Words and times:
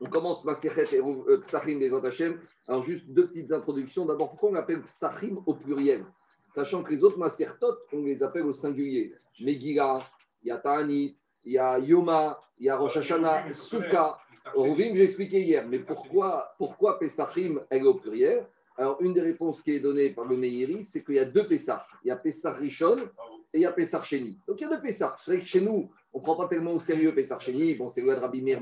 On 0.00 0.06
commence 0.06 0.44
Maserhet 0.44 0.86
et 0.92 1.00
euh, 1.00 1.40
Psachim 1.42 1.78
des 1.78 1.92
Hashem. 1.92 2.40
Alors, 2.66 2.82
juste 2.84 3.06
deux 3.08 3.26
petites 3.28 3.52
introductions. 3.52 4.06
D'abord, 4.06 4.30
pourquoi 4.30 4.50
on 4.50 4.54
appelle 4.54 4.82
Psachim 4.82 5.42
au 5.44 5.54
pluriel? 5.54 6.04
Sachant 6.54 6.82
que 6.82 6.92
les 6.92 7.04
autres 7.04 7.18
Masertot, 7.18 7.76
on 7.92 8.02
les 8.02 8.22
appelle 8.22 8.46
au 8.46 8.54
singulier. 8.54 9.14
Megillah, 9.40 10.00
il 10.42 10.48
y 10.48 10.50
a 10.50 10.56
Ta'anit, 10.56 11.16
il 11.44 11.52
y 11.52 11.58
a 11.58 11.78
Yoma, 11.78 12.40
il 12.58 12.66
y 12.66 12.70
a. 12.70 12.78
Ruvim, 14.54 14.94
j'ai 14.94 15.04
expliqué 15.04 15.42
hier. 15.42 15.66
Mais 15.68 15.80
pourquoi, 15.80 16.54
pourquoi 16.56 16.98
Pesachim 16.98 17.60
est 17.70 17.82
au 17.82 17.94
pluriel? 17.94 18.46
Alors, 18.76 19.00
une 19.02 19.12
des 19.12 19.20
réponses 19.20 19.60
qui 19.60 19.72
est 19.72 19.80
donnée 19.80 20.10
par 20.10 20.24
le 20.24 20.36
Meiri, 20.36 20.82
c'est 20.84 21.04
qu'il 21.04 21.16
y 21.16 21.18
a 21.18 21.26
deux 21.26 21.46
Pesach. 21.46 21.82
Il 22.02 22.08
y 22.08 22.10
a 22.10 22.16
Pesach 22.16 22.56
Rishon 22.56 22.96
et 23.52 23.58
il 23.58 23.60
y 23.60 23.66
a 23.66 23.72
Pesach 23.72 24.04
Sheni. 24.04 24.38
Donc, 24.48 24.60
il 24.60 24.64
y 24.64 24.66
a 24.66 24.70
deux 24.70 24.80
Pesach. 24.80 25.12
C'est 25.18 25.32
vrai 25.32 25.40
que 25.40 25.46
chez 25.46 25.60
nous, 25.60 25.90
on 26.12 26.18
ne 26.18 26.22
prend 26.24 26.36
pas 26.36 26.48
tellement 26.48 26.72
au 26.72 26.78
sérieux 26.78 27.14
Pesach 27.14 27.42
Sheni. 27.42 27.74
Bon, 27.74 27.88
c'est 27.88 28.00
le 28.00 28.14
de 28.14 28.20
Rabbi 28.20 28.42
Meir. 28.42 28.60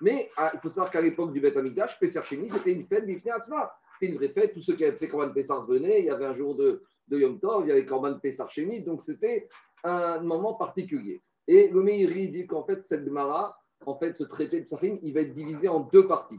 Mais 0.00 0.30
ah, 0.36 0.50
il 0.54 0.60
faut 0.60 0.68
savoir 0.68 0.90
qu'à 0.90 1.00
l'époque 1.00 1.32
du 1.32 1.40
Beth 1.40 1.56
Amikdash, 1.56 1.98
Pesach 2.00 2.24
Sheni, 2.24 2.48
c'était 2.48 2.72
une 2.72 2.86
fête 2.86 3.06
Bifne 3.06 3.30
Atzma. 3.30 3.72
C'était 3.94 4.12
une 4.12 4.18
vraie 4.18 4.30
fête. 4.30 4.54
Tous 4.54 4.62
ceux 4.62 4.74
qui 4.74 4.84
avaient 4.84 4.96
fait 4.96 5.08
Korban 5.08 5.32
Pesach 5.32 5.66
venaient. 5.68 6.00
Il 6.00 6.06
y 6.06 6.10
avait 6.10 6.24
un 6.24 6.34
jour 6.34 6.56
de, 6.56 6.82
de 7.08 7.18
Yom 7.18 7.38
Tov, 7.38 7.64
il 7.64 7.68
y 7.68 7.72
avait 7.72 7.84
Korban 7.84 8.18
Pesach 8.18 8.50
Sheni. 8.50 8.82
Donc, 8.82 9.02
c'était 9.02 9.48
un 9.84 10.20
moment 10.20 10.54
particulier. 10.54 11.20
Et 11.46 11.68
le 11.68 11.82
Meiri 11.82 12.28
dit 12.28 12.46
qu'en 12.46 12.64
fait, 12.64 12.82
cette 12.86 13.04
Gemara, 13.04 13.56
en 13.86 13.96
fait, 13.96 14.16
ce 14.16 14.24
traité 14.24 14.60
de 14.60 14.64
Psachim, 14.64 14.98
il 15.02 15.12
va 15.12 15.20
être 15.20 15.34
divisé 15.34 15.68
en 15.68 15.80
deux 15.80 16.06
parties. 16.06 16.38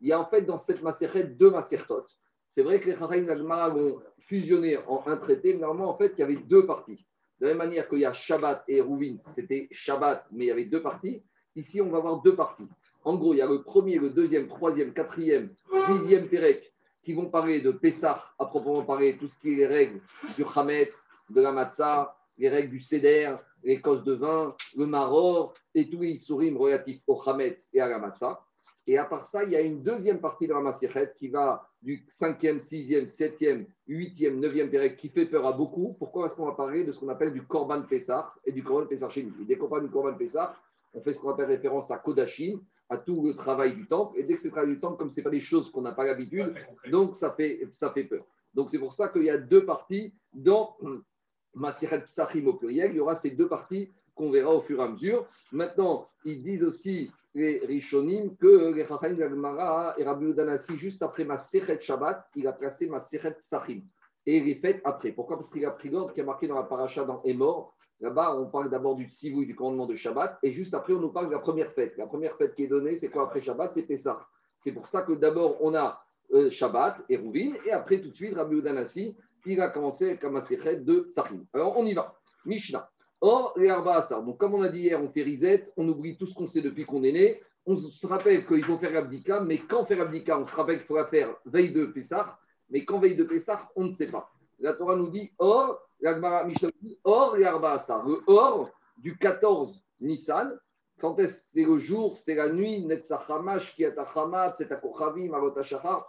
Il 0.00 0.08
y 0.08 0.12
a 0.12 0.20
en 0.20 0.26
fait 0.26 0.42
dans 0.42 0.56
cette 0.56 0.82
Maserhet 0.82 1.24
deux 1.24 1.50
Masertot. 1.50 2.06
C'est 2.48 2.62
vrai 2.62 2.80
que 2.80 2.86
les 2.88 2.96
Chachamim 2.96 3.28
et 3.30 3.34
la 3.34 3.68
vont 3.68 4.00
fusionner 4.18 4.78
en 4.86 5.02
un 5.06 5.16
traité, 5.18 5.52
mais 5.52 5.60
normalement, 5.60 5.90
en 5.90 5.98
fait, 5.98 6.14
il 6.16 6.20
y 6.20 6.22
avait 6.22 6.36
deux 6.36 6.64
parties. 6.64 7.04
De 7.40 7.46
la 7.46 7.54
même 7.54 7.58
manière 7.58 7.88
qu'il 7.88 8.00
y 8.00 8.04
a 8.04 8.12
Shabbat 8.12 8.64
et 8.68 8.80
Rouvin, 8.80 9.16
c'était 9.26 9.68
Shabbat, 9.70 10.26
mais 10.32 10.46
il 10.46 10.48
y 10.48 10.50
avait 10.50 10.64
deux 10.64 10.82
parties. 10.82 11.22
Ici, 11.54 11.80
on 11.80 11.88
va 11.88 11.98
avoir 11.98 12.20
deux 12.22 12.34
parties. 12.34 12.68
En 13.04 13.14
gros, 13.14 13.32
il 13.32 13.38
y 13.38 13.42
a 13.42 13.46
le 13.46 13.62
premier, 13.62 13.98
le 13.98 14.10
deuxième, 14.10 14.48
troisième, 14.48 14.92
quatrième, 14.92 15.50
dixième 15.88 16.28
Pérec 16.28 16.72
qui 17.02 17.14
vont 17.14 17.30
parler 17.30 17.62
de 17.62 17.70
Pessah, 17.70 18.22
à 18.38 18.44
proprement 18.44 18.84
parler, 18.84 19.16
tout 19.16 19.28
ce 19.28 19.38
qui 19.38 19.52
est 19.52 19.56
les 19.56 19.66
règles 19.66 20.00
du 20.36 20.44
Hametz, 20.54 21.06
de 21.30 21.40
la 21.40 21.52
Matzah, 21.52 22.14
les 22.36 22.48
règles 22.48 22.70
du 22.70 22.80
Seder, 22.80 23.36
les 23.64 23.80
causes 23.80 24.04
de 24.04 24.14
vin, 24.14 24.54
le 24.76 24.86
Maror 24.86 25.54
et 25.74 25.88
tous 25.88 26.00
les 26.00 26.16
sourim 26.16 26.56
relatifs 26.56 27.00
au 27.06 27.20
Hametz 27.24 27.70
et 27.72 27.80
à 27.80 27.88
la 27.88 27.98
Matzah. 27.98 28.40
Et 28.88 28.96
à 28.96 29.04
part 29.04 29.26
ça, 29.26 29.44
il 29.44 29.50
y 29.50 29.56
a 29.56 29.60
une 29.60 29.82
deuxième 29.82 30.18
partie 30.18 30.46
de 30.46 30.54
la 30.54 30.60
Masichet 30.60 31.12
qui 31.14 31.28
va 31.28 31.68
du 31.82 32.06
5e, 32.08 32.58
6e, 32.58 33.06
7e, 33.06 33.66
8e, 33.86 34.40
9e 34.40 34.70
Pérec 34.70 34.96
qui 34.96 35.10
fait 35.10 35.26
peur 35.26 35.44
à 35.44 35.52
beaucoup. 35.52 35.94
Pourquoi 35.98 36.26
est-ce 36.26 36.34
qu'on 36.34 36.46
va 36.46 36.52
parler 36.52 36.86
de 36.86 36.92
ce 36.92 36.98
qu'on 36.98 37.10
appelle 37.10 37.34
du 37.34 37.46
Korban 37.46 37.82
Pessah 37.82 38.32
et 38.46 38.52
du 38.52 38.64
Korban 38.64 38.86
Pessah 38.86 39.10
chez 39.10 39.24
nous? 39.24 39.44
Dès 39.44 39.58
qu'on 39.58 39.68
parle 39.68 39.84
du 39.84 39.90
Korban 39.90 40.14
Pessah, 40.14 40.56
on 40.94 41.02
fait 41.02 41.12
ce 41.12 41.20
qu'on 41.20 41.28
appelle 41.28 41.48
référence 41.48 41.90
à 41.90 41.98
Kodashim, 41.98 42.62
à 42.88 42.96
tout 42.96 43.26
le 43.26 43.36
travail 43.36 43.76
du 43.76 43.86
temple. 43.86 44.18
Et 44.18 44.22
dès 44.22 44.34
que 44.34 44.40
c'est 44.40 44.48
le 44.48 44.52
travail 44.52 44.70
du 44.70 44.80
temple, 44.80 44.96
comme 44.96 45.10
ce 45.10 45.18
n'est 45.18 45.24
pas 45.24 45.28
des 45.28 45.40
choses 45.40 45.70
qu'on 45.70 45.82
n'a 45.82 45.92
pas 45.92 46.06
l'habitude, 46.06 46.54
donc 46.90 47.14
ça 47.14 47.32
fait, 47.32 47.68
ça 47.72 47.90
fait 47.90 48.04
peur. 48.04 48.24
Donc 48.54 48.70
c'est 48.70 48.78
pour 48.78 48.94
ça 48.94 49.08
qu'il 49.08 49.24
y 49.24 49.30
a 49.30 49.36
deux 49.36 49.66
parties 49.66 50.14
dans 50.32 50.78
Masichet 51.54 52.00
Psachim 52.06 52.46
au 52.46 52.54
pluriel. 52.54 52.92
Il 52.92 52.96
y 52.96 53.00
aura 53.00 53.16
ces 53.16 53.32
deux 53.32 53.48
parties 53.48 53.92
qu'on 54.18 54.30
verra 54.30 54.54
au 54.54 54.60
fur 54.60 54.80
et 54.80 54.82
à 54.82 54.88
mesure. 54.88 55.26
Maintenant, 55.52 56.06
ils 56.24 56.42
disent 56.42 56.64
aussi 56.64 57.10
les 57.34 57.60
Rishonim 57.64 58.36
que 58.36 58.72
les 58.74 58.84
Chachamim 58.84 59.16
la 59.54 59.94
et 59.96 60.04
Rabbi 60.04 60.26
Udanasi, 60.26 60.76
juste 60.76 61.02
après 61.02 61.24
ma 61.24 61.38
Sechet 61.38 61.80
Shabbat, 61.80 62.26
il 62.34 62.46
a 62.46 62.52
placé 62.52 62.88
ma 62.88 63.00
Sechet 63.00 63.36
Psachim. 63.40 63.82
Et 64.26 64.38
il 64.38 64.48
est 64.48 64.56
fait 64.56 64.82
après. 64.84 65.12
Pourquoi? 65.12 65.36
Parce 65.36 65.50
qu'il 65.50 65.64
a 65.64 65.70
pris 65.70 65.88
l'ordre 65.88 66.12
qui 66.12 66.20
est 66.20 66.24
marqué 66.24 66.48
dans 66.48 66.56
la 66.56 66.64
paracha 66.64 67.04
dans 67.04 67.22
Emor. 67.22 67.74
Là-bas, 68.00 68.36
on 68.36 68.46
parle 68.46 68.70
d'abord 68.70 68.94
du 68.94 69.06
tzivouy, 69.06 69.46
du 69.46 69.56
commandement 69.56 69.86
de 69.86 69.96
Shabbat, 69.96 70.38
et 70.42 70.52
juste 70.52 70.74
après, 70.74 70.92
on 70.92 71.00
nous 71.00 71.10
parle 71.10 71.28
de 71.28 71.32
la 71.32 71.40
première 71.40 71.72
fête. 71.72 71.96
La 71.96 72.06
première 72.06 72.36
fête 72.36 72.54
qui 72.54 72.64
est 72.64 72.68
donnée, 72.68 72.96
c'est 72.96 73.08
quoi 73.08 73.24
après 73.24 73.40
Shabbat? 73.40 73.72
C'est 73.74 73.82
Pessah. 73.82 74.24
C'est 74.58 74.72
pour 74.72 74.86
ça 74.86 75.02
que 75.02 75.12
d'abord, 75.12 75.56
on 75.60 75.74
a 75.74 76.00
euh, 76.32 76.50
Shabbat 76.50 76.98
et 77.08 77.16
Rouvin, 77.16 77.54
et 77.64 77.72
après, 77.72 78.00
tout 78.00 78.10
de 78.10 78.14
suite, 78.14 78.34
Rabbi 78.34 78.56
Udanasi, 78.56 79.16
il 79.46 79.60
a 79.60 79.68
commencé 79.68 80.04
avec 80.04 80.22
la 80.22 80.74
de 80.76 81.00
Psachim. 81.00 81.44
Alors, 81.52 81.76
on 81.76 81.86
y 81.86 81.94
va. 81.94 82.14
Mishnah. 82.44 82.88
Or, 83.20 83.54
les 83.56 83.68
ça. 84.02 84.20
Donc, 84.20 84.38
comme 84.38 84.54
on 84.54 84.62
a 84.62 84.68
dit 84.68 84.82
hier, 84.82 85.02
on 85.02 85.08
fait 85.08 85.22
risette, 85.22 85.72
on 85.76 85.88
oublie 85.88 86.16
tout 86.16 86.26
ce 86.26 86.34
qu'on 86.34 86.46
sait 86.46 86.60
depuis 86.60 86.84
qu'on 86.84 87.02
est 87.02 87.12
né. 87.12 87.42
On 87.66 87.76
se 87.76 88.06
rappelle 88.06 88.46
qu'il 88.46 88.64
faut 88.64 88.78
faire 88.78 88.92
l'abdika, 88.92 89.40
mais 89.40 89.58
quand 89.58 89.84
faire 89.84 89.98
l'abdika, 89.98 90.38
on 90.38 90.46
se 90.46 90.54
rappelle 90.54 90.78
qu'il 90.78 90.86
faut 90.86 91.04
faire 91.04 91.36
veille 91.44 91.72
de 91.72 91.86
Pessah, 91.86 92.38
mais 92.70 92.84
quand 92.84 92.98
veille 92.98 93.16
de 93.16 93.24
Pessah, 93.24 93.68
on 93.76 93.84
ne 93.84 93.90
sait 93.90 94.10
pas. 94.10 94.30
La 94.58 94.72
Torah 94.72 94.96
nous 94.96 95.10
dit 95.10 95.30
Or, 95.38 95.80
l'Agmara 96.00 96.44
Mishnah 96.44 96.70
dit 96.80 96.98
Or, 97.04 97.36
les 97.36 97.44
Le 97.44 98.22
Or 98.26 98.70
du 98.96 99.18
14 99.18 99.82
Nissan, 100.00 100.58
quand 101.00 101.16
c'est 101.26 101.64
le 101.64 101.78
jour, 101.78 102.16
c'est 102.16 102.34
la 102.34 102.52
nuit, 102.52 102.84
Netzachamash, 102.84 103.74
Kiatachamat, 103.74 104.54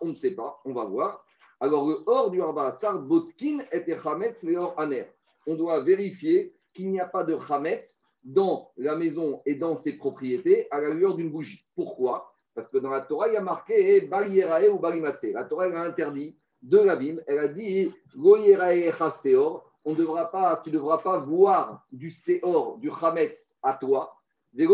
on 0.02 0.08
ne 0.08 0.14
sait 0.14 0.32
pas, 0.36 0.60
on 0.66 0.74
va 0.74 0.84
voir. 0.86 1.26
Alors, 1.60 1.88
le 1.88 2.04
Or 2.08 2.32
du 2.32 2.42
Arba 2.42 2.72
Botkin 3.02 3.60
et 3.72 3.92
Echametz, 3.92 4.44
Leor 4.44 4.74
Aner. 4.80 5.06
On 5.46 5.56
doit 5.56 5.82
vérifier 5.82 6.54
qu'il 6.80 6.92
n'y 6.92 7.02
a 7.02 7.06
pas 7.06 7.26
de 7.26 7.36
Hametz 7.50 8.02
dans 8.24 8.72
la 8.78 8.96
maison 8.96 9.42
et 9.46 9.56
dans 9.56 9.76
ses 9.76 9.94
propriétés 9.98 10.68
à 10.72 10.80
la 10.80 10.92
lueur 10.92 11.16
d'une 11.16 11.30
bougie. 11.30 11.66
Pourquoi? 11.76 12.34
Parce 12.56 12.70
que 12.70 12.78
dans 12.78 12.90
la 12.90 13.02
Torah, 13.02 13.28
il 13.28 13.34
y 13.34 13.38
a 13.38 13.42
marqué 13.42 14.02
Baliyerae 14.08 14.70
ou 14.70 14.80
Balimatse. 14.80 15.26
La 15.34 15.44
Torah, 15.44 15.68
elle 15.68 15.76
a 15.76 15.82
interdit 15.82 16.38
de 16.62 16.78
l'abîme. 16.78 17.22
Elle 17.28 17.40
a 17.40 17.48
dit 17.50 17.92
Goyerae 18.16 18.94
Chaseor. 18.98 19.70
On 19.84 19.94
devra 19.94 20.32
pas, 20.32 20.62
tu 20.64 20.70
ne 20.70 20.76
devras 20.76 21.00
pas 21.00 21.20
voir 21.20 21.86
du 21.92 22.12
Seor, 22.12 22.78
du 22.78 22.90
Hametz 22.90 23.56
à 23.62 23.74
toi, 23.74 24.16
et 24.58 24.66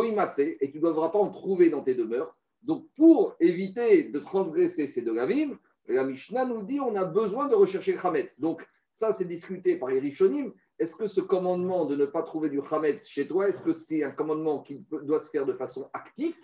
tu 0.72 0.78
ne 0.78 0.82
devras 0.82 1.10
pas 1.10 1.20
en 1.20 1.32
trouver 1.32 1.72
dans 1.72 1.82
tes 1.82 1.96
demeures. 1.96 2.36
Donc, 2.62 2.86
pour 2.96 3.36
éviter 3.40 4.10
de 4.10 4.20
transgresser 4.20 4.88
ces 4.88 5.02
deux 5.02 5.14
l'abîme, 5.14 5.58
la 5.88 6.04
Mishnah 6.04 6.46
nous 6.46 6.62
dit 6.62 6.80
on 6.80 6.96
a 6.96 7.06
besoin 7.06 7.48
de 7.48 7.56
rechercher 7.56 7.94
le 7.94 8.06
Hametz. 8.06 8.40
Donc, 8.40 8.68
ça, 8.92 9.12
c'est 9.12 9.26
discuté 9.26 9.76
par 9.76 9.90
les 9.90 10.00
Rishonim 10.00 10.54
est-ce 10.80 10.96
que 10.96 11.08
ce 11.08 11.22
commandement 11.22 11.86
de 11.86 11.96
ne 11.96 12.06
pas 12.06 12.24
trouver 12.24 12.50
du 12.50 12.60
Hametz 12.70 13.08
chez 13.08 13.28
toi, 13.28 13.48
est-ce 13.48 13.62
que 13.62 13.74
c'est 13.74 14.04
un 14.04 14.12
commandement 14.12 14.60
qui 14.60 14.86
doit 15.04 15.20
se 15.20 15.30
faire 15.30 15.46
de 15.46 15.54
façon 15.54 15.90
active 15.94 16.36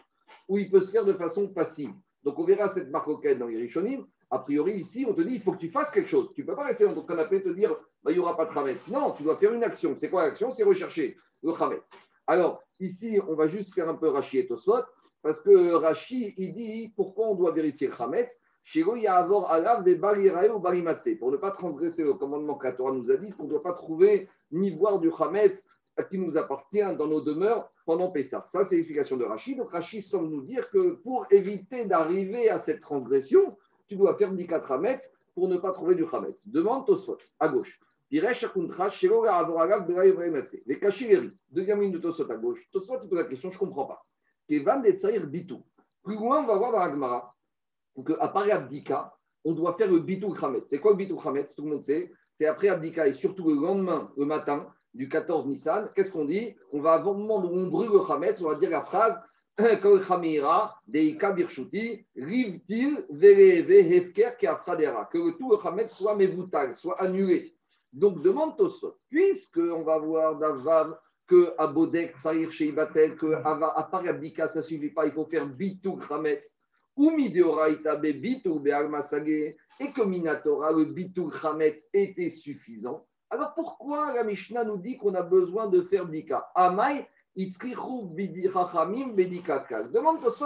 ou 0.48 0.58
il 0.58 0.70
peut 0.70 0.82
se 0.82 0.92
faire 0.92 1.06
de 1.06 1.14
façon 1.14 1.50
passive? 1.50 1.92
Donc 2.24 2.40
on 2.40 2.44
verra 2.44 2.70
cette 2.70 2.90
marque 2.90 3.10
dans 3.38 3.48
les. 3.48 3.70
A 4.34 4.40
priori, 4.40 4.76
ici, 4.76 5.06
on 5.08 5.14
te 5.14 5.22
dit 5.22 5.36
il 5.36 5.42
faut 5.42 5.52
que 5.52 5.58
tu 5.58 5.70
fasses 5.70 5.92
quelque 5.92 6.10
chose. 6.10 6.32
Tu 6.34 6.42
ne 6.42 6.48
peux 6.48 6.56
pas 6.56 6.64
rester 6.64 6.86
dans 6.86 6.94
ton 6.94 7.04
canapé 7.06 7.38
et 7.38 7.44
te 7.44 7.50
dire 7.50 7.76
bah, 8.04 8.12
il 8.12 8.14
n'y 8.14 8.20
aura 8.20 8.38
pas 8.38 8.46
de 8.46 8.58
Hametz. 8.58 8.88
Non, 8.88 9.14
tu 9.14 9.24
dois 9.24 9.36
faire 9.36 9.54
une 9.54 9.64
action. 9.64 9.96
C'est 9.96 10.10
quoi 10.10 10.26
l'action? 10.26 10.52
C'est 10.52 10.64
rechercher 10.64 11.18
le 11.44 11.52
Hametz. 11.52 11.84
Alors, 12.28 12.64
ici, 12.80 13.20
on 13.28 13.36
va 13.36 13.48
juste 13.48 13.74
faire 13.74 13.90
un 13.90 13.96
peu 13.96 14.08
Rashi 14.08 14.38
et 14.38 14.48
Tosfot, 14.48 14.84
parce 15.22 15.42
que 15.42 15.74
Rashi, 15.74 16.34
il 16.38 16.54
dit 16.54 16.94
pourquoi 16.96 17.28
on 17.28 17.36
doit 17.36 17.52
vérifier 17.52 17.88
le 17.88 18.02
Hametz? 18.02 18.40
Pour 21.16 21.32
ne 21.32 21.38
pas 21.38 21.52
transgresser 21.52 22.04
le 22.04 22.14
commandement 22.14 22.56
que 22.56 22.68
la 22.68 22.74
Torah 22.74 22.92
nous 22.92 23.12
a 23.12 23.18
dit, 23.18 23.32
qu'on 23.32 23.44
ne 23.44 23.50
doit 23.50 23.64
pas 23.64 23.74
trouver 23.74 24.30
ni 24.52 24.72
voir 24.72 25.00
du 25.00 25.10
Hametz 25.18 25.66
qui 26.10 26.18
nous 26.18 26.38
appartient 26.38 26.96
dans 26.98 27.08
nos 27.08 27.22
demeures 27.22 27.72
pendant 27.86 28.12
Pessah. 28.12 28.44
Ça, 28.48 28.66
c'est 28.66 28.76
l'explication 28.76 29.18
de 29.18 29.26
Rachid. 29.26 29.58
Donc 29.58 29.72
Rachid 29.72 30.02
semble 30.02 30.30
nous 30.30 30.42
dire 30.42 30.70
que 30.70 30.96
pour 30.96 31.28
éviter 31.32 31.86
d'arriver 31.86 32.50
à 32.50 32.60
cette 32.60 32.82
transgression, 32.82 33.58
tu 33.88 33.96
dois 33.96 34.16
faire 34.16 34.36
14 34.36 34.72
Hametz 34.72 35.14
pour 35.36 35.48
ne 35.48 35.58
pas 35.58 35.72
trouver 35.72 35.96
du 35.96 36.06
Hametz. 36.12 36.42
Demande 36.48 36.86
Tosfot, 36.86 37.18
à 37.40 37.48
gauche. 37.50 37.80
Deuxième 38.12 38.52
ligne 41.82 41.92
de 41.92 41.98
Tosfot 41.98 42.32
à 42.32 42.36
gauche. 42.36 42.70
Tosfot, 42.72 43.00
il 43.04 43.10
pose 43.10 43.20
la 43.20 43.26
question, 43.26 43.50
je 43.50 43.56
ne 43.56 43.60
comprends 43.60 43.86
pas. 43.86 44.06
Plus 44.48 44.64
loin, 46.16 46.44
on 46.44 46.48
va 46.48 46.58
voir 46.58 46.72
dans 46.72 46.80
la 46.80 46.90
Donc, 47.96 48.12
après 48.20 48.52
Abdika, 48.52 49.14
on 49.44 49.54
doit 49.54 49.74
faire 49.74 49.92
le 49.92 50.00
bitou 50.00 50.34
Khamet. 50.34 50.64
C'est 50.68 50.80
quoi 50.80 50.92
le 50.92 50.98
bitou 50.98 51.16
Khamet? 51.16 51.48
Tout 51.48 51.64
le 51.64 51.72
monde 51.72 51.84
sait. 51.84 52.12
C'est 52.32 52.46
après 52.46 52.70
Abdika 52.70 53.08
et 53.08 53.14
surtout 53.14 53.50
le 53.50 53.56
lendemain, 53.56 54.12
le 54.18 54.26
matin 54.26 54.68
du 54.94 55.10
14 55.10 55.48
Nissan. 55.48 55.90
Qu'est-ce 55.96 56.12
qu'on 56.12 56.26
dit? 56.26 56.56
On 56.72 56.82
va, 56.82 56.94
avant 56.94 57.14
le 57.14 57.20
moment 57.20 57.44
où 57.46 57.56
on 57.56 57.68
brûle 57.68 57.92
le 57.92 58.00
Khamet, 58.06 58.42
on 58.42 58.50
va 58.50 58.56
dire 58.56 58.70
la 58.70 58.82
phrase 58.82 59.20
Kol 59.82 60.04
Khamira, 60.04 60.80
Deika 60.88 61.34
Birshuti, 61.34 62.06
Rivtil, 62.16 63.06
Vereve, 63.10 63.72
Hefker, 63.72 64.32
Keafradera. 64.40 65.06
Que 65.06 65.38
tout 65.38 65.52
le 65.52 65.58
Khamet 65.58 65.90
soit 65.90 66.16
mévoutal, 66.16 66.74
soit 66.74 67.00
annulé. 67.02 67.56
Donc, 67.92 68.24
demande 68.24 68.58
Tosot, 68.58 68.98
puisqu'on 69.10 69.84
va 69.84 69.98
voir 69.98 70.38
d'Avav 70.38 70.98
que 71.28 71.54
à 71.58 71.68
Bodek, 71.68 72.18
Saïr, 72.18 72.52
Sheibatel, 72.52 73.16
que 73.16 73.34
à 73.34 73.84
part 73.84 74.06
Abdika, 74.08 74.48
ça 74.48 74.60
ne 74.60 74.64
suffit 74.64 74.90
pas, 74.90 75.06
il 75.06 75.12
faut 75.12 75.26
faire 75.26 75.46
bitou 75.46 75.98
Khamet 75.98 76.42
et 79.80 79.92
que 79.94 80.02
Minatora, 80.04 80.72
le 80.72 80.86
bitou 80.86 81.32
chametz 81.32 81.90
était 81.94 82.30
suffisant. 82.30 83.06
Alors 83.30 83.54
pourquoi 83.54 84.14
la 84.14 84.24
Mishnah 84.24 84.66
nous 84.66 84.78
dit 84.78 84.98
qu'on 84.98 85.16
a 85.16 85.22
besoin 85.22 85.70
de 85.70 85.82
faire 85.84 86.06
dika? 86.08 86.52
Amai, 86.54 87.08
Demande 87.34 87.80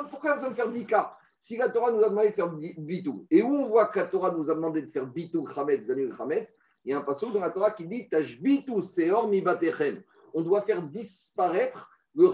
pourquoi 0.10 0.30
on 0.30 0.34
a 0.34 0.36
besoin 0.36 0.50
de 0.52 0.56
faire 0.56 0.72
dika? 0.72 1.18
Si 1.40 1.58
la 1.58 1.70
Torah 1.70 1.92
nous 1.92 2.04
a 2.04 2.10
demandé 2.10 2.30
de 2.30 2.34
faire 2.34 2.50
bitou, 2.50 3.26
et 3.32 3.42
où 3.42 3.54
on 3.54 3.68
voit 3.68 3.88
que 3.88 4.00
la 4.00 4.06
Torah 4.06 4.32
nous 4.32 4.50
a 4.50 4.56
demandé 4.56 4.82
de 4.84 4.88
faire 4.88 5.08
bitou 5.08 5.48
chametz, 5.48 5.86
zanul 5.86 6.16
chametz, 6.16 6.56
il 6.84 6.92
y 6.92 6.94
a 6.94 7.00
un 7.00 7.02
passage 7.02 7.34
dans 7.34 7.42
la 7.42 7.50
Torah 7.50 7.72
qui 7.72 7.88
dit 7.88 8.08
bitou 8.40 8.82
seor 8.84 9.28
mi 9.28 9.44
On 10.34 10.42
doit 10.42 10.62
faire 10.62 10.84
disparaître 10.84 11.90
le 12.14 12.32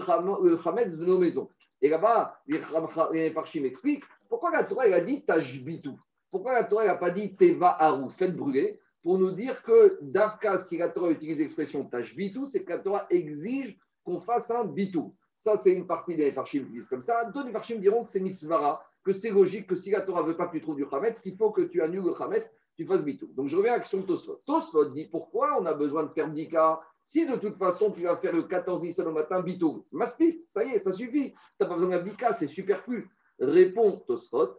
chametz 0.62 0.96
de 0.96 1.06
nos 1.06 1.18
maisons. 1.18 1.48
Et 1.82 1.88
là-bas, 1.88 2.40
les 2.46 3.30
Farshim 3.30 3.64
expliquent 3.64 4.04
pourquoi 4.28 4.52
la 4.52 4.64
Torah 4.64 4.84
a 4.84 5.00
dit 5.00 5.24
Tajbitou 5.24 5.98
Pourquoi 6.30 6.54
la 6.54 6.64
Torah 6.64 6.86
n'a 6.86 6.94
pas 6.94 7.10
dit 7.10 7.34
Teva 7.36 7.76
Haru, 7.78 8.08
faites 8.16 8.34
brûler 8.34 8.80
Pour 9.02 9.18
nous 9.18 9.32
dire 9.32 9.62
que 9.62 9.98
Davka, 10.00 10.58
si 10.58 10.78
la 10.78 10.88
Torah 10.88 11.10
utilise 11.10 11.38
l'expression 11.38 11.84
Tajbitou, 11.84 12.46
c'est 12.46 12.62
que 12.62 12.70
la 12.70 12.78
Torah 12.78 13.06
exige 13.10 13.76
qu'on 14.04 14.20
fasse 14.20 14.50
un 14.50 14.64
bitou. 14.64 15.14
Ça, 15.34 15.56
c'est 15.56 15.72
une 15.72 15.86
partie 15.86 16.16
des 16.16 16.30
Farshim 16.30 16.64
qui 16.66 16.72
disent 16.72 16.88
comme 16.88 17.02
ça. 17.02 17.24
D'autres 17.26 17.50
Farshim 17.50 17.78
diront 17.78 18.04
que 18.04 18.10
c'est 18.10 18.20
Misvara, 18.20 18.84
que 19.04 19.12
c'est 19.12 19.30
logique 19.30 19.66
que 19.66 19.74
si 19.74 19.90
la 19.90 20.02
Torah 20.02 20.22
ne 20.22 20.28
veut 20.28 20.36
pas 20.36 20.46
que 20.46 20.52
tu 20.52 20.62
trouves 20.62 20.76
du 20.76 20.86
Khametz, 20.86 21.20
qu'il 21.20 21.36
faut 21.36 21.50
que 21.50 21.62
tu 21.62 21.82
annules 21.82 22.04
le 22.04 22.14
Khametz, 22.14 22.48
tu 22.76 22.86
fasses 22.86 23.04
bitou. 23.04 23.26
Donc 23.34 23.48
je 23.48 23.56
reviens 23.56 23.72
à 23.72 23.76
la 23.76 23.80
question 23.80 24.00
de 24.00 24.06
Tosfot. 24.06 24.40
Tosfot 24.46 24.90
dit 24.90 25.06
pourquoi 25.06 25.60
on 25.60 25.66
a 25.66 25.74
besoin 25.74 26.04
de 26.04 26.08
faire 26.08 26.28
Bika 26.28 26.80
si 27.04 27.26
de 27.26 27.36
toute 27.36 27.56
façon 27.56 27.90
tu 27.90 28.02
vas 28.02 28.16
faire 28.16 28.32
le 28.32 28.42
14 28.42 28.82
Nissan 28.82 29.06
au 29.08 29.12
matin, 29.12 29.42
bitou, 29.42 29.84
maspi, 29.92 30.42
ça 30.46 30.64
y 30.64 30.70
est, 30.70 30.78
ça 30.78 30.92
suffit. 30.92 31.32
Tu 31.32 31.38
n'as 31.60 31.66
pas 31.66 31.76
besoin 31.76 32.00
Bika, 32.00 32.32
c'est 32.32 32.48
superflu. 32.48 33.08
Répond 33.38 33.98
Tosfot. 34.06 34.58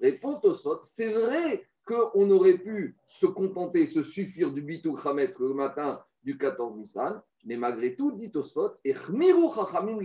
Répond 0.00 0.40
Tosfot, 0.40 0.78
c'est 0.82 1.12
vrai 1.12 1.66
qu'on 1.86 2.30
aurait 2.30 2.58
pu 2.58 2.96
se 3.06 3.26
contenter, 3.26 3.86
se 3.86 4.02
suffire 4.02 4.52
du 4.52 4.60
bitou 4.60 4.94
Khametz 4.96 5.38
le 5.38 5.54
matin 5.54 6.04
du 6.22 6.36
14 6.36 6.76
Nissan, 6.76 7.22
mais 7.44 7.56
malgré 7.56 7.96
tout, 7.96 8.12
dit 8.12 8.30
Tosfot, 8.30 8.72
et 8.84 8.92
Chachamim 8.92 9.98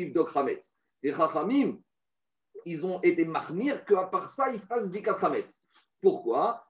Les 1.03 1.11
Chachamim, 1.11 1.79
ils 2.65 2.85
ont 2.85 3.01
été 3.01 3.25
mahmir 3.25 3.83
qu'à 3.83 4.03
part 4.03 4.29
ça, 4.29 4.49
ils 4.53 4.61
fassent 4.61 4.89
du 4.89 5.01
Khametz. 5.01 5.59
Pourquoi 6.03 6.65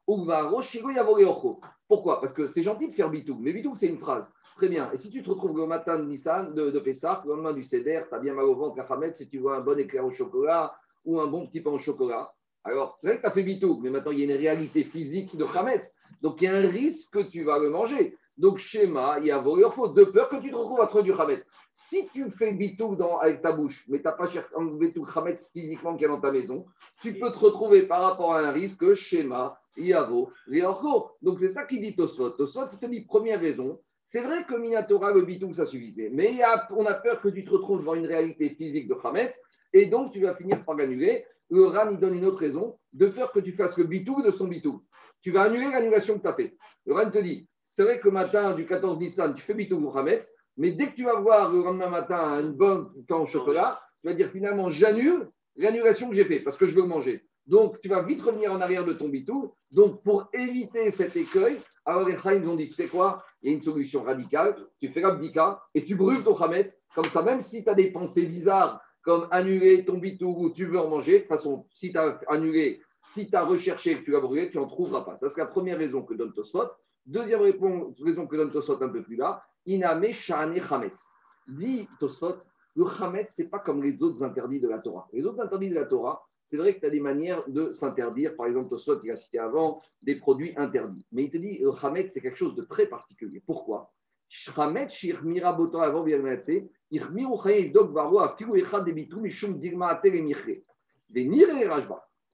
Pourquoi 1.88 2.22
Parce 2.22 2.34
que 2.34 2.46
c'est 2.48 2.62
gentil 2.62 2.92
de 2.92 2.94
faire 2.94 3.10
bitou, 3.10 3.36
mais 3.42 3.52
bitou, 3.52 3.76
c'est 3.76 3.88
une 3.88 3.98
phrase. 3.98 4.32
Très 4.58 4.70
bien. 4.70 4.92
Et 4.92 5.00
si 5.00 5.10
tu 5.10 5.24
te 5.24 5.30
retrouves 5.32 5.58
le 5.58 5.66
matin 5.66 5.98
de 5.98 6.06
Nissan, 6.06 6.54
de, 6.54 6.78
Pessah, 6.78 7.24
le 7.26 7.32
lendemain 7.32 7.54
du 7.54 7.64
Seder, 7.64 8.02
tu 8.08 8.14
as 8.14 8.20
bien 8.20 8.36
mal 8.36 8.46
au 8.46 8.54
ventre, 8.54 8.88
Khametz, 8.88 9.18
si 9.18 9.28
tu 9.28 9.40
vois 9.40 9.58
un 9.58 9.62
bon 9.62 9.80
éclair 9.80 10.06
au 10.06 10.12
chocolat 10.12 10.76
ou 11.04 11.20
un 11.20 11.26
bon 11.26 11.48
petit 11.48 11.62
pain 11.62 11.72
au 11.72 11.80
chocolat, 11.80 12.32
alors, 12.64 12.96
c'est 13.00 13.08
vrai 13.08 13.16
que 13.18 13.22
tu 13.22 13.28
as 13.28 13.32
fait 13.32 13.44
bitou, 13.44 13.80
mais 13.82 13.90
maintenant, 13.90 14.12
il 14.12 14.20
y 14.20 14.22
a 14.22 14.26
une 14.26 14.40
réalité 14.40 14.84
physique 14.84 15.36
de 15.36 15.46
Khametz. 15.46 15.96
Donc, 16.22 16.40
il 16.42 16.46
y 16.46 16.48
a 16.48 16.56
un 16.56 16.70
risque 16.70 17.14
que 17.14 17.24
tu 17.24 17.44
vas 17.44 17.58
le 17.58 17.72
manger. 17.72 18.16
Donc, 18.38 18.58
schéma, 18.58 19.18
il 19.20 19.28
y 19.28 19.32
a 19.32 19.40
de 19.40 20.04
peur 20.06 20.28
que 20.28 20.38
tu 20.38 20.50
te 20.50 20.56
retrouves 20.56 20.82
à 20.82 20.88
trouver 20.88 21.04
du 21.04 21.14
Khametz. 21.14 21.46
Si 21.72 22.08
tu 22.10 22.30
fais 22.32 22.52
bitou 22.52 22.96
dans, 22.96 23.18
avec 23.20 23.42
ta 23.42 23.52
bouche, 23.52 23.86
mais 23.88 24.00
tu 24.00 24.06
n'as 24.06 24.14
pas 24.14 24.28
enlevé 24.56 24.92
tout 24.92 25.06
Khametz 25.06 25.52
physiquement 25.52 25.96
qui 25.96 26.06
est 26.06 26.08
dans 26.08 26.20
ta 26.20 26.32
maison, 26.32 26.66
tu 27.02 27.14
peux 27.14 27.32
te 27.32 27.38
retrouver 27.38 27.84
par 27.84 28.02
rapport 28.02 28.34
à 28.34 28.40
un 28.40 28.52
risque, 28.52 28.94
schéma, 28.96 29.60
Yavo, 29.78 30.32
Réorko. 30.48 31.12
Donc, 31.22 31.40
c'est 31.40 31.50
ça 31.50 31.66
qui 31.66 31.80
dit 31.80 31.96
Tosfot. 31.96 32.32
Tosfot, 32.32 32.66
il 32.72 32.80
te 32.80 32.86
dit 32.88 33.06
première 33.06 33.40
raison. 33.40 33.80
C'est 34.04 34.22
vrai 34.22 34.46
que 34.46 34.56
Minatora, 34.56 35.14
le 35.14 35.22
bitou, 35.22 35.54
ça 35.54 35.66
suffisait. 35.66 36.10
Mais 36.12 36.40
on 36.72 36.86
a 36.86 36.94
peur 36.96 37.22
que 37.22 37.30
tu 37.30 37.46
te 37.46 37.52
retrouves 37.52 37.80
devant 37.80 37.94
une 37.94 38.08
réalité 38.08 38.50
physique 38.50 38.88
de 38.88 38.96
Khametz. 38.96 39.40
Et 39.74 39.86
donc, 39.86 40.12
tu 40.12 40.22
vas 40.22 40.36
finir 40.36 40.66
par 40.66 40.76
l'annuler 40.76 41.26
le 41.50 41.68
RAN, 41.68 41.92
il 41.92 42.00
donne 42.00 42.16
une 42.16 42.26
autre 42.26 42.40
raison, 42.40 42.80
de 42.94 43.08
peur 43.08 43.32
que 43.32 43.40
tu 43.40 43.52
fasses 43.52 43.78
le 43.78 43.84
bitou 43.84 44.22
de 44.24 44.32
son 44.32 44.48
bitou. 44.48 44.84
Tu 45.22 45.32
vas 45.32 45.44
annuler 45.44 45.70
l'annulation 45.70 46.18
que 46.18 46.24
tu 46.24 46.28
as 46.28 46.34
fait. 46.34 46.58
Le 46.86 46.94
RAN 46.94 47.12
te 47.12 47.20
dit, 47.20 47.48
c'est 47.75 47.81
vrai 47.81 48.00
que 48.00 48.06
le 48.06 48.12
matin 48.12 48.54
du 48.54 48.68
14 48.68 49.00
Nissan, 49.00 49.34
tu 49.34 49.42
fais 49.42 49.56
bitou 49.56 49.80
Mohamed, 49.80 50.24
mais 50.58 50.74
dès 50.74 50.90
que 50.90 50.96
tu 50.96 51.06
vas 51.06 51.20
voir 51.20 51.52
le 51.52 51.64
lendemain 51.64 51.90
matin 51.90 52.40
une 52.40 52.52
bonne 52.52 52.92
pain 53.08 53.16
au 53.16 53.25
chocolat, 53.25 53.81
tu 54.02 54.10
vas 54.10 54.14
dire 54.14 54.30
finalement, 54.30 54.70
j'annule 54.70 55.28
l'annulation 55.56 56.08
que 56.08 56.14
j'ai 56.14 56.25
fait 56.25 56.42
parce 56.42 56.56
que 56.56 56.68
je 56.68 56.75
veux 56.75 56.86
manger. 56.86 57.25
Donc, 57.48 57.81
tu 57.81 57.90
vas 57.90 58.04
vite 58.04 58.22
revenir 58.22 58.54
en 58.54 58.62
arrière 58.62 58.86
de 58.86 58.94
ton 58.94 59.10
bitou. 59.10 59.56
Donc, 59.72 60.04
pour 60.04 60.30
éviter 60.34 60.92
cet 60.92 61.16
écueil, 61.16 61.58
alors 61.84 62.08
les 62.08 62.16
Chaim 62.16 62.48
ont 62.48 62.56
dit, 62.56 62.70
tu 62.70 62.75
sais 62.75 62.86
quoi, 62.86 63.24
il 63.42 63.50
y 63.50 63.54
a 63.54 63.58
une 63.58 63.64
solution 63.64 64.04
radicale, 64.04 64.56
tu 64.80 64.90
fais 64.90 65.02
l'abdika 65.02 65.60
et 65.74 65.84
tu 65.84 65.96
brûles 65.96 66.24
ton 66.24 66.38
Hametz. 66.38 66.78
Comme 66.94 67.06
ça, 67.06 67.24
même 67.24 67.42
si 67.42 67.64
tu 67.64 67.72
as 67.72 67.74
des 67.74 67.92
pensées 67.92 68.28
bizarres 68.28 68.81
comme 69.02 69.28
annuler 69.31 69.84
ton 69.84 69.98
bitou, 69.98 70.54
tu 70.56 70.66
veux 70.66 70.80
en 70.80 70.92
manger. 70.92 71.14
De 71.14 71.20
toute 71.22 71.30
façon, 71.30 71.66
si 71.74 71.92
tu 71.92 71.98
as 71.98 72.20
annulé, 72.28 72.81
si 73.02 73.28
tu 73.28 73.36
as 73.36 73.44
recherché 73.44 73.98
que 73.98 74.06
tu 74.06 74.12
l'as 74.12 74.20
brûlé, 74.20 74.52
tu 74.52 74.58
n'en 74.58 74.68
trouveras 74.68 75.02
pas. 75.02 75.18
Ça, 75.18 75.28
c'est 75.28 75.42
la 75.42 75.48
première 75.48 75.80
raison 75.80 76.04
que 76.04 76.14
donne 76.14 76.34
Tosfot. 76.34 76.70
Deuxième 77.06 77.42
raison 77.42 78.28
que 78.28 78.36
donne 78.36 78.52
Tosfot 78.52 78.82
un 78.82 78.90
peu 78.90 79.04
plus 79.04 79.16
là, 79.16 79.44
Iname 79.66 80.12
Shane 80.12 80.60
Chametz. 80.62 81.10
Dit 81.48 81.88
Tosfot, 82.00 82.38
le 82.76 82.86
Chametz, 82.88 83.36
ce 83.36 83.42
n'est 83.42 83.50
pas 83.50 83.60
comme 83.60 83.84
les 83.84 84.02
autres 84.02 84.24
interdits 84.24 84.60
de 84.60 84.70
la 84.70 84.80
Torah. 84.80 85.08
Les 85.12 85.26
autres 85.26 85.42
interdits 85.42 85.70
de 85.70 85.76
la 85.76 85.86
Torah, 85.86 86.26
c'est 86.46 86.58
vrai 86.58 86.76
que 86.76 86.80
tu 86.80 86.86
as 86.86 86.90
des 86.90 87.00
manières 87.00 87.44
de 87.48 87.72
s'interdire. 87.72 88.36
Par 88.36 88.48
exemple, 88.48 88.70
Tosfot, 88.70 89.00
il 89.04 89.12
a 89.12 89.16
cité 89.16 89.40
avant 89.40 89.82
des 90.02 90.16
produits 90.16 90.54
interdits. 90.56 91.06
Mais 91.12 91.26
il 91.26 91.32
te 91.32 91.38
dit, 91.38 91.60
le 91.60 91.74
Chametz, 91.76 92.14
c'est 92.14 92.22
quelque 92.22 92.38
chose 92.38 92.56
de 92.56 92.64
très 92.64 92.88
particulier. 92.88 93.42
Pourquoi? 93.46 93.92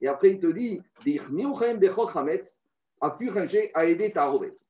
Et 0.02 0.08
après, 0.08 0.30
il 0.30 0.40
te 0.40 0.46
dit, 0.46 0.80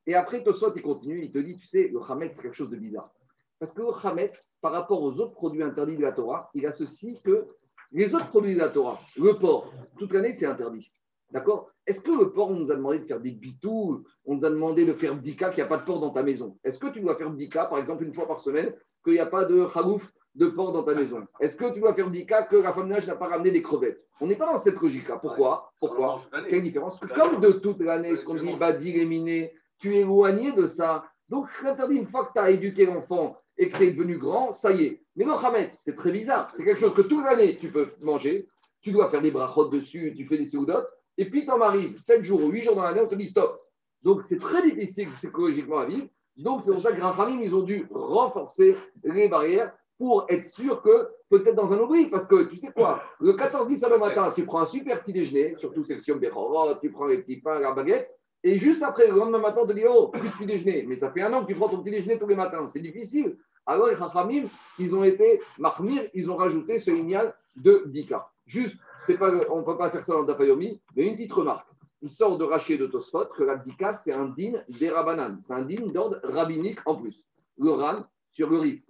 et 0.07 0.15
après, 0.15 0.43
Tosot, 0.43 0.73
il 0.75 0.83
continue, 0.83 1.25
il 1.25 1.31
te 1.31 1.39
dit, 1.39 1.57
tu 1.57 1.67
sais, 1.67 1.89
le 1.89 2.01
Hametz, 2.01 2.33
c'est 2.35 2.43
quelque 2.43 2.57
chose 2.57 2.71
de 2.71 2.77
bizarre. 2.77 3.11
Parce 3.59 3.73
que 3.73 3.83
le 3.83 3.89
Hametz, 4.03 4.57
par 4.61 4.73
rapport 4.73 5.03
aux 5.03 5.13
autres 5.21 5.35
produits 5.35 5.63
interdits 5.63 5.97
de 5.97 6.03
la 6.03 6.13
Torah, 6.13 6.51
il 6.55 6.67
associe 6.67 7.21
que 7.23 7.47
les 7.93 8.15
autres 8.15 8.29
produits 8.29 8.55
de 8.55 8.61
la 8.61 8.71
Torah, 8.71 8.99
le 9.17 9.35
porc, 9.35 9.73
toute 9.99 10.13
l'année, 10.13 10.33
c'est 10.33 10.47
interdit. 10.47 10.91
D'accord? 11.33 11.71
Est-ce 11.87 12.01
que 12.01 12.11
le 12.11 12.33
porc, 12.33 12.51
on 12.51 12.55
nous 12.55 12.73
a 12.73 12.77
demandé 12.77 12.99
de 12.99 13.05
faire 13.05 13.21
des 13.21 13.31
bitous, 13.31 14.05
on 14.25 14.37
nous 14.37 14.45
a 14.45 14.51
demandé 14.51 14.85
de 14.85 14.93
faire 14.95 15.15
bdika 15.15 15.51
qu'il 15.51 15.57
n'y 15.59 15.63
a 15.63 15.67
pas 15.67 15.79
de 15.79 15.85
porc 15.85 16.01
dans 16.01 16.13
ta 16.13 16.23
maison? 16.23 16.59
Est-ce 16.65 16.79
que 16.79 16.89
tu 16.89 17.01
dois 17.01 17.17
faire 17.17 17.31
bdika, 17.31 17.67
par 17.67 17.79
exemple, 17.79 18.05
une 18.05 18.15
fois 18.15 18.27
par 18.27 18.41
semaine, 18.41 18.75
qu'il 19.05 19.15
n'y 19.15 19.19
a 19.19 19.27
pas 19.27 19.45
de 19.45 19.67
khalouf 19.67 20.13
de 20.35 20.47
porc 20.47 20.73
dans 20.73 20.85
ta 20.85 20.95
maison? 20.95 21.27
Est-ce 21.41 21.57
que 21.57 21.73
tu 21.73 21.81
dois 21.81 21.95
faire 21.95 22.11
cas 22.27 22.45
que 22.45 22.57
la 22.57 22.73
femme 22.73 22.89
nage 22.89 23.07
n'a 23.07 23.17
pas 23.17 23.29
ramené 23.29 23.51
des 23.51 23.63
crevettes? 23.63 24.05
On 24.21 24.27
n'est 24.27 24.37
pas 24.37 24.51
dans 24.51 24.59
cette 24.59 24.81
logique-là. 24.81 25.19
Pourquoi? 25.19 25.73
Pourquoi? 25.79 26.21
Quelle 26.49 26.63
différence? 26.63 26.99
Comme 27.01 27.41
de 27.41 27.53
toute 27.53 27.81
l'année, 27.81 28.17
ce 28.17 28.25
qu'on 28.25 28.35
dit 28.35 28.57
badi, 28.57 28.91
éminé, 28.99 29.53
tu 29.81 29.97
es 29.97 30.01
éloigné 30.01 30.53
de 30.53 30.67
ça. 30.67 31.05
Donc, 31.29 31.49
une 31.91 32.07
fois 32.07 32.27
que 32.27 32.33
tu 32.35 32.39
as 32.39 32.51
éduqué 32.51 32.87
l'enfant 32.87 33.37
et 33.59 33.69
que 33.69 33.77
tu 33.77 33.85
es 33.85 33.91
devenu 33.91 34.19
grand, 34.19 34.53
ça 34.53 34.71
y 34.73 34.85
est. 34.85 35.03
Mais 35.17 35.25
non, 35.25 35.37
Hametz, 35.37 35.81
c'est 35.85 35.97
très 35.97 36.13
bizarre. 36.13 36.51
C'est 36.55 36.65
quelque 36.65 36.81
chose 36.81 36.95
que 36.95 37.03
toute 37.03 37.25
l'année, 37.25 37.57
tu 37.57 37.71
peux 37.71 37.91
manger. 38.03 38.49
Tu 38.83 38.93
dois 38.93 39.11
faire 39.11 39.21
des 39.21 39.31
brachot 39.31 39.69
dessus, 39.69 40.15
tu 40.17 40.27
fais 40.27 40.39
des 40.39 40.47
séoudotes. 40.47 40.89
Et 41.19 41.29
puis, 41.29 41.45
tu 41.45 41.51
en 41.51 41.61
arrives 41.61 41.97
7 41.97 42.23
jours 42.23 42.43
ou 42.43 42.49
8 42.51 42.63
jours 42.63 42.77
dans 42.77 42.83
l'année, 42.83 43.01
on 43.01 43.09
te 43.09 43.15
dit 43.15 43.27
stop. 43.27 43.61
Donc, 44.03 44.23
c'est 44.23 44.39
très 44.39 44.63
difficile 44.63 45.09
psychologiquement 45.17 45.79
à 45.79 45.87
vivre. 45.87 46.07
Donc, 46.37 46.63
c'est 46.63 46.73
pour 46.73 46.81
ça 46.81 46.93
que 46.93 46.99
Grand 46.99 47.13
Famille, 47.13 47.45
ils 47.45 47.55
ont 47.55 47.63
dû 47.63 47.87
renforcer 47.91 48.75
les 49.05 49.29
barrières 49.29 49.73
pour 49.99 50.25
être 50.31 50.47
sûr 50.47 50.81
que 50.81 51.09
peut-être 51.29 51.57
dans 51.57 51.73
un 51.73 51.79
oubli. 51.79 52.09
Parce 52.09 52.27
que 52.27 52.45
tu 52.45 52.57
sais 52.57 52.73
quoi, 52.73 53.03
le 53.21 53.35
14 53.35 53.69
10 53.69 53.87
le 53.91 53.99
matin, 53.99 54.33
tu 54.35 54.47
prends 54.47 54.61
un 54.61 54.67
super 54.67 55.03
petit 55.03 55.13
déjeuner, 55.13 55.55
surtout 55.59 55.85
section 55.85 56.17
Bechorot, 56.17 56.77
tu 56.81 56.91
prends 56.91 57.05
les 57.05 57.19
petits 57.19 57.41
pains, 57.43 57.61
la 57.61 57.73
baguette, 57.73 58.11
et 58.43 58.59
juste 58.59 58.83
après, 58.83 59.07
le 59.07 59.17
lendemain 59.17 59.39
matin, 59.39 59.61
on 59.63 59.67
te 59.67 59.73
dit 59.73 59.85
Oh, 59.89 60.09
petit 60.09 60.47
déjeuner. 60.47 60.85
Mais 60.87 60.97
ça 60.97 61.11
fait 61.11 61.23
un 61.23 61.33
an 61.33 61.43
que 61.43 61.53
tu 61.53 61.59
prends 61.59 61.69
ton 61.69 61.83
petit 61.83 61.91
déjeuner 61.91 62.19
tous 62.19 62.27
les 62.27 62.37
matins. 62.37 62.67
C'est 62.69 62.81
difficile. 62.81 63.37
Alors, 63.67 63.89
les 63.89 63.97
Chachamim, 63.97 64.45
ils 64.79 64.95
ont 64.97 65.05
été 65.05 65.41
marmir, 65.59 66.03
ils 66.15 66.31
ont 66.31 66.37
rajouté 66.37 66.79
ce 66.79 66.91
lignal 66.91 67.35
de 67.57 67.85
Dika. 67.87 68.29
Juste, 68.47 68.79
pas, 69.19 69.31
on 69.51 69.59
ne 69.59 69.65
peut 69.65 69.77
pas 69.77 69.91
faire 69.91 70.03
ça 70.03 70.15
dans 70.15 70.25
Dapayomi, 70.25 70.81
mais 70.97 71.07
une 71.07 71.15
petite 71.15 71.33
remarque 71.33 71.67
il 72.03 72.11
sort 72.11 72.39
de 72.39 72.45
Raché 72.45 72.79
de 72.79 72.87
Tosfot 72.87 73.27
que 73.27 73.43
l'abdika, 73.43 73.95
c'est 73.95 74.13
un 74.13 74.27
din 74.27 74.53
des 74.69 74.91
Rabbanan. 74.91 75.41
C'est 75.43 75.53
un 75.53 75.63
din 75.63 75.87
d'ordre 75.93 76.21
rabbinique 76.23 76.79
en 76.87 76.97
plus. 76.97 77.25
Le 77.59 77.73
Ran, 77.73 78.05
sur 78.33 78.49
le 78.49 78.59
Rif, 78.59 78.83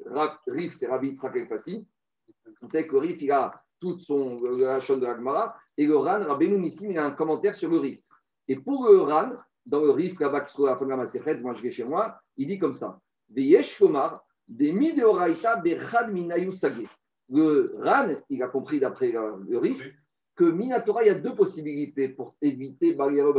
Rif, 0.47 0.75
c'est 0.75 0.87
Rabbi 0.87 1.09
Yitzhak 1.09 1.49
Fassi. 1.49 1.87
On 2.63 2.69
sait 2.69 2.87
que 2.87 2.93
le 2.93 2.99
Rif, 2.99 3.21
il 3.21 3.33
a 3.33 3.63
toute 3.81 4.03
son 4.03 4.41
la 4.43 4.81
chaîne 4.81 5.01
de 5.01 5.07
l'Agmara. 5.07 5.57
Et 5.77 5.87
le 5.87 5.97
Ran, 5.97 6.21
Nissim, 6.39 6.93
il 6.93 6.99
a 6.99 7.05
un 7.05 7.11
commentaire 7.13 7.57
sur 7.57 7.71
le 7.71 7.79
Rif. 7.79 8.01
Et 8.51 8.57
pour 8.57 8.85
le 8.85 9.03
Ran, 9.03 9.31
dans 9.65 9.79
le 9.79 9.93
Rif, 9.93 10.19
la 10.19 10.29
moi 10.29 11.55
je 11.55 11.63
vais 11.63 11.71
chez 11.71 11.85
moi, 11.85 12.21
il 12.37 12.49
dit 12.49 12.59
comme 12.59 12.75
ça 12.75 12.99
Veyesh 13.33 13.79
Komar, 13.79 14.25
des 14.49 14.73
Mideoraita, 14.73 15.55
Bechad 15.55 16.13
Minayu 16.13 16.51
Sage. 16.51 16.83
Le 17.29 17.77
Ran, 17.81 18.09
il 18.29 18.43
a 18.43 18.49
compris 18.49 18.81
d'après 18.81 19.13
le 19.13 19.57
Rif, 19.57 19.89
que 20.35 20.43
Minatora, 20.43 21.05
il 21.05 21.07
y 21.07 21.11
a 21.11 21.15
deux 21.15 21.37
possibilités 21.37 22.09
pour 22.09 22.35
éviter 22.43 22.95
Bagayaro 22.95 23.35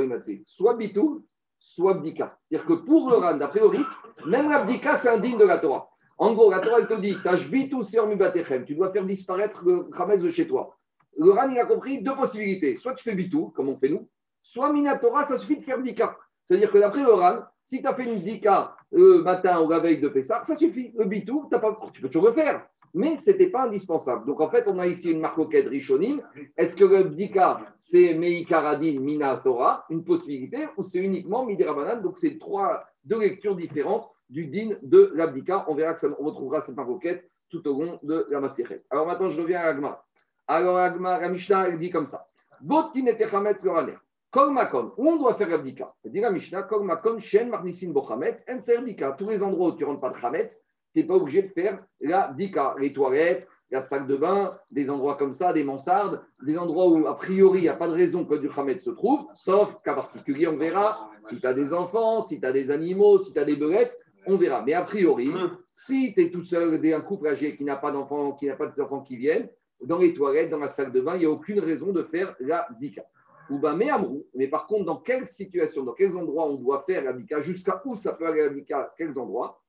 Soit 0.46 0.76
Bitou, 0.76 1.26
soit 1.60 1.96
Bdika. 1.96 2.40
C'est-à-dire 2.48 2.68
que 2.70 2.86
pour 2.86 3.10
le 3.10 3.18
Ran, 3.18 3.36
d'après 3.36 3.60
le 3.60 4.30
même 4.32 4.50
l'Abdika, 4.50 4.96
c'est 4.96 5.10
indigne 5.10 5.38
de 5.38 5.44
la 5.44 5.58
Torah. 5.58 5.90
En 6.20 6.34
gros, 6.34 6.50
la 6.50 6.62
Torah, 6.62 6.80
elle 6.80 6.88
te 6.88 7.02
dit 7.02 7.18
Bitou 7.52 7.84
sur 7.84 8.08
Mibatechem, 8.08 8.64
tu 8.64 8.76
dois 8.76 8.94
faire 8.94 9.06
disparaître 9.06 9.62
le 9.66 9.90
Khametz 9.92 10.22
de 10.22 10.32
chez 10.32 10.48
toi. 10.48 10.78
Le 11.18 11.32
Ran, 11.32 11.50
il 11.50 11.60
a 11.60 11.66
compris 11.66 12.02
deux 12.02 12.16
possibilités. 12.16 12.78
Soit 12.78 12.96
tu 12.96 13.04
fais 13.04 13.14
Bitou, 13.14 13.50
comme 13.54 13.68
on 13.68 13.78
fait 13.78 13.90
nous, 13.90 14.08
soit 14.42 14.72
Minatora, 14.74 15.24
ça 15.26 15.38
suffit 15.38 15.58
de 15.58 15.64
faire 15.64 15.80
Bdika. 15.80 16.18
C'est-à-dire 16.48 16.72
que 16.72 16.78
d'après 16.78 17.02
le 17.02 17.14
Ran, 17.14 17.40
si 17.64 17.82
tu 17.82 17.88
as 17.88 17.96
fait 17.96 18.04
une 18.04 18.20
Bdika 18.22 18.76
le 18.92 19.22
matin 19.22 19.62
ou 19.62 19.70
la 19.70 19.80
veille 19.80 20.02
de 20.02 20.10
Pessah, 20.10 20.44
ça 20.44 20.56
suffit. 20.56 20.92
Le 20.98 21.06
Bitou, 21.06 21.48
pas... 21.50 21.80
tu 21.94 22.02
peux 22.02 22.10
toujours 22.10 22.28
le 22.28 22.34
faire 22.34 22.66
mais 22.94 23.18
ce 23.18 23.32
n'était 23.32 23.50
pas 23.50 23.64
indispensable. 23.64 24.26
Donc 24.26 24.42
en 24.42 24.50
fait, 24.50 24.66
on 24.68 24.80
a 24.80 24.88
ici 24.88 25.12
une 25.12 25.22
marcoquette 25.22 25.68
Rishonim. 25.68 26.22
Est-ce 26.58 26.76
que 26.76 26.84
le 26.84 27.04
Bdika, 27.04 27.62
c'est 27.80 28.14
Meikaradin, 28.16 29.00
Mina 29.00 29.38
Torah, 29.38 29.86
une 29.90 30.04
possibilité, 30.04 30.68
ou 30.78 30.84
c'est 30.84 31.00
uniquement 31.00 31.46
Midirabanan? 31.46 32.02
Donc 32.02 32.18
c'est 32.18 32.38
trois, 32.38 32.84
deux 33.04 33.20
lectures 33.20 33.56
différentes 33.56 34.10
du 34.30 34.48
din 34.48 34.76
de 34.82 35.12
l'abdika. 35.16 35.66
On 35.68 35.76
verra 35.76 35.94
que 35.94 36.00
ça, 36.00 36.08
on 36.20 36.26
retrouvera 36.26 36.62
cette 36.62 36.76
maroquette 36.76 37.30
tout 37.50 37.66
au 37.68 37.82
long 37.82 38.00
de 38.04 38.28
la 38.30 38.40
Maseret. 38.40 38.84
Alors 38.90 39.06
maintenant, 39.06 39.30
je 39.30 39.42
reviens 39.42 39.60
à 39.60 39.66
Agma. 39.66 40.04
Alors 40.48 40.78
Agma, 40.78 41.20
la 41.20 41.30
Mishnah, 41.30 41.68
elle 41.68 41.80
dit 41.80 41.90
comme 41.90 42.06
ça. 42.06 42.28
Botin 42.62 43.06
et 43.08 43.18
Techametz 43.18 43.64
Loraner. 43.64 43.98
Kol 44.32 44.58
où 44.98 45.10
on 45.10 45.18
doit 45.18 45.36
faire 45.36 45.50
l'abdika 45.50 45.94
dit 46.06 46.22
la 46.22 46.32
Mishnah, 46.32 46.64
Kol 46.64 46.86
Makom, 46.86 47.20
Shen 47.20 47.50
Marnisin 47.50 47.92
Bochametz, 47.92 48.42
En 48.50 48.62
Serdika. 48.62 49.12
Tous 49.18 49.28
les 49.28 49.44
endroits 49.44 49.70
où 49.70 49.76
tu 49.76 49.84
ne 49.84 49.90
rentres 49.90 50.00
pas 50.00 50.10
de 50.10 50.16
Chametz, 50.16 50.64
tu 50.94 51.00
n'es 51.00 51.06
pas 51.06 51.16
obligé 51.16 51.44
de 51.44 51.50
faire 51.50 51.84
l'abdika. 52.00 52.76
Les 52.80 52.94
toilettes, 52.94 53.46
la 53.72 53.82
salle 53.82 54.08
de 54.08 54.16
bain, 54.16 54.58
des 54.72 54.90
endroits 54.90 55.18
comme 55.18 55.34
ça, 55.34 55.52
des 55.52 55.66
mansardes, 55.66 56.22
des 56.44 56.58
endroits 56.58 56.88
où 56.88 57.08
a 57.08 57.18
priori 57.18 57.60
il 57.60 57.64
n'y 57.64 57.70
a 57.70 57.76
pas 57.76 57.90
de 57.90 57.94
raison 57.94 58.24
que 58.24 58.36
du 58.36 58.50
Chametz 58.50 58.84
se 58.84 58.92
trouve, 58.92 59.26
sauf 59.34 59.76
cas 59.84 59.96
particulier, 59.96 60.48
on 60.48 60.58
verra. 60.58 61.10
Si 61.26 61.38
tu 61.38 61.46
as 61.46 61.54
des 61.54 61.74
enfants, 61.74 62.22
si 62.22 62.40
tu 62.40 62.46
as 62.46 62.54
des 62.54 62.72
animaux, 62.72 63.20
si 63.20 63.34
tu 63.34 63.40
as 63.40 63.46
des 63.46 63.58
belettes, 63.58 63.98
on 64.28 64.38
verra. 64.38 64.64
Mais 64.64 64.74
a 64.74 64.84
priori, 64.84 65.30
si 65.72 66.14
tu 66.14 66.22
es 66.22 66.32
tout 66.32 66.44
seul, 66.44 66.80
un 66.86 67.02
couple 67.02 67.28
âgé 67.28 67.58
qui 67.58 67.66
n'a 67.66 67.76
pas 67.76 67.92
d'enfants, 67.92 68.32
qui 68.34 68.48
n'a 68.48 68.56
pas 68.56 68.68
d'enfants 68.68 69.02
qui 69.02 69.18
viennent, 69.18 69.50
dans 69.84 69.98
les 69.98 70.14
toilettes, 70.14 70.52
dans 70.52 70.60
la 70.60 70.70
salle 70.70 70.94
de 70.94 71.02
bain, 71.02 71.16
il 71.16 71.20
n'y 71.20 71.26
a 71.26 71.32
aucune 71.32 71.60
raison 71.60 71.92
de 71.92 72.04
faire 72.04 72.34
la 72.40 72.68
dika. 72.80 73.04
Ou 73.52 73.60
ben, 73.60 73.76
mais 73.76 73.90
amrou. 73.90 74.26
Mais 74.34 74.48
par 74.48 74.66
contre, 74.66 74.86
dans 74.86 75.02
quelle 75.02 75.28
situation, 75.28 75.84
dans 75.84 75.94
quels 75.94 76.16
endroits 76.16 76.50
on 76.50 76.56
doit 76.56 76.84
faire 76.84 77.04
la 77.04 77.42
jusqu'à 77.42 77.82
où 77.86 77.98
ça 77.98 78.14
peut 78.14 78.26
aller 78.26 78.64
la 78.70 78.94
quels 78.98 79.20
endroits? 79.20 79.62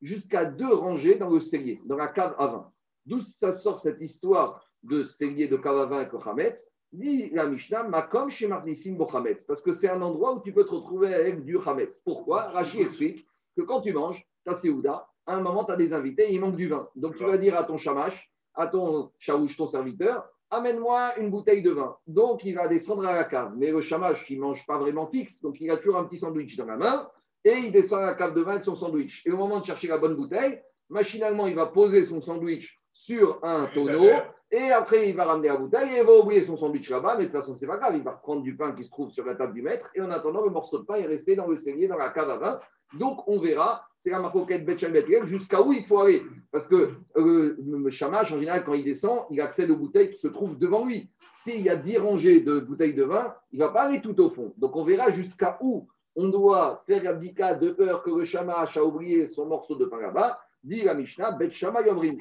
Jusqu'à 0.00 0.44
deux 0.44 0.72
rangées 0.72 1.16
dans 1.16 1.28
le 1.28 1.40
cellier, 1.40 1.80
dans 1.84 1.96
la 1.96 2.06
cave 2.06 2.36
à 2.38 2.46
vin. 2.46 2.72
D'où 3.06 3.18
ça 3.18 3.52
sort 3.52 3.80
cette 3.80 4.00
histoire 4.00 4.64
de 4.84 5.02
cellier 5.02 5.48
de 5.48 5.56
cave 5.56 5.78
à 5.78 5.86
vin 5.86 5.96
avec 5.96 6.12
le 6.12 6.20
Hametz 6.24 6.70
Dit 6.92 7.30
la 7.30 7.46
Mishnah, 7.46 7.84
Makom 7.84 8.30
chez 8.30 8.48
Marnissim 8.48 8.96
Bochametz, 8.96 9.44
parce 9.44 9.62
que 9.62 9.72
c'est 9.72 9.88
un 9.88 10.02
endroit 10.02 10.34
où 10.34 10.40
tu 10.40 10.52
peux 10.52 10.64
te 10.64 10.70
retrouver 10.70 11.14
avec 11.14 11.44
du 11.44 11.56
Hametz. 11.58 12.00
Pourquoi? 12.04 12.50
Rachi 12.50 12.80
explique 12.80 13.26
que 13.56 13.62
quand 13.62 13.80
tu 13.80 13.92
manges 13.92 14.24
ta 14.44 14.54
Seouda, 14.54 15.08
à 15.26 15.34
un 15.36 15.40
moment, 15.40 15.64
tu 15.64 15.70
as 15.72 15.76
des 15.76 15.92
invités 15.92 16.30
et 16.30 16.34
il 16.34 16.40
manque 16.40 16.56
du 16.56 16.68
vin. 16.68 16.88
Donc 16.96 17.16
tu 17.16 17.24
vas 17.24 17.38
dire 17.38 17.56
à 17.56 17.64
ton 17.64 17.78
chamash, 17.78 18.32
à 18.54 18.66
ton 18.66 19.12
chaouche, 19.18 19.56
ton 19.56 19.68
serviteur, 19.68 20.28
amène-moi 20.50 21.18
une 21.18 21.30
bouteille 21.30 21.62
de 21.62 21.70
vin. 21.70 21.96
Donc 22.06 22.44
il 22.44 22.54
va 22.54 22.68
descendre 22.68 23.06
à 23.06 23.14
la 23.14 23.24
cave. 23.24 23.54
Mais 23.56 23.70
le 23.70 23.80
chamash, 23.80 24.24
qui 24.26 24.36
ne 24.36 24.42
mange 24.42 24.66
pas 24.66 24.78
vraiment 24.78 25.06
fixe, 25.06 25.40
donc 25.40 25.60
il 25.60 25.70
a 25.70 25.76
toujours 25.76 25.98
un 25.98 26.04
petit 26.04 26.18
sandwich 26.18 26.56
dans 26.56 26.66
la 26.66 26.76
main 26.76 27.08
et 27.44 27.52
il 27.52 27.72
descend 27.72 28.02
à 28.02 28.06
la 28.06 28.14
cave 28.14 28.34
de 28.34 28.42
vin 28.42 28.52
avec 28.52 28.64
son 28.64 28.76
sandwich. 28.76 29.22
Et 29.26 29.30
au 29.30 29.36
moment 29.36 29.60
de 29.60 29.66
chercher 29.66 29.88
la 29.88 29.98
bonne 29.98 30.14
bouteille, 30.14 30.60
machinalement, 30.88 31.46
il 31.46 31.54
va 31.54 31.66
poser 31.66 32.04
son 32.04 32.20
sandwich 32.20 32.79
sur 32.92 33.38
un 33.42 33.66
tonneau 33.66 34.10
et 34.52 34.72
après, 34.72 35.08
il 35.08 35.14
va 35.14 35.26
ramener 35.26 35.46
la 35.46 35.56
bouteille 35.56 35.94
et 35.94 36.00
il 36.00 36.04
va 36.04 36.12
oublier 36.12 36.42
son 36.42 36.56
sandwich 36.56 36.90
là-bas, 36.90 37.14
mais 37.16 37.26
de 37.26 37.30
toute 37.30 37.38
façon, 37.38 37.54
c'est 37.54 37.68
pas 37.68 37.76
grave. 37.76 37.94
Il 37.94 38.02
va 38.02 38.12
prendre 38.12 38.42
du 38.42 38.56
pain 38.56 38.72
qui 38.72 38.82
se 38.82 38.90
trouve 38.90 39.10
sur 39.10 39.24
la 39.24 39.36
table 39.36 39.52
du 39.52 39.62
maître 39.62 39.88
et 39.94 40.00
en 40.00 40.10
attendant, 40.10 40.42
le 40.42 40.50
morceau 40.50 40.78
de 40.78 40.84
pain 40.84 40.96
est 40.96 41.06
resté 41.06 41.36
dans 41.36 41.46
le 41.46 41.56
cellier, 41.56 41.86
dans 41.86 41.96
la 41.96 42.10
cave 42.10 42.30
à 42.30 42.36
vin. 42.36 42.58
Donc, 42.98 43.22
on 43.28 43.38
verra, 43.38 43.86
c'est 43.96 44.10
la 44.10 44.18
maroquette 44.18 44.66
Betchem 44.66 44.92
jusqu'à 45.26 45.62
où 45.62 45.72
il 45.72 45.84
faut 45.84 46.00
aller. 46.00 46.22
Parce 46.50 46.66
que 46.66 46.88
euh, 47.16 47.56
le 47.64 47.90
chamache, 47.90 48.32
en 48.32 48.40
général, 48.40 48.64
quand 48.64 48.74
il 48.74 48.82
descend, 48.82 49.24
il 49.30 49.40
accède 49.40 49.70
aux 49.70 49.76
bouteilles 49.76 50.10
qui 50.10 50.18
se 50.18 50.26
trouvent 50.26 50.58
devant 50.58 50.84
lui. 50.84 51.08
S'il 51.36 51.60
y 51.60 51.68
a 51.68 51.76
10 51.76 51.98
rangées 51.98 52.40
de 52.40 52.58
bouteilles 52.58 52.94
de 52.94 53.04
vin, 53.04 53.32
il 53.52 53.60
ne 53.60 53.64
va 53.64 53.70
pas 53.70 53.82
aller 53.82 54.00
tout 54.00 54.20
au 54.20 54.30
fond. 54.30 54.52
Donc, 54.56 54.74
on 54.74 54.82
verra 54.82 55.12
jusqu'à 55.12 55.58
où 55.60 55.86
on 56.16 56.28
doit 56.28 56.82
faire 56.88 57.04
l'abdika 57.04 57.54
de 57.54 57.70
peur 57.70 58.02
que 58.02 58.10
le 58.10 58.24
chamache 58.24 58.76
a 58.76 58.84
oublié 58.84 59.28
son 59.28 59.46
morceau 59.46 59.76
de 59.76 59.84
pain 59.84 60.00
là-bas. 60.00 60.40
Dit 60.62 60.82
la 60.82 60.94
Mishnah, 60.94 61.32
Bet 61.32 61.50
Yomrim, 61.50 62.18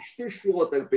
al 0.72 0.90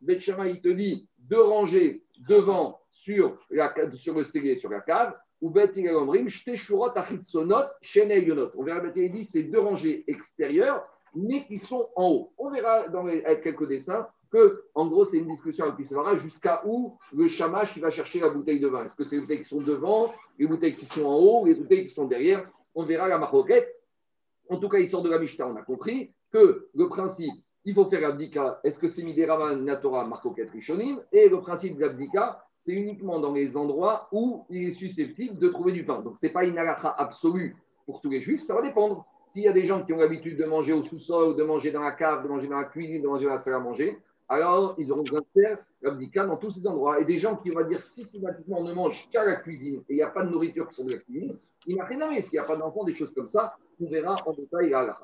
Betchama, 0.00 0.46
il 0.48 0.60
te 0.60 0.68
dit 0.68 1.08
de 1.18 1.36
ranger 1.36 2.02
devant 2.28 2.80
sur, 2.92 3.38
la, 3.50 3.72
sur 3.94 4.14
le 4.14 4.24
cellier, 4.24 4.56
sur 4.56 4.70
la 4.70 4.80
cave, 4.80 5.14
ou 5.40 5.50
Bet 5.50 5.72
Yomrim, 5.74 6.28
Shteshurot 6.28 6.96
Achitsonot, 6.96 7.64
Shenei 7.80 8.24
Yonot. 8.24 8.50
On 8.56 8.62
verra, 8.62 8.82
il 8.94 9.10
dit 9.10 9.24
c'est 9.24 9.44
deux 9.44 9.60
rangées 9.60 10.04
extérieures, 10.06 10.84
mais 11.14 11.46
qui 11.46 11.58
sont 11.58 11.88
en 11.96 12.08
haut. 12.08 12.32
On 12.38 12.50
verra 12.50 12.88
dans 12.88 13.06
avec 13.06 13.42
quelques 13.42 13.66
dessins 13.68 14.06
que, 14.30 14.64
en 14.74 14.86
gros, 14.86 15.06
c'est 15.06 15.18
une 15.18 15.28
discussion 15.28 15.64
avec 15.64 15.76
Pissamara 15.76 16.16
jusqu'à 16.16 16.62
où 16.66 16.98
le 17.14 17.28
chamash 17.28 17.78
va 17.78 17.90
chercher 17.90 18.20
la 18.20 18.28
bouteille 18.28 18.60
de 18.60 18.68
vin. 18.68 18.84
Est-ce 18.84 18.94
que 18.94 19.02
c'est 19.02 19.16
les 19.16 19.22
bouteilles 19.22 19.38
qui 19.38 19.48
sont 19.48 19.62
devant, 19.62 20.12
les 20.38 20.46
bouteilles 20.46 20.76
qui 20.76 20.84
sont 20.84 21.06
en 21.06 21.16
haut, 21.16 21.46
les 21.46 21.54
bouteilles 21.54 21.86
qui 21.86 21.94
sont 21.94 22.06
derrière? 22.06 22.46
On 22.74 22.84
verra 22.84 23.08
la 23.08 23.18
maroquette. 23.18 23.74
En 24.50 24.58
tout 24.58 24.68
cas, 24.68 24.78
il 24.78 24.88
sort 24.88 25.02
de 25.02 25.10
la 25.10 25.18
Mishnah, 25.18 25.48
on 25.48 25.56
a 25.56 25.62
compris 25.62 26.12
que 26.30 26.68
le 26.74 26.88
principe, 26.88 27.32
il 27.64 27.74
faut 27.74 27.88
faire 27.88 28.00
l'abdika. 28.00 28.60
Est-ce 28.64 28.78
que 28.78 28.88
c'est 28.88 29.02
Midérama, 29.02 29.54
Natora, 29.54 30.06
Marcoquet, 30.06 30.48
Rishonim 30.52 31.00
Et 31.12 31.28
le 31.28 31.40
principe 31.40 31.76
de 31.76 31.80
l'abdika, 31.82 32.44
c'est 32.58 32.72
uniquement 32.72 33.20
dans 33.20 33.32
les 33.32 33.56
endroits 33.56 34.08
où 34.12 34.46
il 34.50 34.68
est 34.68 34.72
susceptible 34.72 35.38
de 35.38 35.48
trouver 35.48 35.72
du 35.72 35.84
pain. 35.84 36.00
Donc, 36.02 36.18
ce 36.18 36.26
n'est 36.26 36.32
pas 36.32 36.44
une 36.44 36.58
halakha 36.58 36.94
absolue 36.98 37.56
pour 37.86 38.00
tous 38.00 38.10
les 38.10 38.20
juifs, 38.20 38.42
ça 38.42 38.54
va 38.54 38.62
dépendre. 38.62 39.06
S'il 39.28 39.42
y 39.42 39.48
a 39.48 39.52
des 39.52 39.66
gens 39.66 39.84
qui 39.84 39.92
ont 39.92 39.98
l'habitude 39.98 40.38
de 40.38 40.44
manger 40.44 40.72
au 40.72 40.82
sous-sol, 40.82 41.36
de 41.36 41.42
manger 41.42 41.70
dans 41.70 41.82
la 41.82 41.92
cave, 41.92 42.22
de 42.22 42.28
manger 42.28 42.48
dans 42.48 42.58
la 42.58 42.64
cuisine, 42.64 43.02
de 43.02 43.08
manger 43.08 43.26
dans 43.26 43.32
la 43.32 43.38
salle 43.38 43.54
à 43.54 43.60
manger, 43.60 43.98
alors 44.28 44.74
ils 44.78 44.90
auront 44.92 45.02
besoin 45.02 45.20
de 45.20 45.40
faire 45.42 45.58
l'abdika 45.82 46.26
dans 46.26 46.36
tous 46.36 46.50
ces 46.50 46.66
endroits. 46.66 47.00
Et 47.00 47.04
des 47.04 47.18
gens 47.18 47.36
qui, 47.36 47.50
on 47.50 47.54
va 47.54 47.64
dire, 47.64 47.82
systématiquement 47.82 48.62
ne 48.62 48.72
mangent 48.72 49.08
qu'à 49.10 49.24
la 49.24 49.36
cuisine 49.36 49.82
et 49.88 49.94
il 49.94 49.96
n'y 49.96 50.02
a 50.02 50.10
pas 50.10 50.24
de 50.24 50.30
nourriture 50.30 50.68
qui 50.68 50.74
sont 50.76 50.84
de 50.84 50.92
la 50.92 50.98
cuisine, 50.98 51.34
il 51.66 51.74
n'y 51.74 51.80
a 51.80 51.84
rien 51.84 52.00
à 52.00 52.20
S'il 52.20 52.38
n'y 52.38 52.38
a 52.38 52.44
pas 52.44 52.56
d'enfants, 52.56 52.84
des 52.84 52.94
choses 52.94 53.12
comme 53.12 53.28
ça, 53.28 53.56
on 53.80 53.88
verra 53.88 54.16
en 54.26 54.32
détail 54.32 54.70
la. 54.70 54.98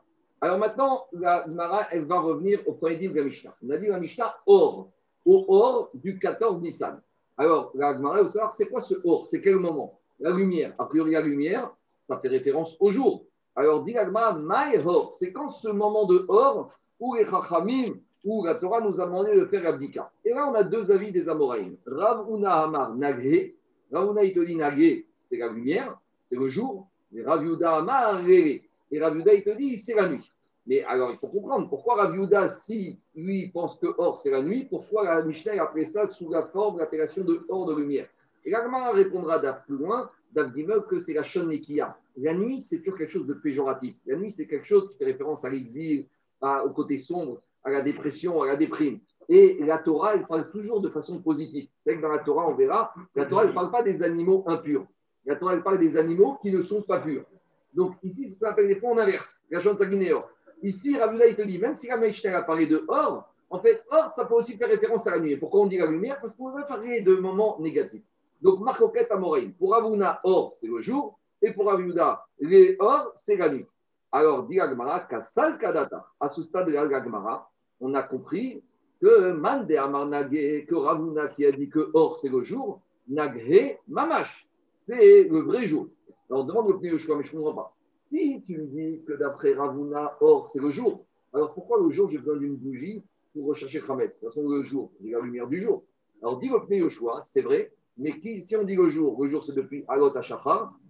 Alors 0.44 0.58
maintenant, 0.58 1.06
la 1.12 1.46
Mara, 1.46 1.86
elle 1.90 2.04
va 2.04 2.20
revenir 2.20 2.60
au 2.66 2.74
premier 2.74 3.08
de 3.08 3.16
la 3.16 3.24
Mishnah. 3.24 3.56
On 3.66 3.70
a 3.70 3.78
dit 3.78 3.86
la 3.86 3.98
Mishnah 3.98 4.36
or, 4.44 4.90
au 5.24 5.44
or 5.48 5.90
du 5.94 6.18
14 6.18 6.60
Nissan. 6.60 7.00
Alors, 7.38 7.72
la 7.74 7.94
Gemara, 7.94 8.22
vous 8.22 8.28
savoir, 8.28 8.52
c'est 8.52 8.66
quoi 8.66 8.82
ce 8.82 8.94
or? 9.04 9.26
C'est 9.26 9.40
quel 9.40 9.56
moment? 9.56 9.98
La 10.20 10.32
lumière. 10.32 10.74
A 10.78 10.84
priori, 10.84 11.12
la 11.12 11.22
lumière, 11.22 11.70
ça 12.06 12.18
fait 12.18 12.28
référence 12.28 12.76
au 12.78 12.90
jour. 12.90 13.24
Alors, 13.56 13.84
dit 13.84 13.94
la 13.94 14.04
Gemara, 14.04 14.36
or, 14.84 15.14
c'est 15.14 15.32
quand 15.32 15.48
ce 15.48 15.68
moment 15.68 16.04
de 16.04 16.26
or 16.28 16.70
où 17.00 17.16
Chachamim, 17.16 17.94
où 18.22 18.44
la 18.44 18.56
Torah 18.56 18.82
nous 18.82 19.00
a 19.00 19.06
demandé 19.06 19.34
de 19.34 19.46
faire 19.46 19.62
l'abdika. 19.62 20.12
Et 20.26 20.34
là, 20.34 20.46
on 20.50 20.54
a 20.54 20.62
deux 20.62 20.90
avis 20.90 21.10
des 21.10 21.26
Amoraïm. 21.26 21.74
Rav 21.86 22.26
Una 22.28 22.64
Hamar 22.64 22.94
Nagre. 22.94 23.52
Rav 23.90 24.10
Una 24.10 24.70
Nagre, 24.70 25.04
c'est 25.22 25.38
la 25.38 25.48
lumière, 25.48 25.98
c'est 26.26 26.36
le 26.36 26.50
jour. 26.50 26.86
Et 27.16 27.22
Rav 27.22 27.42
Yuda 27.42 27.76
Hamar 27.76 28.28
Et 28.28 28.60
Rav 29.00 29.16
Yuda, 29.16 29.32
il 29.32 29.42
te 29.42 29.56
dit, 29.56 29.78
c'est 29.78 29.94
la 29.94 30.10
nuit. 30.10 30.30
Mais 30.66 30.82
alors, 30.84 31.10
il 31.10 31.18
faut 31.18 31.28
comprendre 31.28 31.68
pourquoi 31.68 31.96
Rav 31.96 32.50
si 32.50 32.98
lui 33.14 33.48
pense 33.48 33.76
que 33.78 33.86
or 33.98 34.18
c'est 34.18 34.30
la 34.30 34.42
nuit, 34.42 34.64
pourquoi 34.64 35.04
la 35.04 35.22
Mishnah 35.22 35.52
a 35.52 35.64
appelé 35.64 35.84
ça 35.84 36.10
sous 36.10 36.30
la 36.30 36.44
forme, 36.46 36.78
l'appellation 36.78 37.22
de 37.22 37.44
or 37.48 37.66
de 37.66 37.74
lumière? 37.74 38.08
Et 38.44 38.50
l'Agmara 38.50 38.92
répondra 38.92 39.40
plus 39.40 39.76
loin, 39.76 40.10
d'Avdimel, 40.32 40.82
que 40.88 40.98
c'est 40.98 41.14
la 41.14 41.22
a. 41.22 41.98
La 42.16 42.34
nuit, 42.34 42.60
c'est 42.60 42.78
toujours 42.78 42.98
quelque 42.98 43.12
chose 43.12 43.26
de 43.26 43.34
péjoratif. 43.34 43.94
La 44.06 44.16
nuit, 44.16 44.30
c'est 44.30 44.46
quelque 44.46 44.66
chose 44.66 44.90
qui 44.90 44.96
fait 44.96 45.04
référence 45.04 45.44
à 45.44 45.48
l'exil, 45.48 46.06
au 46.42 46.70
côté 46.70 46.98
sombre, 46.98 47.40
à 47.62 47.70
la 47.70 47.82
dépression, 47.82 48.42
à 48.42 48.46
la 48.46 48.56
déprime. 48.56 49.00
Et 49.28 49.58
la 49.64 49.78
Torah, 49.78 50.14
elle 50.14 50.26
parle 50.26 50.50
toujours 50.50 50.80
de 50.80 50.90
façon 50.90 51.22
positive. 51.22 51.68
C'est 51.84 51.96
que 51.96 52.02
dans 52.02 52.08
la 52.08 52.18
Torah, 52.18 52.48
on 52.48 52.54
verra, 52.54 52.92
la 53.14 53.24
Torah, 53.24 53.42
elle 53.44 53.50
ne 53.50 53.54
parle 53.54 53.70
pas 53.70 53.82
des 53.82 54.02
animaux 54.02 54.44
impurs. 54.46 54.86
La 55.24 55.36
Torah, 55.36 55.54
elle 55.54 55.62
parle 55.62 55.78
des 55.78 55.96
animaux 55.96 56.36
qui 56.42 56.52
ne 56.52 56.62
sont 56.62 56.82
pas 56.82 57.00
purs. 57.00 57.24
Donc 57.72 57.96
ici, 58.02 58.30
ce 58.30 58.38
qu'on 58.38 58.46
appelle 58.46 58.68
les 58.68 58.76
fonds 58.76 58.92
en 58.92 58.98
inverse, 58.98 59.42
la 59.50 59.60
sanguinéore. 59.60 60.30
Ici, 60.64 60.96
Ravuna, 60.96 61.26
te 61.34 61.42
dit, 61.42 61.58
même 61.58 61.74
si 61.74 61.88
la 61.88 61.98
Mishnah 61.98 62.38
a 62.38 62.42
parlé 62.42 62.66
de 62.66 62.86
or, 62.88 63.28
en 63.50 63.60
fait, 63.60 63.84
or, 63.90 64.10
ça 64.10 64.24
peut 64.24 64.32
aussi 64.32 64.56
faire 64.56 64.68
référence 64.68 65.06
à 65.06 65.10
la 65.10 65.20
nuit. 65.20 65.36
Pourquoi 65.36 65.60
on 65.60 65.66
dit 65.66 65.76
la 65.76 65.86
lumière? 65.86 66.18
Parce 66.22 66.34
qu'on 66.34 66.50
va 66.52 66.62
parler 66.62 67.02
de 67.02 67.14
moments 67.16 67.60
négatifs. 67.60 68.02
Donc, 68.40 68.60
Marcoquette 68.60 69.12
Amoreim, 69.12 69.52
pour 69.58 69.72
Ravuna, 69.72 70.20
or, 70.24 70.54
c'est 70.56 70.66
le 70.66 70.80
jour, 70.80 71.18
et 71.42 71.52
pour 71.52 71.66
Ravuna, 71.66 72.24
les 72.40 72.76
or, 72.78 73.12
c'est 73.14 73.36
la 73.36 73.52
nuit. 73.52 73.66
Alors, 74.10 74.44
dit 74.44 74.58
Agmara, 74.58 75.00
Kassal 75.00 75.58
Kadata, 75.58 76.06
à 76.18 76.28
ce 76.28 76.42
stade 76.42 76.68
de 76.68 76.72
l'Agmara, 76.72 77.50
on 77.78 77.92
a 77.92 78.02
compris 78.02 78.62
que 79.02 79.32
Mande 79.32 79.68
que 79.68 80.74
Ravuna 80.74 81.28
qui 81.28 81.44
a 81.44 81.52
dit 81.52 81.68
que 81.68 81.90
or, 81.92 82.16
c'est 82.16 82.30
le 82.30 82.42
jour, 82.42 82.80
Naghe 83.06 83.80
Mamash, 83.86 84.48
c'est 84.86 85.24
le 85.24 85.40
vrai 85.40 85.66
jour. 85.66 85.88
Alors, 86.30 86.46
demande 86.46 86.70
choix, 86.98 87.18
mais 87.18 87.24
je 87.24 87.36
ne 87.36 87.42
comprends 87.42 87.64
pas. 87.64 87.74
Si 88.06 88.42
tu 88.46 88.66
dis 88.66 89.02
que 89.06 89.14
d'après 89.14 89.54
Ravuna, 89.54 90.16
or, 90.20 90.48
c'est 90.48 90.60
le 90.60 90.70
jour, 90.70 91.06
alors 91.32 91.54
pourquoi 91.54 91.80
le 91.80 91.90
jour, 91.90 92.08
j'ai 92.08 92.18
besoin 92.18 92.36
d'une 92.36 92.56
bougie 92.56 93.02
pour 93.32 93.46
rechercher 93.46 93.80
Khamet? 93.80 94.08
De 94.08 94.12
toute 94.12 94.20
façon, 94.20 94.48
le 94.48 94.62
jour, 94.62 94.92
c'est 95.00 95.10
la 95.10 95.20
lumière 95.20 95.48
du 95.48 95.62
jour. 95.62 95.84
Alors, 96.22 96.38
dit 96.38 96.48
le 96.48 96.88
choix, 96.90 97.20
c'est 97.22 97.42
vrai, 97.42 97.72
mais 97.96 98.12
si 98.20 98.56
on 98.56 98.64
dit 98.64 98.76
le 98.76 98.88
jour, 98.88 99.20
le 99.22 99.28
jour, 99.28 99.44
c'est 99.44 99.54
depuis 99.54 99.84
Alot 99.88 100.16
à 100.16 100.22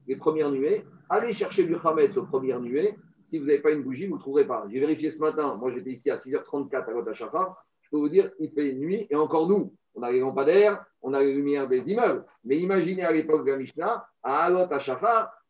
les 0.07 0.17
premières 0.17 0.51
nuées, 0.51 0.85
allez 1.09 1.33
chercher 1.33 1.65
du 1.65 1.79
Khamet 1.79 2.17
aux 2.17 2.25
premières 2.25 2.61
nuées. 2.61 2.95
Si 3.23 3.39
vous 3.39 3.47
n'avez 3.47 3.61
pas 3.61 3.71
une 3.71 3.83
bougie, 3.83 4.07
vous 4.07 4.17
ne 4.17 4.21
trouverez 4.21 4.47
pas. 4.47 4.67
J'ai 4.71 4.81
vérifié 4.81 5.11
ce 5.11 5.19
matin, 5.21 5.57
moi 5.57 5.71
j'étais 5.71 5.93
ici 5.93 6.11
à 6.11 6.17
6h34 6.17 6.75
à 6.75 6.85
Alot 6.91 7.09
à 7.09 7.15
je 7.15 7.91
peux 7.91 7.97
vous 7.97 8.09
dire, 8.09 8.31
il 8.39 8.51
fait 8.51 8.75
nuit, 8.75 9.07
et 9.09 9.15
encore 9.15 9.49
nous, 9.49 9.73
on 9.95 10.03
a 10.03 10.13
les 10.13 10.21
lampadaires, 10.21 10.85
on 11.01 11.15
a 11.15 11.23
les 11.23 11.35
lumières 11.35 11.69
des 11.69 11.91
immeubles. 11.91 12.25
Mais 12.45 12.59
imaginez 12.59 13.03
à 13.03 13.13
l'époque 13.13 13.47
de 13.47 13.53
la 13.53 13.59
Mishnah, 13.59 14.07
à 14.23 14.45
Alot 14.45 14.73
à 14.73 14.79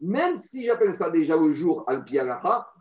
même 0.05 0.37
si 0.37 0.67
j'appelle 0.67 0.95
ça 0.95 1.11
déjà 1.11 1.35
le 1.35 1.51
jour 1.53 1.85
al 1.87 2.05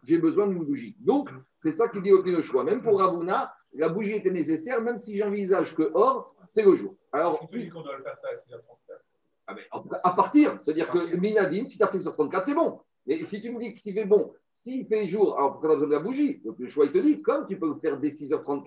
j'ai 0.04 0.18
besoin 0.18 0.48
d'une 0.48 0.66
bougie. 0.66 0.98
Donc, 1.00 1.30
c'est 1.58 1.72
ça 1.72 1.88
qui 1.88 2.02
dit 2.02 2.12
au 2.12 2.42
choix. 2.42 2.66
Même 2.66 2.82
pour 2.82 3.00
Ravuna, 3.00 3.54
la 3.74 3.88
bougie 3.88 4.12
était 4.12 4.30
nécessaire, 4.30 4.82
même 4.82 4.98
si 4.98 5.16
j'envisage 5.18 5.74
que 5.74 5.90
or, 5.94 6.36
c'est 6.48 6.64
le 6.64 6.76
jour. 6.76 6.96
Alors, 7.14 7.48
plus 7.50 7.70
qu'on 7.70 7.82
doit 7.82 7.96
le 7.98 8.04
faire 8.04 8.18
ça, 8.20 8.32
est-ce 8.34 8.44
qu'il 8.44 8.54
a 8.54 8.60
34 8.60 9.02
ah 9.48 9.56
À 10.04 10.12
partir, 10.12 10.58
c'est-à-dire 10.62 10.92
que 10.92 11.16
Minadine, 11.16 11.68
si 11.68 11.78
tu 11.78 11.84
as 11.84 11.88
fait 11.88 12.00
sur 12.00 12.14
34, 12.14 12.46
c'est 12.46 12.54
bon. 12.54 12.82
Mais 13.08 13.24
si 13.24 13.42
tu 13.42 13.52
me 13.52 13.60
dis 13.60 13.74
que 13.74 13.80
s'il 13.80 13.94
fait 13.94 14.06
bon, 14.06 14.34
s'il 14.54 14.86
fait 14.86 15.08
jour, 15.08 15.38
alors 15.38 15.54
pourquoi 15.54 15.70
tu 15.70 15.76
as 15.76 15.80
besoin 15.80 15.90
de 15.90 16.04
la 16.04 16.10
bougie? 16.10 16.42
Donc 16.44 16.60
le 16.60 16.70
choix, 16.70 16.86
il 16.86 16.92
te 16.92 16.98
dit, 16.98 17.22
comme 17.22 17.48
tu 17.48 17.58
peux 17.58 17.70
le 17.70 17.76
faire 17.76 17.98
dès 18.00 18.10
6h34, 18.10 18.64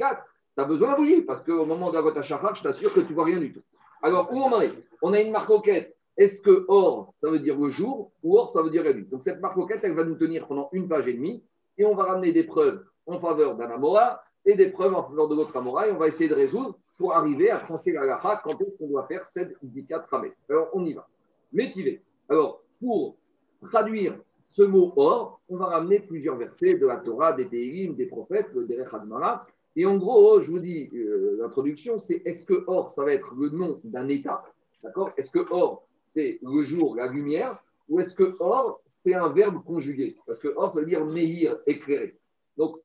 tu 0.57 0.63
as 0.63 0.65
besoin 0.65 0.89
de 0.89 0.93
la 0.93 0.99
bougie, 0.99 1.23
parce 1.23 1.43
qu'au 1.43 1.67
moment 1.67 1.91
de 1.91 1.95
la 1.95 2.01
vote 2.01 2.17
à 2.17 2.23
je 2.23 2.63
t'assure 2.63 2.93
que 2.93 3.01
tu 3.01 3.11
ne 3.11 3.15
vois 3.15 3.25
rien 3.27 3.41
du 3.41 3.53
tout. 3.53 3.63
Alors, 4.03 4.33
où 4.33 4.37
on 4.37 4.53
en 4.53 4.61
est? 4.63 4.73
On 5.03 5.13
a 5.13 5.21
une 5.21 5.33
marque 5.33 5.63
quête. 5.63 5.96
Est-ce 6.17 6.41
que 6.41 6.65
or, 6.69 7.13
ça 7.17 7.31
veut 7.31 7.41
dire 7.41 7.59
le 7.59 7.71
jour, 7.71 8.11
ou 8.23 8.39
or, 8.39 8.49
ça 8.49 8.63
veut 8.63 8.71
dire 8.71 8.83
la 8.83 8.95
nuit 8.95 9.07
Donc 9.11 9.23
cette 9.23 9.41
marque 9.41 9.59
quête, 9.69 9.81
elle 9.83 9.95
va 9.95 10.05
nous 10.05 10.17
tenir 10.17 10.47
pendant 10.47 10.69
une 10.73 10.89
page 10.89 11.09
et 11.09 11.15
demie, 11.15 11.43
et 11.77 11.85
on 11.85 11.95
va 11.95 12.05
ramener 12.05 12.33
des 12.33 12.45
preuves 12.45 12.83
en 13.07 13.19
faveur 13.19 13.57
d'un 13.57 13.71
Amora 13.71 14.23
et 14.45 14.55
des 14.55 14.71
preuves 14.71 14.95
en 14.95 15.03
faveur 15.03 15.29
de 15.29 15.35
l'autre 15.35 15.57
Amora, 15.57 15.89
et 15.89 15.93
on 15.93 15.99
va 15.99 16.09
essayer 16.09 16.29
de 16.29 16.35
résoudre 16.35 16.79
pour 16.97 17.15
arriver 17.15 17.51
à 17.51 17.59
trancher 17.59 17.93
la 17.93 18.05
lacha 18.07 18.41
quand 18.43 18.61
est-ce 18.63 18.79
qu'on 18.79 18.89
doit 18.89 19.07
faire 19.07 19.25
cette 19.25 19.55
indicat 19.63 20.07
Ramet. 20.11 20.33
Alors, 20.49 20.71
on 20.73 20.85
y 20.85 20.95
va. 20.95 21.07
Métivé. 21.53 22.03
Alors, 22.29 22.63
pour 22.81 23.17
traduire 23.61 24.19
ce 24.45 24.63
mot 24.63 24.93
or, 24.97 25.41
on 25.49 25.57
va 25.57 25.67
ramener 25.67 26.01
plusieurs 26.01 26.37
versets 26.37 26.75
de 26.75 26.87
la 26.87 26.97
Torah, 26.97 27.35
des 27.35 27.49
Tehillim, 27.49 27.95
des 27.95 28.07
prophètes, 28.07 28.49
le 28.55 28.65
Derech 28.65 28.93
Admara. 28.95 29.47
Et 29.77 29.85
en 29.85 29.99
gros, 29.99 30.41
je 30.41 30.51
vous 30.51 30.59
dis, 30.59 30.89
euh, 30.95 31.37
l'introduction, 31.41 31.99
c'est 31.99 32.23
est-ce 32.25 32.47
que 32.47 32.65
or, 32.67 32.91
ça 32.93 33.05
va 33.05 33.13
être 33.13 33.35
le 33.35 33.51
nom 33.51 33.81
d'un 33.85 34.09
État? 34.09 34.43
D'accord? 34.83 35.11
Est-ce 35.19 35.31
que 35.31 35.45
or, 35.51 35.86
c'est 36.15 36.39
le 36.43 36.65
jour, 36.65 36.97
la 36.97 37.07
lumière 37.07 37.63
Ou 37.89 38.01
est-ce 38.01 38.15
que 38.15 38.37
or, 38.41 38.81
c'est 38.89 39.15
un 39.15 39.29
verbe 39.29 39.63
conjugué? 39.65 40.17
Parce 40.27 40.39
que 40.39 40.49
or, 40.57 40.71
ça 40.71 40.81
veut 40.81 40.87
dire 40.87 41.05
meillir, 41.05 41.59
éclairer. 41.67 42.19
Donc, 42.57 42.79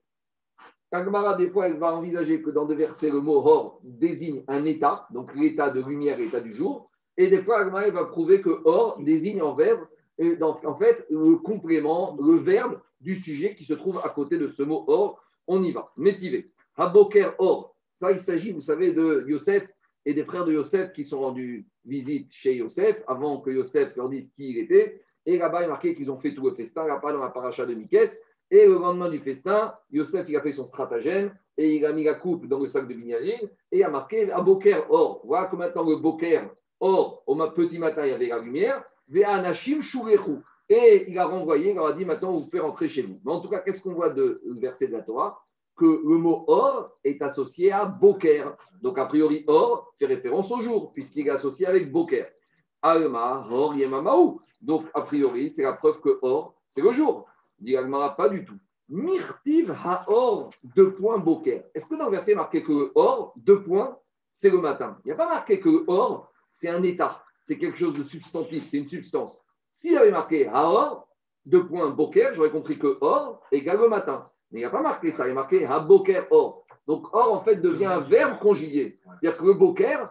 Agmara, 0.92 1.36
des 1.36 1.50
fois, 1.50 1.68
elle 1.68 1.78
va 1.78 1.96
envisager 1.96 2.42
que 2.42 2.50
dans 2.50 2.66
deux 2.66 2.76
versets, 2.76 3.10
le 3.10 3.22
mot 3.22 3.38
or 3.38 3.80
désigne 3.84 4.44
un 4.48 4.66
état, 4.66 5.08
donc 5.12 5.34
l'état 5.36 5.70
de 5.70 5.82
lumière, 5.82 6.18
l'état 6.18 6.42
du 6.42 6.54
jour. 6.54 6.92
Et 7.18 7.30
des 7.30 7.42
fois, 7.44 7.62
Agmara 7.62 7.90
va 7.92 8.06
prouver 8.06 8.42
que 8.42 8.62
or 8.66 9.00
désigne 9.02 9.42
en 9.42 9.56
verbe, 9.56 9.88
et 10.18 10.36
donc, 10.36 10.64
en 10.66 10.76
fait, 10.76 11.06
le 11.10 11.38
complément, 11.38 12.16
le 12.22 12.36
verbe 12.36 12.80
du 13.00 13.16
sujet 13.16 13.56
qui 13.56 13.66
se 13.66 13.74
trouve 13.74 14.00
à 14.04 14.10
côté 14.10 14.38
de 14.38 14.50
ce 14.50 14.62
mot 14.64 14.84
or. 14.88 15.20
On 15.48 15.64
y 15.64 15.72
va. 15.72 15.92
Métivé. 15.98 16.52
Haboker 16.78 17.34
or. 17.40 17.76
Ça, 17.96 18.12
il 18.12 18.20
s'agit, 18.20 18.52
vous 18.52 18.62
savez, 18.62 18.94
de 18.94 19.26
Yosef 19.28 19.68
et 20.06 20.14
des 20.14 20.24
frères 20.24 20.46
de 20.46 20.54
Yosef 20.54 20.94
qui 20.94 21.06
sont 21.06 21.22
rendus 21.22 21.66
visite 21.86 22.32
chez 22.32 22.56
Yosef 22.56 23.02
avant 23.08 23.42
que 23.42 23.50
Yosef 23.50 23.96
leur 23.96 24.10
dise 24.10 24.30
qui 24.36 24.50
il 24.50 24.58
était. 24.58 25.02
Et 25.26 25.38
là-bas, 25.38 25.62
il 25.62 25.66
est 25.66 25.68
marqué 25.68 25.94
qu'ils 25.96 26.10
ont 26.10 26.18
fait 26.18 26.34
tout 26.34 26.44
le 26.44 26.56
festin, 26.56 26.86
là-bas 26.88 27.14
dans 27.14 27.24
la 27.24 27.30
paracha 27.30 27.66
de 27.66 27.74
Miketz. 27.76 28.22
Et 28.50 28.66
le 28.66 28.74
lendemain 28.74 29.10
du 29.10 29.20
festin, 29.20 29.74
Yosef, 29.92 30.26
il 30.28 30.36
a 30.36 30.42
fait 30.42 30.52
son 30.52 30.66
stratagème 30.66 31.34
et 31.58 31.76
il 31.76 31.86
a 31.86 31.94
mis 31.94 32.04
la 32.04 32.16
coupe 32.16 32.48
dans 32.48 32.60
le 32.60 32.68
sac 32.68 32.88
de 32.88 32.94
Binyamin 32.94 33.48
et 33.72 33.78
il 33.78 33.84
a 33.84 33.90
marqué 33.90 34.30
à 34.32 34.42
Boker 34.42 34.88
or. 34.90 35.22
Voilà 35.24 35.48
que 35.48 35.56
maintenant 35.56 35.90
le 35.90 35.96
Boker 35.96 36.50
or, 36.80 37.24
au 37.28 37.36
petit 37.52 37.80
matin, 37.80 38.06
il 38.06 38.10
y 38.10 38.14
avait 38.14 38.28
la 38.28 38.40
lumière. 38.40 38.84
Et 40.70 41.06
il 41.10 41.20
a 41.20 41.26
renvoyé, 41.26 41.72
il 41.72 41.76
leur 41.76 41.88
a 41.88 41.94
dit 41.94 42.06
maintenant 42.06 42.32
vous 42.32 42.46
pouvez 42.46 42.60
rentrer 42.60 42.88
chez 42.88 43.02
vous. 43.04 43.20
Mais 43.26 43.32
en 43.32 43.42
tout 43.42 43.50
cas, 43.50 43.60
qu'est-ce 43.60 43.82
qu'on 43.84 43.94
voit 43.94 44.10
de 44.10 44.42
le 44.46 44.60
verset 44.60 44.88
de 44.88 44.94
la 44.94 45.02
Torah? 45.02 45.42
Que 45.76 45.86
le 45.86 46.18
mot 46.18 46.44
or 46.48 46.98
est 47.04 47.22
associé 47.22 47.72
à 47.72 47.86
Boker. 47.86 48.56
Donc 48.82 48.98
a 49.00 49.06
priori, 49.06 49.44
or 49.48 49.94
fait 49.98 50.06
référence 50.06 50.52
au 50.52 50.62
jour, 50.62 50.94
puisqu'il 50.94 51.28
est 51.28 51.32
associé 51.32 51.66
avec 51.66 51.92
Boker. 51.92 52.28
Alma, 52.82 53.46
or, 53.50 53.76
yemamaou. 53.76 54.42
Donc 54.62 54.86
a 54.94 55.02
priori, 55.02 55.50
c'est 55.50 55.64
la 55.64 55.74
preuve 55.74 56.00
que 56.02 56.20
or, 56.22 56.56
c'est 56.68 56.82
le 56.82 56.92
jour. 56.92 57.26
Dit 57.60 57.76
pas 58.18 58.30
du 58.30 58.44
tout. 58.46 58.58
Mirtiv 58.90 59.72
ha-or, 59.72 60.50
deux 60.64 60.94
points, 60.94 61.18
boker. 61.18 61.64
Est-ce 61.74 61.86
que 61.86 61.96
dans 61.96 62.06
le 62.06 62.12
verset 62.12 62.36
marqué 62.36 62.62
que 62.62 62.92
or, 62.96 63.34
deux 63.38 63.64
points, 63.64 63.98
c'est 64.34 64.50
le 64.50 64.58
matin? 64.58 64.98
Il 65.06 65.08
n'y 65.08 65.12
a 65.14 65.16
pas 65.16 65.30
marqué 65.30 65.60
que 65.60 65.86
or, 65.88 66.32
c'est 66.50 66.70
un 66.70 66.84
état, 66.84 67.24
c'est 67.44 67.58
quelque 67.58 67.78
chose 67.78 67.94
de 67.94 68.04
substantif, 68.04 68.66
c'est 68.68 68.80
une 68.80 68.90
substance. 68.90 69.46
S'il 69.70 69.98
avait 69.98 70.12
marqué 70.12 70.48
ha-or, 70.48 71.08
deux 71.46 71.66
points, 71.66 71.92
boker, 71.92 72.34
j'aurais 72.34 72.52
compris 72.52 72.78
que 72.78 72.98
or 73.02 73.42
égale 73.52 73.80
le 73.80 73.90
matin. 73.90 74.30
Mais 74.52 74.60
il 74.60 74.64
n'y 74.64 74.66
a 74.66 74.70
pas 74.70 74.82
marqué 74.82 75.12
ça, 75.12 75.26
il 75.26 75.30
y 75.30 75.32
a 75.32 75.36
marqué 75.36 75.66
ha-boker, 75.66 76.28
or. 76.30 76.66
Donc 76.88 77.14
or, 77.14 77.34
en 77.34 77.42
fait, 77.42 77.58
devient 77.58 77.86
un 77.86 78.02
verbe 78.02 78.40
conjugué. 78.40 79.00
C'est-à-dire 79.04 79.38
que 79.38 79.46
le 79.46 79.54
boker 79.54 80.10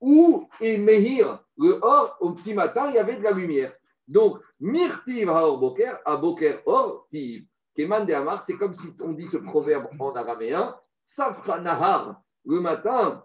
ou 0.00 0.48
et 0.60 0.78
mehir, 0.78 1.42
le 1.56 1.78
or, 1.82 2.16
au 2.20 2.32
petit 2.32 2.54
matin, 2.54 2.88
il 2.88 2.94
y 2.94 2.98
avait 2.98 3.16
de 3.16 3.22
la 3.22 3.32
lumière. 3.32 3.72
Donc, 4.06 4.38
Mirtiv 4.60 5.28
Haor 5.28 5.58
Boker, 5.58 5.98
à 6.04 6.16
Boker 6.16 6.62
Or 6.66 7.06
Tiv. 7.10 7.46
Keman 7.74 8.06
de 8.06 8.12
Amar, 8.12 8.42
c'est 8.42 8.56
comme 8.56 8.74
si 8.74 8.88
on 9.00 9.12
dit 9.12 9.28
ce 9.28 9.36
proverbe 9.36 9.88
en 10.00 10.12
araméen, 10.12 10.74
Safra 11.04 11.60
Nahar, 11.60 12.20
le 12.44 12.60
matin, 12.60 13.24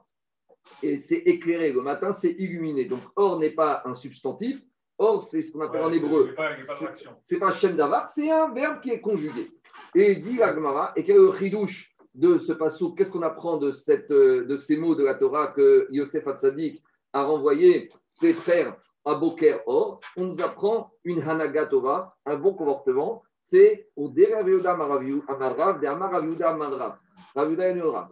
et 0.83 0.99
c'est 0.99 1.17
éclairé, 1.17 1.71
le 1.71 1.81
matin, 1.81 2.11
c'est 2.11 2.31
illuminé. 2.31 2.85
Donc, 2.85 3.01
Or 3.15 3.39
n'est 3.39 3.51
pas 3.51 3.81
un 3.85 3.95
substantif, 3.95 4.61
Or, 4.97 5.21
c'est 5.21 5.41
ce 5.41 5.51
qu'on 5.51 5.61
appelle 5.61 5.81
en 5.81 5.91
hébreu. 5.91 6.35
C'est 7.23 7.39
pas 7.39 7.51
Shem 7.51 7.75
Davar, 7.75 8.07
c'est 8.07 8.29
un 8.29 8.53
verbe 8.53 8.79
qui 8.81 8.91
est 8.91 9.01
conjugué. 9.01 9.51
Et 9.95 10.15
dit 10.15 10.41
Agmara, 10.41 10.93
et 10.95 11.03
quel 11.03 11.15
est 11.15 11.19
le 11.19 11.33
chidouche 11.33 11.95
de 12.13 12.37
ce 12.37 12.53
passou 12.53 12.93
Qu'est-ce 12.93 13.11
qu'on 13.11 13.23
apprend 13.23 13.57
de, 13.57 13.71
cette, 13.71 14.11
de 14.11 14.57
ces 14.57 14.77
mots 14.77 14.95
de 14.95 15.03
la 15.03 15.15
Torah 15.15 15.47
que 15.47 15.87
Yosef 15.89 16.27
Hatzadik 16.27 16.83
a 17.11 17.23
renvoyé 17.23 17.89
ses 18.07 18.33
frères 18.33 18.77
à 19.05 19.15
Boker 19.15 19.61
Or, 19.65 19.99
on 20.15 20.25
nous 20.25 20.41
apprend 20.41 20.91
une 21.03 21.21
Hanagatova, 21.21 22.15
un 22.25 22.35
bon 22.35 22.53
comportement, 22.53 23.23
c'est 23.43 23.89
au 23.95 24.07
Deraviuda 24.07 24.75
Maraviu, 24.75 25.21
Amarav, 25.27 25.79
de 25.79 25.85
Amanrav. 25.87 26.97
Adam. 27.35 28.09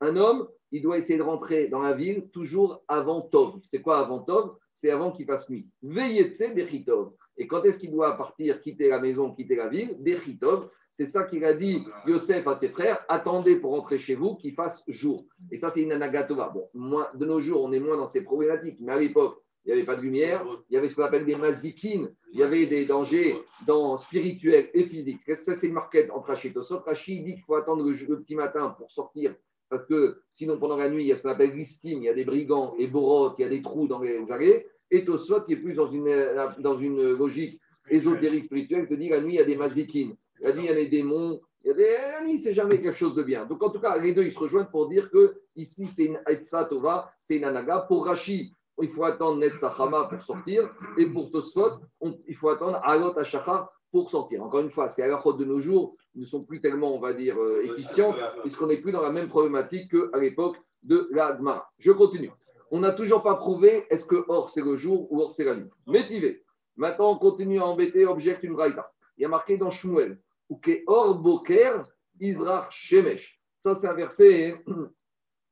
Un 0.00 0.16
homme, 0.16 0.48
il 0.72 0.82
doit 0.82 0.98
essayer 0.98 1.18
de 1.18 1.22
rentrer 1.22 1.68
dans 1.68 1.82
la 1.82 1.94
ville 1.94 2.28
toujours 2.32 2.82
avant 2.88 3.22
Tov. 3.22 3.60
C'est 3.64 3.82
quoi 3.82 3.98
avant 3.98 4.20
Tov? 4.20 4.56
C'est 4.74 4.90
avant 4.90 5.12
qu'il 5.12 5.26
fasse 5.26 5.48
nuit. 5.48 5.68
Veilletse 5.82 6.54
Bechitov. 6.54 7.12
Et 7.38 7.46
quand 7.46 7.62
est-ce 7.64 7.80
qu'il 7.80 7.90
doit 7.90 8.16
partir, 8.16 8.60
quitter 8.60 8.88
la 8.88 9.00
maison, 9.00 9.34
quitter 9.34 9.56
la 9.56 9.68
ville? 9.68 9.96
Bechitov. 9.98 10.70
C'est 10.94 11.06
ça 11.06 11.24
qu'il 11.24 11.44
a 11.44 11.52
dit 11.52 11.84
Yosef 12.06 12.46
à 12.46 12.56
ses 12.56 12.70
frères 12.70 13.04
attendez 13.08 13.56
pour 13.56 13.72
rentrer 13.72 13.98
chez 13.98 14.14
vous 14.14 14.36
qu'il 14.36 14.54
fasse 14.54 14.82
jour. 14.88 15.26
Et 15.50 15.58
ça, 15.58 15.68
c'est 15.68 15.82
une 15.82 15.92
anagatova. 15.92 16.54
Bon, 16.54 17.04
de 17.14 17.26
nos 17.26 17.38
jours, 17.38 17.62
on 17.62 17.72
est 17.72 17.80
moins 17.80 17.98
dans 17.98 18.06
ces 18.06 18.22
problématiques, 18.22 18.78
mais 18.80 18.92
à 18.92 18.98
l'époque, 18.98 19.42
il 19.66 19.72
n'y 19.72 19.78
avait 19.78 19.86
pas 19.86 19.96
de 19.96 20.00
lumière, 20.00 20.46
il 20.70 20.74
y 20.74 20.76
avait 20.76 20.88
ce 20.88 20.94
qu'on 20.94 21.02
appelle 21.02 21.26
des 21.26 21.34
mazikines, 21.34 22.14
il 22.32 22.38
y 22.38 22.42
avait 22.44 22.66
des 22.66 22.84
dangers 22.84 23.36
dans 23.66 23.98
spirituels 23.98 24.70
et 24.72 24.84
physiques. 24.84 25.20
Ça, 25.34 25.56
c'est 25.56 25.66
une 25.66 25.72
marquette 25.72 26.08
entre 26.12 26.28
Rachid 26.28 26.56
et 26.56 26.74
Rachid 26.86 27.24
dit 27.24 27.34
qu'il 27.34 27.42
faut 27.42 27.56
attendre 27.56 27.84
le, 27.84 28.16
petit 28.18 28.36
matin 28.36 28.76
pour 28.78 28.92
sortir, 28.92 29.34
parce 29.68 29.84
que 29.84 30.20
sinon, 30.30 30.58
pendant 30.58 30.76
la 30.76 30.88
nuit, 30.88 31.02
il 31.02 31.08
y 31.08 31.12
a 31.12 31.16
ce 31.16 31.22
qu'on 31.22 31.30
appelle 31.30 31.50
listing, 31.50 32.02
il 32.02 32.04
y 32.04 32.08
a 32.08 32.14
des 32.14 32.24
brigands 32.24 32.76
et 32.78 32.86
borotes, 32.86 33.34
il 33.38 33.42
y 33.42 33.44
a 33.44 33.48
des 33.48 33.60
trous 33.60 33.88
dans 33.88 34.00
les 34.00 34.30
allées. 34.30 34.68
Et 34.92 35.04
Tosot, 35.04 35.42
qui 35.42 35.54
est 35.54 35.56
plus 35.56 35.74
dans 35.74 35.90
une, 35.90 36.14
dans 36.60 36.78
une 36.78 37.14
logique 37.14 37.60
ésotérique 37.90 38.44
spirituelle, 38.44 38.86
te 38.86 38.94
dit 38.94 39.08
la 39.08 39.20
nuit, 39.20 39.34
il 39.34 39.38
y 39.38 39.40
a 39.40 39.44
des 39.44 39.56
mazikines. 39.56 40.14
La 40.42 40.52
nuit, 40.52 40.64
il 40.64 40.66
y 40.66 40.70
a 40.70 40.74
des 40.74 40.88
démons. 40.88 41.40
Il 41.64 41.68
y 41.68 41.70
a 41.72 41.74
des... 41.74 41.96
La 42.12 42.24
nuit, 42.24 42.38
c'est 42.38 42.54
jamais 42.54 42.80
quelque 42.80 42.96
chose 42.96 43.16
de 43.16 43.24
bien. 43.24 43.46
Donc, 43.46 43.60
en 43.64 43.70
tout 43.70 43.80
cas, 43.80 43.96
les 43.98 44.14
deux, 44.14 44.22
ils 44.22 44.32
se 44.32 44.38
rejoignent 44.38 44.70
pour 44.70 44.88
dire 44.88 45.10
que 45.10 45.40
ici, 45.56 45.86
c'est 45.86 46.04
une 46.04 46.20
Aitsa 46.28 46.66
Tova, 46.66 47.10
c'est 47.18 47.38
une 47.38 47.44
Anaga. 47.44 47.80
Pour 47.88 48.06
Rashi, 48.06 48.52
il 48.82 48.90
faut 48.90 49.04
attendre 49.04 49.38
Netzachama 49.38 50.04
pour 50.04 50.22
sortir. 50.22 50.70
Et 50.98 51.06
pour 51.06 51.30
Tosfot, 51.30 51.80
il 52.26 52.36
faut 52.36 52.48
attendre 52.48 52.80
Alot 52.84 53.18
Ashacha 53.18 53.70
pour 53.90 54.10
sortir. 54.10 54.42
Encore 54.42 54.60
une 54.60 54.70
fois, 54.70 54.88
ces 54.88 55.02
halachot 55.02 55.34
de 55.34 55.44
nos 55.44 55.60
jours 55.60 55.96
ne 56.14 56.24
sont 56.24 56.44
plus 56.44 56.60
tellement, 56.60 56.94
on 56.94 57.00
va 57.00 57.14
dire, 57.14 57.38
euh, 57.38 57.62
efficientes, 57.64 58.16
puisqu'on 58.42 58.66
n'est 58.66 58.80
plus 58.80 58.92
dans 58.92 59.02
la 59.02 59.12
même 59.12 59.28
problématique 59.28 59.90
qu'à 59.90 60.18
l'époque 60.18 60.56
de 60.82 61.08
la 61.12 61.36
Gemara. 61.36 61.70
Je 61.78 61.92
continue. 61.92 62.30
On 62.70 62.80
n'a 62.80 62.92
toujours 62.92 63.22
pas 63.22 63.36
prouvé 63.36 63.86
est-ce 63.90 64.06
que 64.06 64.24
or 64.28 64.50
c'est 64.50 64.62
le 64.62 64.76
jour 64.76 65.10
ou 65.10 65.20
or 65.20 65.32
c'est 65.32 65.44
la 65.44 65.56
nuit. 65.56 65.70
Métivé. 65.86 66.44
Maintenant, 66.76 67.12
on 67.12 67.16
continue 67.16 67.60
à 67.60 67.66
embêter, 67.66 68.06
objecte 68.06 68.42
une 68.42 68.54
braïta. 68.54 68.92
Il 69.16 69.22
y 69.22 69.24
a 69.24 69.28
marqué 69.28 69.56
dans 69.56 69.70
Shmuel 69.70 70.18
ou 70.48 70.56
que 70.56 70.82
or 70.86 71.14
boker 71.14 71.84
Israch 72.20 72.70
shemesh. 72.70 73.40
Ça, 73.60 73.74
c'est 73.74 73.88
un 73.88 73.94
verset 73.94 74.62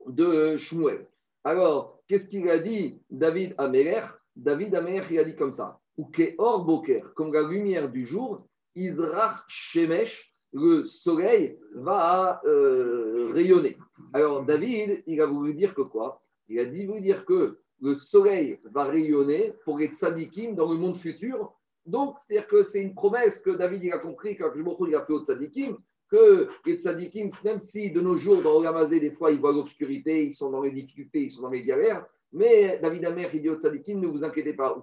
de 0.06 0.56
Shmuel. 0.56 1.06
Alors, 1.44 1.93
qu'est-ce 2.06 2.28
qu'il 2.28 2.48
a 2.48 2.58
dit 2.58 3.00
David 3.10 3.54
Améler 3.58 4.02
David 4.36 4.74
Améler, 4.74 5.02
il 5.10 5.18
a 5.18 5.24
dit 5.24 5.36
comme 5.36 5.52
ça. 5.52 5.78
Ou 5.96 6.06
que 6.06 6.34
or 6.38 6.64
boker, 6.64 7.14
comme 7.14 7.32
la 7.32 7.42
lumière 7.42 7.88
du 7.88 8.04
jour, 8.06 8.46
Israch 8.74 9.44
shemesh, 9.46 10.34
le 10.52 10.84
soleil 10.84 11.58
va 11.74 12.40
euh, 12.44 13.30
rayonner. 13.32 13.76
Alors, 14.12 14.44
David, 14.44 15.02
il 15.06 15.20
a 15.20 15.26
voulu 15.26 15.54
dire 15.54 15.74
que 15.74 15.82
quoi? 15.82 16.20
Il 16.48 16.58
a 16.58 16.64
dit 16.64 16.86
vous 16.86 17.00
dire 17.00 17.24
que 17.24 17.58
le 17.80 17.94
soleil 17.94 18.58
va 18.64 18.84
rayonner 18.84 19.54
pour 19.64 19.78
les 19.78 19.88
tzadikim 19.88 20.54
dans 20.54 20.70
le 20.70 20.78
monde 20.78 20.96
futur 20.96 21.54
donc, 21.86 22.16
c'est-à-dire 22.18 22.48
que 22.48 22.62
c'est 22.62 22.82
une 22.82 22.94
promesse 22.94 23.40
que 23.40 23.50
David 23.50 23.84
il 23.84 23.92
a 23.92 23.98
compris 23.98 24.36
quand 24.36 24.50
il 24.54 24.94
a 24.94 25.04
fait 25.04 25.12
au 25.12 25.22
tzadikim, 25.22 25.76
que 26.14 26.48
les 26.64 27.31
même 27.44 27.59
si 27.59 27.90
de 27.90 28.00
nos 28.00 28.16
jours, 28.16 28.40
dans 28.40 28.61
Ramazé, 28.61 29.00
des 29.00 29.11
fois, 29.11 29.33
ils 29.33 29.40
voient 29.40 29.53
l'obscurité, 29.53 30.24
ils 30.24 30.33
sont 30.33 30.50
dans 30.50 30.62
les 30.62 30.70
difficultés, 30.70 31.22
ils 31.22 31.31
sont 31.31 31.42
dans 31.42 31.50
les 31.50 31.64
galères, 31.64 32.07
mais 32.33 32.79
David 32.81 33.05
Amer, 33.07 33.31
il 33.35 33.42
dit 33.42 33.48
au 33.48 33.57
tzadikim, 33.57 34.00
ne 34.00 34.07
vous 34.07 34.22
inquiétez 34.22 34.53
pas, 34.53 34.77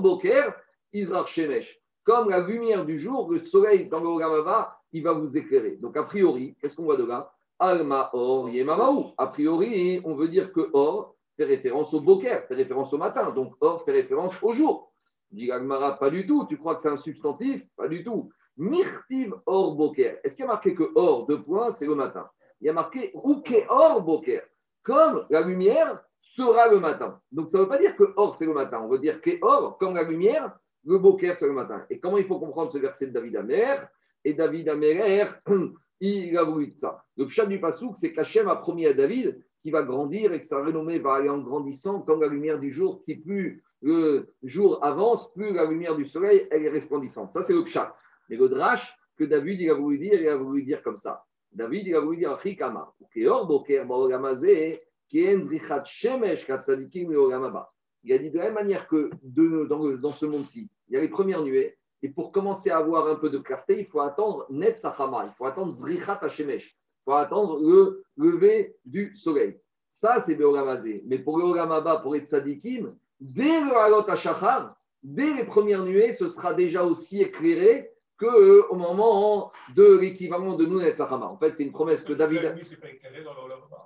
Boker, 0.00 0.54
Shemesh. 1.26 1.80
Comme 2.04 2.30
la 2.30 2.46
lumière 2.46 2.86
du 2.86 2.98
jour, 2.98 3.32
le 3.32 3.40
soleil 3.40 3.88
dans 3.88 4.00
le 4.00 4.10
Ramava, 4.10 4.78
il 4.92 5.02
va 5.02 5.12
vous 5.12 5.36
éclairer. 5.36 5.76
Donc, 5.76 5.96
a 5.96 6.04
priori, 6.04 6.54
qu'est-ce 6.60 6.76
qu'on 6.76 6.84
voit 6.84 6.96
de 6.96 7.04
là? 7.04 7.32
Alma 7.58 8.10
Or 8.12 8.48
Yemamaou. 8.48 9.12
A 9.18 9.26
priori, 9.26 10.00
on 10.04 10.14
veut 10.14 10.28
dire 10.28 10.52
que 10.52 10.70
Or 10.72 11.16
fait 11.36 11.44
référence 11.44 11.92
au 11.94 12.00
Boker, 12.00 12.44
fait 12.46 12.54
référence 12.54 12.92
au 12.92 12.98
matin. 12.98 13.32
Donc, 13.32 13.54
Or 13.60 13.84
fait 13.84 13.92
référence 13.92 14.34
au 14.40 14.52
jour. 14.52 14.92
Dit 15.32 15.50
pas 15.98 16.10
du 16.10 16.26
tout. 16.26 16.46
Tu 16.48 16.56
crois 16.56 16.76
que 16.76 16.82
c'est 16.82 16.88
un 16.88 16.96
substantif? 16.96 17.62
Pas 17.76 17.88
du 17.88 18.04
tout. 18.04 18.30
Mirtiv 18.56 19.34
or 19.44 19.74
boker. 19.74 20.18
Est-ce 20.24 20.36
qu'il 20.36 20.44
y 20.44 20.48
a 20.48 20.52
marqué 20.52 20.74
que 20.74 20.90
or, 20.94 21.26
deux 21.26 21.42
points, 21.42 21.72
c'est 21.72 21.86
le 21.86 21.94
matin 21.94 22.28
Il 22.60 22.66
y 22.66 22.70
a 22.70 22.72
marqué 22.72 23.10
ruke 23.14 23.66
or 23.68 24.02
boker. 24.02 24.42
Comme 24.82 25.26
la 25.30 25.42
lumière 25.42 26.02
sera 26.20 26.68
le 26.68 26.80
matin. 26.80 27.20
Donc 27.32 27.50
ça 27.50 27.58
ne 27.58 27.62
veut 27.64 27.68
pas 27.68 27.78
dire 27.78 27.96
que 27.96 28.12
or, 28.16 28.34
c'est 28.34 28.46
le 28.46 28.54
matin. 28.54 28.80
On 28.82 28.88
veut 28.88 28.98
dire 28.98 29.20
que 29.20 29.30
or, 29.42 29.76
comme 29.78 29.94
la 29.94 30.04
lumière, 30.04 30.56
le 30.84 30.98
boker, 30.98 31.36
c'est 31.36 31.46
le 31.46 31.52
matin. 31.52 31.84
Et 31.90 31.98
comment 31.98 32.18
il 32.18 32.24
faut 32.24 32.38
comprendre 32.38 32.72
ce 32.72 32.78
verset 32.78 33.08
de 33.08 33.12
David 33.12 33.36
Amer? 33.36 33.88
Et 34.24 34.34
David 34.34 34.68
Amer, 34.68 35.40
il 36.00 36.36
a 36.38 36.44
voulu 36.44 36.74
ça. 36.78 37.04
Le 37.16 37.28
chat 37.28 37.46
du 37.46 37.60
Passouk, 37.60 37.96
c'est 37.96 38.12
qu'Hachem 38.12 38.48
a 38.48 38.56
promis 38.56 38.86
à 38.86 38.94
David 38.94 39.42
qu'il 39.62 39.72
va 39.72 39.82
grandir 39.82 40.32
et 40.32 40.40
que 40.40 40.46
sa 40.46 40.62
renommée 40.62 40.98
va 40.98 41.14
aller 41.14 41.28
en 41.28 41.40
grandissant 41.40 42.02
comme 42.02 42.20
la 42.20 42.28
lumière 42.28 42.58
du 42.58 42.70
jour 42.70 43.02
qui 43.04 43.16
plus 43.16 43.64
le 43.82 44.34
jour 44.42 44.82
avance, 44.82 45.32
plus 45.32 45.52
la 45.52 45.64
lumière 45.64 45.96
du 45.96 46.04
soleil, 46.04 46.46
elle 46.50 46.64
est 46.64 46.70
resplendissante. 46.70 47.32
Ça, 47.32 47.42
c'est 47.42 47.52
le 47.52 47.64
chat. 47.66 47.94
Mais 48.28 48.36
le 48.36 48.48
drash 48.48 48.96
que 49.16 49.24
David, 49.24 49.60
il 49.60 49.70
a 49.70 49.74
voulu 49.74 49.98
dire, 49.98 50.20
il 50.20 50.28
a 50.28 50.36
voulu 50.36 50.62
dire 50.62 50.82
comme 50.82 50.96
ça. 50.96 51.24
David, 51.52 51.86
il 51.86 51.94
a 51.94 52.00
voulu 52.00 52.18
dire. 52.18 52.38
Il 58.04 58.12
a 58.12 58.18
dit 58.18 58.30
de 58.30 58.38
la 58.38 58.44
même 58.44 58.54
manière 58.54 58.88
que 58.88 59.10
dans, 59.22 60.10
ce 60.10 60.26
monde-ci, 60.26 60.68
il 60.88 60.94
y 60.94 60.96
a 60.96 61.00
les 61.00 61.08
premières 61.08 61.42
nuées, 61.42 61.76
et 62.02 62.08
pour 62.10 62.30
commencer 62.30 62.70
à 62.70 62.78
avoir 62.78 63.08
un 63.08 63.16
peu 63.16 63.30
de 63.30 63.38
clarté, 63.38 63.80
il 63.80 63.86
faut 63.86 64.00
attendre 64.00 64.46
Net 64.50 64.80
il 64.84 65.32
faut 65.36 65.46
attendre 65.46 65.72
Zrichat 65.72 66.18
Hashemesh, 66.22 66.76
il 66.76 67.04
faut 67.04 67.12
attendre 67.12 67.60
le 67.60 68.04
lever 68.16 68.76
du 68.84 69.16
soleil. 69.16 69.58
Ça, 69.88 70.20
c'est 70.20 70.34
Beogamazé. 70.34 71.02
Mais 71.06 71.18
pour 71.18 71.38
le 71.38 71.44
Ogamaba, 71.44 71.98
pour 71.98 72.16
être 72.16 72.28
Sadikim, 72.28 72.94
dès 73.18 73.60
le 73.60 73.74
Halot 73.76 74.08
Hashachar, 74.10 74.76
dès 75.02 75.32
les 75.34 75.44
premières 75.44 75.84
nuées, 75.84 76.12
ce 76.12 76.28
sera 76.28 76.52
déjà 76.54 76.84
aussi 76.84 77.22
éclairé 77.22 77.90
qu'au 78.18 78.26
euh, 78.26 78.66
moment 78.72 79.52
de 79.74 79.96
l'équivalent 79.96 80.54
de 80.54 80.66
nous, 80.66 80.80
Sachama. 80.94 81.26
En 81.26 81.36
fait, 81.36 81.56
c'est 81.56 81.64
une 81.64 81.72
promesse 81.72 82.04
que 82.04 82.12
David. 82.12 82.58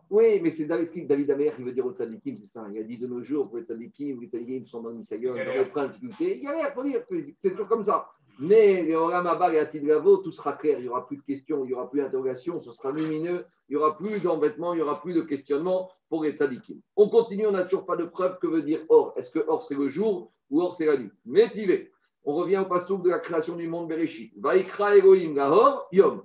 Oui, 0.08 0.40
mais 0.40 0.50
c'est 0.50 0.66
David 0.66 1.30
Amer 1.30 1.54
qui 1.56 1.62
veut 1.62 1.72
dire 1.72 1.86
au 1.86 1.92
tzadikim, 1.92 2.36
c'est 2.38 2.46
ça. 2.46 2.66
Il 2.72 2.78
a 2.78 2.82
dit 2.82 2.98
de 2.98 3.06
nos 3.06 3.22
jours, 3.22 3.48
pour 3.48 3.58
les 3.58 3.64
tzadikim, 3.64 4.20
les 4.20 4.28
tzadikim 4.28 4.66
sont 4.66 4.82
dans 4.82 4.90
l'Isayon, 4.90 5.34
dans 5.34 5.38
les 5.38 5.64
de 5.64 5.92
difficultés. 5.92 6.38
Il 6.38 6.44
y 6.44 6.46
a 6.46 6.68
il 6.68 6.74
faut 6.74 6.82
dire, 6.82 7.02
c'est 7.38 7.50
toujours 7.50 7.68
comme 7.68 7.84
ça. 7.84 8.08
Mais 8.38 8.82
les 8.84 8.96
Olam 8.96 9.26
et 9.52 9.58
Atid 9.58 9.86
tout 10.24 10.32
sera 10.32 10.54
clair. 10.54 10.78
Il 10.78 10.82
n'y 10.84 10.88
aura 10.88 11.06
plus 11.06 11.18
de 11.18 11.22
questions, 11.22 11.64
il 11.64 11.68
n'y 11.68 11.74
aura 11.74 11.90
plus 11.90 12.00
d'interrogations, 12.00 12.62
ce 12.62 12.72
sera 12.72 12.90
lumineux, 12.90 13.44
il 13.68 13.76
n'y 13.76 13.76
aura 13.76 13.98
plus 13.98 14.22
d'embêtement, 14.22 14.72
il 14.72 14.76
n'y 14.76 14.82
aura 14.82 15.02
plus 15.02 15.12
de 15.12 15.20
questionnement 15.20 15.90
pour 16.08 16.24
les 16.24 16.32
tzadikim. 16.32 16.80
On 16.96 17.10
continue, 17.10 17.46
on 17.46 17.52
n'a 17.52 17.64
toujours 17.64 17.84
pas 17.84 17.96
de 17.96 18.06
preuve 18.06 18.38
que 18.38 18.46
veut 18.46 18.62
dire 18.62 18.80
or. 18.88 19.12
Est-ce 19.16 19.30
que 19.30 19.40
or 19.46 19.62
c'est 19.62 19.74
le 19.74 19.90
jour 19.90 20.32
ou 20.50 20.62
or 20.62 20.74
c'est 20.74 20.86
la 20.86 20.96
nuit? 20.96 21.10
Métivé. 21.26 21.92
On 22.24 22.34
revient 22.34 22.58
au 22.58 22.66
passage 22.66 22.98
de 22.98 23.10
la 23.10 23.18
création 23.18 23.56
du 23.56 23.66
monde 23.68 23.88
Bereshit. 23.88 24.32
Vaikra 24.36 24.96
Elohim 24.96 25.34
Gahor 25.34 25.88
Yom. 25.92 26.22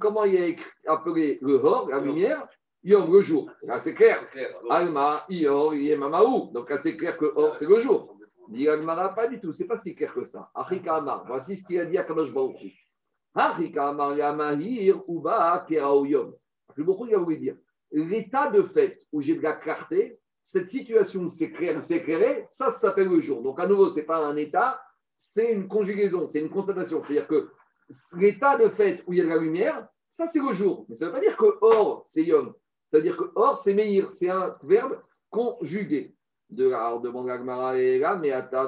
Comment 0.00 0.24
il 0.24 0.56
a 0.86 0.92
appelé 0.92 1.38
le 1.42 1.54
Hor, 1.54 1.88
la 1.88 2.00
lumière? 2.00 2.46
Yom, 2.82 3.12
le 3.12 3.20
jour. 3.20 3.50
C'est 3.78 3.94
clair. 3.94 4.24
Alma, 4.70 5.24
Ior, 5.28 5.74
Yemamaou. 5.74 6.50
Donc 6.52 6.72
c'est 6.78 6.96
clair 6.96 7.18
que 7.18 7.32
Or, 7.34 7.54
c'est 7.54 7.66
le 7.66 7.78
jour. 7.80 8.16
Dit 8.48 8.66
pas 8.66 9.28
du 9.28 9.40
tout. 9.40 9.52
C'est 9.52 9.66
pas 9.66 9.76
si 9.76 9.94
clair 9.94 10.14
que 10.14 10.24
ça. 10.24 10.50
Achika 10.54 10.96
Amar. 10.96 11.24
Voici 11.26 11.56
ce 11.56 11.64
qu'il 11.64 11.78
a 11.78 11.84
dit 11.84 11.98
à 11.98 12.04
Kadosh 12.04 12.32
Baruch 12.32 12.86
Achika 13.34 13.88
Amar 13.88 14.16
Yamahir 14.16 15.02
Uba 15.08 15.64
Kerao 15.68 16.04
Yom. 16.06 16.34
Baruch 16.76 17.08
il 17.08 17.14
a 17.14 17.18
voulu 17.18 17.38
dire 17.38 17.56
l'état 17.92 18.50
de 18.50 18.62
fait 18.62 18.98
où 19.12 19.20
j'ai 19.20 19.34
de 19.34 19.42
la 19.42 19.56
clarté, 19.56 20.19
cette 20.50 20.68
situation 20.68 21.28
éclairé, 21.28 22.48
ça, 22.50 22.70
ça 22.70 22.88
s'appelle 22.88 23.08
le 23.08 23.20
jour. 23.20 23.40
Donc, 23.40 23.60
à 23.60 23.68
nouveau, 23.68 23.88
ce 23.88 23.94
n'est 23.96 24.02
pas 24.02 24.26
un 24.26 24.36
état, 24.36 24.82
c'est 25.16 25.52
une 25.52 25.68
conjugaison, 25.68 26.28
c'est 26.28 26.40
une 26.40 26.50
constatation. 26.50 27.04
C'est-à-dire 27.04 27.28
que 27.28 27.52
l'état 28.16 28.58
de 28.58 28.68
fait 28.70 29.04
où 29.06 29.12
il 29.12 29.20
y 29.20 29.22
a 29.22 29.26
de 29.26 29.28
la 29.28 29.38
lumière, 29.38 29.86
ça, 30.08 30.26
c'est 30.26 30.40
le 30.40 30.52
jour. 30.52 30.86
Mais 30.88 30.96
ça 30.96 31.04
ne 31.04 31.10
veut 31.10 31.14
pas 31.14 31.20
dire 31.20 31.36
que 31.36 31.56
or, 31.60 32.02
c'est 32.04 32.24
yom. 32.24 32.52
Ça 32.84 32.96
veut 32.96 33.04
dire 33.04 33.16
que 33.16 33.30
or, 33.36 33.56
c'est 33.58 33.74
meir. 33.74 34.10
C'est 34.10 34.28
un 34.28 34.56
verbe 34.64 35.00
conjugué. 35.30 36.16
De 36.48 36.68
la, 36.68 36.98
demande 37.00 37.28
mais 38.20 38.32
alors 38.32 38.58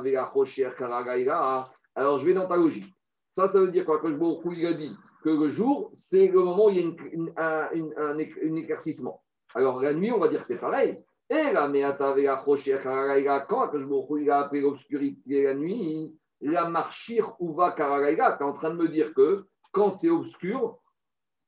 je 2.20 2.24
vais 2.24 2.34
dans 2.34 2.46
ta 2.46 2.56
logique. 2.56 2.94
Ça, 3.32 3.48
ça 3.48 3.58
veut 3.58 3.72
dire 3.72 3.84
quoi? 3.84 3.98
Que 3.98 4.06
il 4.54 4.66
a 4.66 4.72
dit 4.72 4.96
que 5.24 5.30
le 5.30 5.48
jour, 5.48 5.90
c'est 5.96 6.28
le 6.28 6.38
moment 6.38 6.66
où 6.66 6.70
il 6.70 6.76
y 6.76 6.78
a 6.78 6.82
une, 7.12 7.32
un, 7.36 7.68
un 8.00 8.18
éclaircissement. 8.56 9.20
Alors 9.52 9.80
la 9.80 9.94
nuit, 9.94 10.12
on 10.12 10.20
va 10.20 10.28
dire 10.28 10.42
que 10.42 10.46
c'est 10.46 10.60
pareil. 10.60 11.02
Quand 11.32 11.38
il 14.16 14.30
a 14.30 14.38
appelé 14.38 14.60
l'obscurité 14.60 15.42
la 15.44 15.54
nuit, 15.54 16.14
la 16.42 16.68
marchir 16.68 17.34
ou 17.38 17.54
va 17.54 17.72
karagaïga, 17.72 18.36
tu 18.36 18.44
es 18.44 18.46
en 18.46 18.52
train 18.52 18.68
de 18.68 18.76
me 18.76 18.88
dire 18.88 19.14
que 19.14 19.46
quand 19.72 19.90
c'est 19.92 20.10
obscur, 20.10 20.78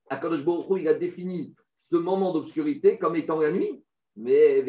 Akadosh 0.08 0.42
Baruch 0.42 0.80
il 0.80 0.88
a 0.88 0.94
défini 0.94 1.54
ce 1.74 1.96
moment 1.96 2.32
d'obscurité 2.32 2.96
comme 2.98 3.16
étant 3.16 3.38
la 3.38 3.52
nuit. 3.52 3.84
Mais 4.16 4.64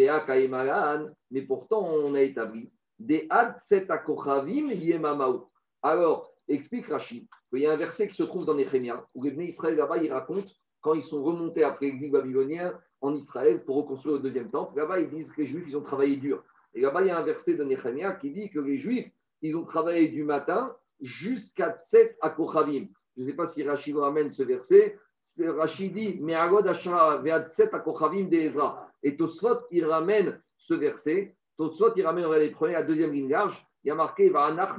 mais 1.32 1.42
pourtant 1.44 1.88
on 1.88 2.14
a 2.14 2.22
établi 2.22 2.70
des 3.00 3.26
ad 3.30 3.56
set 3.60 3.90
akochavim 3.90 4.70
yemamaou. 4.72 5.48
Alors, 5.82 6.34
explique 6.50 6.88
Rachid 6.88 7.26
qu'il 7.50 7.62
y 7.62 7.68
a 7.68 7.72
un 7.72 7.78
verset 7.78 8.10
qui 8.10 8.16
se 8.16 8.24
trouve 8.24 8.46
dans 8.46 8.56
Néhémia 8.56 9.06
où 9.14 9.24
les 9.24 9.46
Israël 9.46 9.76
là-bas, 9.76 9.98
ils 9.98 10.12
racontent 10.12 10.50
quand 10.82 10.94
ils 10.94 11.04
sont 11.04 11.24
remontés 11.24 11.64
après 11.64 11.86
l'exil 11.86 12.12
babylonien 12.12 12.78
en 13.02 13.14
Israël 13.16 13.64
pour 13.64 13.78
reconstruire 13.78 14.16
le 14.16 14.22
deuxième 14.22 14.50
temple. 14.50 14.78
Là-bas, 14.78 15.00
ils 15.00 15.10
disent 15.10 15.32
que 15.32 15.42
les 15.42 15.48
Juifs, 15.48 15.66
ils 15.68 15.78
ont 15.78 15.82
travaillé 15.82 16.18
dur. 16.18 16.44
Et 16.74 16.82
là-bas, 16.82 17.02
il 17.02 17.08
y 17.08 17.12
a 17.12 17.20
un 17.20 17.24
verset 17.24 17.56
de 17.56 17.64
Nehemiah 17.64 18.14
qui 18.14 18.32
dit 18.32 18.50
que 18.50 18.60
les 18.60 18.78
Juifs, 18.78 19.10
ils 19.42 19.56
ont 19.56 19.64
travaillé 19.64 20.08
du 20.08 20.24
matin 20.24 20.76
jusqu'à 21.02 21.78
Tset 21.82 22.18
à 22.22 22.30
Kochavim. 22.30 22.88
Je 23.16 23.22
ne 23.22 23.28
sais 23.28 23.34
pas 23.34 23.48
si 23.48 23.64
Rachid 23.64 23.96
ramène 23.96 24.32
ce 24.32 24.44
verset. 24.44 24.98
Rachid 25.40 25.94
dit, 25.94 26.18
mais 26.22 26.36
Agod 26.36 26.68
Ashra 26.68 27.22
Tset 27.50 27.74
à 27.74 27.80
Kochavim 27.80 28.28
de 28.28 28.36
Ezra. 28.36 28.90
Et 29.04 29.16
Tosfot, 29.16 29.68
il 29.72 29.86
ramène 29.86 30.42
ce 30.58 30.74
verset. 30.74 31.36
Tosfot, 31.58 31.94
il 31.96 32.06
ramène, 32.06 32.30
les 32.34 32.52
premiers, 32.52 32.74
la 32.74 32.84
deuxième 32.84 33.12
ligne 33.12 33.30
large. 33.30 33.66
Il 33.84 33.90
y 33.90 33.92
a 33.92 33.96
marqué, 33.96 34.32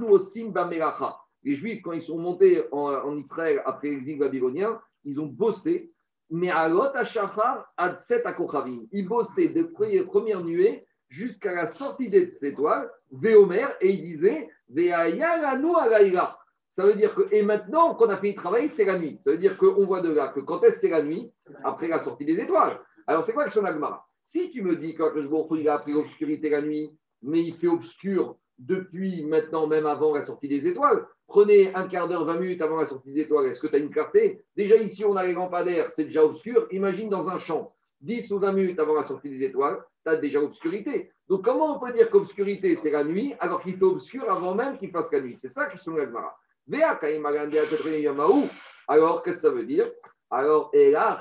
Osim 0.08 0.52
Les 1.44 1.54
Juifs, 1.54 1.80
quand 1.82 1.92
ils 1.92 2.02
sont 2.02 2.18
montés 2.18 2.64
en 2.72 3.16
Israël 3.16 3.62
après 3.64 3.88
l'exil 3.88 4.18
babylonien, 4.18 4.80
ils 5.04 5.20
ont 5.20 5.26
bossé 5.26 5.92
mais 6.30 6.50
à 6.50 7.04
Shachar, 7.04 7.72
Akochavim. 7.76 8.86
Il 8.92 9.08
bossait 9.08 9.52
les 9.54 10.02
premières 10.04 10.44
nuées 10.44 10.86
jusqu'à 11.08 11.54
la 11.54 11.66
sortie 11.66 12.10
des 12.10 12.32
étoiles, 12.42 12.90
Véomer, 13.12 13.66
et 13.80 13.90
il 13.90 14.02
disait 14.02 14.48
Ça 16.70 16.84
veut 16.84 16.94
dire 16.94 17.14
que, 17.14 17.32
et 17.32 17.42
maintenant 17.42 17.94
qu'on 17.94 18.08
a 18.08 18.16
fini 18.16 18.32
de 18.32 18.38
travailler, 18.38 18.68
c'est 18.68 18.84
la 18.84 18.98
nuit. 18.98 19.18
Ça 19.22 19.30
veut 19.30 19.38
dire 19.38 19.56
qu'on 19.56 19.86
voit 19.86 20.00
de 20.00 20.12
là 20.12 20.28
que 20.28 20.40
quand 20.40 20.62
est-ce 20.64 20.80
c'est 20.80 20.88
la 20.88 21.02
nuit? 21.02 21.30
Après 21.62 21.88
la 21.88 21.98
sortie 21.98 22.24
des 22.24 22.40
étoiles. 22.40 22.80
Alors 23.06 23.22
c'est 23.22 23.32
quoi 23.32 23.44
que 23.44 23.52
son 23.52 23.64
Agmara 23.64 24.04
Si 24.22 24.50
tu 24.50 24.62
me 24.62 24.76
dis 24.76 24.94
que 24.94 25.04
je 25.14 25.56
il 25.56 25.68
a 25.68 25.74
appris 25.74 25.92
l'obscurité 25.92 26.48
la 26.48 26.60
nuit, 26.60 26.90
mais 27.22 27.42
il 27.42 27.54
fait 27.54 27.68
obscur 27.68 28.36
depuis 28.58 29.24
maintenant, 29.24 29.66
même 29.66 29.86
avant 29.86 30.14
la 30.14 30.22
sortie 30.22 30.48
des 30.48 30.66
étoiles, 30.66 31.06
Prenez 31.26 31.74
un 31.74 31.88
quart 31.88 32.08
d'heure, 32.08 32.24
20 32.24 32.38
minutes 32.38 32.62
avant 32.62 32.78
la 32.78 32.86
sortie 32.86 33.12
des 33.12 33.22
étoiles. 33.22 33.46
Est-ce 33.46 33.60
que 33.60 33.66
tu 33.66 33.74
as 33.74 33.78
une 33.78 33.90
clarté? 33.90 34.44
Déjà 34.56 34.76
ici, 34.76 35.04
on 35.04 35.16
a 35.16 35.26
les 35.26 35.32
lampadaires, 35.32 35.92
c'est 35.92 36.04
déjà 36.04 36.24
obscur. 36.24 36.66
Imagine 36.70 37.08
dans 37.08 37.28
un 37.28 37.38
champ, 37.38 37.74
10 38.00 38.30
ou 38.32 38.38
20 38.38 38.52
minutes 38.52 38.78
avant 38.78 38.94
la 38.94 39.02
sortie 39.02 39.30
des 39.30 39.44
étoiles, 39.44 39.82
tu 40.04 40.10
as 40.10 40.16
déjà 40.16 40.40
obscurité. 40.40 41.10
Donc 41.28 41.44
comment 41.44 41.76
on 41.76 41.80
peut 41.80 41.92
dire 41.92 42.10
qu'obscurité, 42.10 42.76
c'est 42.76 42.90
la 42.90 43.02
nuit, 43.02 43.34
alors 43.40 43.60
qu'il 43.60 43.76
fait 43.76 43.84
obscur 43.84 44.30
avant 44.30 44.54
même 44.54 44.78
qu'il 44.78 44.90
fasse 44.90 45.12
la 45.12 45.20
nuit? 45.20 45.36
C'est 45.36 45.48
ça 45.48 45.68
qui 45.68 45.78
sont 45.78 45.94
les 45.94 46.06
Alors, 48.88 49.22
qu'est-ce 49.22 49.36
que 49.36 49.42
ça 49.42 49.50
veut 49.50 49.66
dire? 49.66 49.86
Alors, 50.30 50.70
et 50.72 50.90
là, 50.92 51.18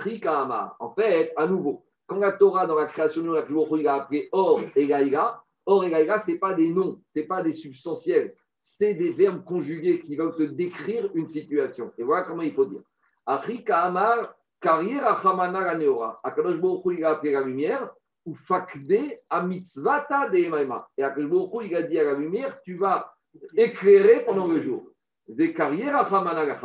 En 0.79 0.93
fait, 0.93 1.33
à 1.35 1.47
nouveau, 1.47 1.83
quand 2.05 2.17
la 2.17 2.33
Torah, 2.33 2.67
dans 2.67 2.75
la 2.75 2.87
création 2.87 3.23
de 3.23 3.33
la 3.33 3.45
il 3.49 3.87
a 3.87 3.95
appelé 3.95 4.29
Or 4.31 4.61
et 4.75 4.85
Gaïga, 4.85 5.41
Or 5.65 5.83
et 5.83 5.89
Gaïga, 5.89 6.19
ce 6.19 6.33
pas 6.33 6.53
des 6.53 6.69
noms, 6.69 7.01
ce 7.07 7.21
pas 7.21 7.41
des 7.41 7.53
substantiels 7.53 8.35
c'est 8.57 8.93
des 8.93 9.11
verbes 9.11 9.43
conjugués 9.43 10.01
qui 10.01 10.15
vont 10.15 10.31
te 10.31 10.43
décrire 10.43 11.09
une 11.13 11.29
situation. 11.29 11.91
Et 11.97 12.03
voilà 12.03 12.23
comment 12.23 12.41
il 12.41 12.53
faut 12.53 12.65
dire. 12.65 12.81
Afrika 13.25 13.81
Amar, 13.81 14.35
carrière 14.59 15.07
Achamana 15.07 15.61
la 15.61 15.77
Neora. 15.77 16.19
Akadosh 16.23 16.59
Baruch 16.59 16.97
il 16.97 17.03
a 17.03 17.11
appelé 17.11 17.33
la 17.33 17.43
lumière, 17.43 17.91
ou 18.25 18.33
fakde 18.35 19.19
a 19.29 19.43
mitzvata 19.43 20.29
de 20.29 20.37
Emaima. 20.37 20.87
Et 20.97 21.03
Akadosh 21.03 21.29
Baruch 21.29 21.67
il 21.69 21.75
a 21.75 21.83
dit 21.83 21.99
à 21.99 22.03
la 22.03 22.13
lumière, 22.13 22.61
tu 22.61 22.75
vas 22.75 23.13
éclairer 23.55 24.25
pendant 24.25 24.47
le 24.47 24.61
jour. 24.61 24.89
Des 25.27 25.53
carrières 25.53 25.97
Achamana 25.97 26.45
la 26.45 26.59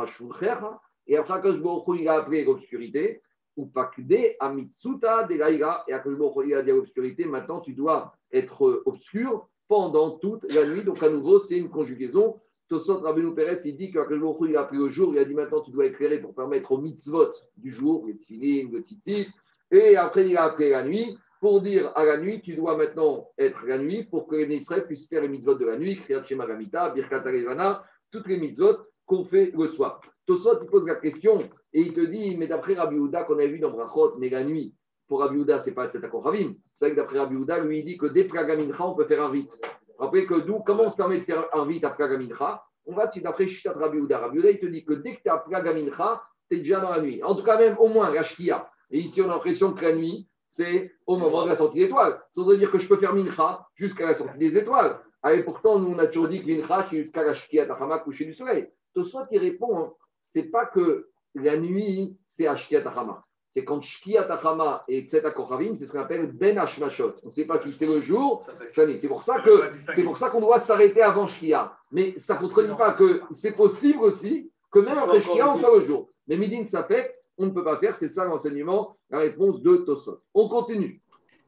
Et 1.07 1.17
après 1.17 1.33
Akadosh 1.33 1.99
il 1.99 2.07
a 2.07 2.13
appelé 2.13 2.45
l'obscurité, 2.45 3.21
ou 3.57 3.69
fakde 3.73 4.35
a 4.39 4.49
mitzuta 4.51 5.23
de 5.23 5.35
Laïga. 5.35 5.83
Et 5.87 5.93
Akadosh 5.93 6.17
Baruch 6.17 6.47
il 6.47 6.53
a 6.55 6.61
dit 6.61 6.71
à 6.71 6.75
l'obscurité, 6.75 7.25
maintenant 7.25 7.59
tu 7.59 7.73
dois 7.73 8.15
être 8.31 8.83
obscur 8.85 9.47
pendant 9.71 10.17
toute 10.17 10.43
la 10.51 10.67
nuit. 10.67 10.83
Donc, 10.83 11.01
à 11.01 11.07
nouveau, 11.07 11.39
c'est 11.39 11.57
une 11.57 11.69
conjugaison. 11.69 12.35
Tosot 12.67 12.99
Rabbeinu 12.99 13.33
Pérez, 13.33 13.61
il 13.63 13.77
dit 13.77 13.89
que 13.89 13.99
il 14.45 14.57
a 14.57 14.61
appris 14.61 14.77
au 14.77 14.89
jour, 14.89 15.13
il 15.13 15.19
a 15.19 15.23
dit 15.23 15.33
maintenant 15.33 15.61
tu 15.61 15.71
dois 15.71 15.85
éclairer 15.85 16.19
pour 16.19 16.35
permettre 16.35 16.73
au 16.73 16.77
mitzvot 16.77 17.31
du 17.55 17.71
jour, 17.71 18.05
le. 18.05 19.27
Et 19.71 19.95
après, 19.95 20.27
il 20.27 20.35
a 20.35 20.43
appelé 20.43 20.71
la 20.71 20.83
nuit. 20.83 21.17
pour 21.39 21.61
dire 21.61 21.93
à 21.95 22.03
la 22.03 22.17
nuit, 22.19 22.41
tu 22.41 22.53
dois 22.53 22.75
maintenant 22.75 23.29
être 23.37 23.65
la 23.65 23.77
nuit 23.77 24.03
pour 24.03 24.27
que 24.27 24.35
les 24.35 24.57
Israël 24.57 24.85
puissent 24.85 25.07
faire 25.07 25.21
les 25.21 25.29
mitzvot 25.29 25.55
de 25.55 25.65
la 25.65 25.79
nuit, 25.79 25.95
Kriyat 25.95 26.25
Shema 26.25 26.45
Gamita, 26.45 26.89
Birkat 26.89 27.25
Arevana, 27.25 27.85
toutes 28.11 28.27
les 28.27 28.37
mitzvot 28.37 28.75
qu'on 29.05 29.23
fait 29.23 29.53
le 29.57 29.67
soir. 29.67 30.01
Tosot, 30.25 30.61
il 30.61 30.67
pose 30.67 30.85
la 30.85 30.95
question 30.95 31.39
et 31.71 31.79
il 31.79 31.93
te 31.93 32.01
dit, 32.01 32.35
mais 32.35 32.47
d'après 32.47 32.73
Rabbi 32.73 32.97
Houda 32.97 33.23
qu'on 33.23 33.35
avait 33.35 33.47
vu 33.47 33.59
dans 33.59 33.71
Brachot, 33.71 34.17
mais 34.17 34.29
la 34.29 34.43
nuit, 34.43 34.75
pour 35.11 35.19
Rabbi 35.19 35.39
Houda, 35.39 35.59
ce 35.59 35.69
n'est 35.69 35.75
pas 35.75 35.89
cet 35.89 36.05
accord 36.05 36.23
Ravim. 36.23 36.53
C'est 36.73 36.85
vrai 36.85 36.95
que 36.95 37.01
d'après 37.01 37.19
Rabbi 37.19 37.35
lui, 37.35 37.79
il 37.79 37.83
dit 37.83 37.97
que 37.97 38.05
dès 38.05 38.23
Pragamincha, 38.23 38.87
on 38.87 38.95
peut 38.95 39.03
faire 39.03 39.21
un 39.21 39.27
rite. 39.27 39.59
Rappelez 39.99 40.25
que 40.25 40.35
nous, 40.35 40.59
comment 40.59 40.83
on 40.83 40.91
se 40.91 40.95
permet 40.95 41.17
de 41.17 41.23
faire 41.23 41.49
un 41.51 41.65
rite 41.65 41.83
à 41.83 41.89
Pragamincha? 41.89 42.63
On 42.85 42.93
va, 42.93 43.07
d'après 43.07 43.45
Shishat 43.45 43.73
Rabbi 43.73 43.97
Houda. 43.97 44.19
Rabbi 44.19 44.39
Houda, 44.39 44.51
il 44.51 44.59
te 44.61 44.67
dit 44.67 44.85
que 44.85 44.93
dès 44.93 45.11
que 45.11 45.17
tu 45.17 45.27
es 45.27 45.29
à 45.29 45.39
Pragamincha, 45.39 46.23
tu 46.49 46.55
es 46.55 46.59
déjà 46.59 46.79
dans 46.79 46.91
la 46.91 47.01
nuit. 47.01 47.21
En 47.23 47.35
tout 47.35 47.43
cas, 47.43 47.57
même 47.57 47.75
au 47.77 47.89
moins 47.89 48.09
la 48.09 48.23
Shkia. 48.23 48.71
Et 48.89 48.99
ici, 48.99 49.21
on 49.21 49.25
a 49.25 49.33
l'impression 49.33 49.73
que 49.73 49.81
la 49.81 49.93
nuit, 49.93 50.29
c'est 50.47 50.95
au 51.05 51.17
moment 51.17 51.43
de 51.43 51.49
la 51.49 51.55
sortie 51.55 51.79
des 51.79 51.85
étoiles. 51.87 52.17
Ça 52.31 52.41
veut 52.45 52.55
dire 52.55 52.71
que 52.71 52.79
je 52.79 52.87
peux 52.87 52.95
faire 52.95 53.13
mincha 53.13 53.67
jusqu'à 53.75 54.05
la 54.05 54.13
sortie 54.13 54.37
des 54.37 54.57
étoiles. 54.57 54.97
Ah, 55.23 55.33
et 55.33 55.43
pourtant, 55.43 55.77
nous, 55.77 55.89
on 55.93 55.99
a 55.99 56.07
toujours 56.07 56.29
dit 56.29 56.41
que 56.41 56.49
mincha, 56.49 56.87
c'est 56.89 56.95
jusqu'à 56.95 57.23
la 57.23 57.33
shkia 57.33 57.65
tachama, 57.65 57.99
coucher 57.99 58.23
du 58.23 58.33
soleil. 58.33 58.69
soit 59.03 59.27
il 59.31 59.39
répond, 59.39 59.77
hein, 59.77 59.93
c'est 60.21 60.43
pas 60.43 60.67
que 60.67 61.09
la 61.35 61.57
nuit, 61.57 62.17
c'est 62.27 62.47
shkia 62.55 62.81
tachama. 62.81 63.25
C'est 63.51 63.65
quand 63.65 63.81
shkia 63.81 64.23
tachama 64.23 64.83
et 64.87 65.01
tzeta 65.01 65.31
kochavim, 65.31 65.75
c'est 65.77 65.85
ce 65.85 65.91
qu'on 65.91 65.99
appelle 65.99 66.31
ben 66.31 66.57
hashmashot. 66.57 67.15
On 67.23 67.27
ne 67.27 67.31
sait 67.31 67.45
pas 67.45 67.59
si 67.59 67.73
c'est 67.73 67.85
le 67.85 68.01
jour, 68.01 68.47
c'est 68.73 69.07
pour 69.07 69.23
ça 69.23 69.41
que 69.41 69.71
c'est 69.93 70.03
pour 70.03 70.17
ça 70.17 70.29
qu'on 70.29 70.39
doit 70.39 70.57
s'arrêter 70.57 71.01
avant 71.01 71.27
shkia. 71.27 71.75
Mais 71.91 72.17
ça 72.17 72.35
ne 72.35 72.39
contredit 72.39 72.73
pas 72.77 72.93
que 72.93 73.21
c'est 73.31 73.51
possible 73.51 74.03
aussi 74.03 74.49
que 74.71 74.79
même 74.79 74.97
après 74.97 75.19
shkia, 75.19 75.53
on 75.53 75.57
soit 75.57 75.77
le 75.77 75.83
jour. 75.83 76.09
Mais 76.27 76.37
midin 76.37 76.65
ça 76.65 76.85
fait 76.85 77.17
on 77.37 77.47
ne 77.47 77.51
peut 77.51 77.63
pas 77.63 77.77
faire. 77.77 77.95
C'est 77.95 78.09
ça 78.09 78.25
l'enseignement, 78.25 78.95
la 79.09 79.19
réponse 79.19 79.61
de 79.61 79.77
Tosot. 79.77 80.21
On 80.33 80.47
continue. 80.47 81.01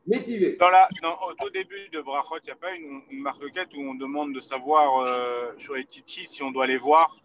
Métivé. 0.06 0.58
Dans 0.60 0.70
la, 0.70 0.90
au 1.26 1.34
tout 1.36 1.50
début 1.52 1.88
de 1.90 2.02
Brachot, 2.02 2.36
il 2.44 2.48
n'y 2.48 2.52
a 2.52 2.56
pas 2.56 2.72
une, 2.76 3.02
une 3.10 3.22
marquette 3.22 3.70
où 3.78 3.80
on 3.80 3.96
demande 3.96 4.34
de 4.34 4.42
savoir 4.42 5.08
euh, 5.08 5.54
sur 5.60 5.76
les 5.76 5.86
titis 5.86 6.28
si 6.28 6.44
on 6.44 6.52
doit 6.52 6.68
les 6.68 6.78
voir 6.78 7.16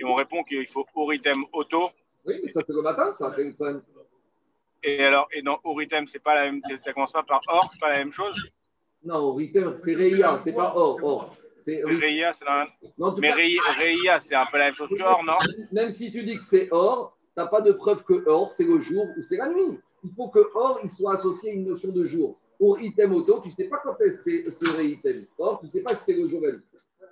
et 0.00 0.04
on 0.04 0.14
répond 0.14 0.42
qu'il 0.42 0.66
faut 0.66 0.84
Oritem 0.94 1.44
Auto. 1.52 1.90
Oui, 2.24 2.34
mais 2.42 2.50
ça 2.50 2.62
c'est 2.66 2.74
le 2.74 2.82
matin, 2.82 3.12
ça. 3.12 3.34
Et 4.82 5.04
alors, 5.04 5.28
et 5.32 5.42
dans 5.42 5.58
Oritem, 5.64 6.06
c'est 6.06 6.22
pas 6.22 6.34
la 6.34 6.44
même, 6.44 6.60
ça 6.80 6.92
commence 6.92 7.12
pas 7.12 7.22
par 7.22 7.40
Or, 7.48 7.68
c'est 7.72 7.80
pas 7.80 7.92
la 7.92 7.98
même 7.98 8.12
chose? 8.12 8.40
Non, 9.04 9.16
Oritem, 9.16 9.76
c'est 9.76 9.94
Reia, 9.94 10.38
c'est 10.38 10.52
pas 10.52 10.72
Or. 10.74 10.98
Or. 11.02 11.36
C'est 11.64 11.82
Reia, 11.84 12.32
c'est 12.32 12.44
la 12.44 12.64
même. 12.64 13.14
Mais 13.18 13.32
Reia, 13.32 14.20
c'est 14.20 14.34
un 14.34 14.46
peu 14.46 14.58
la 14.58 14.66
même 14.66 14.74
chose 14.74 14.88
que 14.88 15.02
Or, 15.02 15.22
non? 15.24 15.36
Même 15.72 15.90
si 15.90 16.12
tu 16.12 16.22
dis 16.22 16.36
que 16.36 16.42
c'est 16.42 16.68
Or, 16.70 17.16
tu 17.34 17.40
n'as 17.40 17.46
pas 17.46 17.60
de 17.60 17.72
preuve 17.72 18.02
que 18.02 18.24
or, 18.26 18.52
c'est 18.52 18.64
le 18.64 18.80
jour 18.80 19.06
ou 19.16 19.22
c'est 19.22 19.36
la 19.36 19.48
nuit. 19.48 19.78
Il 20.02 20.10
faut 20.16 20.28
que 20.28 20.40
or, 20.54 20.80
il 20.82 20.90
soit 20.90 21.14
associé 21.14 21.50
à 21.50 21.54
une 21.54 21.66
notion 21.66 21.92
de 21.92 22.04
jour. 22.04 22.36
Pour 22.58 22.80
item 22.80 23.14
auto, 23.14 23.40
tu 23.40 23.48
ne 23.48 23.52
sais 23.52 23.68
pas 23.68 23.80
quand 23.84 24.00
est-ce 24.00 24.50
ce 24.50 24.82
item. 24.82 25.24
Or, 25.38 25.60
tu 25.60 25.66
ne 25.66 25.70
sais 25.70 25.80
pas 25.82 25.94
si 25.94 26.04
c'est 26.04 26.14
le 26.14 26.28
jour 26.28 26.40
la 26.40 26.52
nuit. 26.52 26.62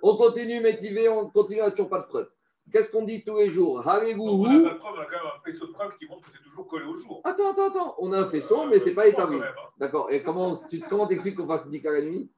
On 0.01 0.17
continue, 0.17 0.59
métivé, 0.59 1.07
on 1.07 1.29
continue, 1.29 1.61
on 1.61 1.65
n'a 1.65 1.71
toujours 1.71 1.89
pas 1.89 1.99
de 1.99 2.07
preuve. 2.07 2.29
Qu'est-ce 2.71 2.91
qu'on 2.91 3.03
dit 3.03 3.23
tous 3.23 3.37
les 3.37 3.49
jours 3.49 3.87
Allez-vous 3.87 4.23
On 4.23 4.45
a 4.45 4.69
pas 4.69 4.73
de 4.73 4.79
preuve, 4.79 4.93
on 4.97 5.01
a 5.01 5.05
quand 5.05 5.11
même 5.11 5.31
un 5.37 5.41
faisceau 5.45 5.67
de 5.67 5.71
preuve 5.71 5.97
qui 5.97 6.07
montre 6.07 6.23
que 6.23 6.37
c'est 6.37 6.43
toujours 6.43 6.67
collé 6.67 6.85
au 6.85 6.95
jour. 6.95 7.21
Attends, 7.23 7.51
attends, 7.51 7.67
attends. 7.67 7.95
On 7.99 8.11
a 8.11 8.19
un 8.19 8.29
faisceau, 8.29 8.65
mais 8.65 8.79
ce 8.79 8.89
n'est 8.89 8.95
pas 8.95 9.07
établi. 9.07 9.39
Hein. 9.39 9.53
D'accord. 9.77 10.11
Et 10.11 10.21
comment 10.21 10.55
tu 10.55 10.79
comment 10.81 11.07
t'expliques 11.07 11.35
qu'on 11.35 11.47
fasse 11.47 11.67
à 11.67 11.91
la 11.91 12.01
nuit 12.01 12.29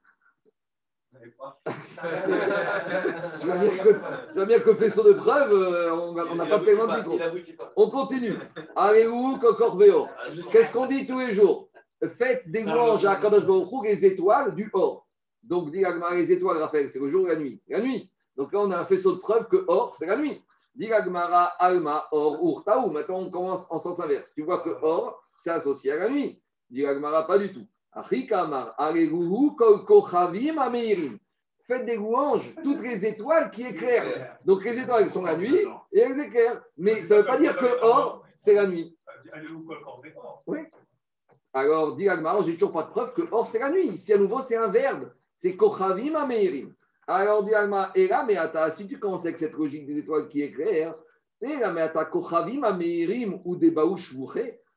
je 1.12 1.36
vois 4.36 4.46
bien 4.46 4.60
que, 4.60 4.76
faisceau 4.76 5.04
de 5.04 5.14
preuve, 5.14 5.52
euh, 5.52 5.92
on 5.94 6.36
n'a 6.36 6.46
pas 6.46 6.60
pleinement 6.60 6.86
dit. 6.88 7.20
On 7.76 7.90
continue. 7.90 8.36
Allez 8.76 9.08
où, 9.08 9.38
Kokorveo 9.38 10.08
Qu'est-ce 10.52 10.72
qu'on 10.72 10.86
dit 10.86 11.08
tous 11.08 11.20
les 11.20 11.34
jours 11.34 11.70
Faites 12.18 12.50
des 12.50 12.64
louanges 12.64 13.06
à 13.06 13.16
Kadosh 13.18 13.46
Baruch 13.46 13.84
les 13.84 14.06
étoiles 14.06 14.56
du 14.56 14.70
or. 14.72 15.08
Donc, 15.44 15.72
dit 15.72 15.84
les 16.14 16.32
étoiles, 16.32 16.58
Raphaël, 16.58 16.90
c'est 16.90 17.00
le 17.00 17.10
jour 17.10 17.28
et 17.28 17.34
la 17.34 17.40
nuit. 17.40 17.62
La 17.68 17.82
nuit. 17.82 18.10
Donc 18.40 18.54
là, 18.54 18.60
on 18.62 18.72
a 18.72 18.80
un 18.80 18.86
faisceau 18.86 19.16
de 19.16 19.20
preuve 19.20 19.50
que 19.50 19.66
or, 19.68 19.94
c'est 19.98 20.06
la 20.06 20.16
nuit. 20.16 20.42
Dit 20.74 20.94
Agmara, 20.94 21.48
Alma, 21.60 22.08
Or, 22.14 22.42
Urtaou. 22.42 22.90
Maintenant, 22.90 23.18
on 23.20 23.30
commence 23.30 23.70
en 23.70 23.80
sens 23.80 24.00
inverse. 24.00 24.34
Tu 24.34 24.44
vois 24.44 24.60
que 24.60 24.70
or, 24.82 25.22
c'est 25.36 25.50
associé 25.50 25.92
à 25.92 25.98
la 25.98 26.10
nuit. 26.10 26.42
Dit 26.70 26.86
Agmara, 26.86 27.28
pas 27.28 27.38
du 27.38 27.52
tout. 27.52 27.68
Faites 31.68 31.86
des 31.86 31.98
louanges, 31.98 32.56
toutes 32.64 32.82
les 32.82 33.06
étoiles 33.06 33.52
qui 33.52 33.64
éclairent. 33.64 34.38
Donc 34.46 34.64
les 34.64 34.80
étoiles, 34.80 35.04
elles 35.04 35.10
sont 35.10 35.24
la 35.24 35.36
nuit 35.36 35.68
et 35.92 36.00
elles 36.00 36.20
éclairent. 36.22 36.62
Mais 36.78 37.04
ça 37.04 37.16
ne 37.18 37.20
veut 37.20 37.28
pas 37.28 37.38
dire 37.38 37.58
que 37.58 37.82
or, 37.82 38.24
c'est 38.38 38.54
la 38.54 38.68
nuit. 38.68 38.98
Oui. 40.48 40.60
Alors, 41.52 41.98
dit 41.98 42.08
Agmar, 42.08 42.42
j'ai 42.44 42.54
toujours 42.54 42.72
pas 42.72 42.84
de 42.84 42.92
preuve 42.92 43.14
que 43.14 43.24
or, 43.32 43.46
c'est 43.46 43.60
la 43.60 43.70
nuit. 43.70 43.88
Ici, 43.88 44.14
à 44.14 44.18
nouveau, 44.18 44.40
c'est 44.40 44.56
un 44.56 44.70
verbe. 44.70 45.12
C'est 45.36 45.58
Kochavim 45.58 46.16
Ameirim. 46.16 46.74
Alors, 47.12 47.44
dit 47.44 47.56
Agmar, 47.56 47.92
et 47.96 48.08
là, 48.08 48.24
mais 48.24 48.38
attends, 48.38 48.70
si 48.70 48.88
tu 48.88 49.00
commences 49.00 49.26
avec 49.26 49.40
cette 49.40 49.54
logique 49.54 49.88
des 49.88 49.98
étoiles 49.98 50.30
qui 50.30 50.44
éclairent, 50.44 50.94
et 51.42 51.58
là, 51.58 51.72
mais 51.72 51.82
attends, 51.82 52.06
Kochavim 52.06 52.62
Ameirim 52.64 53.42
ou 53.46 53.56
des 53.56 53.74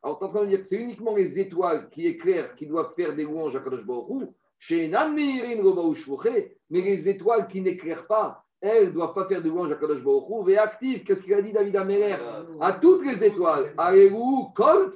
alors, 0.05 0.19
tu 0.19 0.25
es 0.25 0.29
en 0.29 0.31
train 0.31 0.43
de 0.43 0.47
dire 0.47 0.61
que 0.61 0.67
c'est 0.67 0.77
uniquement 0.77 1.15
les 1.15 1.39
étoiles 1.39 1.89
qui 1.91 2.07
éclairent 2.07 2.55
qui 2.57 2.67
doivent 2.67 2.95
faire 2.97 3.15
des 3.15 3.25
louanges 3.25 3.55
à 3.55 3.61
Kadosh 3.61 3.85
Baruch 3.85 4.29
chez 4.59 4.89
mais 4.89 6.81
les 6.81 7.09
étoiles 7.09 7.47
qui 7.49 7.61
n'éclairent 7.61 8.07
pas, 8.07 8.43
elles 8.61 8.89
ne 8.89 8.93
doivent 8.93 9.15
pas 9.15 9.27
faire 9.27 9.43
des 9.43 9.51
louanges 9.51 9.71
à 9.71 9.77
Kadosh 9.77 10.03
Baruch 10.03 10.49
Et 10.49 10.59
active, 10.59 11.05
qu'est-ce 11.05 11.23
qu'il 11.23 11.35
a 11.35 11.43
dit 11.43 11.53
David 11.53 11.77
Améler? 11.77 12.17
À 12.61 12.73
toutes 12.73 13.05
les 13.05 13.23
étoiles, 13.25 13.75
allez-vous, 13.77 14.53
kol 14.57 14.91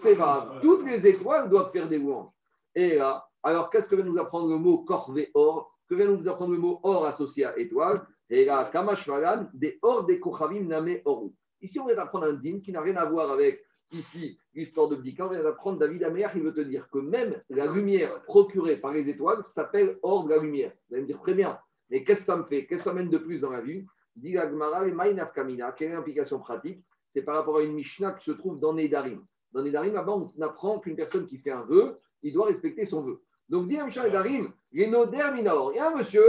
toutes 0.63 0.87
les 0.87 1.07
étoiles 1.07 1.51
doivent 1.51 1.71
faire 1.71 1.89
des 1.89 1.99
louanges. 1.99 2.31
Et 2.75 2.97
là, 2.97 3.29
alors 3.43 3.71
qu'est-ce 3.71 3.89
que 3.89 3.95
vient 3.95 4.05
nous 4.05 4.19
apprendre 4.19 4.49
le 4.49 4.57
mot 4.57 4.79
corvé 4.79 5.31
or 5.35 5.76
Que 5.89 5.95
vient 5.95 6.09
nous 6.09 6.29
apprendre 6.29 6.53
le 6.53 6.59
mot 6.59 6.81
or 6.83 7.07
associé 7.07 7.45
à 7.45 7.59
étoile 7.59 8.07
Et 8.29 8.45
là, 8.45 8.69
kamash 8.73 9.09
des 9.55 9.79
or 9.83 10.05
des 10.05 10.19
kochavim 10.19 10.65
name 10.65 10.99
oru. 11.05 11.31
Ici, 11.61 11.79
on 11.79 11.87
vient 11.87 11.97
d'apprendre 11.97 12.27
un 12.27 12.35
dîme 12.35 12.61
qui 12.61 12.73
n'a 12.73 12.81
rien 12.81 12.97
à 12.97 13.05
voir 13.05 13.31
avec 13.31 13.63
ici 13.93 14.39
l'histoire 14.55 14.89
de 14.89 14.97
Bdika, 14.97 15.27
on 15.27 15.31
vient 15.31 15.43
d'apprendre 15.43 15.79
David 15.79 16.03
Amer, 16.05 16.31
il 16.35 16.43
veut 16.43 16.55
te 16.55 16.61
dire 16.61 16.89
que 16.91 16.99
même 16.99 17.41
la 17.51 17.67
lumière 17.67 18.23
procurée 18.25 18.79
par 18.79 18.93
les 18.93 19.09
étoiles 19.09 19.43
s'appelle 19.43 19.99
hors 20.03 20.25
de 20.25 20.31
la 20.31 20.39
lumière. 20.39 20.73
Vous 20.89 20.95
allez 20.95 21.03
me 21.03 21.07
dire 21.07 21.21
très 21.21 21.35
bien, 21.35 21.59
mais 21.91 22.05
qu'est-ce 22.05 22.21
que 22.21 22.27
ça 22.27 22.37
me 22.37 22.45
fait? 22.45 22.67
Qu'est-ce 22.67 22.85
que 22.85 22.91
ça 22.91 22.95
mène 22.95 23.11
de 23.11 23.19
plus 23.19 23.39
dans 23.39 23.51
la 23.51 23.61
vie? 23.61 23.85
Dit 24.17 24.33
Gmara, 24.33 24.89
Kamina, 25.35 25.73
quelle 25.73 25.91
est 25.91 25.95
l'implication 25.95 26.39
pratique? 26.39 26.83
C'est 27.13 27.23
par 27.23 27.37
rapport 27.37 27.59
à 27.59 27.63
une 27.63 27.75
Mishnah 27.75 28.13
qui 28.13 28.25
se 28.25 28.33
trouve 28.33 28.59
dans 28.59 28.73
Nedarim. 28.73 29.25
Dans 29.53 29.63
Nedarim, 29.63 29.95
là-bas, 29.95 30.13
on 30.13 30.43
apprend 30.43 30.79
qu'une 30.81 30.97
personne 30.97 31.27
qui 31.27 31.39
fait 31.39 31.51
un 31.51 31.65
vœu, 31.65 31.99
il 32.23 32.33
doit 32.33 32.47
respecter 32.47 32.87
son 32.87 33.03
vœu. 33.03 33.23
Donc, 33.49 33.69
dit 33.69 33.77
Mishnah 33.77 34.05
Nedarim, 34.05 34.53
les 34.73 34.89
Noder 34.89 35.31
Minaor. 35.35 35.73
Il 35.73 35.77
y 35.77 35.79
a 35.79 35.91
un 35.91 35.97
monsieur, 35.97 36.25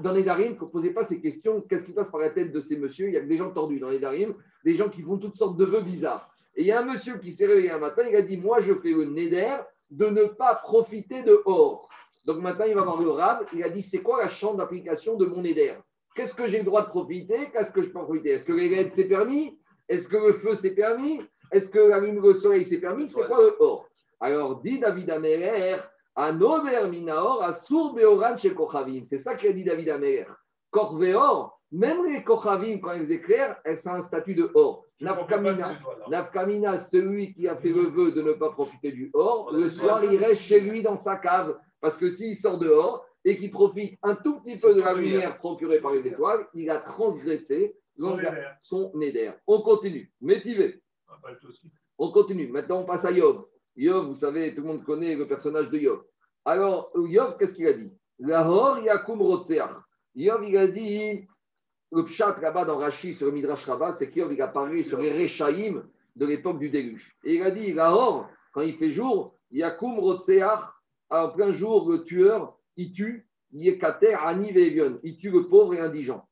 dans 0.00 0.12
Nedarim, 0.12 0.52
ne 0.60 0.66
posez 0.66 0.90
pas 0.90 1.04
ces 1.04 1.20
questions, 1.20 1.60
qu'est-ce 1.62 1.86
qui 1.86 1.92
passe 1.92 2.10
par 2.10 2.20
la 2.20 2.30
tête 2.30 2.52
de 2.52 2.60
ces 2.60 2.76
messieurs? 2.76 3.08
Il 3.08 3.14
y 3.14 3.16
a 3.16 3.20
des 3.20 3.36
gens 3.36 3.50
tordus 3.50 3.78
dans 3.78 3.90
Nedarim, 3.90 4.34
des 4.64 4.74
gens 4.74 4.88
qui 4.88 5.02
font 5.02 5.18
toutes 5.18 5.36
sortes 5.36 5.56
de 5.56 5.64
vœux 5.64 5.82
bizarres. 5.82 6.30
Et 6.56 6.62
il 6.62 6.66
y 6.66 6.72
a 6.72 6.80
un 6.80 6.84
monsieur 6.84 7.18
qui 7.18 7.32
s'est 7.32 7.46
réveillé 7.46 7.70
un 7.70 7.78
matin, 7.78 8.02
il 8.08 8.16
a 8.16 8.22
dit 8.22 8.38
Moi, 8.38 8.60
je 8.60 8.74
fais 8.74 8.90
le 8.90 9.04
neder 9.04 9.56
de 9.90 10.06
ne 10.06 10.24
pas 10.24 10.54
profiter 10.54 11.22
de 11.22 11.40
or. 11.44 11.88
Donc 12.24 12.40
maintenant, 12.40 12.64
il 12.64 12.74
va 12.74 12.82
voir 12.82 13.00
le 13.00 13.10
rab, 13.10 13.44
il 13.52 13.62
a 13.62 13.68
dit 13.68 13.82
C'est 13.82 14.00
quoi 14.00 14.22
la 14.22 14.28
champ 14.28 14.54
d'application 14.54 15.16
de 15.16 15.26
mon 15.26 15.42
neder? 15.42 15.74
Qu'est-ce 16.14 16.34
que 16.34 16.48
j'ai 16.48 16.58
le 16.58 16.64
droit 16.64 16.82
de 16.82 16.88
profiter? 16.88 17.50
Qu'est-ce 17.52 17.70
que 17.70 17.82
je 17.82 17.90
peux 17.90 18.00
profiter? 18.00 18.30
Est-ce 18.30 18.44
que 18.46 18.54
les 18.54 18.70
LED 18.70 18.92
c'est 18.92 19.04
permis? 19.04 19.58
Est-ce 19.86 20.08
que 20.08 20.16
le 20.16 20.32
feu 20.32 20.54
c'est 20.56 20.74
permis? 20.74 21.20
Est-ce 21.52 21.68
que 21.68 21.78
la 21.78 22.00
lumière 22.00 22.24
au 22.24 22.34
soleil 22.34 22.64
c'est 22.64 22.80
permis? 22.80 23.06
C'est 23.06 23.26
quoi 23.26 23.42
le 23.42 23.54
or? 23.60 23.86
Alors, 24.18 24.60
dit 24.62 24.80
David 24.80 25.10
Améler 25.10 25.76
C'est 29.06 29.18
ça 29.18 29.34
qu'a 29.34 29.52
dit 29.52 29.64
David 29.64 29.90
Améler. 29.90 30.24
Korveor, 30.70 31.60
même 31.72 32.06
les 32.06 32.24
Kochavim, 32.24 32.78
quand 32.80 32.92
elles 32.92 33.12
éclairent, 33.12 33.58
elles 33.64 33.88
ont 33.88 33.92
un 33.92 34.02
statut 34.02 34.34
de 34.34 34.50
or. 34.54 34.84
Nafkamina, 35.00 36.78
celui 36.80 37.34
qui 37.34 37.46
a 37.46 37.56
fait 37.56 37.68
le 37.68 37.88
vœu 37.88 38.12
de 38.12 38.22
ne 38.22 38.32
pas 38.32 38.50
profiter 38.50 38.92
du 38.92 39.10
or, 39.12 39.52
le 39.52 39.68
soir, 39.68 40.02
il 40.04 40.16
reste 40.16 40.40
chez 40.40 40.60
lui 40.60 40.82
dans 40.82 40.96
sa 40.96 41.16
cave. 41.16 41.58
Parce 41.80 41.98
que 41.98 42.08
s'il 42.08 42.34
sort 42.34 42.58
dehors 42.58 43.04
et 43.24 43.36
qu'il 43.36 43.50
profite 43.50 43.98
un 44.02 44.14
tout 44.14 44.40
petit 44.40 44.56
peu 44.56 44.74
de 44.74 44.80
la 44.80 44.94
lumière 44.94 45.36
procurée 45.36 45.80
par 45.80 45.92
les 45.92 46.06
étoiles, 46.06 46.46
il 46.54 46.70
a 46.70 46.78
transgressé 46.78 47.76
son 48.60 48.90
néder. 48.94 49.32
On 49.46 49.60
continue. 49.60 50.10
Métivé. 50.20 50.82
On 51.98 52.10
continue. 52.10 52.48
Maintenant, 52.48 52.80
on 52.80 52.84
passe 52.84 53.04
à 53.04 53.10
Yov. 53.10 53.44
Yov, 53.76 54.06
vous 54.06 54.14
savez, 54.14 54.54
tout 54.54 54.62
le 54.62 54.68
monde 54.68 54.84
connaît 54.84 55.14
le 55.14 55.26
personnage 55.28 55.70
de 55.70 55.78
Yov. 55.78 56.04
Alors, 56.44 56.90
Yov, 56.94 57.36
qu'est-ce 57.38 57.54
qu'il 57.54 57.66
a 57.66 57.72
dit? 57.72 57.92
Lahor 58.18 58.78
Yakum 58.80 59.20
Rotseach. 59.20 59.76
Yov, 60.14 60.44
il 60.48 60.56
a 60.56 60.68
dit 60.68 61.26
le 61.92 62.04
pshat 62.04 62.38
là-bas 62.40 62.64
dans 62.64 62.78
Rashi 62.78 63.14
sur 63.14 63.26
le 63.26 63.32
Midrash 63.32 63.64
Rabbah, 63.64 63.92
c'est 63.92 64.10
qu'il 64.10 64.40
a 64.40 64.48
parlé 64.48 64.82
sur 64.82 65.00
les 65.00 65.12
Rechaïm 65.12 65.84
de 66.16 66.26
l'époque 66.26 66.58
du 66.58 66.68
déluge. 66.68 67.14
Et 67.24 67.36
il 67.36 67.42
a 67.42 67.50
dit, 67.50 67.72
là 67.72 68.28
quand 68.52 68.62
il 68.62 68.76
fait 68.76 68.90
jour, 68.90 69.38
Yakum 69.50 69.98
Rotseach, 69.98 70.60
en 71.10 71.28
plein 71.30 71.52
jour, 71.52 71.88
le 71.90 72.02
tueur, 72.02 72.58
il 72.76 72.92
tue 72.92 73.28
Yekater 73.52 74.14
Ani 74.14 74.50
Vevion, 74.52 74.98
il 75.02 75.16
tue 75.18 75.30
le 75.30 75.48
pauvre 75.48 75.74
et 75.74 75.80
indigent. 75.80 76.26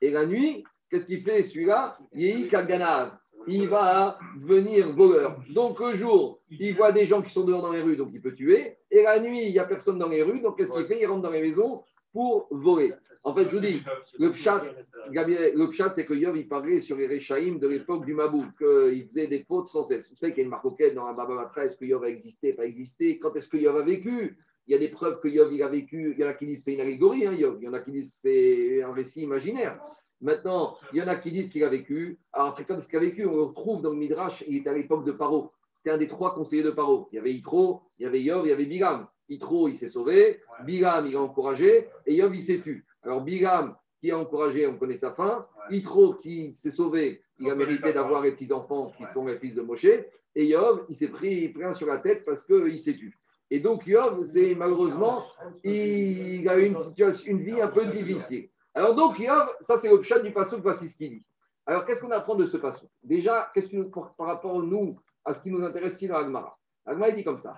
Et 0.00 0.10
la 0.10 0.26
nuit, 0.26 0.64
qu'est-ce 0.88 1.06
qu'il 1.06 1.22
fait 1.22 1.42
celui-là? 1.42 1.98
Yehi 2.14 2.48
Kaganav. 2.48 3.18
Il 3.46 3.68
va 3.68 4.18
devenir 4.40 4.92
voleur. 4.92 5.40
Donc 5.50 5.80
le 5.80 5.94
jour, 5.94 6.40
il 6.50 6.74
voit 6.74 6.92
des 6.92 7.06
gens 7.06 7.22
qui 7.22 7.30
sont 7.30 7.44
dehors 7.44 7.62
dans 7.62 7.72
les 7.72 7.82
rues, 7.82 7.96
donc 7.96 8.10
il 8.12 8.20
peut 8.20 8.34
tuer. 8.34 8.76
Et 8.90 9.02
la 9.02 9.20
nuit, 9.20 9.46
il 9.46 9.52
n'y 9.52 9.58
a 9.58 9.64
personne 9.64 9.98
dans 9.98 10.08
les 10.08 10.22
rues, 10.22 10.40
donc 10.40 10.58
qu'est-ce 10.58 10.72
qu'il 10.72 10.86
fait? 10.86 11.00
Il 11.00 11.06
rentre 11.06 11.22
dans 11.22 11.30
les 11.30 11.42
maisons 11.42 11.82
pour 12.12 12.48
voler. 12.50 12.92
En 13.24 13.34
fait, 13.34 13.48
je 13.48 13.54
vous 13.54 13.60
dis, 13.60 13.80
le 14.18 14.30
pshat, 14.30 14.64
le 15.10 15.66
pshat, 15.68 15.92
c'est 15.94 16.04
que 16.04 16.14
Yov, 16.14 16.36
il 16.36 16.48
parlait 16.48 16.80
sur 16.80 16.96
les 16.96 17.06
Rechaïm 17.06 17.60
de 17.60 17.68
l'époque 17.68 18.04
du 18.04 18.14
Mabou, 18.14 18.46
qu'il 18.58 19.06
faisait 19.06 19.28
des 19.28 19.44
fautes 19.44 19.68
sans 19.68 19.84
cesse. 19.84 20.10
Vous 20.10 20.16
savez 20.16 20.32
qu'il 20.32 20.40
y 20.40 20.42
a 20.42 20.46
une 20.46 20.50
marque 20.50 20.66
dans 20.94 21.06
la 21.06 21.12
Baba 21.12 21.34
Matra, 21.34 21.64
est-ce 21.64 21.76
que 21.76 21.84
Yov 21.84 22.02
a 22.02 22.08
existé, 22.08 22.52
pas 22.52 22.66
existé? 22.66 23.20
Quand 23.20 23.34
est-ce 23.36 23.48
que 23.48 23.56
Yov 23.56 23.76
a 23.76 23.82
vécu? 23.82 24.36
Il 24.66 24.72
y 24.72 24.74
a 24.74 24.78
des 24.78 24.88
preuves 24.88 25.20
que 25.20 25.28
Yov, 25.28 25.52
il 25.52 25.62
a 25.62 25.68
vécu. 25.68 26.14
Il 26.16 26.20
y 26.20 26.24
en 26.24 26.28
a 26.28 26.34
qui 26.34 26.46
disent 26.46 26.64
c'est 26.64 26.74
une 26.74 26.80
allégorie, 26.80 27.26
hein, 27.26 27.32
Yov. 27.32 27.58
Il 27.60 27.64
y 27.64 27.68
en 27.68 27.72
a 27.72 27.80
qui 27.80 27.92
disent 27.92 28.14
c'est 28.20 28.82
un 28.82 28.92
récit 28.92 29.22
imaginaire. 29.22 29.80
Maintenant, 30.22 30.78
il 30.92 31.00
y 31.00 31.02
en 31.02 31.08
a 31.08 31.16
qui 31.16 31.32
disent 31.32 31.50
qu'il 31.50 31.64
a 31.64 31.68
vécu. 31.68 32.18
Alors, 32.32 32.56
quand 32.56 32.78
est-ce 32.78 32.86
qu'il 32.86 32.96
a 32.96 33.00
vécu 33.00 33.26
On 33.26 33.34
le 33.34 33.42
retrouve 33.42 33.82
dans 33.82 33.90
le 33.90 33.96
Midrash, 33.96 34.44
il 34.46 34.58
était 34.58 34.70
à 34.70 34.74
l'époque 34.74 35.04
de 35.04 35.10
Paro. 35.12 35.52
C'était 35.72 35.90
un 35.90 35.98
des 35.98 36.06
trois 36.06 36.32
conseillers 36.32 36.62
de 36.62 36.70
Paro. 36.70 37.08
Il 37.10 37.16
y 37.16 37.18
avait 37.18 37.34
Yitro, 37.34 37.82
il 37.98 38.04
y 38.04 38.06
avait 38.06 38.22
Yov, 38.22 38.46
il 38.46 38.50
y 38.50 38.52
avait 38.52 38.66
Bilam. 38.66 39.08
Yitro, 39.28 39.66
il 39.66 39.76
s'est 39.76 39.88
sauvé. 39.88 40.40
Bilam, 40.64 41.08
il 41.08 41.16
a 41.16 41.20
encouragé. 41.20 41.88
Et 42.06 42.14
Yov, 42.14 42.36
il 42.36 42.40
s'est 42.40 42.60
tué. 42.60 42.84
Alors, 43.02 43.22
Bilam, 43.22 43.74
qui 44.00 44.12
a 44.12 44.18
encouragé, 44.18 44.64
on 44.68 44.78
connaît 44.78 44.96
sa 44.96 45.12
fin. 45.12 45.44
Yitro, 45.70 46.14
qui 46.14 46.54
s'est 46.54 46.70
sauvé, 46.70 47.22
il 47.40 47.50
a 47.50 47.56
mérité 47.56 47.92
d'avoir 47.92 48.22
les 48.22 48.30
petits-enfants 48.30 48.92
qui 48.96 49.04
sont 49.04 49.26
les 49.26 49.38
fils 49.38 49.56
de 49.56 49.62
Moshe. 49.62 49.86
Et 50.34 50.46
Yov, 50.46 50.86
il 50.88 50.94
s'est 50.94 51.08
pris 51.08 51.48
plein 51.48 51.74
sur 51.74 51.88
la 51.88 51.98
tête 51.98 52.24
parce 52.24 52.44
qu'il 52.44 52.78
s'est 52.78 52.94
tué. 52.94 53.12
Et 53.50 53.58
donc, 53.58 53.86
Yov, 53.88 54.24
c'est 54.24 54.54
malheureusement, 54.54 55.24
il 55.64 56.48
a 56.48 56.58
une, 56.58 56.76
situation, 56.76 57.32
une 57.32 57.42
vie 57.42 57.60
un 57.60 57.68
peu 57.68 57.86
difficile. 57.86 58.48
Alors, 58.74 58.94
donc, 58.94 59.18
Yov, 59.18 59.48
ça, 59.60 59.78
c'est 59.78 59.90
le 59.90 60.02
chat 60.02 60.20
du 60.20 60.32
passage, 60.32 60.60
voici 60.60 60.88
ce 60.88 60.96
qu'il 60.96 61.10
dit. 61.10 61.26
Alors, 61.66 61.84
qu'est-ce 61.84 62.00
qu'on 62.00 62.10
apprend 62.10 62.34
de 62.34 62.46
ce 62.46 62.56
passage 62.56 62.88
Déjà, 63.02 63.50
qu'est-ce 63.54 63.70
que 63.70 63.82
par 64.16 64.26
rapport 64.26 64.60
à 64.60 64.62
nous, 64.62 64.98
à 65.24 65.34
ce 65.34 65.42
qui 65.42 65.50
nous 65.50 65.64
intéresse 65.64 65.96
ici 65.96 66.08
dans 66.08 66.16
Agmara 66.16 66.58
Agmara, 66.86 67.12
dit 67.12 67.22
comme 67.22 67.38
ça 67.38 67.54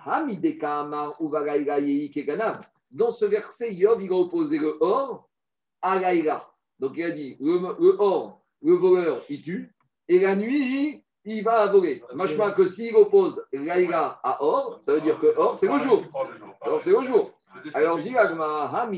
Dans 2.91 3.11
ce 3.11 3.25
verset, 3.25 3.73
Yov, 3.73 4.03
il 4.03 4.11
a 4.11 4.15
opposé 4.15 4.57
le 4.59 4.77
or 4.81 5.27
à 5.81 5.99
l'Aïla. 5.99 6.47
Donc, 6.79 6.93
il 6.97 7.03
a 7.03 7.11
dit 7.11 7.37
le, 7.39 7.95
or, 7.99 8.41
le 8.61 8.73
voleur, 8.73 9.23
il 9.29 9.41
tue, 9.41 9.73
et 10.07 10.19
la 10.19 10.35
nuit, 10.35 11.03
il 11.23 11.43
va 11.43 11.65
voler. 11.71 12.03
Machma 12.13 12.51
que 12.51 12.67
s'il 12.67 12.95
oppose 12.95 13.43
l'Aïla 13.51 14.19
à 14.21 14.43
or, 14.43 14.79
ça 14.81 14.93
veut 14.93 15.01
dire 15.01 15.19
que 15.19 15.33
or, 15.37 15.57
c'est 15.57 15.67
le 15.67 15.79
jour. 15.79 16.03
Alors, 16.61 16.81
c'est 16.81 16.91
le 16.91 17.05
jour. 17.07 17.31
Alors, 17.73 17.99
dit 17.99 18.15
Agma, 18.15 18.89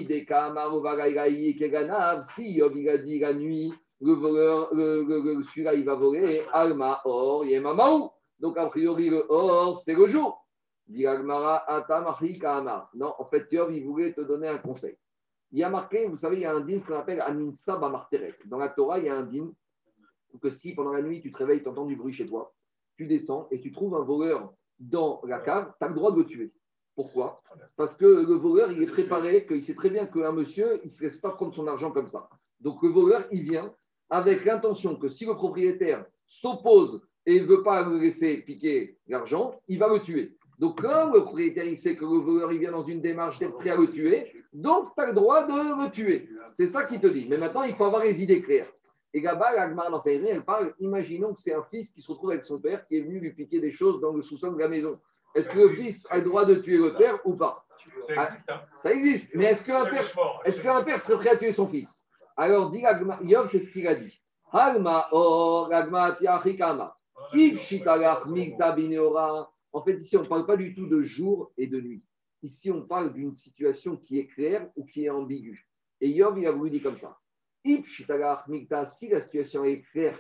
si 2.23 2.51
Yov, 2.53 2.77
il 2.77 2.89
a 2.89 2.97
dit 2.97 3.19
la 3.19 3.33
nuit, 3.33 3.73
le 4.01 4.13
voleur, 4.13 4.73
le, 4.73 5.03
le, 5.03 5.43
celui-là, 5.43 5.73
il 5.73 5.85
va 5.85 5.95
voler, 5.95 6.41
Alma, 6.51 7.01
or, 7.05 7.45
Yemamaou. 7.45 8.11
Donc, 8.39 8.57
a 8.57 8.67
priori, 8.67 9.09
le 9.09 9.25
or, 9.29 9.79
c'est 9.79 9.95
le 9.95 10.07
jour. 10.07 10.45
Dit 10.87 11.05
Agmara, 11.05 11.69
Atamachi, 11.69 12.39
Kaamar. 12.39 12.89
Non, 12.93 13.13
en 13.17 13.25
fait, 13.25 13.51
Yov, 13.51 13.73
il 13.73 13.85
voulait 13.85 14.13
te 14.13 14.21
donner 14.21 14.47
un 14.47 14.57
conseil. 14.57 14.97
Il 15.51 15.59
y 15.59 15.63
a 15.63 15.69
marqué, 15.69 16.07
vous 16.07 16.17
savez, 16.17 16.37
il 16.37 16.41
y 16.41 16.45
a 16.45 16.53
un 16.53 16.61
din 16.61 16.79
qu'on 16.79 16.95
appelle 16.95 17.21
Aminsa 17.21 17.77
Bamarterek. 17.77 18.47
Dans 18.47 18.57
la 18.57 18.69
Torah, 18.69 18.99
il 18.99 19.05
y 19.05 19.09
a 19.09 19.15
un 19.15 19.25
din 19.25 19.51
que 20.41 20.49
si 20.49 20.75
pendant 20.75 20.91
la 20.91 21.01
nuit, 21.01 21.21
tu 21.21 21.31
te 21.31 21.37
réveilles, 21.37 21.63
tu 21.63 21.69
entends 21.69 21.85
du 21.85 21.95
bruit 21.95 22.13
chez 22.13 22.27
toi, 22.27 22.53
tu 22.97 23.07
descends 23.07 23.47
et 23.49 23.59
tu 23.59 23.71
trouves 23.71 23.95
un 23.95 24.03
voleur 24.03 24.53
dans 24.79 25.21
la 25.25 25.39
cave, 25.39 25.73
tu 25.79 25.85
as 25.85 25.89
le 25.89 25.95
droit 25.95 26.11
de 26.11 26.19
le 26.19 26.25
tuer. 26.25 26.53
Pourquoi 26.97 27.43
Parce 27.75 27.95
que 27.95 28.05
le 28.05 28.33
voleur, 28.33 28.71
il 28.71 28.81
est 28.81 28.87
préparé, 28.87 29.45
qu'il 29.45 29.61
sait 29.61 29.75
très 29.75 29.91
bien 29.91 30.07
qu'un 30.07 30.31
monsieur, 30.31 30.79
il 30.83 30.87
ne 30.87 30.91
se 30.91 31.03
laisse 31.03 31.19
pas 31.19 31.29
prendre 31.29 31.53
son 31.53 31.67
argent 31.67 31.91
comme 31.91 32.07
ça. 32.07 32.27
Donc 32.59 32.81
le 32.81 32.89
voleur, 32.89 33.23
il 33.31 33.43
vient 33.43 33.71
avec 34.09 34.43
l'intention 34.45 34.95
que 34.95 35.07
si 35.07 35.27
le 35.27 35.35
propriétaire 35.35 36.07
s'oppose 36.25 36.99
et 37.27 37.35
il 37.35 37.43
ne 37.43 37.47
veut 37.47 37.61
pas 37.61 37.87
le 37.87 37.99
laisser 37.99 38.37
piquer 38.37 38.97
l'argent, 39.07 39.61
il 39.67 39.77
va 39.77 39.89
le 39.89 40.01
tuer. 40.01 40.35
Donc 40.57 40.81
quand 40.81 41.11
le 41.13 41.21
propriétaire, 41.21 41.65
il 41.65 41.77
sait 41.77 41.95
que 41.95 42.03
le 42.03 42.19
voleur, 42.19 42.51
il 42.51 42.57
vient 42.57 42.71
dans 42.71 42.87
une 42.87 42.99
démarche 42.99 43.37
d'être 43.37 43.57
prêt 43.57 43.69
à 43.69 43.77
le 43.77 43.91
tuer, 43.91 44.33
donc 44.51 44.95
tu 44.95 45.03
as 45.03 45.05
le 45.05 45.13
droit 45.13 45.45
de 45.45 45.53
le 45.53 45.91
tuer. 45.91 46.27
C'est 46.53 46.65
ça 46.65 46.85
qu'il 46.85 46.99
te 46.99 47.05
dit. 47.05 47.27
Mais 47.29 47.37
maintenant, 47.37 47.61
il 47.61 47.75
faut 47.75 47.85
avoir 47.85 48.03
les 48.03 48.23
idées 48.23 48.41
claires. 48.41 48.71
Et 49.13 49.21
là-bas, 49.21 49.53
l'Agmar, 49.55 49.91
dans 49.91 49.99
sa 49.99 50.11
elle 50.11 50.43
parle, 50.43 50.73
imaginons 50.79 51.35
que 51.35 51.41
c'est 51.41 51.53
un 51.53 51.63
fils 51.63 51.91
qui 51.91 52.01
se 52.01 52.11
retrouve 52.11 52.31
avec 52.31 52.43
son 52.43 52.59
père, 52.59 52.87
qui 52.87 52.97
est 52.97 53.01
venu 53.01 53.19
lui 53.19 53.33
piquer 53.33 53.59
des 53.59 53.71
choses 53.71 54.01
dans 54.01 54.13
le 54.13 54.23
sous-sol 54.23 54.55
de 54.55 54.59
la 54.59 54.67
maison. 54.67 54.99
Est-ce 55.37 55.49
que 55.49 55.59
le 55.59 55.75
fils 55.75 56.07
a 56.09 56.17
le 56.17 56.23
droit 56.23 56.45
de 56.45 56.55
tuer 56.55 56.77
le 56.77 56.95
père 56.95 57.19
ou 57.23 57.35
pas 57.35 57.63
Ça 58.07 58.25
existe. 58.25 58.49
Hein. 58.49 58.61
Ça 58.81 58.91
existe. 58.91 59.29
Mais 59.35 59.45
est-ce 59.45 59.67
qu'un 59.67 59.85
père, 59.85 60.03
est 60.45 60.61
qu'un 60.63 60.83
père 60.83 60.99
serait 60.99 61.17
prêt 61.17 61.29
à 61.29 61.37
tuer 61.37 61.51
son 61.51 61.67
fils 61.67 62.07
Alors, 62.35 62.71
dit 62.71 62.81
Yov, 63.21 63.47
c'est 63.51 63.59
ce 63.59 63.71
qu'il 63.71 63.87
a 63.87 63.93
dit. 63.93 64.19
En 64.51 64.73
fait, 69.83 69.93
ici, 69.93 70.17
on 70.17 70.21
ne 70.21 70.27
parle 70.27 70.47
pas 70.47 70.57
du 70.57 70.73
tout 70.73 70.87
de 70.87 71.03
jour 71.03 71.51
et 71.55 71.67
de 71.67 71.81
nuit. 71.81 72.03
Ici, 72.41 72.71
on 72.71 72.81
parle 72.81 73.13
d'une 73.13 73.35
situation 73.35 73.95
qui 73.95 74.17
est 74.17 74.25
claire 74.25 74.67
ou 74.75 74.85
qui 74.85 75.05
est 75.05 75.11
ambiguë. 75.11 75.69
Et 76.01 76.09
Yov, 76.09 76.39
il 76.39 76.47
a 76.47 76.51
voulu 76.51 76.71
dire 76.71 76.81
comme 76.81 76.97
ça. 76.97 77.15
Si 77.63 77.83
la 79.09 79.21
situation 79.21 79.65
est 79.65 79.83
claire, 79.91 80.19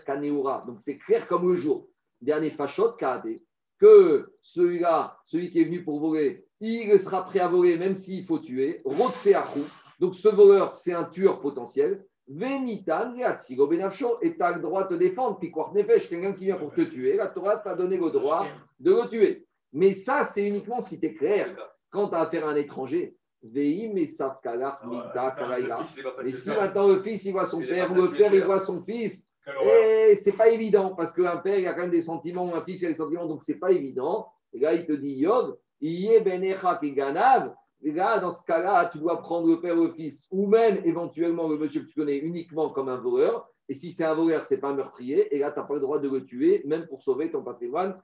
donc 0.67 0.79
c'est 0.81 0.99
clair 0.99 1.27
comme 1.27 1.49
le 1.49 1.57
jour, 1.57 1.89
dernier 2.21 2.51
fachot, 2.51 2.91
Kade, 2.93 3.39
que 3.79 4.33
celui-là, 4.41 5.17
celui 5.25 5.49
qui 5.49 5.61
est 5.61 5.65
venu 5.65 5.83
pour 5.83 5.99
voler, 5.99 6.45
il 6.59 6.99
sera 6.99 7.23
prêt 7.25 7.39
à 7.39 7.47
voler 7.47 7.77
même 7.77 7.95
s'il 7.95 8.25
faut 8.25 8.39
tuer. 8.39 8.81
Rotseachu. 8.85 9.61
Donc 9.99 10.15
ce 10.15 10.29
voleur, 10.29 10.75
c'est 10.75 10.93
un 10.93 11.05
tueur 11.05 11.39
potentiel. 11.39 12.05
Venitan, 12.27 13.13
Benafcho, 13.13 14.17
et 14.21 14.35
tu 14.35 14.43
as 14.43 14.57
le 14.57 14.61
droit 14.61 14.83
de 14.83 14.89
te 14.89 14.99
défendre. 14.99 15.39
Puis 15.39 15.49
quoi, 15.49 15.71
quelqu'un 15.73 16.33
qui 16.33 16.45
vient 16.45 16.57
pour 16.57 16.73
te 16.73 16.81
tuer, 16.81 17.15
la 17.15 17.27
Torah 17.27 17.57
t'a 17.57 17.75
donné 17.75 17.97
le 17.97 18.11
droit 18.11 18.45
de 18.79 18.91
le 18.91 19.07
tuer. 19.07 19.47
Mais 19.71 19.93
ça, 19.93 20.23
c'est 20.23 20.45
uniquement 20.45 20.81
si 20.81 20.99
tu 20.99 21.05
es 21.05 21.13
clair. 21.13 21.55
Quand 21.89 22.09
tu 22.09 22.15
as 22.15 22.21
affaire 22.21 22.45
à 22.45 22.51
un 22.51 22.55
étranger, 22.55 23.15
mais 23.43 24.05
Mais 26.23 26.31
si 26.31 26.49
maintenant 26.49 26.87
le 26.87 27.01
fils, 27.01 27.25
il 27.25 27.31
voit 27.31 27.45
son 27.45 27.59
père, 27.61 27.91
ou 27.91 27.95
le 27.95 28.11
père, 28.11 28.33
il 28.33 28.43
voit 28.43 28.59
son 28.59 28.83
fils, 28.83 29.26
et 29.63 30.15
c'est 30.15 30.35
pas 30.35 30.49
évident 30.49 30.93
parce 30.95 31.11
qu'un 31.11 31.37
père, 31.37 31.57
il 31.57 31.67
a 31.67 31.73
quand 31.73 31.81
même 31.81 31.91
des 31.91 32.01
sentiments, 32.01 32.53
un 32.53 32.61
fils, 32.61 32.81
il 32.81 32.87
a 32.87 32.89
des 32.89 32.95
sentiments, 32.95 33.25
donc 33.25 33.43
c'est 33.43 33.59
pas 33.59 33.71
évident. 33.71 34.27
Et 34.53 34.59
là, 34.59 34.73
il 34.73 34.85
te 34.85 34.93
dit 34.93 35.13
Yod, 35.13 35.57
ganav. 35.81 37.53
Et 37.83 37.91
là, 37.91 38.19
dans 38.19 38.33
ce 38.33 38.43
cas-là, 38.45 38.89
tu 38.91 38.97
dois 38.97 39.21
prendre 39.21 39.47
le 39.47 39.61
père 39.61 39.75
le 39.75 39.91
fils, 39.91 40.27
ou 40.31 40.47
même 40.47 40.81
éventuellement 40.83 41.47
le 41.47 41.57
monsieur 41.57 41.81
que 41.81 41.87
tu 41.87 41.93
connais 41.93 42.17
uniquement 42.17 42.69
comme 42.69 42.89
un 42.89 42.97
voleur. 42.97 43.47
Et 43.69 43.75
si 43.75 43.91
c'est 43.91 44.05
un 44.05 44.15
voleur, 44.15 44.45
c'est 44.45 44.57
pas 44.57 44.69
un 44.69 44.75
meurtrier. 44.75 45.35
Et 45.35 45.39
là, 45.39 45.51
tu 45.51 45.59
n'as 45.59 45.65
pas 45.65 45.75
le 45.75 45.81
droit 45.81 45.99
de 45.99 46.09
le 46.09 46.25
tuer, 46.25 46.63
même 46.65 46.87
pour 46.87 47.03
sauver 47.03 47.29
ton 47.29 47.43
patrimoine. 47.43 47.95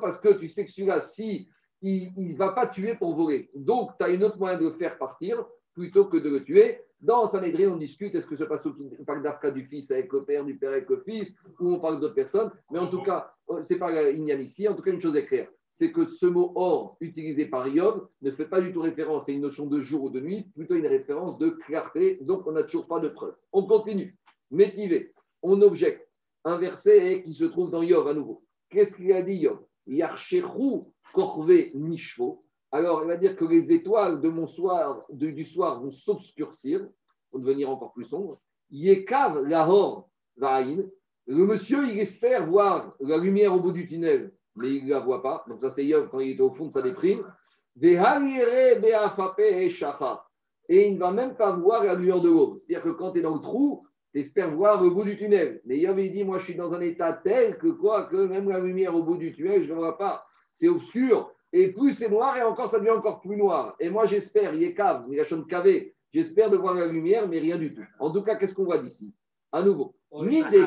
Parce 0.00 0.18
que 0.18 0.32
tu 0.34 0.48
sais 0.48 0.66
que 0.66 0.72
celui-là, 0.72 1.00
si 1.00 1.48
il 1.82 2.32
ne 2.32 2.36
va 2.36 2.52
pas 2.52 2.66
tuer 2.66 2.94
pour 2.94 3.14
voler. 3.14 3.50
Donc, 3.54 3.90
tu 3.98 4.04
as 4.04 4.08
une 4.10 4.24
autre 4.24 4.38
moyen 4.38 4.58
de 4.58 4.64
le 4.64 4.72
faire 4.72 4.98
partir 4.98 5.44
plutôt 5.74 6.06
que 6.06 6.16
de 6.16 6.28
le 6.28 6.44
tuer. 6.44 6.80
Dans 7.02 7.26
Sanhedrin, 7.26 7.72
on 7.72 7.76
discute 7.76 8.14
est-ce 8.14 8.26
que 8.26 8.36
ce 8.36 8.44
passe 8.44 8.64
on 8.64 9.04
parle 9.04 9.22
d'Arca 9.22 9.50
du 9.50 9.64
fils 9.64 9.90
avec 9.90 10.12
le 10.12 10.24
père, 10.24 10.44
du 10.44 10.56
père 10.56 10.70
avec 10.70 10.88
le 10.88 11.02
fils, 11.04 11.36
ou 11.60 11.74
on 11.74 11.80
parle 11.80 12.00
d'autres 12.00 12.14
personnes. 12.14 12.50
Mais 12.70 12.78
en 12.78 12.86
tout 12.86 13.02
cas, 13.02 13.34
euh, 13.50 13.60
c'est 13.60 13.78
pas 13.78 14.10
Ignan 14.10 14.38
ici. 14.38 14.68
En 14.68 14.74
tout 14.74 14.82
cas, 14.82 14.92
une 14.92 15.00
chose 15.00 15.16
est 15.16 15.26
claire 15.26 15.48
c'est 15.74 15.92
que 15.92 16.08
ce 16.10 16.26
mot 16.26 16.52
or 16.54 16.96
utilisé 17.00 17.46
par 17.46 17.66
Yov 17.66 18.06
ne 18.20 18.30
fait 18.30 18.46
pas 18.46 18.60
du 18.60 18.72
tout 18.72 18.80
référence 18.80 19.28
à 19.28 19.32
une 19.32 19.40
notion 19.40 19.66
de 19.66 19.80
jour 19.80 20.04
ou 20.04 20.10
de 20.10 20.20
nuit, 20.20 20.44
plutôt 20.54 20.74
une 20.74 20.86
référence 20.86 21.38
de 21.38 21.50
clarté. 21.50 22.18
Donc, 22.20 22.46
on 22.46 22.52
n'a 22.52 22.62
toujours 22.62 22.86
pas 22.86 23.00
de 23.00 23.08
preuve. 23.08 23.34
On 23.52 23.66
continue. 23.66 24.16
Métivé. 24.50 25.12
On 25.42 25.60
objecte. 25.62 26.08
Un 26.44 26.58
verset 26.58 27.22
qui 27.24 27.34
se 27.34 27.44
trouve 27.44 27.70
dans 27.70 27.82
Yov 27.82 28.06
à 28.06 28.14
nouveau. 28.14 28.44
Qu'est-ce 28.70 28.96
qu'il 28.96 29.12
a 29.12 29.22
dit 29.22 29.36
Yov 29.36 29.60
Yarcheru 29.86 30.82
korve 31.12 31.70
nishvo. 31.74 32.44
Alors, 32.74 33.02
il 33.02 33.08
va 33.08 33.18
dire 33.18 33.36
que 33.36 33.44
les 33.44 33.70
étoiles 33.70 34.22
de 34.22 34.28
mon 34.30 34.46
soir, 34.46 35.04
du 35.10 35.44
soir 35.44 35.82
vont 35.82 35.90
s'obscurcir, 35.90 36.88
vont 37.30 37.38
devenir 37.38 37.68
encore 37.68 37.92
plus 37.92 38.06
sombres. 38.06 38.40
Yekav 38.70 39.44
lahor. 39.44 40.08
Le 40.38 41.44
monsieur, 41.44 41.86
il 41.86 41.98
espère 42.00 42.46
voir 42.48 42.94
la 43.00 43.18
lumière 43.18 43.54
au 43.54 43.60
bout 43.60 43.72
du 43.72 43.86
tunnel, 43.86 44.32
mais 44.56 44.74
il 44.74 44.86
ne 44.86 44.90
la 44.90 45.00
voit 45.00 45.22
pas. 45.22 45.44
Donc, 45.48 45.60
ça, 45.60 45.68
c'est 45.68 45.84
Yov 45.84 46.08
quand 46.08 46.20
il 46.20 46.38
est 46.38 46.40
au 46.40 46.54
fond 46.54 46.66
de 46.66 46.72
sa 46.72 46.80
déprime. 46.80 47.22
Et 47.80 47.92
il 50.88 50.94
ne 50.94 50.98
va 50.98 51.12
même 51.12 51.34
pas 51.36 51.52
voir 51.52 51.84
la 51.84 51.94
lueur 51.94 52.22
de 52.22 52.28
l'eau. 52.30 52.56
C'est-à-dire 52.56 52.82
que 52.82 52.90
quand 52.90 53.12
tu 53.12 53.18
es 53.18 53.22
dans 53.22 53.34
le 53.34 53.40
trou, 53.40 53.86
tu 54.12 54.20
espères 54.20 54.54
voir 54.54 54.82
le 54.82 54.90
bout 54.90 55.04
du 55.04 55.16
tunnel. 55.18 55.60
Mais 55.66 55.78
Yov, 55.78 56.00
il 56.00 56.12
dit 56.12 56.24
Moi, 56.24 56.38
je 56.38 56.44
suis 56.44 56.54
dans 56.54 56.72
un 56.72 56.80
état 56.80 57.12
tel 57.12 57.58
que 57.58 57.68
quoi, 57.68 58.04
que 58.04 58.16
même 58.16 58.48
la 58.48 58.60
lumière 58.60 58.94
au 58.94 59.02
bout 59.02 59.18
du 59.18 59.32
tunnel, 59.32 59.64
je 59.64 59.68
ne 59.68 59.74
la 59.74 59.80
vois 59.80 59.98
pas. 59.98 60.24
C'est 60.52 60.68
obscur. 60.68 61.31
Et 61.52 61.72
plus 61.72 61.92
c'est 61.92 62.08
noir, 62.08 62.36
et 62.36 62.42
encore 62.42 62.68
ça 62.70 62.78
devient 62.78 62.90
encore 62.90 63.20
plus 63.20 63.36
noir. 63.36 63.76
Et 63.78 63.90
moi 63.90 64.06
j'espère, 64.06 64.54
il 64.54 64.66
a 64.66 65.24
cavé, 65.48 65.94
j'espère 66.12 66.50
de 66.50 66.56
voir 66.56 66.74
la 66.74 66.86
lumière, 66.86 67.28
mais 67.28 67.38
rien 67.38 67.58
du 67.58 67.74
tout. 67.74 67.84
En 67.98 68.10
tout 68.10 68.22
cas, 68.22 68.36
qu'est-ce 68.36 68.54
qu'on 68.54 68.64
voit 68.64 68.78
d'ici? 68.78 69.12
À 69.52 69.62
nouveau, 69.62 69.94
ni 70.12 70.42
des 70.50 70.66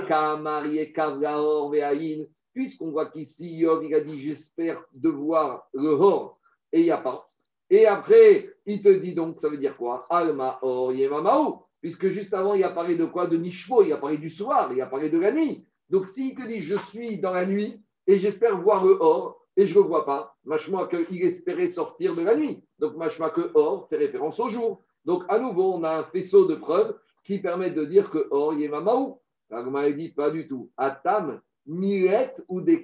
puisqu'on 2.54 2.92
voit 2.92 3.08
qu'ici, 3.08 3.58
Yov, 3.58 3.84
il 3.84 3.94
a 3.94 4.02
dit 4.02 4.22
j'espère 4.22 4.84
de 4.94 5.10
voir 5.10 5.68
le 5.74 5.90
hor, 5.90 6.40
et 6.72 6.80
il 6.82 6.84
n'y 6.84 6.92
a 6.92 6.98
pas. 6.98 7.30
Et 7.70 7.86
après, 7.88 8.54
il 8.66 8.82
te 8.82 8.90
dit 8.90 9.14
donc, 9.14 9.42
ça 9.42 9.50
veut 9.50 9.58
dire 9.58 9.76
quoi? 9.76 10.06
Alma 10.10 10.60
or 10.62 10.94
yemamao, 10.94 11.66
puisque 11.82 12.08
juste 12.08 12.34
avant, 12.34 12.54
il 12.54 12.64
a 12.64 12.70
parlé 12.70 12.96
de 12.96 13.06
quoi? 13.06 13.28
De 13.28 13.38
Nishvo, 13.38 13.84
il 13.84 13.92
a 13.92 13.98
parlé 13.98 14.18
du 14.18 14.30
soir, 14.30 14.72
il 14.72 14.82
a 14.82 14.86
parlé 14.86 15.10
de 15.10 15.20
la 15.20 15.32
nuit. 15.32 15.68
Donc 15.90 16.08
s'il 16.08 16.36
te 16.36 16.46
dit 16.48 16.62
je 16.62 16.76
suis 16.76 17.18
dans 17.18 17.32
la 17.32 17.46
nuit 17.46 17.82
et 18.08 18.18
j'espère 18.18 18.60
voir 18.60 18.86
le 18.86 18.98
or 19.00 19.45
et 19.58 19.66
je 19.66 19.78
ne 19.78 19.84
le 19.84 19.88
vois 19.88 20.06
pas, 20.06 20.36
machma 20.44 20.88
qu'il 20.88 21.24
espérait 21.24 21.68
sortir 21.68 22.16
de 22.16 22.22
la 22.22 22.36
nuit. 22.36 22.64
Donc 22.80 22.96
machma 22.96 23.30
que 23.30 23.52
or 23.54 23.88
fait 23.90 23.98
référence 23.98 24.40
au 24.40 24.50
jour. 24.50 24.84
Donc 25.06 25.24
à 25.30 25.40
nouveau, 25.40 25.74
on 25.74 25.84
a 25.84 26.00
un 26.00 26.04
faisceau 26.04 26.46
de 26.46 26.56
preuves 26.56 26.96
qui 27.24 27.40
permet 27.40 27.72
de 27.72 27.86
dire 27.86 28.10
que 28.10 28.28
or 28.32 28.54
y 28.54 28.66
est 28.66 28.70
mamaou. 28.70 29.20
L'agma 29.50 29.90
dit 29.92 30.10
pas 30.10 30.32
du 30.32 30.48
tout. 30.48 30.70
Atam, 30.78 31.42
miret 31.66 32.36
ou 32.48 32.62
des 32.62 32.84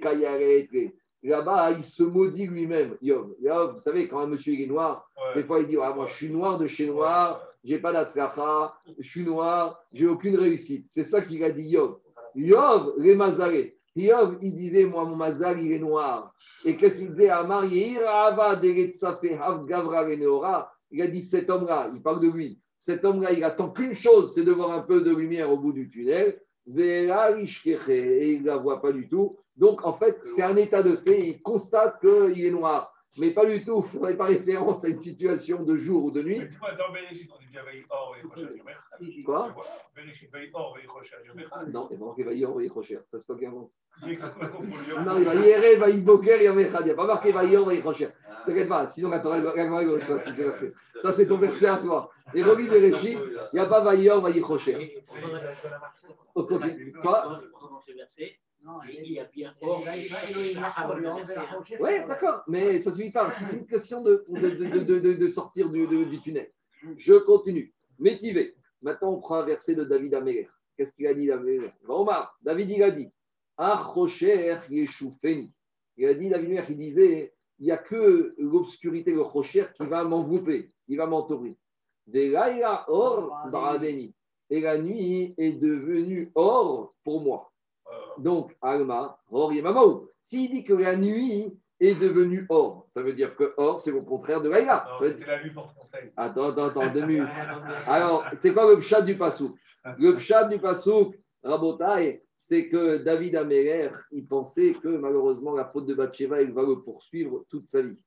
Là-bas, 1.24 1.70
il 1.70 1.84
se 1.84 2.02
maudit 2.02 2.46
lui-même. 2.46 2.96
Yov, 3.00 3.34
vous 3.72 3.78
savez, 3.78 4.08
quand 4.08 4.18
un 4.18 4.26
monsieur 4.26 4.54
est 4.54 4.66
noir, 4.66 5.08
des 5.36 5.44
fois 5.44 5.60
il 5.60 5.68
dit 5.68 5.76
ah, 5.80 5.92
Moi, 5.94 6.06
je 6.06 6.14
suis 6.14 6.30
noir 6.30 6.58
de 6.58 6.66
chez 6.66 6.88
noir, 6.88 7.40
j'ai 7.62 7.78
pas 7.78 7.92
d'atzracha, 7.92 8.74
je 8.98 9.08
suis 9.08 9.24
noir, 9.24 9.80
j'ai 9.92 10.08
aucune 10.08 10.36
réussite. 10.36 10.86
C'est 10.88 11.04
ça 11.04 11.22
qu'il 11.22 11.44
a 11.44 11.50
dit 11.50 11.68
Yov. 11.68 11.98
Yov, 12.34 12.94
les 12.98 13.14
mazarés. 13.14 13.78
Il 13.94 14.54
disait 14.54 14.84
Moi, 14.84 15.04
mon 15.04 15.16
mazar, 15.16 15.58
il 15.58 15.72
est 15.72 15.78
noir. 15.78 16.32
Et 16.64 16.76
qu'est-ce 16.76 16.96
qu'il 16.96 17.10
disait 17.10 17.28
Amar 17.28 17.64
Il 17.66 17.98
a 17.98 18.56
dit 21.08 21.22
Cet 21.22 21.50
homme-là, 21.50 21.90
il 21.94 22.02
parle 22.02 22.20
de 22.20 22.28
lui. 22.28 22.58
Cet 22.78 23.04
homme-là, 23.04 23.32
il 23.32 23.44
attend 23.44 23.70
qu'une 23.70 23.94
chose, 23.94 24.34
c'est 24.34 24.44
de 24.44 24.52
voir 24.52 24.72
un 24.72 24.82
peu 24.82 25.02
de 25.02 25.14
lumière 25.14 25.52
au 25.52 25.56
bout 25.56 25.72
du 25.72 25.88
tunnel. 25.88 26.40
Et 26.66 27.04
il 27.04 28.42
ne 28.42 28.46
la 28.46 28.56
voit 28.56 28.80
pas 28.80 28.92
du 28.92 29.08
tout. 29.08 29.38
Donc, 29.56 29.84
en 29.84 29.94
fait, 29.94 30.18
c'est 30.24 30.42
un 30.42 30.56
état 30.56 30.82
de 30.82 30.96
fait. 30.96 31.28
Il 31.28 31.42
constate 31.42 32.00
qu'il 32.00 32.44
est 32.44 32.50
noir. 32.50 32.92
Mais 33.18 33.30
pas 33.30 33.44
du 33.44 33.64
tout. 33.64 33.84
Il 33.94 34.00
ne 34.00 34.12
pas 34.14 34.24
référence 34.24 34.84
à 34.84 34.88
une 34.88 35.00
situation 35.00 35.62
de 35.62 35.76
jour 35.76 36.04
ou 36.04 36.10
de 36.10 36.22
nuit. 36.22 36.40
Dans 36.78 36.92
Bénéchit, 36.92 37.28
on 37.34 37.38
dit 37.38 37.46
bien 37.50 37.62
or 37.90 38.16
et 38.16 39.22
Quoi? 39.22 39.54
Non, 41.68 41.88
il 41.90 41.98
va 41.98 42.06
marqué 42.06 42.22
Vaï 42.24 42.44
or 42.44 42.60
et 42.60 42.68
Rocher. 42.68 43.00
Ça, 43.10 43.18
c'est 43.18 43.36
bien 43.36 43.50
Non, 43.50 43.68
il 45.18 45.24
va 45.24 45.34
Yere, 45.34 45.78
Vaï 45.78 46.00
Boker. 46.00 46.42
Il 46.42 46.50
n'y 46.52 46.90
a 46.90 46.94
pas 46.94 47.06
marqué 47.06 47.34
or 47.56 47.72
et 47.72 47.80
Rocher. 47.80 48.08
T'inquiète 48.46 48.68
pas, 48.68 48.88
sinon 48.88 49.10
la 49.10 49.20
Torah 49.20 49.40
va 49.40 49.54
ça, 51.02 51.12
c'est 51.12 51.26
ton 51.26 51.36
verset 51.36 51.66
à 51.66 51.76
toi. 51.78 52.10
Et 52.34 52.42
Rogi 52.42 52.68
Bénéchit, 52.68 53.12
il 53.12 53.54
n'y 53.54 53.60
a 53.60 53.66
pas 53.66 53.82
Vaï 53.82 54.08
or, 54.08 54.26
Rocher. 54.42 55.04
Quoi? 56.34 57.40
Oui, 61.80 62.06
d'accord, 62.06 62.42
mais 62.46 62.78
ça 62.78 62.90
ne 62.90 62.96
suffit 62.96 63.10
pas, 63.10 63.24
parce 63.24 63.38
que 63.38 63.44
c'est 63.44 63.56
une 63.58 63.66
question 63.66 64.02
de, 64.02 64.24
de, 64.28 65.28
sortir 65.28 65.70
du, 65.70 66.20
tunnel. 66.20 66.50
Je 66.96 67.14
continue. 67.14 67.72
Métivé. 67.98 68.56
Maintenant, 68.80 69.14
on 69.14 69.20
prend 69.20 69.36
un 69.36 69.44
verset 69.44 69.74
de 69.74 69.84
David 69.84 70.14
Améler. 70.14 70.48
Qu'est-ce 70.76 70.94
qu'il 70.94 71.06
a 71.06 71.14
dit, 71.14 71.26
David 71.26 71.72
Omar, 71.88 72.36
David, 72.42 72.70
il 72.70 72.82
a 72.82 72.90
dit 72.90 73.08
Achocher 73.56 74.58
Yeshufeni. 74.70 75.52
Il 75.96 76.06
a 76.06 76.14
dit, 76.14 76.28
David 76.28 76.56
Améler, 76.56 76.64
il 76.70 76.78
disait 76.78 77.34
il 77.62 77.66
n'y 77.66 77.70
a 77.70 77.78
que 77.78 78.34
l'obscurité, 78.38 79.12
le 79.12 79.22
Rocher, 79.22 79.66
qui 79.76 79.86
va 79.86 80.02
m'envelopper, 80.02 80.72
qui 80.86 80.96
va 80.96 81.06
m'entourer. 81.06 81.56
or 82.88 83.80
Et 84.50 84.60
la 84.60 84.78
nuit 84.78 85.34
est 85.38 85.52
devenue 85.52 86.32
or 86.34 86.92
pour 87.04 87.22
moi. 87.22 87.51
Donc, 88.18 88.56
Alma, 88.60 89.18
Or 89.30 89.52
Yemamaou. 89.52 90.08
S'il 90.22 90.50
dit 90.50 90.64
que 90.64 90.74
la 90.74 90.96
nuit 90.96 91.52
est 91.80 92.00
devenue 92.00 92.46
or, 92.48 92.86
ça 92.90 93.02
veut 93.02 93.12
dire 93.12 93.34
que 93.34 93.54
or, 93.56 93.80
c'est 93.80 93.90
le 93.90 94.02
contraire 94.02 94.40
de 94.40 94.48
Laïla. 94.48 94.86
C'est 95.00 95.26
la 95.26 95.42
nuit 95.42 95.50
pour 95.50 95.74
conseil. 95.74 96.12
Attends, 96.16 96.50
attends, 96.50 96.66
attends, 96.66 96.92
deux 96.92 97.06
minutes. 97.06 97.28
Alors, 97.86 98.24
c'est 98.38 98.52
quoi 98.52 98.70
le 98.70 98.78
pshat 98.78 99.02
du 99.02 99.16
pasouk 99.16 99.56
Le 99.98 100.16
pshat 100.16 100.44
du 100.44 100.58
pasouk, 100.58 101.18
Rabotai, 101.42 102.22
c'est 102.36 102.68
que 102.68 102.98
David 102.98 103.34
Améler, 103.36 103.90
il 104.12 104.26
pensait 104.26 104.74
que 104.74 104.88
malheureusement 104.88 105.54
la 105.54 105.64
faute 105.64 105.86
de 105.86 105.94
Bathsheba, 105.94 106.40
il 106.42 106.52
va 106.52 106.62
le 106.62 106.82
poursuivre 106.82 107.44
toute 107.48 107.66
sa 107.66 107.82
vie. 107.82 107.98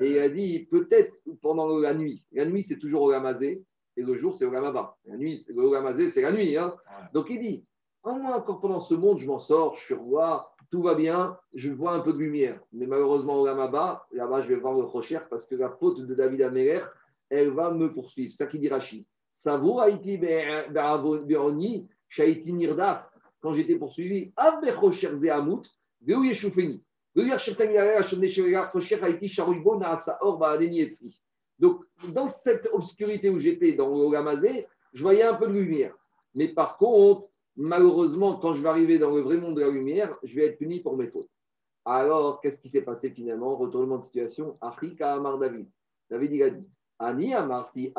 Et 0.00 0.12
il 0.12 0.18
a 0.18 0.28
dit, 0.28 0.66
peut-être 0.70 1.14
pendant 1.42 1.66
la 1.78 1.94
nuit. 1.94 2.24
La 2.32 2.44
nuit, 2.44 2.62
c'est 2.62 2.78
toujours 2.78 3.02
au 3.02 3.06
Ramazé, 3.08 3.64
et 3.96 4.02
le 4.02 4.16
jour, 4.16 4.34
c'est 4.34 4.44
au 4.44 4.50
Ramaba. 4.50 4.96
La 5.06 5.16
nuit, 5.16 5.38
c'est 5.38 6.22
la 6.22 6.32
nuit. 6.32 6.56
Hein. 6.56 6.74
Donc 7.12 7.30
il 7.30 7.40
dit, 7.40 7.64
ah, 8.04 8.18
moi, 8.18 8.36
encore 8.36 8.60
pendant 8.60 8.80
ce 8.80 8.94
monde, 8.94 9.18
je 9.18 9.26
m'en 9.26 9.38
sors, 9.38 9.76
je 9.76 9.84
suis 9.84 9.94
roi, 9.94 10.54
tout 10.70 10.82
va 10.82 10.94
bien, 10.94 11.38
je 11.54 11.70
vois 11.70 11.92
un 11.92 12.00
peu 12.00 12.12
de 12.12 12.18
lumière. 12.18 12.60
Mais 12.72 12.86
malheureusement, 12.86 13.40
au 13.40 13.46
là-bas, 13.46 14.06
là-bas, 14.12 14.42
je 14.42 14.48
vais 14.48 14.56
voir 14.56 14.74
le 14.74 14.84
Rocher 14.84 15.20
parce 15.30 15.46
que 15.46 15.54
la 15.54 15.70
faute 15.70 16.00
de 16.00 16.14
David 16.14 16.42
Améler, 16.42 16.82
elle 17.30 17.50
va 17.50 17.70
me 17.70 17.92
poursuivre. 17.92 18.34
Ça 18.34 18.46
qui 18.46 18.58
dit 18.58 18.68
Rachid. 18.68 19.04
Savour 19.32 19.80
Haïti 19.80 20.18
Beroni, 20.18 21.88
Shaïti 22.08 22.52
Nirdaf, 22.52 23.08
quand 23.40 23.54
j'étais 23.54 23.76
poursuivi, 23.76 24.32
Abbe 24.36 24.66
Rocher 24.76 25.16
Zehamut, 25.16 25.62
Veu 26.02 26.26
Yeshufeni. 26.26 26.82
Donc, 27.16 27.36
dans 32.12 32.28
cette 32.28 32.68
obscurité 32.72 33.30
où 33.30 33.38
j'étais, 33.38 33.74
dans 33.74 33.96
le 33.96 34.10
Gamazé, 34.10 34.66
je 34.92 35.02
voyais 35.02 35.22
un 35.22 35.34
peu 35.34 35.46
de 35.46 35.52
lumière. 35.52 35.94
Mais 36.34 36.48
par 36.48 36.76
contre, 36.76 37.28
malheureusement, 37.56 38.36
quand 38.36 38.54
je 38.54 38.62
vais 38.62 38.68
arriver 38.68 38.98
dans 38.98 39.14
le 39.14 39.22
vrai 39.22 39.36
monde 39.36 39.56
de 39.56 39.60
la 39.60 39.70
lumière, 39.70 40.16
je 40.22 40.34
vais 40.34 40.46
être 40.46 40.58
puni 40.58 40.80
pour 40.80 40.96
mes 40.96 41.06
fautes. 41.06 41.30
Alors, 41.84 42.40
qu'est-ce 42.40 42.60
qui 42.60 42.68
s'est 42.68 42.82
passé 42.82 43.10
finalement 43.10 43.56
Retournement 43.56 43.98
de 43.98 44.04
situation. 44.04 44.56
Afrika 44.60 45.14
Amar 45.14 45.38
David. 45.38 45.68
David, 46.10 46.32
il 46.32 46.42
a 46.42 46.50
dit 46.50 46.66
Ani 46.98 47.34
Amarti. 47.34 47.92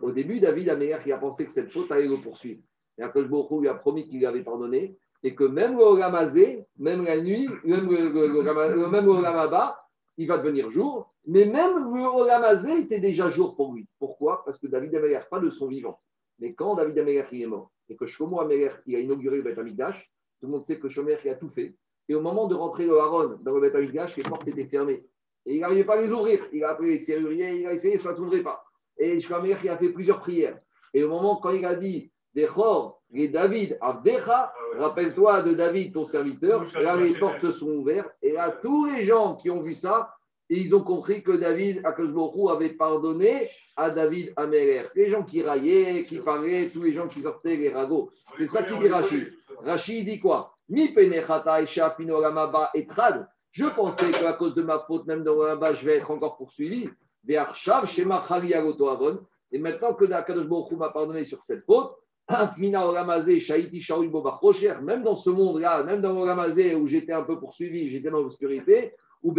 Au 0.00 0.12
début, 0.12 0.40
David 0.40 0.68
a 0.68 0.98
qui 0.98 1.12
a 1.12 1.18
pensé 1.18 1.46
que 1.46 1.52
cette 1.52 1.72
faute 1.72 1.90
allait 1.90 2.06
le 2.06 2.16
poursuivre. 2.18 2.62
Et 2.98 3.02
après, 3.02 3.22
lui 3.22 3.68
a 3.68 3.74
promis 3.74 4.08
qu'il 4.08 4.20
l'avait 4.20 4.44
pardonné 4.44 4.96
et 5.24 5.34
que 5.34 5.44
même 5.44 5.76
le 5.76 5.84
Ramazé, 5.84 6.66
même 6.78 7.04
la 7.04 7.20
nuit, 7.20 7.48
même 7.64 7.88
le, 7.88 8.88
même 8.88 9.08
Ramaba, 9.08 9.88
il 10.18 10.28
va 10.28 10.38
devenir 10.38 10.70
jour 10.70 11.11
mais 11.26 11.44
même 11.46 11.94
le 11.94 12.02
Olamazé 12.02 12.80
était 12.80 13.00
déjà 13.00 13.30
jour 13.30 13.54
pour 13.54 13.74
lui. 13.74 13.86
Pourquoi? 13.98 14.44
Parce 14.44 14.58
que 14.58 14.66
David 14.66 14.94
Améler, 14.94 15.20
pas 15.30 15.40
de 15.40 15.50
son 15.50 15.68
vivant. 15.68 16.00
Mais 16.38 16.54
quand 16.54 16.74
David 16.74 16.98
Améler 16.98 17.24
est 17.30 17.46
mort 17.46 17.70
et 17.88 17.96
que 17.96 18.06
Shlomo 18.06 18.40
Améler 18.40 18.70
il 18.86 18.96
a 18.96 18.98
inauguré 18.98 19.36
le 19.36 19.42
Beth 19.42 19.58
Amikdash, 19.58 20.10
tout 20.40 20.46
le 20.46 20.52
monde 20.52 20.64
sait 20.64 20.78
que 20.78 20.88
Shomer 20.88 21.16
a 21.28 21.34
tout 21.36 21.50
fait. 21.50 21.76
Et 22.08 22.14
au 22.14 22.20
moment 22.20 22.48
de 22.48 22.54
rentrer 22.54 22.86
le 22.86 22.98
Haron 22.98 23.38
dans 23.42 23.54
le 23.54 23.60
Beth 23.60 23.74
Amikdash, 23.76 24.16
les 24.16 24.24
portes 24.24 24.46
étaient 24.48 24.66
fermées. 24.66 25.04
Et 25.46 25.54
il 25.54 25.60
n'arrivait 25.60 25.84
pas 25.84 25.94
à 25.94 26.02
les 26.02 26.10
ouvrir. 26.10 26.44
Il 26.52 26.64
a 26.64 26.70
appelé 26.70 26.90
les 26.90 26.98
serruriers, 26.98 27.60
il 27.60 27.66
a 27.66 27.72
essayé, 27.72 27.98
ça 27.98 28.12
ne 28.12 28.16
s'ouvrait 28.16 28.42
pas. 28.42 28.64
Et 28.98 29.20
Shlomo 29.20 29.42
Améler 29.42 29.68
a 29.68 29.78
fait 29.78 29.90
plusieurs 29.90 30.20
prières. 30.20 30.58
Et 30.94 31.04
au 31.04 31.08
moment 31.08 31.36
quand 31.36 31.50
il 31.50 31.64
a 31.64 31.76
dit 31.76 32.10
Zechor, 32.34 33.02
et 33.14 33.28
David, 33.28 33.76
Abdecha, 33.80 34.52
rappelle-toi 34.78 35.42
de 35.42 35.52
David, 35.52 35.92
ton 35.92 36.04
serviteur, 36.04 36.66
là 36.80 36.96
les 36.96 37.18
portes 37.18 37.50
sont 37.50 37.68
ouvertes. 37.68 38.10
Et 38.22 38.32
là, 38.32 38.50
tous 38.50 38.86
les 38.86 39.04
gens 39.04 39.36
qui 39.36 39.50
ont 39.50 39.60
vu 39.60 39.74
ça, 39.74 40.14
et 40.52 40.60
ils 40.60 40.76
ont 40.76 40.82
compris 40.82 41.22
que 41.22 41.32
David, 41.32 41.80
Akashborou, 41.82 42.50
avait 42.50 42.74
pardonné 42.74 43.48
à 43.74 43.88
David 43.88 44.34
Améler. 44.36 44.82
Les 44.94 45.08
gens 45.08 45.22
qui 45.22 45.40
raillaient, 45.40 46.04
qui 46.04 46.18
parlaient, 46.18 46.68
tous 46.68 46.82
les 46.82 46.92
gens 46.92 47.08
qui 47.08 47.22
sortaient 47.22 47.56
les 47.56 47.70
ragots. 47.70 48.10
C'est 48.36 48.48
ça 48.48 48.62
qu'il 48.62 48.78
dit 48.78 48.88
Rachid. 48.88 49.32
Rachid 49.64 50.04
dit 50.04 50.20
quoi? 50.20 50.54
Mi 50.68 50.94
etrad. 52.74 53.26
Je 53.50 53.64
pensais 53.64 54.10
qu'à 54.10 54.34
cause 54.34 54.54
de 54.54 54.62
ma 54.62 54.80
faute, 54.80 55.06
même 55.06 55.24
dans 55.24 55.42
le 55.42 55.74
je 55.74 55.86
vais 55.86 55.96
être 55.96 56.10
encore 56.10 56.36
poursuivi. 56.36 56.90
Et 57.26 57.38
maintenant 59.58 59.94
que 59.94 60.12
Akadosh 60.12 60.70
m'a 60.72 60.90
pardonné 60.90 61.24
sur 61.24 61.42
cette 61.42 61.64
faute, 61.64 61.96
même 62.28 62.72
dans 65.02 65.16
ce 65.16 65.30
monde-là, 65.30 65.82
même 65.84 66.02
dans 66.02 66.12
le 66.12 66.76
où 66.76 66.86
j'étais 66.86 67.12
un 67.12 67.24
peu 67.24 67.38
poursuivi, 67.38 67.88
j'étais 67.88 68.10
dans 68.10 68.20
l'obscurité, 68.20 68.92
ou 69.22 69.34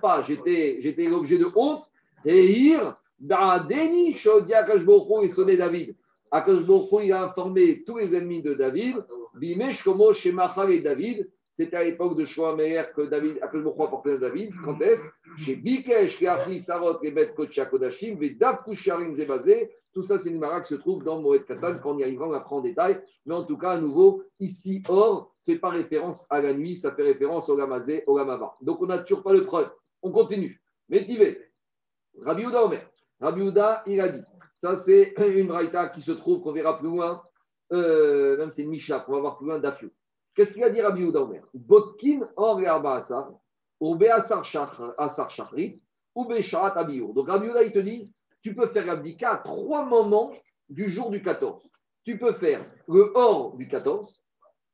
pas, 0.00 0.24
j'étais, 0.26 0.80
l'objet 1.08 1.38
de 1.38 1.46
honte, 1.54 1.84
et 2.24 2.50
ir, 2.50 2.96
Deni, 3.20 4.14
Shodia 4.14 4.64
Kashboko 4.64 5.22
et 5.22 5.28
sonné 5.28 5.56
David. 5.56 5.94
Akashboko, 6.30 7.00
il 7.00 7.12
a 7.12 7.24
informé 7.24 7.82
tous 7.84 7.98
les 7.98 8.14
ennemis 8.14 8.42
de 8.42 8.54
David, 8.54 8.96
Bimesh 9.34 9.82
Komo, 9.82 10.12
Shemachal 10.12 10.72
et 10.72 10.80
David, 10.80 11.28
c'était 11.56 11.76
à 11.76 11.84
l'époque 11.84 12.16
de 12.16 12.24
Shoamer 12.24 12.84
que 12.94 13.02
David, 13.02 13.38
Akashboko 13.42 13.84
apportait 13.84 14.12
à 14.12 14.18
David, 14.18 14.52
quand 14.64 14.80
est-ce? 14.80 15.08
Chez 15.38 15.56
Bikesh, 15.56 16.18
Kiafri, 16.18 16.60
Sarot, 16.60 16.98
Rebet, 16.98 17.32
Kochakodashim, 17.34 18.16
Vedav 18.16 18.62
Kusharim, 18.64 19.16
Zebazé, 19.16 19.70
tout 19.98 20.04
ça, 20.04 20.20
c'est 20.20 20.30
une 20.30 20.38
mara 20.38 20.60
qui 20.60 20.68
se 20.68 20.76
trouve 20.76 21.02
dans 21.02 21.20
Moed 21.20 21.44
Katan. 21.44 21.80
Quand 21.82 21.96
on 21.96 21.98
y 21.98 22.04
arrivera, 22.04 22.28
on 22.28 22.32
apprend 22.32 22.58
en 22.58 22.60
détail. 22.60 23.02
Mais 23.26 23.34
en 23.34 23.42
tout 23.42 23.58
cas, 23.58 23.70
à 23.70 23.80
nouveau, 23.80 24.22
ici, 24.38 24.80
or, 24.88 25.34
fait 25.44 25.58
pas 25.58 25.70
référence 25.70 26.24
à 26.30 26.40
la 26.40 26.54
nuit, 26.54 26.76
ça 26.76 26.92
fait 26.92 27.02
référence 27.02 27.48
au 27.48 27.56
Gamazé, 27.56 28.04
au 28.06 28.14
Gamava. 28.14 28.54
Donc 28.60 28.80
on 28.80 28.86
n'a 28.86 28.98
toujours 28.98 29.24
pas 29.24 29.32
le 29.32 29.44
preuve. 29.44 29.68
On 30.02 30.12
continue. 30.12 30.62
Métivé. 30.88 31.50
Rabbi 32.22 32.46
Ouda 32.46 32.64
Omer. 32.64 32.88
Rabbi 33.20 33.42
Ouda, 33.42 33.82
il 33.86 34.00
a 34.00 34.08
dit. 34.08 34.22
Ça, 34.58 34.76
c'est 34.76 35.14
une 35.34 35.50
raïta 35.50 35.88
qui 35.88 36.00
se 36.00 36.12
trouve, 36.12 36.42
qu'on 36.42 36.52
verra 36.52 36.78
plus 36.78 36.86
loin. 36.88 37.20
Euh, 37.72 38.36
même 38.36 38.52
c'est 38.52 38.62
une 38.62 38.70
Misha, 38.70 39.00
qu'on 39.00 39.14
va 39.14 39.20
voir 39.20 39.36
plus 39.36 39.48
loin 39.48 39.58
d'Afio. 39.58 39.90
Qu'est-ce 40.36 40.54
qu'il 40.54 40.62
a 40.62 40.70
dit 40.70 40.80
Rabbi 40.80 41.02
Ouda 41.02 41.22
Omer? 41.22 41.42
Botkin 41.54 42.20
or 42.36 42.60
Asar, 42.60 43.32
Urbe 43.80 44.04
Asar 44.04 44.44
Shachrit, 44.44 45.82
Ube 46.14 46.40
Sharat 46.40 46.78
Abiyur. 46.78 47.12
Donc 47.14 47.28
Rabbi 47.28 47.48
Ouda, 47.48 47.64
il 47.64 47.72
te 47.72 47.80
dit 47.80 48.12
tu 48.42 48.54
peux 48.54 48.68
faire 48.68 48.86
l'abdika 48.86 49.32
à 49.32 49.36
trois 49.38 49.84
moments 49.84 50.32
du 50.68 50.90
jour 50.90 51.10
du 51.10 51.22
14. 51.22 51.62
Tu 52.04 52.18
peux 52.18 52.32
faire 52.34 52.64
le 52.88 53.12
hors 53.14 53.56
du 53.56 53.68
14, 53.68 54.14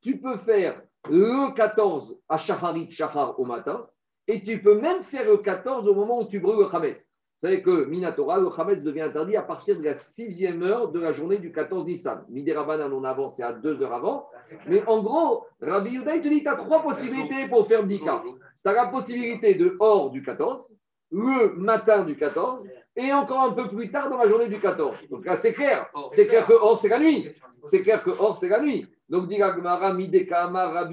tu 0.01 0.19
peux 0.19 0.37
faire 0.37 0.81
le 1.09 1.53
14 1.53 2.17
à 2.29 2.37
Shacharit 2.37 2.91
Shachar 2.91 3.39
au 3.39 3.45
matin, 3.45 3.87
et 4.27 4.43
tu 4.43 4.61
peux 4.61 4.79
même 4.79 5.03
faire 5.03 5.25
le 5.29 5.37
14 5.37 5.87
au 5.87 5.93
moment 5.93 6.21
où 6.21 6.25
tu 6.27 6.39
brûles 6.39 6.59
le 6.59 6.75
Hametz. 6.75 7.11
Vous 7.41 7.49
savez 7.49 7.61
que 7.61 7.85
Minatora, 7.85 8.39
le 8.39 8.47
Hametz 8.57 8.83
devient 8.83 9.01
interdit 9.01 9.35
à 9.35 9.43
partir 9.43 9.77
de 9.77 9.83
la 9.83 9.95
sixième 9.95 10.63
heure 10.63 10.91
de 10.91 10.99
la 10.99 11.13
journée 11.13 11.37
du 11.37 11.51
14 11.51 11.85
Nissan. 11.85 12.25
Midi 12.29 12.53
Rabanan, 12.53 12.91
on 12.93 13.03
avance, 13.03 13.35
c'est 13.35 13.43
à 13.43 13.53
deux 13.53 13.81
heures 13.83 13.93
avant. 13.93 14.29
Mais 14.67 14.83
en 14.87 15.03
gros, 15.03 15.45
Rabbi 15.61 15.91
Yuda, 15.91 16.19
te 16.19 16.27
dit 16.27 16.41
tu 16.41 16.47
as 16.47 16.55
trois 16.55 16.81
possibilités 16.81 17.47
pour 17.49 17.67
faire 17.67 17.85
Dika. 17.85 18.23
Tu 18.23 18.69
as 18.69 18.73
la 18.73 18.87
possibilité 18.87 19.55
de 19.55 19.75
hors 19.79 20.11
du 20.11 20.23
14, 20.23 20.63
le 21.11 21.55
matin 21.55 22.05
du 22.05 22.15
14, 22.15 22.63
et 22.95 23.11
encore 23.13 23.41
un 23.41 23.51
peu 23.51 23.67
plus 23.67 23.91
tard 23.91 24.09
dans 24.09 24.17
la 24.17 24.27
journée 24.27 24.47
du 24.47 24.59
14. 24.59 24.95
Donc 25.09 25.25
là, 25.25 25.35
c'est 25.35 25.53
clair. 25.53 25.87
C'est 26.11 26.27
clair 26.27 26.45
que 26.47 26.53
hors, 26.53 26.79
c'est 26.79 26.89
la 26.89 26.99
nuit. 26.99 27.29
C'est 27.63 27.81
clair 27.81 28.03
que 28.03 28.11
hors, 28.11 28.35
c'est 28.35 28.49
la 28.49 28.61
nuit. 28.61 28.87
Donc, 29.09 29.27
dit 29.27 29.37
Gmara, 29.37 29.93
Midekama, 29.93 30.85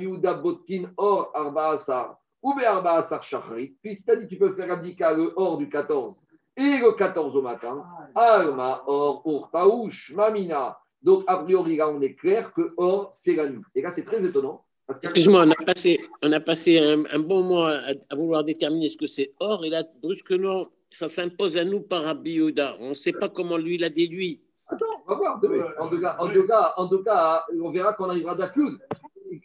Botkin, 0.42 0.90
Or, 0.96 1.30
Arbaasar, 1.34 2.18
ou 2.42 2.54
Arbaasar, 2.64 3.22
Shachrit. 3.22 3.76
Puis, 3.82 3.98
tu 4.06 4.18
dit 4.18 4.28
tu 4.28 4.36
peux 4.36 4.54
faire 4.54 4.70
Abdika 4.72 5.14
le 5.14 5.32
hors 5.36 5.56
du 5.56 5.68
14 5.68 6.20
et 6.56 6.78
le 6.78 6.92
14 6.92 7.36
au 7.36 7.42
matin. 7.42 7.84
Alma, 8.14 8.82
Or, 8.86 9.22
Urtaouch, 9.24 10.12
Mamina. 10.14 10.78
Donc, 11.02 11.24
a 11.26 11.38
priori, 11.38 11.76
là, 11.76 11.88
on 11.88 12.00
est 12.00 12.14
clair 12.14 12.52
que 12.52 12.74
Or, 12.76 13.08
c'est 13.12 13.34
la 13.34 13.48
nuit. 13.48 13.62
Et 13.74 13.82
là, 13.82 13.90
c'est 13.90 14.04
très 14.04 14.24
étonnant. 14.24 14.62
Excuse-moi, 15.02 15.44
on 15.46 15.50
a 15.50 15.64
passé, 15.64 16.00
on 16.22 16.32
a 16.32 16.40
passé 16.40 16.78
un, 16.78 17.18
bon 17.18 17.44
mois 17.44 17.80
à, 18.10 18.14
vouloir 18.14 18.44
déterminer 18.44 18.90
ce 18.90 18.96
que 18.96 19.06
c'est 19.06 19.32
or, 19.40 19.64
et 19.64 19.70
là, 19.70 19.84
brusquement, 20.02 20.66
ça 20.92 21.08
s'impose 21.08 21.56
à 21.56 21.64
nous 21.64 21.80
par 21.80 22.04
Rabbi 22.04 22.32
Yehuda. 22.32 22.76
On 22.80 22.90
ne 22.90 22.94
sait 22.94 23.12
pas 23.12 23.28
comment 23.28 23.56
lui 23.56 23.78
l'a 23.78 23.88
déduit. 23.88 24.42
Attends, 24.68 24.86
on 25.06 25.10
va 25.10 25.16
voir. 25.16 25.40
En 25.78 25.88
tout 25.88 26.00
cas, 26.00 26.16
en 26.18 26.28
tout 26.28 26.46
cas, 26.46 26.74
en 26.76 26.88
tout 26.88 27.02
cas 27.02 27.44
on 27.60 27.70
verra 27.70 27.92
qu'on 27.94 28.08
arrivera 28.08 28.32
à 28.42 28.52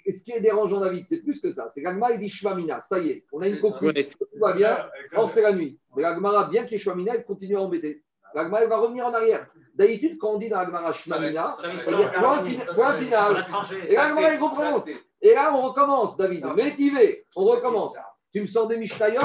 Et 0.06 0.12
ce 0.12 0.24
qui 0.24 0.32
est 0.32 0.42
dérangeant, 0.42 0.80
David, 0.80 1.06
c'est 1.08 1.18
plus 1.18 1.42
que 1.42 1.52
ça. 1.52 1.70
C'est 1.74 1.82
qu'Agma, 1.82 2.12
il 2.12 2.20
dit 2.20 2.30
Shvamina. 2.30 2.82
Ça 2.82 3.00
y 3.00 3.10
est, 3.10 3.26
on 3.32 3.42
a 3.42 3.48
une 3.48 3.60
conclusion. 3.60 3.94
Tout 4.20 4.40
va 4.40 4.54
bien. 4.54 4.78
Or, 5.16 5.30
c'est 5.30 5.42
la 5.42 5.54
nuit. 5.54 5.78
Mais 5.96 6.04
l'Agmara, 6.04 6.50
bien 6.50 6.64
qu'il 6.64 6.74
y 6.74 6.76
ait 6.76 6.84
Shvamina, 6.84 7.18
il 7.18 7.26
continue 7.26 7.58
à 7.58 7.62
embêter. 7.62 8.04
L'Agmara, 8.34 8.64
il 8.64 8.70
va 8.70 8.78
revenir 8.78 9.06
en 9.06 9.14
arrière. 9.14 9.48
D'habitude, 9.74 10.18
quand 10.18 10.34
on 10.34 10.38
dit 10.38 10.50
dans 10.50 10.58
l'Agmara 10.58 10.94
Shvamina, 10.94 11.56
c'est-à-dire 11.80 12.12
point, 12.14 12.94
final. 12.94 13.46
Et 13.88 13.96
l'Agmara, 13.96 14.34
il 14.34 14.40
comprend. 14.40 14.84
Et 15.22 15.34
là, 15.34 15.52
on 15.54 15.62
recommence, 15.62 16.16
David. 16.16 16.46
Métivé, 16.56 17.26
on 17.36 17.46
recommence. 17.46 17.98
Tu 18.34 18.42
me 18.42 18.48
sors 18.48 18.68
des 18.68 18.78
Mishtayot, 18.78 19.20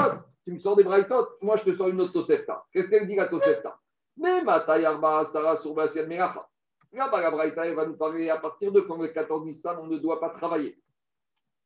tu 0.45 0.51
me 0.51 0.59
sors 0.59 0.75
des 0.75 0.83
Braithot, 0.83 1.27
moi 1.41 1.55
je 1.57 1.63
te 1.63 1.73
sors 1.73 1.87
une 1.87 2.01
autre 2.01 2.13
Tosefta. 2.13 2.63
Qu'est-ce 2.71 2.89
qu'elle 2.89 3.07
dit 3.07 3.15
la 3.15 3.27
Tosefta? 3.27 3.79
Mais 4.17 4.41
Matayarba 4.43 5.25
Sarah 5.25 5.55
sur 5.55 5.73
Basiel 5.73 6.07
Meracha. 6.07 6.47
Là-bas, 6.93 7.21
la 7.21 7.31
Braïta, 7.31 7.65
elle 7.65 7.75
va 7.75 7.87
nous 7.87 7.97
parler 7.97 8.29
à 8.29 8.37
partir 8.37 8.71
de 8.71 8.81
quand 8.81 8.97
le 8.97 9.07
14 9.07 9.45
Nissan, 9.45 9.77
on 9.79 9.87
ne 9.87 9.97
doit 9.97 10.19
pas 10.19 10.29
travailler. 10.29 10.77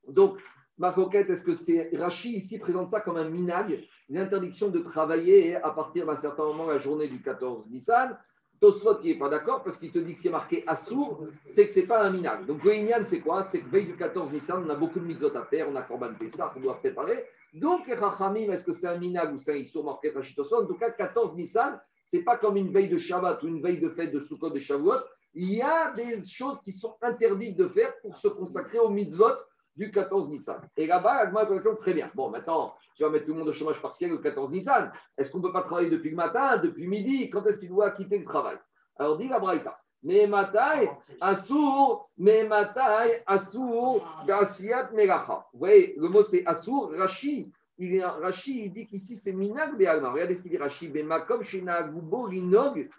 Donc, 0.07 0.39
ma 0.77 0.93
coquette, 0.93 1.29
est-ce 1.29 1.43
que 1.43 1.53
c'est 1.53 1.91
Rachi 1.97 2.37
ici 2.37 2.57
présente 2.59 2.91
ça 2.91 3.01
comme 3.01 3.17
un 3.17 3.27
minag, 3.27 3.85
une 4.07 4.17
interdiction 4.17 4.69
de 4.69 4.79
travailler 4.79 5.55
à 5.55 5.71
partir 5.71 6.05
d'un 6.05 6.15
certain 6.15 6.45
moment 6.45 6.67
la 6.67 6.79
journée 6.79 7.09
du 7.09 7.21
14 7.21 7.65
Nissan 7.69 8.17
Tosfot, 8.61 8.99
il 9.03 9.11
n'est 9.11 9.19
pas 9.19 9.29
d'accord 9.29 9.63
parce 9.63 9.77
qu'il 9.77 9.91
te 9.91 9.99
dit 9.99 10.13
que 10.13 10.19
c'est 10.19 10.29
marqué 10.29 10.63
Assour, 10.65 11.27
c'est 11.43 11.67
que 11.67 11.73
ce 11.73 11.81
n'est 11.81 11.85
pas 11.85 12.03
un 12.03 12.09
minag. 12.09 12.45
Donc, 12.45 12.63
le 12.63 13.03
c'est 13.03 13.19
quoi? 13.19 13.43
C'est 13.43 13.59
que 13.59 13.69
veille 13.69 13.85
du 13.85 13.97
14 13.97 14.31
Nissan, 14.31 14.63
on 14.65 14.69
a 14.69 14.75
beaucoup 14.75 14.99
de 14.99 15.05
mitzvot 15.05 15.35
à 15.35 15.43
faire, 15.43 15.67
on 15.69 15.75
a 15.75 15.81
Korban 15.81 16.13
Pessah, 16.13 16.53
on 16.55 16.59
doit 16.61 16.79
préparer. 16.79 17.27
Donc, 17.53 17.87
les 17.87 17.95
Rachamim, 17.95 18.51
est-ce 18.51 18.65
que 18.65 18.73
c'est 18.73 18.87
un 18.87 18.97
minag 18.97 19.33
ou 19.33 19.39
c'est 19.39 19.53
un 19.53 19.57
Issour 19.57 19.85
marqué 19.85 20.09
Rachitosot 20.09 20.63
En 20.63 20.67
tout 20.67 20.77
cas, 20.77 20.91
14 20.91 21.35
Nissan, 21.35 21.79
ce 22.05 22.17
n'est 22.17 22.23
pas 22.23 22.37
comme 22.37 22.57
une 22.57 22.71
veille 22.71 22.89
de 22.89 22.97
Shabbat 22.97 23.41
ou 23.43 23.47
une 23.47 23.61
veille 23.61 23.79
de 23.79 23.89
fête 23.89 24.13
de 24.13 24.19
Sukkot 24.19 24.51
de 24.51 24.59
Shavuot. 24.59 24.99
Il 25.33 25.53
y 25.53 25.61
a 25.61 25.93
des 25.93 26.23
choses 26.23 26.61
qui 26.61 26.71
sont 26.71 26.95
interdites 27.01 27.57
de 27.57 27.67
faire 27.67 27.93
pour 28.01 28.17
se 28.17 28.27
consacrer 28.27 28.79
au 28.79 28.89
mitzvot 28.89 29.33
du 29.75 29.91
14 29.91 30.29
Nissan. 30.29 30.61
Et 30.75 30.87
là-bas, 30.87 31.31
très 31.79 31.93
bien. 31.93 32.11
Bon, 32.15 32.29
maintenant, 32.29 32.75
tu 32.95 33.03
vas 33.03 33.09
mettre 33.09 33.25
tout 33.25 33.33
le 33.33 33.39
monde 33.39 33.49
au 33.49 33.53
chômage 33.53 33.81
partiel 33.81 34.11
le 34.11 34.17
14 34.17 34.49
Nissan. 34.51 34.91
Est-ce 35.17 35.31
qu'on 35.31 35.37
ne 35.37 35.43
peut 35.43 35.53
pas 35.53 35.63
travailler 35.63 35.89
depuis 35.89 36.09
le 36.09 36.15
matin, 36.15 36.57
depuis 36.57 36.87
midi? 36.87 37.29
Quand 37.29 37.45
est-ce 37.45 37.59
qu'il 37.59 37.69
doit 37.69 37.91
quitter 37.91 38.17
le 38.17 38.25
travail? 38.25 38.57
Alors, 38.97 39.17
dit 39.17 39.27
la 39.27 39.39
Braïta. 39.39 39.77
Mais 40.03 40.27
matai, 40.27 40.89
assour, 41.19 42.09
mais 42.17 42.43
matai, 42.43 43.23
assour, 43.25 44.07
gasiat 44.27 44.91
melacha. 44.93 45.47
Vous 45.51 45.59
voyez, 45.59 45.95
le 45.97 46.07
mot 46.07 46.21
c'est 46.21 46.45
assour, 46.45 46.91
Rashi. 46.95 47.51
Il, 47.79 47.95
est, 47.95 48.03
il 48.47 48.73
dit 48.73 48.87
qu'ici 48.87 49.15
c'est 49.17 49.33
minag 49.33 49.77
be'alma. 49.77 50.11
Regardez 50.11 50.35
ce 50.35 50.41
qu'il 50.41 50.51
dit 50.51 50.57
Rashi. 50.57 50.87
Bemakom, 50.87 51.43
shenagubo, 51.43 52.27
linog. 52.27 52.89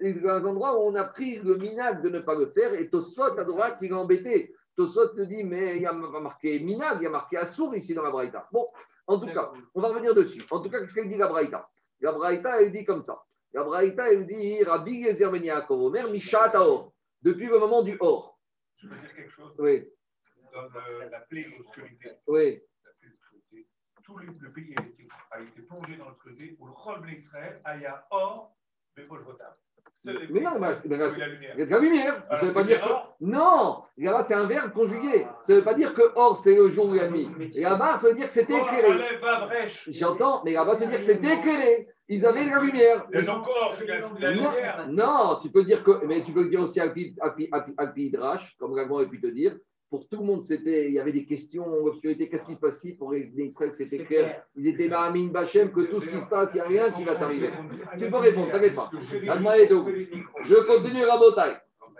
Et 0.00 0.12
dans 0.14 0.30
un 0.30 0.44
endroit 0.44 0.78
où 0.78 0.88
on 0.88 0.94
a 0.94 1.04
pris 1.04 1.38
le 1.38 1.56
minag 1.56 2.02
de 2.02 2.08
ne 2.08 2.20
pas 2.20 2.34
le 2.34 2.46
faire, 2.46 2.72
et 2.74 2.88
Tosfot 2.88 3.38
à 3.38 3.44
droite, 3.44 3.78
il 3.80 3.90
est 3.90 3.94
embêté. 3.94 4.54
Tosfot 4.76 5.08
te 5.08 5.22
dit, 5.22 5.42
mais 5.42 5.76
il 5.76 5.82
y 5.82 5.86
a 5.86 5.92
marqué 5.92 6.60
minag, 6.60 6.98
il 7.00 7.04
y 7.04 7.06
a 7.06 7.10
marqué 7.10 7.36
assour 7.36 7.74
ici 7.74 7.94
dans 7.94 8.02
la 8.02 8.10
Braïta. 8.10 8.48
Bon, 8.52 8.68
en 9.08 9.18
tout 9.18 9.26
cas, 9.26 9.50
on 9.74 9.80
va 9.80 9.88
revenir 9.88 10.14
dessus. 10.14 10.42
En 10.50 10.60
tout 10.60 10.70
cas, 10.70 10.80
qu'est-ce 10.80 10.94
qu'elle 10.94 11.08
dit 11.08 11.16
la 11.16 11.26
Braïta? 11.26 11.68
La 12.00 12.12
Braïta, 12.12 12.62
elle 12.62 12.70
dit 12.70 12.84
comme 12.84 13.02
ça. 13.02 13.20
La 13.52 13.64
Braïta, 13.64 14.12
elle 14.12 14.26
dit 14.26 14.62
Rabbi 14.62 15.04
Gezer 15.04 15.30
Ben 15.30 15.42
Yaakov 15.42 15.80
Omer, 15.80 16.10
Mishat 16.10 16.52
Or, 16.54 16.92
depuis 17.22 17.46
le 17.46 17.58
moment 17.58 17.82
du 17.82 17.96
Or. 18.00 18.38
Je 18.76 18.88
peux 18.88 18.96
dire 18.96 19.14
quelque 19.14 19.32
chose? 19.32 19.54
Oui. 19.58 19.88
Dans 20.52 20.62
le, 20.62 21.10
la 21.10 21.20
plaie 21.20 21.44
d'obscurité. 21.56 22.10
Oui. 22.26 22.62
Tout 24.04 24.16
le, 24.18 24.52
pays 24.52 24.74
a 24.76 24.82
été, 24.82 25.08
a 25.30 25.40
été, 25.40 25.62
plongé 25.62 25.96
dans 25.96 26.08
l'obscurité 26.08 26.56
où 26.58 26.66
le 26.66 26.72
Chol 26.72 27.04
d'Israël 27.06 27.60
a 27.64 28.06
Or, 28.10 28.56
mais 28.96 29.04
pas 29.04 29.16
mais 30.04 30.40
non, 30.40 30.52
c'est 30.72 30.88
la 30.88 31.78
lumière. 31.78 32.22
Ça 32.30 32.46
veut 32.46 32.52
pas 32.52 32.64
dire 32.64 32.80
que. 32.80 32.88
Non, 33.20 33.82
là 33.96 34.22
c'est 34.22 34.34
un 34.34 34.46
verbe 34.46 34.72
conjugué. 34.72 35.26
Ça 35.42 35.52
ne 35.52 35.58
veut 35.58 35.64
pas 35.64 35.74
dire 35.74 35.92
que 35.92 36.02
or 36.14 36.36
c'est 36.36 36.54
le 36.54 36.68
jour 36.68 36.86
ou 36.86 36.94
la 36.94 37.10
nuit. 37.10 37.28
Et 37.54 37.62
là-bas, 37.62 37.98
ça 37.98 38.08
veut 38.08 38.14
dire 38.14 38.26
que 38.26 38.32
c'était 38.32 38.58
éclairé. 38.58 39.18
J'entends, 39.88 40.42
mais 40.44 40.52
là-bas, 40.52 40.76
ça 40.76 40.84
veut 40.84 40.90
dire 40.90 41.00
que 41.00 41.04
c'était 41.04 41.38
éclairé. 41.38 41.88
Ils 42.08 42.24
avaient 42.24 42.46
la 42.46 42.60
lumière. 42.60 43.06
Or, 43.28 43.74
c'est 43.74 43.86
la 43.86 44.30
lumière. 44.30 44.86
Non, 44.88 45.38
tu 45.42 45.50
peux 45.50 45.64
dire 45.64 45.82
que. 45.84 46.04
Mais 46.06 46.22
tu 46.22 46.32
peux 46.32 46.48
dire 46.48 46.60
aussi 46.60 46.80
Alpi 46.80 47.14
Hidrash, 47.96 48.56
comme 48.58 48.74
Gagnon 48.74 48.98
a 48.98 49.06
pu 49.06 49.20
te 49.20 49.26
dire 49.26 49.56
pour 49.90 50.06
tout 50.08 50.18
le 50.18 50.24
monde, 50.24 50.42
c'était, 50.42 50.88
il 50.88 50.94
y 50.94 50.98
avait 50.98 51.12
des 51.12 51.24
questions, 51.24 51.64
l'obscurité, 51.84 52.28
qu'est-ce 52.28 52.46
qui 52.46 52.54
se 52.54 52.60
passe 52.60 52.76
ici? 52.84 52.92
Pour 52.94 53.12
les 53.12 53.32
Israël, 53.38 53.74
c'était 53.74 54.04
clair. 54.04 54.42
Ils 54.56 54.68
étaient 54.68 54.88
Mahamin 54.88 55.28
Bachem, 55.28 55.72
que 55.72 55.80
tout 55.82 56.00
ce 56.02 56.10
qui 56.10 56.20
se 56.20 56.26
passe, 56.26 56.52
il 56.54 56.56
n'y 56.56 56.60
a 56.60 56.64
rien 56.64 56.92
qui 56.92 57.04
va 57.04 57.16
t'arriver. 57.16 57.50
Tu 57.98 58.10
peux 58.10 58.16
répondre, 58.16 58.50
t'inquiète 58.50 58.74
pas. 58.74 58.90
Je 58.92 60.66
continue 60.66 61.04
Rabotai. 61.04 61.56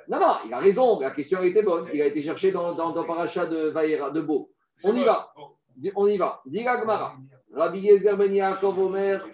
Non, 0.09 0.21
non, 0.21 0.35
il 0.47 0.53
a 0.55 0.59
raison, 0.59 1.01
la 1.01 1.11
question 1.11 1.39
a 1.39 1.47
été 1.47 1.63
bonne. 1.63 1.89
Il 1.93 2.01
a 2.01 2.07
été 2.07 2.23
cherché 2.23 2.51
dans, 2.51 2.75
dans, 2.75 2.93
dans 2.93 3.05
Paracha 3.05 3.47
de 3.47 3.69
Vaïra, 3.69 4.11
de 4.11 4.21
Beau. 4.21 4.51
On 4.85 4.95
y 4.95 5.05
va. 5.05 5.33
On 5.95 6.07
y 6.07 6.17
va. 6.17 6.41
Diga 6.47 6.83
Gmara. 6.83 7.17
Rabbi 7.53 7.81
Yezer 7.81 8.17
Ben 8.17 8.35
Yaakov 8.35 8.79
Omer. 8.79 9.27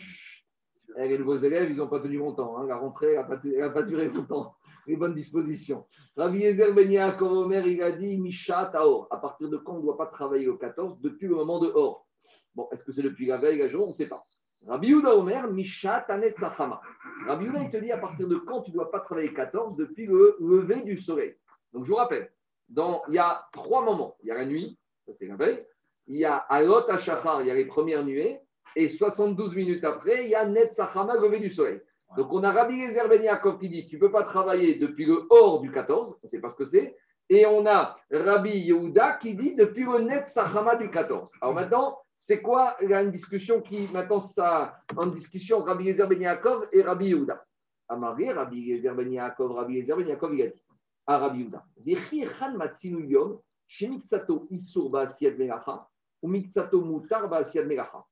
Les 0.97 1.19
nouveaux 1.19 1.39
élèves, 1.39 1.71
ils 1.71 1.77
n'ont 1.77 1.89
pas 1.89 2.01
tenu 2.01 2.19
longtemps. 2.19 2.59
Hein. 2.59 2.67
La 2.67 2.77
rentrée 2.77 3.17
n'a 3.17 3.25
pas, 3.25 3.37
pas 3.37 3.83
duré 3.83 4.09
longtemps 4.09 4.55
les 4.87 4.97
bonnes 4.97 5.15
dispositions. 5.15 5.87
Rabbi 6.17 6.41
Yezer 6.41 6.75
Ben 6.75 7.17
Omer, 7.21 7.67
il 7.67 7.83
a 7.83 7.93
dit 7.93 8.19
Misha 8.19 8.67
Taor. 8.67 9.09
À 9.11 9.17
partir 9.17 9.49
de 9.49 9.57
quand 9.57 9.75
on 9.75 9.79
ne 9.79 9.83
doit 9.83 9.97
pas 9.97 10.07
travailler 10.07 10.49
au 10.49 10.57
14 10.57 11.01
Depuis 11.01 11.27
le 11.27 11.35
moment 11.35 11.61
de 11.61 11.71
Or? 11.75 12.07
Bon, 12.55 12.69
est-ce 12.73 12.85
que 12.85 12.93
c'est 12.93 13.03
depuis 13.03 13.27
la 13.27 13.39
veille, 13.39 13.59
la 13.59 13.69
journée 13.69 13.87
On 13.87 13.91
ne 13.91 13.95
sait 13.95 14.07
pas. 14.07 14.25
Rabbi 14.67 14.89
Yehuda 14.89 15.17
Omer, 15.17 15.51
Misha 15.51 16.05
Tanet 16.07 16.35
Sachama. 16.39 16.81
Rabbi 17.27 17.45
Yehuda, 17.45 17.63
il 17.63 17.71
te 17.71 17.77
dit 17.79 17.93
à 17.93 17.99
partir 17.99 18.29
de 18.29 18.37
quand 18.37 18.63
tu 18.63 18.71
ne 18.71 18.77
dois 18.77 18.91
pas 18.91 19.01
travailler 19.01 19.33
14 19.33 19.77
Depuis 19.77 20.07
le 20.07 20.37
lever 20.41 20.83
du 20.83 20.97
soleil? 20.97 21.35
Donc 21.73 21.85
je 21.85 21.91
vous 21.91 21.97
rappelle, 21.97 22.31
dans, 22.69 23.03
il 23.09 23.15
y 23.15 23.19
a 23.19 23.47
trois 23.53 23.85
moments. 23.85 24.17
Il 24.23 24.29
y 24.29 24.31
a 24.31 24.35
la 24.35 24.47
nuit, 24.47 24.79
ça 25.07 25.13
c'est 25.19 25.27
la 25.27 25.37
veille. 25.37 25.65
Il 26.07 26.17
y 26.17 26.25
a 26.25 26.37
Alot 26.37 26.89
Hashachar, 26.89 27.41
il 27.43 27.49
y 27.49 27.51
a 27.51 27.55
les 27.55 27.65
premières 27.65 28.05
nuées. 28.05 28.41
Et 28.77 28.89
72 28.89 29.55
minutes 29.55 29.85
après, 29.85 30.25
il 30.25 30.31
y 30.31 30.35
a 30.35 30.47
Net 30.47 30.75
Sachama, 30.75 31.15
lever 31.17 31.41
du 31.41 31.51
soleil. 31.51 31.81
Donc, 32.17 32.33
on 32.33 32.43
a 32.45 32.53
Rabbi 32.53 32.77
Yezer 32.77 33.09
Ben 33.09 33.23
Yaakov 33.23 33.59
qui 33.59 33.69
dit 33.69 33.87
tu 33.87 33.97
ne 33.97 34.01
peux 34.01 34.11
pas 34.11 34.23
travailler 34.23 34.77
depuis 34.77 35.05
le 35.05 35.27
hors 35.31 35.61
du 35.61 35.71
14, 35.71 36.11
on 36.11 36.17
ne 36.23 36.29
sait 36.29 36.41
pas 36.41 36.49
ce 36.49 36.57
que 36.57 36.65
c'est. 36.65 36.97
Et 37.29 37.47
on 37.47 37.67
a 37.67 37.97
Rabbi 38.11 38.51
Yehuda 38.51 39.15
qui 39.15 39.35
dit 39.35 39.55
depuis 39.55 39.85
le 39.85 39.99
net 40.01 40.29
Sahama 40.29 40.77
du 40.77 40.91
14. 40.91 41.33
Alors 41.41 41.55
maintenant, 41.55 41.99
c'est 42.15 42.41
quoi? 42.41 42.77
Il 42.83 42.91
y 42.91 42.95
a 42.95 43.03
une 43.03 43.11
discussion 43.11 43.61
qui, 43.61 43.89
maintenant, 43.93 44.21
ça, 44.21 44.77
en 44.97 45.07
discussion 45.07 45.63
Rabbi 45.63 45.85
Yezer 45.85 46.07
Ben 46.07 46.21
Yaakov 46.21 46.69
et 46.73 46.83
Rabbi 46.83 47.09
Yehuda. 47.09 47.45
Amari, 47.89 48.31
Rabbi 48.31 48.61
Yezer 48.61 48.95
Ben 48.95 49.11
Yaakov, 49.11 49.53
Rabbi 49.53 49.75
Yezer 49.75 49.97
Ben 49.97 50.07
Yaakov, 50.07 50.35
il 50.35 50.43
a 50.43 50.47
dit 50.49 50.63
à 51.07 51.19
Rabbi 51.19 51.41
Yehuda 51.41 51.65
Vechi 51.85 52.23
Echan 52.23 52.57
Matsinu 52.57 53.07
Yom, 53.07 53.41
Shemitsato 53.67 54.47
Isur 54.51 54.91
Ba'asiyad 54.91 55.37
Melacha, 55.37 55.89
ou 56.23 56.29
Mitsato 56.29 56.81
Mutar 56.81 57.29
Ba'asiyad 57.29 57.67
Melacha. 57.67 58.05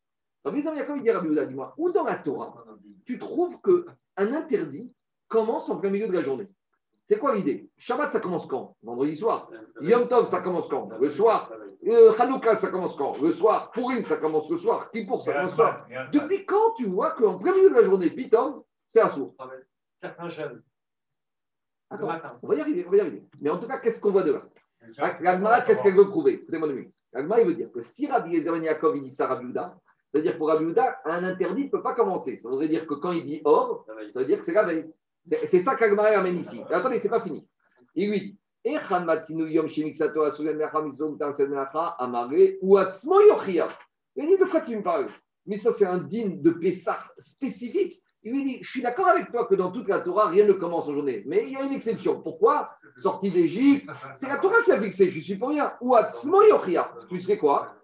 Rabbi 0.44 0.60
Yaakov, 0.60 0.96
il 0.96 1.02
dit 1.02 1.10
à 1.10 1.14
Rabbi 1.14 1.28
Yehuda 1.28 1.46
dis-moi, 1.46 1.74
où 1.76 1.90
dans 1.90 2.04
la 2.04 2.16
Torah 2.16 2.54
tu 3.04 3.18
trouves 3.18 3.60
qu'un 3.60 4.32
interdit 4.32 4.92
commence 5.28 5.70
en 5.70 5.78
plein 5.78 5.90
milieu 5.90 6.08
de 6.08 6.12
la 6.12 6.22
journée? 6.22 6.48
C'est 7.04 7.18
quoi 7.18 7.34
l'idée? 7.34 7.68
Shabbat, 7.78 8.12
ça 8.12 8.20
commence 8.20 8.46
quand? 8.46 8.76
Vendredi 8.82 9.16
soir. 9.16 9.50
Yom 9.80 10.06
Tov, 10.06 10.26
ça 10.26 10.40
commence 10.40 10.68
quand? 10.68 10.88
Le 11.00 11.10
soir. 11.10 11.50
Euh, 11.84 12.12
Hanouka, 12.16 12.54
ça 12.54 12.68
commence 12.68 12.94
quand? 12.94 13.20
Le 13.20 13.32
soir. 13.32 13.72
Purim, 13.72 14.04
ça 14.04 14.18
commence 14.18 14.48
le 14.48 14.56
soir. 14.56 14.90
Kippour, 14.92 15.20
ça 15.20 15.32
commence 15.32 15.50
le 15.50 15.56
soir. 15.56 15.86
Depuis 16.12 16.46
quand 16.46 16.74
tu 16.76 16.86
vois 16.86 17.10
qu'en 17.12 17.38
plein 17.38 17.52
milieu 17.52 17.70
de 17.70 17.74
la 17.74 17.82
journée, 17.82 18.10
Pitom, 18.10 18.62
c'est 18.88 19.00
assourd? 19.00 19.34
Certains 19.98 20.28
jeunes. 20.28 20.62
Attends, 21.90 22.08
on 22.42 22.48
va 22.48 22.54
y 22.54 22.60
arriver, 22.60 22.84
on 22.86 22.90
va 22.90 22.96
y 22.96 23.00
arriver. 23.00 23.22
Mais 23.40 23.50
en 23.50 23.58
tout 23.58 23.66
cas, 23.66 23.78
qu'est-ce 23.78 24.00
qu'on 24.00 24.12
voit 24.12 24.22
de 24.22 24.32
là? 24.32 24.42
L'Agmara, 25.20 25.62
qu'est-ce 25.62 25.82
qu'elle 25.82 25.96
veut 25.96 26.08
prouver? 26.08 26.34
Écoutez-moi 26.34 26.68
deux 26.68 26.74
minutes. 26.74 26.94
L'Agmara, 27.12 27.40
il 27.40 27.46
veut 27.48 27.54
dire 27.54 27.70
que 27.70 27.80
si 27.80 28.06
Rabbi 28.06 28.30
Yezer 28.30 28.52
Ben 28.52 28.62
Yaakov, 28.62 28.96
il 28.96 29.02
dit 29.02 29.10
ça 29.10 29.24
à 29.24 29.34
Rabbi 29.34 29.52
c'est-à-dire 30.12 30.36
pour 30.36 30.48
Rabbi 30.48 30.64
Yehuda, 30.64 30.98
un 31.06 31.24
interdit 31.24 31.64
ne 31.64 31.70
peut 31.70 31.82
pas 31.82 31.94
commencer. 31.94 32.38
Ça 32.38 32.50
voudrait 32.50 32.68
dire 32.68 32.86
que 32.86 32.94
quand 32.94 33.12
il 33.12 33.24
dit 33.24 33.40
or, 33.44 33.86
ça 34.10 34.20
veut 34.20 34.26
dire 34.26 34.38
que 34.38 34.44
c'est 34.44 34.52
la. 34.52 34.82
C'est 35.24 35.60
ça 35.60 35.74
qu'Agmara 35.74 36.08
amène 36.08 36.38
ici. 36.38 36.60
Attendez, 36.70 36.98
c'est 36.98 37.08
pas 37.08 37.22
fini. 37.22 37.46
Il 37.94 38.10
lui 38.10 38.20
dit. 38.20 38.38
Il 38.64 38.78
dit 44.26 44.36
de 44.36 44.50
quoi 44.50 44.60
tu 44.60 44.76
me 44.76 44.82
parles? 44.82 45.08
Mais 45.46 45.56
ça, 45.56 45.72
c'est 45.72 45.86
un 45.86 45.98
digne 45.98 46.42
de 46.42 46.50
Pessah 46.50 46.98
spécifique. 47.18 48.00
Il 48.22 48.32
lui 48.32 48.44
dit 48.44 48.58
Je 48.62 48.70
suis 48.70 48.82
d'accord 48.82 49.08
avec 49.08 49.32
toi 49.32 49.46
que 49.46 49.54
dans 49.54 49.72
toute 49.72 49.88
la 49.88 50.00
Torah, 50.00 50.28
rien 50.28 50.46
ne 50.46 50.52
commence 50.52 50.88
en 50.88 50.92
journée. 50.92 51.24
Mais 51.26 51.44
il 51.46 51.52
y 51.52 51.56
a 51.56 51.62
une 51.62 51.72
exception. 51.72 52.20
Pourquoi? 52.20 52.70
Sortie 52.96 53.30
d'Égypte, 53.30 53.88
c'est 54.14 54.28
la 54.28 54.38
Torah 54.38 54.62
qui 54.62 54.70
a 54.70 54.80
fixé, 54.80 55.10
je 55.10 55.20
suis 55.20 55.36
pour 55.36 55.48
rien. 55.48 55.72
Ou. 55.80 55.96
Tu 57.08 57.20
sais 57.22 57.38
quoi? 57.38 57.74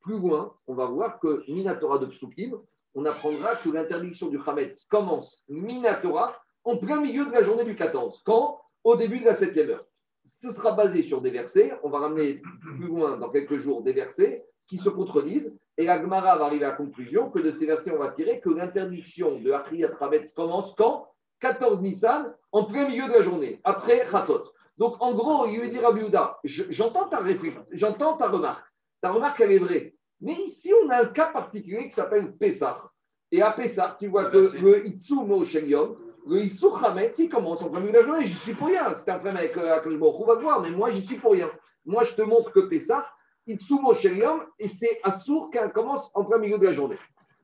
Plus 0.00 0.18
loin, 0.18 0.54
on 0.66 0.74
va 0.74 0.86
voir 0.86 1.18
que 1.20 1.44
Minatora 1.50 1.98
de 1.98 2.06
Psukim, 2.06 2.58
on 2.94 3.04
apprendra 3.04 3.56
que 3.56 3.70
l'interdiction 3.70 4.28
du 4.28 4.38
chametz 4.42 4.84
commence 4.86 5.44
Minatora 5.48 6.34
en 6.64 6.76
plein 6.76 7.00
milieu 7.00 7.26
de 7.26 7.32
la 7.32 7.42
journée 7.42 7.64
du 7.64 7.74
14. 7.74 8.22
Quand 8.24 8.60
Au 8.84 8.96
début 8.96 9.20
de 9.20 9.24
la 9.24 9.34
septième 9.34 9.70
heure. 9.70 9.84
Ce 10.24 10.50
sera 10.52 10.72
basé 10.72 11.02
sur 11.02 11.20
des 11.20 11.30
versets. 11.30 11.72
On 11.82 11.90
va 11.90 11.98
ramener 11.98 12.40
plus 12.76 12.86
loin, 12.86 13.16
dans 13.16 13.28
quelques 13.28 13.58
jours, 13.58 13.82
des 13.82 13.92
versets 13.92 14.46
qui 14.68 14.78
se 14.78 14.88
contredisent. 14.88 15.56
Et 15.78 15.84
la 15.84 16.00
Gemara 16.00 16.36
va 16.36 16.46
arriver 16.46 16.64
à 16.64 16.70
la 16.70 16.76
conclusion 16.76 17.30
que 17.30 17.40
de 17.40 17.50
ces 17.50 17.66
versets, 17.66 17.92
on 17.92 17.98
va 17.98 18.12
tirer 18.12 18.40
que 18.40 18.50
l'interdiction 18.50 19.40
de 19.40 19.50
Achiyat 19.50 19.90
commence 20.36 20.74
quand 20.76 21.08
14 21.40 21.82
Nissan, 21.82 22.32
en 22.52 22.64
plein 22.64 22.88
milieu 22.88 23.08
de 23.08 23.12
la 23.12 23.22
journée, 23.22 23.60
après 23.64 24.06
Chatzot. 24.08 24.51
Donc, 24.82 24.96
en 24.98 25.14
gros, 25.14 25.46
il 25.46 25.60
lui 25.60 25.70
dit 25.70 25.78
Rabbi 25.78 26.00
je- 26.42 26.64
j'entends 26.70 27.08
ta 27.08 27.18
réflexion, 27.18 27.64
j'entends 27.70 28.16
ta 28.16 28.26
remarque. 28.28 28.66
Ta 29.00 29.12
remarque, 29.12 29.40
elle 29.40 29.52
est 29.52 29.58
vraie. 29.58 29.94
Mais 30.20 30.32
ici, 30.32 30.72
on 30.82 30.88
a 30.90 31.02
un 31.02 31.06
cas 31.06 31.26
particulier 31.26 31.84
qui 31.84 31.92
s'appelle 31.92 32.36
Pessah. 32.36 32.90
Et 33.30 33.40
à 33.42 33.52
Pessah, 33.52 33.96
tu 34.00 34.08
vois 34.08 34.24
que 34.24 34.38
le 34.60 34.84
Itsu 34.84 35.14
Mo 35.14 35.44
Yom, 35.44 35.96
le 36.26 36.42
Itsu 36.42 36.66
Chametz, 36.80 37.16
il 37.20 37.28
commence 37.28 37.62
en 37.62 37.70
milieu 37.70 37.92
de 37.92 37.98
la 37.98 38.02
journée. 38.02 38.26
J'y 38.26 38.34
suis 38.34 38.54
pour 38.54 38.66
rien. 38.66 38.92
C'est 38.94 39.08
un 39.12 39.20
problème 39.20 39.36
avec 39.36 39.56
euh, 39.56 39.88
Hu, 39.88 40.00
on 40.02 40.24
va 40.24 40.34
voir, 40.34 40.60
mais 40.60 40.72
moi, 40.72 40.90
j'y 40.90 41.06
suis 41.06 41.16
pour 41.16 41.30
rien. 41.30 41.48
Moi, 41.86 42.02
je 42.02 42.16
te 42.16 42.22
montre 42.22 42.50
que 42.50 42.66
Pessah, 42.66 43.06
Itsu 43.46 43.74
Mo 43.74 43.94
Yom, 43.94 44.44
et 44.58 44.66
c'est 44.66 44.98
Assour 45.04 45.50
qu'elle 45.52 45.70
commence 45.70 46.10
en 46.16 46.24
plein 46.24 46.38
milieu 46.38 46.58
de 46.58 46.64
la 46.66 46.72
journée. 46.72 46.98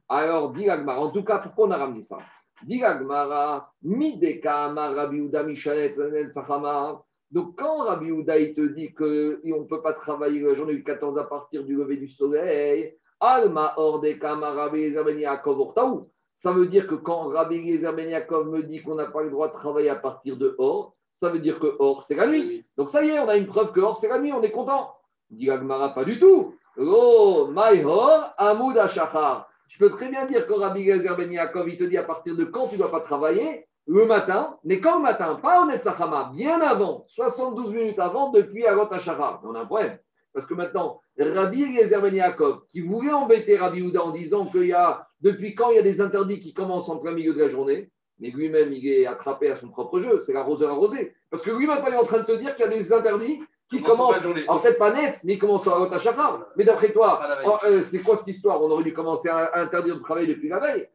Alors, 0.09 0.51
dit 0.53 0.69
Agmara, 0.69 0.99
en 1.03 1.13
tout 1.13 1.23
cas, 1.23 1.39
pourquoi 1.39 1.69
on 1.69 1.71
a 1.71 1.77
ramené 1.77 2.03
ça? 2.03 2.17
Dit 2.65 2.83
Agmara, 2.83 3.71
Mideka 3.83 4.65
Amar 4.65 4.93
Rabbi 4.93 5.19
Uda 5.19 5.45
Mishalet 5.45 5.95
Zanen 5.95 6.33
Sachama. 6.33 7.05
Donc, 7.31 7.59
quand 7.59 7.85
Rabbi 7.85 8.07
Uda, 8.07 8.39
il 8.39 8.55
te 8.55 8.63
dit 8.63 8.93
qu'on 8.95 9.05
ne 9.05 9.69
peut 9.69 9.83
pas 9.83 9.93
travailler 9.93 10.41
la 10.41 10.55
journée 10.55 10.75
du 10.75 10.83
14 10.83 11.19
à 11.19 11.25
partir 11.25 11.63
du 11.65 11.77
lever 11.77 11.99
du 11.99 12.07
soleil, 12.07 12.97
Alma 13.21 13.75
Eliezer 13.77 15.05
Ben. 15.05 16.07
Ça 16.35 16.53
veut 16.53 16.67
dire 16.67 16.87
que 16.87 16.95
quand 16.95 17.29
Rabbi 17.29 17.57
Eliezer 17.57 17.93
Ben 17.95 18.09
me 18.09 18.63
dit 18.63 18.83
qu'on 18.83 18.95
n'a 18.95 19.07
pas 19.07 19.23
le 19.23 19.31
droit 19.31 19.49
de 19.49 19.53
travailler 19.53 19.91
à 19.91 19.97
partir 19.97 20.39
de 20.39 20.55
Or, 20.59 20.95
ça 21.15 21.29
veut 21.29 21.41
dire 21.41 21.59
que 21.59 21.77
Or, 21.79 22.05
c'est 22.05 22.15
la 22.15 22.27
nuit. 22.27 22.65
Donc, 22.77 22.91
ça 22.91 23.05
y 23.05 23.11
est, 23.11 23.19
on 23.19 23.29
a 23.29 23.37
une 23.37 23.47
preuve 23.47 23.73
que 23.73 23.81
Or, 23.81 23.97
c'est 23.97 24.09
la 24.09 24.19
nuit, 24.19 24.33
on 24.33 24.43
est 24.43 24.53
content. 24.53 24.95
Dit 25.31 25.51
Agmara, 25.51 25.91
pas 25.91 26.05
du 26.05 26.19
tout. 26.19 26.55
Oh, 26.79 27.49
my 27.51 27.85
Hor, 27.85 28.33
Amoud 28.39 28.79
Ashachar. 28.79 29.51
Je 29.69 29.79
peux 29.79 29.91
très 29.91 30.09
bien 30.09 30.27
dire 30.27 30.47
que 30.47 30.53
Rabbi 30.55 30.85
Gezer 30.85 31.15
Ben 31.17 31.31
il 31.31 31.77
te 31.77 31.85
dit 31.85 31.99
à 31.99 32.05
partir 32.05 32.35
de 32.35 32.45
quand 32.45 32.69
tu 32.69 32.77
ne 32.77 32.81
dois 32.81 32.91
pas 32.91 33.01
travailler 33.01 33.68
Le 33.89 34.05
matin. 34.05 34.57
Mais 34.65 34.81
quand 34.81 34.97
le 34.97 35.03
matin 35.03 35.37
Pas 35.43 35.63
au 35.63 35.67
Netzachama, 35.67 36.31
bien 36.35 36.61
avant, 36.61 37.05
72 37.09 37.73
minutes 37.73 37.99
avant, 37.99 38.31
depuis 38.31 38.67
Agot 38.67 38.93
Hashachar. 38.93 39.41
On 39.45 39.55
a 39.55 39.63
un 39.63 39.67
problème. 39.67 39.99
Parce 40.35 40.47
que 40.47 40.55
maintenant, 40.55 41.01
Rabbi 41.19 41.75
Gezer 41.75 42.01
Ben 42.03 42.15
Yaakov, 42.15 42.67
qui 42.69 42.83
voulait 42.83 43.13
embêter 43.13 43.57
Rabbi 43.57 43.81
Houda 43.83 44.05
en 44.05 44.13
disant 44.13 44.47
qu'il 44.47 44.67
y 44.67 44.73
a, 44.73 45.07
depuis 45.23 45.55
quand 45.55 45.71
il 45.71 45.77
y 45.77 45.79
a 45.79 45.83
des 45.83 46.03
interdits 46.03 46.39
qui 46.39 46.53
commencent 46.53 46.91
en 46.91 46.99
plein 46.99 47.13
milieu 47.13 47.33
de 47.33 47.41
la 47.41 47.49
journée, 47.49 47.91
mais 48.21 48.31
lui-même, 48.31 48.73
il 48.73 48.87
est 48.87 49.07
attrapé 49.07 49.51
à 49.51 49.57
son 49.57 49.69
propre 49.69 50.01
jeu. 50.01 50.21
C'est 50.21 50.35
l'arroseur 50.35 50.71
arrosé. 50.71 51.15
Parce 51.31 51.43
que 51.43 51.51
lui, 51.51 51.67
maintenant, 51.67 51.89
il 51.89 51.95
est 51.95 51.99
en 51.99 52.05
train 52.05 52.19
de 52.19 52.25
te 52.25 52.33
dire 52.33 52.57
qu'il 52.57 52.67
y 52.67 52.69
a 52.69 52.71
des 52.71 52.93
interdits 52.93 53.41
qui 53.71 53.83
Commence 53.83 54.17
en 54.17 54.21
commencent. 54.21 54.43
Alors, 54.43 54.63
peut-être 54.63 54.79
pas 54.79 54.93
net, 54.93 55.21
mais 55.25 55.35
il 55.35 55.39
commence 55.39 55.67
à 55.67 55.75
Agot 55.75 55.95
Hashachar. 55.95 56.47
Mais 56.57 56.65
d'après 56.65 56.93
toi. 56.93 57.21
Oh, 57.47 57.57
euh, 57.65 57.83
c'est 57.83 58.01
quoi 58.01 58.17
cette 58.17 58.29
histoire? 58.29 58.61
On 58.63 58.71
aurait 58.71 58.85
dû 58.85 58.93
commencer 58.93 59.29
à, 59.29 59.39
à 59.39 59.61
interdire 59.63 59.97
de 59.97 60.03
travailler 60.03 60.35
depuis 60.35 60.49
la 60.49 60.59
veille. 60.59 60.89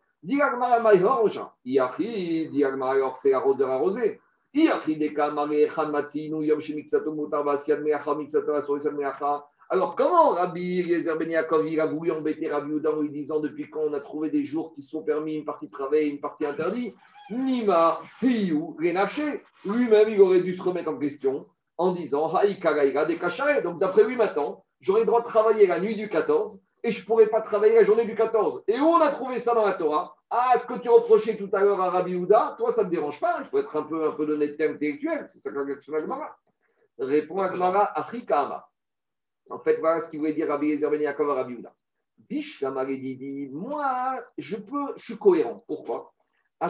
Alors 2.96 3.18
c'est. 3.18 4.20
Alors, 9.70 9.96
comment 9.96 10.30
Rabbi 10.30 10.80
Eliezer 10.80 11.18
Ben 11.18 11.30
Yaakov, 11.30 11.68
il 11.68 11.80
a 11.80 11.88
voulu 11.88 12.12
embêter 12.12 12.50
Rabbi 12.50 12.70
Yehuda 12.70 12.96
en 12.96 13.02
lui 13.02 13.10
disant 13.10 13.40
depuis 13.40 13.70
quand 13.70 13.82
on 13.82 13.94
a 13.94 14.00
trouvé 14.00 14.30
des 14.30 14.46
jours 14.46 14.74
qui 14.76 14.82
sont 14.82 15.02
permis, 15.02 15.36
une 15.36 15.46
partie 15.46 15.68
de 15.68 15.72
travail, 15.72 16.10
une 16.10 16.20
partie 16.20 16.46
interdite 16.46 16.96
Nima, 17.30 18.02
Hiyu, 18.22 18.76
Renaché. 18.78 19.42
Lui-même, 19.66 20.10
il 20.10 20.22
aurait 20.22 20.42
dû 20.42 20.54
se 20.54 20.62
remettre 20.62 20.90
en 20.90 21.00
question 21.00 21.48
en 21.78 21.94
disant 21.94 22.34
Haï 22.34 22.60
Kagaïra 22.60 23.06
des. 23.06 23.18
Donc, 23.64 23.80
d'après 23.80 24.04
lui, 24.04 24.16
maintenant, 24.16 24.64
j'aurais 24.80 25.02
le 25.02 25.06
droit 25.06 25.22
de 25.22 25.28
travailler 25.28 25.66
la 25.66 25.80
nuit 25.80 25.96
du 25.96 26.10
14 26.10 26.60
et 26.84 26.92
je 26.92 27.02
ne 27.02 27.06
pourrais 27.06 27.28
pas 27.28 27.42
travailler 27.42 27.76
la 27.76 27.84
journée 27.84 28.06
du 28.06 28.16
14. 28.16 28.64
Et 28.68 28.80
on 28.80 28.98
a 28.98 29.12
trouvé 29.12 29.40
ça 29.40 29.56
dans 29.56 29.66
la 29.66 29.74
Torah? 29.74 30.16
Ah, 30.30 30.54
ce 30.58 30.66
que 30.66 30.80
tu 30.80 30.90
reprochais 30.90 31.38
tout 31.38 31.50
à 31.54 31.62
l'heure 31.62 31.80
à 31.80 31.90
Rabbi 31.90 32.16
Houda, 32.16 32.56
toi, 32.58 32.72
ça 32.72 32.84
ne 32.84 32.88
te 32.88 32.92
dérange 32.94 33.20
pas 33.20 33.38
Il 33.40 33.46
faut 33.46 33.60
être 33.60 33.76
un 33.76 33.84
peu, 33.84 34.08
un 34.08 34.12
peu 34.12 34.26
d'honnêteté 34.26 34.68
intellectuelle. 34.68 35.28
C'est 35.30 35.40
ça 35.40 35.52
que 35.52 35.58
la 35.60 36.00
d'Agmara. 36.00 36.38
Répond 37.00 37.40
Agmara 37.40 37.98
Achikama. 37.98 38.68
En 39.50 39.60
fait, 39.60 39.78
voilà 39.78 40.02
ce 40.02 40.10
qu'il 40.10 40.20
voulait 40.20 40.34
dire 40.34 40.48
Rabbi 40.48 40.68
Yezer 40.68 40.90
Ben 40.90 41.06
à 41.06 41.14
Rabbi 41.14 41.54
Houda. 41.56 41.74
Bish 42.18 42.64
Didi, 42.64 43.50
moi, 43.52 44.20
je 44.38 44.58
peux, 44.58 44.94
je 44.98 45.04
suis 45.04 45.18
cohérent. 45.18 45.64
Pourquoi? 45.68 46.14
Ben. 46.60 46.70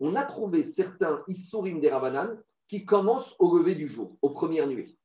On 0.00 0.14
a 0.16 0.24
trouvé 0.24 0.64
certains 0.64 1.22
Issourim 1.28 1.80
des 1.80 1.90
Rabanan 1.90 2.36
qui 2.68 2.84
commencent 2.84 3.36
au 3.38 3.56
lever 3.58 3.76
du 3.76 3.86
jour, 3.86 4.16
aux 4.20 4.30
premières 4.30 4.66
nuées. 4.66 4.96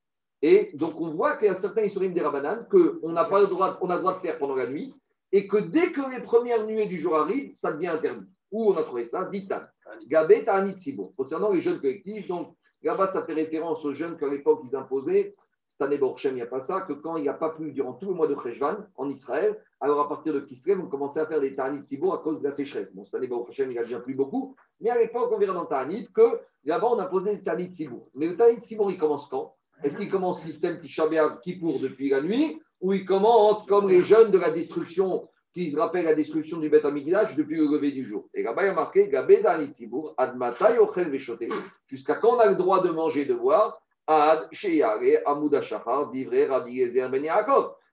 Et 0.41 0.71
donc, 0.73 0.99
on 0.99 1.09
voit 1.09 1.37
qu'il 1.37 1.47
y 1.47 1.51
a 1.51 1.55
certains 1.55 1.83
Issourim 1.83 2.13
des 2.13 2.21
Rabanan 2.21 2.65
qu'on 2.69 3.11
n'a 3.11 3.25
pas 3.25 3.41
le 3.41 3.47
droit, 3.47 3.77
on 3.81 3.89
a 3.89 3.95
le 3.95 4.01
droit 4.01 4.15
de 4.15 4.19
faire 4.19 4.37
pendant 4.37 4.55
la 4.55 4.69
nuit, 4.69 4.93
et 5.31 5.47
que 5.47 5.57
dès 5.57 5.91
que 5.91 6.01
les 6.09 6.21
premières 6.21 6.65
nuées 6.65 6.87
du 6.87 6.99
jour 6.99 7.15
arrivent, 7.15 7.53
ça 7.53 7.73
devient 7.73 7.87
interdit. 7.87 8.27
Où 8.51 8.71
on 8.71 8.75
a 8.75 8.83
trouvé 8.83 9.05
ça? 9.05 9.25
Ditan. 9.25 9.61
Gabet 10.07 10.45
Sibo. 10.77 11.13
Concernant 11.15 11.51
les 11.51 11.61
jeunes 11.61 11.79
collectifs, 11.79 12.27
donc 12.27 12.55
là-bas, 12.81 13.07
ça 13.07 13.23
fait 13.23 13.33
référence 13.33 13.83
aux 13.85 13.93
jeunes 13.93 14.17
qu'à 14.17 14.27
l'époque, 14.27 14.61
ils 14.63 14.75
imposaient. 14.75 15.35
Cette 15.67 15.81
année, 15.81 15.97
Baruch 15.97 16.17
Hashem, 16.17 16.31
il 16.33 16.35
n'y 16.35 16.41
a 16.41 16.47
pas 16.47 16.59
ça, 16.59 16.81
que 16.81 16.93
quand 16.93 17.17
il 17.17 17.23
n'y 17.23 17.29
a 17.29 17.33
pas 17.33 17.49
plu 17.49 17.71
durant 17.71 17.93
tout 17.93 18.07
le 18.07 18.15
mois 18.15 18.27
de 18.27 18.35
Cheshvan 18.41 18.77
en 18.95 19.09
Israël, 19.09 19.61
alors 19.79 19.99
à 19.99 20.09
partir 20.09 20.33
de 20.33 20.39
Kislev, 20.39 20.79
on 20.81 20.87
commençait 20.87 21.19
à 21.19 21.27
faire 21.27 21.39
des 21.39 21.55
Ta'anit 21.55 21.85
Sibo 21.85 22.11
à 22.11 22.17
cause 22.17 22.39
de 22.39 22.43
la 22.43 22.51
sécheresse. 22.51 22.93
Bon, 22.93 23.05
cette 23.05 23.15
année, 23.15 23.27
Baruch 23.27 23.49
Hashem, 23.49 23.71
il 23.71 23.77
a 23.77 23.83
déjà 23.83 23.99
plu 23.99 24.15
beaucoup, 24.15 24.55
mais 24.81 24.89
à 24.89 24.97
l'époque, 24.97 25.29
on 25.31 25.37
verra 25.37 25.53
dans 25.53 25.65
Ta'anit 25.65 26.07
que 26.11 26.39
là-bas, 26.65 26.87
on 26.91 27.05
posé 27.09 27.35
des 27.35 27.43
Ta'anit 27.43 27.71
Sibo. 27.71 28.09
Mais 28.15 28.27
le 28.27 28.35
Ta'anit 28.35 28.61
Sibo, 28.61 28.89
il 28.89 28.97
commence 28.97 29.27
quand? 29.27 29.55
Est-ce 29.83 29.97
qu'il 29.97 30.09
commence 30.09 30.41
système 30.41 30.79
Tisha 30.79 31.07
B'Av 31.07 31.39
qui 31.41 31.55
pour 31.55 31.79
depuis 31.79 32.09
la 32.09 32.21
nuit, 32.21 32.59
ou 32.81 32.93
il 32.93 33.05
commence 33.05 33.65
comme 33.65 33.89
les 33.89 34.01
jeunes 34.01 34.31
de 34.31 34.37
la 34.37 34.51
destruction 34.51 35.27
qui 35.53 35.71
se 35.71 35.79
rappellent 35.79 36.05
la 36.05 36.15
destruction 36.15 36.57
du 36.57 36.69
Beth 36.69 36.85
Amikdash 36.85 37.35
depuis 37.35 37.57
le 37.57 37.65
lever 37.65 37.91
du 37.91 38.05
jour? 38.05 38.27
Et 38.33 38.43
là-bas, 38.43 38.63
il 38.63 38.67
y 38.67 38.69
a 38.69 38.73
marqué. 38.73 39.09
Jusqu'à 41.87 42.15
quand 42.15 42.35
on 42.35 42.39
a 42.39 42.49
le 42.49 42.55
droit 42.55 42.83
de 42.83 42.89
manger, 42.89 43.25
de 43.25 43.35
boire 43.35 43.81
Ad 44.07 44.49
Ben. 44.51 45.19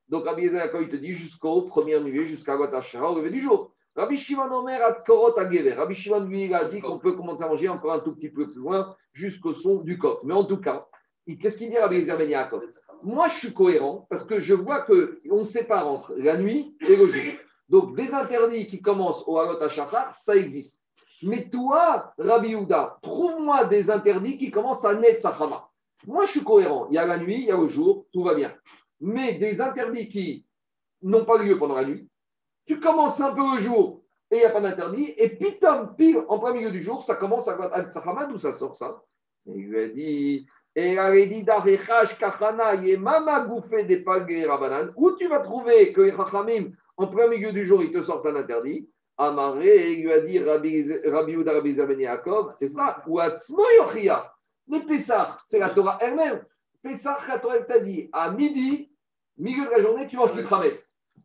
Donc 0.09 0.25
Rabbi 0.25 0.43
Yezer 0.43 0.71
il 0.81 0.89
te 0.89 0.97
dit 0.97 1.15
jusqu'aux 1.15 1.63
premières 1.63 2.03
nuées, 2.03 2.27
jusqu'à 2.27 2.57
Got 2.57 2.81
Shachar, 2.83 3.13
au 3.13 3.17
lever 3.17 3.31
du 3.31 3.41
jour. 3.41 3.73
Rabbi 3.97 4.17
Shimon 4.17 4.53
Omer 4.53 4.83
Ad 4.83 5.05
Korot 5.07 5.39
Agever. 5.39 5.73
Rabbi 5.73 5.95
Shimon, 5.95 6.27
lui, 6.27 6.45
il 6.45 6.55
a 6.55 6.67
dit 6.67 6.81
qu'on 6.81 6.99
peut 6.99 7.13
commencer 7.13 7.43
à 7.43 7.49
manger 7.49 7.69
encore 7.69 7.93
un 7.93 8.01
tout 8.01 8.15
petit 8.15 8.29
peu 8.29 8.47
plus 8.47 8.61
loin, 8.61 8.95
jusqu'au 9.13 9.55
son 9.55 9.77
du 9.77 9.99
coq. 9.99 10.21
Mais 10.23 10.35
en 10.35 10.45
tout 10.45 10.59
cas, 10.59 10.87
qu'est-ce 11.27 11.59
qu'il 11.59 11.71
dit 11.71 11.79
Rabbi 11.79 12.05
Ben 12.05 12.51
Moi, 13.03 13.29
je 13.29 13.35
suis 13.35 13.53
cohérent 13.53 14.07
parce 14.09 14.25
que 14.25 14.41
je 14.41 14.55
vois 14.55 14.83
qu'on 14.83 15.45
sépare 15.45 15.89
entre 15.89 16.15
la 16.17 16.37
nuit 16.37 16.77
et 16.89 16.97
le 16.97 17.07
jour. 17.09 17.33
Donc, 17.69 17.97
des 17.97 18.15
interdits 18.15 18.67
qui 18.67 18.81
commencent 18.81 19.25
au 19.27 19.39
Halot 19.39 19.61
HaShachar, 19.61 20.15
ça 20.15 20.37
existe. 20.37 20.79
Mais 21.23 21.49
toi, 21.49 22.13
Rabbi 22.19 22.55
Houda, 22.55 22.99
trouve-moi 23.03 23.65
des 23.65 23.91
interdits 23.91 24.39
qui 24.39 24.51
commencent 24.51 24.85
à 24.85 24.95
Net 24.95 25.21
Sachama. 25.21 25.69
Moi, 26.07 26.27
je 26.27 26.33
suis 26.33 26.45
cohérent. 26.45 26.87
Il 26.91 26.95
y 26.95 26.99
a 26.99 27.07
la 27.07 27.19
nuit, 27.19 27.41
il 27.41 27.47
y 27.47 27.51
a 27.51 27.57
le 27.57 27.69
jour, 27.69 28.07
tout 28.13 28.23
va 28.23 28.35
bien. 28.35 28.55
Mais 29.01 29.35
des 29.35 29.61
interdits 29.61 30.09
qui 30.09 30.47
n'ont 31.03 31.25
pas 31.25 31.39
lieu 31.39 31.59
pendant 31.59 31.75
la 31.75 31.87
nuit, 31.87 32.09
tu 32.67 32.79
commences 32.81 33.21
un 33.21 33.35
peu 33.35 33.57
le 33.57 33.63
jour 33.63 34.03
et 34.31 34.37
il 34.37 34.39
n'y 34.41 34.45
a 34.45 34.51
pas 34.51 34.61
d'interdit, 34.61 35.15
et 35.17 35.29
pitam, 35.29 35.95
pile, 35.95 36.25
en 36.29 36.41
plein 36.41 36.53
milieu 36.53 36.73
du 36.73 36.83
jour, 36.83 37.03
ça 37.03 37.15
commence 37.15 37.47
à 37.47 37.57
Net 37.77 37.93
Sachama, 37.93 38.27
d'où 38.27 38.39
ça 38.39 38.53
sort 38.53 38.77
ça? 38.77 39.03
Il 39.47 39.69
lui 39.69 39.79
a 39.79 39.89
dit 39.89 40.47
Et 40.79 40.93
il 40.93 40.99
avait 40.99 41.27
dit 41.27 41.43
Kachana 41.45 42.75
Yemama 42.75 43.47
Gouffé 43.47 43.85
des 43.85 44.05
Rabanan, 44.47 44.93
où 44.95 45.13
tu 45.13 45.27
vas 45.27 45.41
trouver 45.41 45.95
que 45.95 46.03
les 46.03 46.15
Chachamim, 46.15 46.73
en 46.99 47.07
plein 47.07 47.29
milieu 47.29 47.51
du 47.51 47.65
jour, 47.65 47.83
ils 47.83 47.91
te 47.91 48.03
sortent 48.03 48.27
un 48.27 48.37
interdit? 48.37 48.87
Amaré, 49.17 49.93
il 49.93 50.03
lui 50.03 50.13
a 50.13 50.21
dit 50.21 50.39
Rabbi 50.39 51.43
Rabbi 51.47 51.75
Zaben 51.75 51.99
Yaakov, 51.99 52.53
c'est 52.57 52.69
ça, 52.69 53.03
ou 53.07 53.19
Atzmo 53.19 53.65
Yochia. 53.79 54.31
Le 54.69 54.85
Pessah, 54.85 55.39
c'est 55.45 55.59
la 55.59 55.71
Torah 55.71 55.97
elle-même. 56.03 56.45
Pessah, 56.83 57.17
la 57.27 57.39
Torah 57.39 57.61
t'a 57.61 57.81
dit, 57.81 58.11
à 58.13 58.31
midi, 58.31 58.91
milieu 59.39 59.65
de 59.65 59.71
la 59.71 59.81
journée, 59.81 60.07
tu 60.07 60.19
manges 60.19 60.35
plus 60.35 60.43
de 60.43 60.77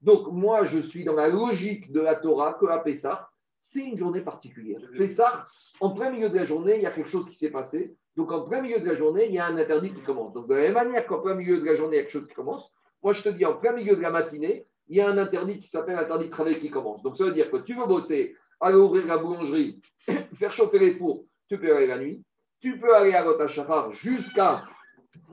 Donc, 0.01 0.31
moi, 0.31 0.65
je 0.65 0.79
suis 0.79 1.03
dans 1.03 1.15
la 1.15 1.27
logique 1.27 1.91
de 1.91 1.99
la 1.99 2.15
Torah 2.15 2.53
que 2.53 2.67
à 2.67 2.79
Pessah, 2.79 3.29
c'est 3.59 3.81
une 3.81 3.97
journée 3.97 4.21
particulière. 4.21 4.79
Pessah, 4.97 5.45
en 5.81 5.89
plein 5.89 6.09
milieu 6.09 6.29
de 6.29 6.37
la 6.37 6.45
journée, 6.45 6.77
il 6.77 6.83
y 6.83 6.85
a 6.85 6.91
quelque 6.91 7.09
chose 7.09 7.29
qui 7.29 7.35
s'est 7.35 7.51
passé. 7.51 7.97
Donc, 8.17 8.31
en 8.31 8.41
plein 8.41 8.61
milieu 8.61 8.79
de 8.79 8.85
la 8.85 8.95
journée, 8.95 9.27
il 9.27 9.33
y 9.33 9.39
a 9.39 9.45
un 9.45 9.57
interdit 9.57 9.93
qui 9.93 10.01
commence. 10.01 10.33
Donc, 10.33 10.47
de 10.47 10.55
la 10.55 10.61
même 10.61 10.73
manière 10.73 11.05
qu'en 11.05 11.21
plein 11.21 11.35
milieu 11.35 11.59
de 11.59 11.65
la 11.65 11.75
journée, 11.75 11.97
il 11.97 11.99
y 11.99 12.01
a 12.01 12.03
quelque 12.03 12.19
chose 12.19 12.27
qui 12.27 12.33
commence, 12.33 12.71
moi, 13.01 13.13
je 13.13 13.21
te 13.21 13.29
dis, 13.29 13.45
en 13.45 13.57
plein 13.57 13.71
milieu 13.71 13.95
de 13.95 14.01
la 14.01 14.11
matinée, 14.11 14.67
il 14.89 14.97
y 14.97 15.01
a 15.01 15.09
un 15.09 15.17
interdit 15.17 15.59
qui 15.59 15.67
s'appelle 15.67 15.97
interdit 15.97 16.25
de 16.25 16.29
travail 16.29 16.59
qui 16.59 16.69
commence. 16.69 17.01
Donc, 17.03 17.17
ça 17.17 17.23
veut 17.23 17.31
dire 17.31 17.49
que 17.49 17.57
tu 17.57 17.73
veux 17.73 17.85
bosser, 17.85 18.35
aller 18.59 18.75
ouvrir 18.75 19.05
la 19.05 19.17
boulangerie, 19.17 19.79
faire 20.37 20.51
chauffer 20.51 20.79
les 20.79 20.95
fours, 20.95 21.25
tu 21.47 21.57
peux 21.57 21.75
aller 21.75 21.87
la 21.87 21.99
nuit. 21.99 22.23
Tu 22.59 22.79
peux 22.79 22.95
aller 22.95 23.13
à 23.15 23.23
Rotachachar 23.23 23.91
jusqu'à 23.91 24.63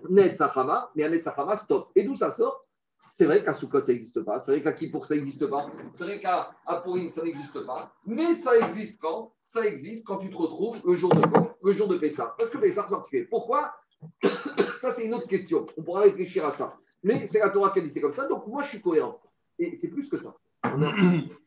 Netzachama, 0.09 0.91
mais 0.95 1.05
à 1.05 1.11
Netzachama, 1.11 1.57
stop. 1.57 1.91
Et 1.95 2.05
d'où 2.05 2.15
ça 2.15 2.31
sort? 2.31 2.65
C'est 3.13 3.27
vrai 3.27 3.45
qu'à 3.45 3.53
Soukot, 3.53 3.83
ça 3.83 3.93
n'existe 3.93 4.23
pas. 4.23 4.41
C'est 4.41 4.53
vrai 4.53 4.63
qu'à 4.63 4.73
Kippour, 4.73 5.05
ça 5.05 5.15
n'existe 5.15 5.47
pas. 5.47 5.67
C'est 5.93 6.05
vrai 6.05 6.21
qu'à 6.21 6.55
Pourim, 6.85 7.11
ça 7.11 7.23
n'existe 7.23 7.61
pas. 7.67 7.93
Mais 8.07 8.33
ça 8.33 8.57
existe 8.59 9.01
quand? 9.01 9.35
Ça 9.41 9.67
existe 9.67 10.07
quand 10.07 10.19
tu 10.19 10.31
te 10.31 10.37
retrouves 10.37 10.81
le 10.87 10.95
jour 10.95 11.15
de 11.15 11.21
quand 11.27 11.48
Le 11.63 11.73
jour 11.73 11.89
de 11.89 11.99
Pessah. 11.99 12.35
Parce 12.39 12.51
que 12.51 12.59
Pessah, 12.59 12.85
c'est 12.85 12.95
particulier. 12.95 13.25
Pourquoi 13.25 13.75
Ça, 14.77 14.93
c'est 14.93 15.05
une 15.05 15.15
autre 15.15 15.27
question. 15.27 15.67
On 15.77 15.83
pourra 15.83 16.03
réfléchir 16.03 16.45
à 16.45 16.53
ça. 16.53 16.77
Mais 17.03 17.27
c'est 17.27 17.41
la 17.41 17.51
Torah 17.51 17.71
qui 17.71 17.81
a 17.81 17.83
dit 17.83 17.91
c'est 17.91 18.01
comme 18.01 18.15
ça. 18.15 18.27
Donc, 18.27 18.47
moi, 18.47 18.63
je 18.63 18.71
suis 18.71 18.81
cohérent. 18.81 19.21
Et 19.59 19.77
c'est 19.77 19.89
plus 19.89 20.09
que 20.09 20.17
ça. 20.17 20.35
On 20.65 20.83
a 20.83 20.93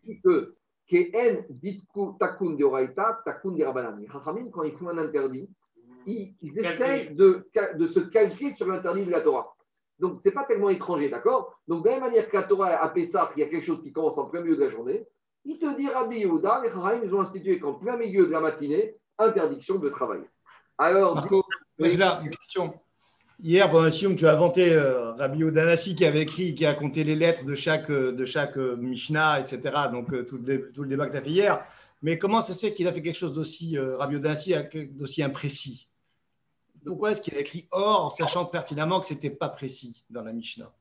dit 0.04 0.22
que 0.22 0.56
Kehen 0.88 1.46
ditku 1.50 2.18
takun 2.20 2.52
de 2.52 2.64
oraita, 2.64 3.22
takun 3.26 3.52
de 3.52 3.64
rabanan. 3.64 4.06
Quand 4.52 4.64
ils 4.64 4.74
font 4.74 4.90
un 4.90 4.98
interdit, 4.98 5.50
ils, 6.06 6.34
ils 6.42 6.60
essayent 6.60 7.14
de, 7.16 7.48
de, 7.76 7.86
se 7.86 8.00
calquer 8.00 8.52
sur 8.54 8.68
l'interdit 8.68 9.06
de 9.06 9.12
la 9.12 9.22
Torah. 9.22 9.56
Donc, 10.00 10.22
ce 10.22 10.28
n'est 10.28 10.34
pas 10.34 10.44
tellement 10.46 10.70
étranger, 10.70 11.10
d'accord? 11.10 11.56
Donc, 11.68 11.84
de 11.84 11.90
la 11.90 11.96
même 11.96 12.06
manière 12.06 12.30
que 12.30 12.36
la 12.36 12.44
Torah 12.44 12.70
a 12.70 12.90
Pessah, 12.90 13.32
il 13.36 13.40
y 13.40 13.44
a 13.44 13.50
quelque 13.50 13.64
chose 13.64 13.84
qui 13.84 13.92
commence 13.92 14.18
en 14.18 14.26
plein 14.26 14.42
milieu 14.42 14.56
de 14.56 14.64
la 14.64 14.70
journée, 14.70 15.06
il 15.46 15.58
te 15.60 15.78
dit 15.78 15.88
Rabbi 15.88 16.20
Yehuda, 16.20 16.62
les 16.64 16.70
Charaïm, 16.70 17.02
ils 17.04 17.14
ont 17.14 17.22
institué 17.22 17.60
qu'en 17.60 17.74
plein 17.74 17.98
milieu 17.98 18.26
de 18.26 18.32
la 18.32 18.42
matinée, 18.42 18.96
interdiction 19.22 19.80
de 19.80 19.90
travail. 19.90 20.22
Alors, 20.78 21.16
Marco, 21.16 21.44
là, 21.78 22.22
une 22.24 22.32
question. 22.32 22.72
Hier, 23.40 23.68
pendant 23.70 23.90
que 23.90 24.14
tu 24.14 24.28
as 24.28 24.34
inventé 24.34 24.72
euh, 24.72 25.14
Rabbi 25.14 25.40
Yodanassi 25.40 25.96
qui 25.96 26.06
avait 26.06 26.22
écrit, 26.22 26.54
qui 26.54 26.64
a 26.66 26.76
compté 26.76 27.04
les 27.04 27.16
lettres 27.16 27.44
de 27.44 27.56
chaque, 27.56 27.90
euh, 27.90 28.12
de 28.12 28.24
chaque 28.24 28.56
euh, 28.58 28.76
Mishnah, 28.76 29.40
etc. 29.40 29.62
Donc, 29.92 30.10
tout, 30.28 30.38
le, 30.38 30.72
tout 30.72 30.84
le 30.84 30.90
débat 30.90 31.08
que 31.08 31.14
tu 31.14 31.18
as 31.18 31.22
fait 31.22 31.30
hier. 31.30 31.66
Mais 32.04 32.20
comment 32.20 32.42
ça 32.42 32.54
se 32.54 32.68
fait 32.68 32.74
qu'il 32.74 32.88
a 32.88 32.94
fait 32.94 33.02
quelque 33.02 33.18
chose 33.18 33.34
d'aussi, 33.34 33.78
Rabbi 33.80 34.16
Yodanassi, 34.16 34.54
d'aussi 34.92 35.24
imprécis? 35.24 35.88
Pourquoi 36.86 37.12
est-ce 37.12 37.22
qu'il 37.22 37.36
a 37.36 37.40
écrit 37.40 37.68
or, 37.72 38.16
sachant 38.16 38.46
pertinemment 38.46 39.00
que 39.00 39.08
ce 39.08 39.14
n'était 39.14 39.30
pas 39.30 39.50
précis 39.50 40.04
dans 40.10 40.24
la 40.24 40.34
Mishnah? 40.34 40.72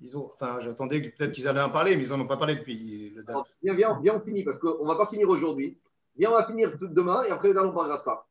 Ils 0.00 0.16
ont, 0.16 0.26
enfin, 0.26 0.58
j'attendais 0.62 1.00
peut-être 1.00 1.32
qu'ils 1.32 1.48
allaient 1.48 1.60
en 1.60 1.70
parler, 1.70 1.96
mais 1.96 2.04
ils 2.04 2.10
n'en 2.10 2.20
ont 2.20 2.26
pas 2.26 2.36
parlé 2.36 2.56
depuis 2.56 3.12
le 3.14 3.22
date. 3.22 3.36
Viens, 3.62 3.74
viens, 3.74 4.00
viens, 4.00 4.14
on 4.16 4.20
finit, 4.20 4.44
parce 4.44 4.58
qu'on 4.58 4.82
ne 4.82 4.88
va 4.88 4.96
pas 4.96 5.06
finir 5.06 5.28
aujourd'hui. 5.28 5.78
Viens, 6.18 6.30
on 6.30 6.34
va 6.34 6.46
finir 6.46 6.72
demain, 6.80 7.22
et 7.24 7.30
après, 7.30 7.56
on 7.56 7.72
parlera 7.72 7.98
de 7.98 8.02
ça. 8.02 8.24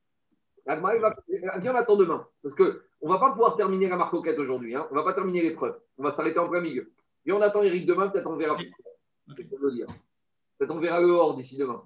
Viens, 0.68 1.74
on 1.74 1.76
attend 1.76 1.96
demain, 1.96 2.28
parce 2.42 2.56
que 2.56 2.84
on 3.02 3.08
ne 3.08 3.14
va 3.14 3.20
pas 3.20 3.32
pouvoir 3.32 3.56
terminer 3.56 3.88
la 3.88 3.98
marcoquette 3.98 4.40
aujourd'hui. 4.40 4.76
Hein. 4.76 4.88
On 4.90 4.96
ne 4.96 5.00
va 5.00 5.06
pas 5.06 5.14
terminer 5.14 5.42
l'épreuve. 5.44 5.80
On 5.98 6.04
va 6.04 6.16
s'arrêter 6.16 6.40
en 6.40 6.50
plein 6.50 6.62
milieu. 6.62 6.92
Et 7.26 7.32
on 7.32 7.42
attend 7.42 7.62
Eric 7.62 7.86
demain, 7.86 8.08
peut-être 8.08 8.28
on 8.28 8.36
verra. 8.36 8.58
Peut-être 10.58 10.72
on 10.72 10.80
verra 10.80 11.00
le 11.02 11.10
hors 11.10 11.36
d'ici 11.36 11.58
demain. 11.58 11.84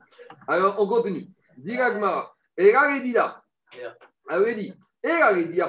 Alors, 0.47 0.79
on 0.79 0.87
continue. 0.87 1.27
Diragmara. 1.57 2.33
Et 2.55 2.71
là, 2.71 2.95
il 2.95 3.03
dit 3.03 3.11
là. 3.11 3.43
Il 3.73 4.55
dit. 4.55 4.73
Et 5.03 5.07
là, 5.07 5.31
il 5.33 5.51
dit. 5.51 5.61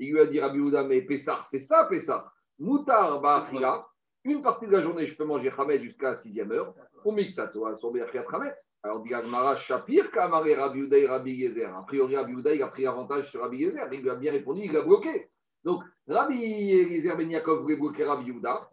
Il 0.00 0.12
lui 0.12 0.20
a 0.20 0.26
dit 0.26 0.40
Rabbi 0.40 0.58
Houda, 0.60 0.84
mais 0.84 1.02
Pessah, 1.02 1.42
c'est 1.44 1.58
ça, 1.58 1.84
Pessah. 1.84 2.32
Moutar, 2.58 3.20
Ba'achila. 3.20 3.86
Une 4.28 4.42
partie 4.42 4.66
de 4.66 4.72
la 4.72 4.82
journée, 4.82 5.06
je 5.06 5.16
peux 5.16 5.24
manger 5.24 5.50
Hamed 5.56 5.82
jusqu'à 5.82 6.10
la 6.10 6.14
sixième 6.14 6.52
heure. 6.52 6.74
Au 7.02 7.12
Mixato, 7.12 7.64
à 7.64 7.76
son 7.76 7.94
Hametz. 7.94 8.70
Alors, 8.82 9.02
dit 9.02 9.14
Agmara, 9.14 9.56
Shapir, 9.56 10.10
Kamare, 10.10 10.44
Rabbi 10.54 10.80
Uday, 10.80 11.06
Rabbi 11.06 11.32
Yezer. 11.32 11.74
A 11.74 11.82
priori, 11.86 12.14
Rabbi 12.14 12.32
Uday, 12.32 12.60
a 12.60 12.66
pris 12.66 12.86
avantage 12.86 13.30
sur 13.30 13.40
Rabbi 13.40 13.56
Yezer. 13.56 13.88
Il 13.90 14.02
lui 14.02 14.10
a 14.10 14.16
bien 14.16 14.30
répondu, 14.30 14.60
il 14.64 14.76
a 14.76 14.82
bloqué. 14.82 15.30
Donc, 15.64 15.82
Rabbi 16.06 16.36
Yezer 16.36 17.16
Ben 17.16 17.30
Yaakov 17.30 17.62
voulait 17.62 17.76
bloquer 17.76 18.04
Rabbi 18.04 18.28
Uda. 18.28 18.68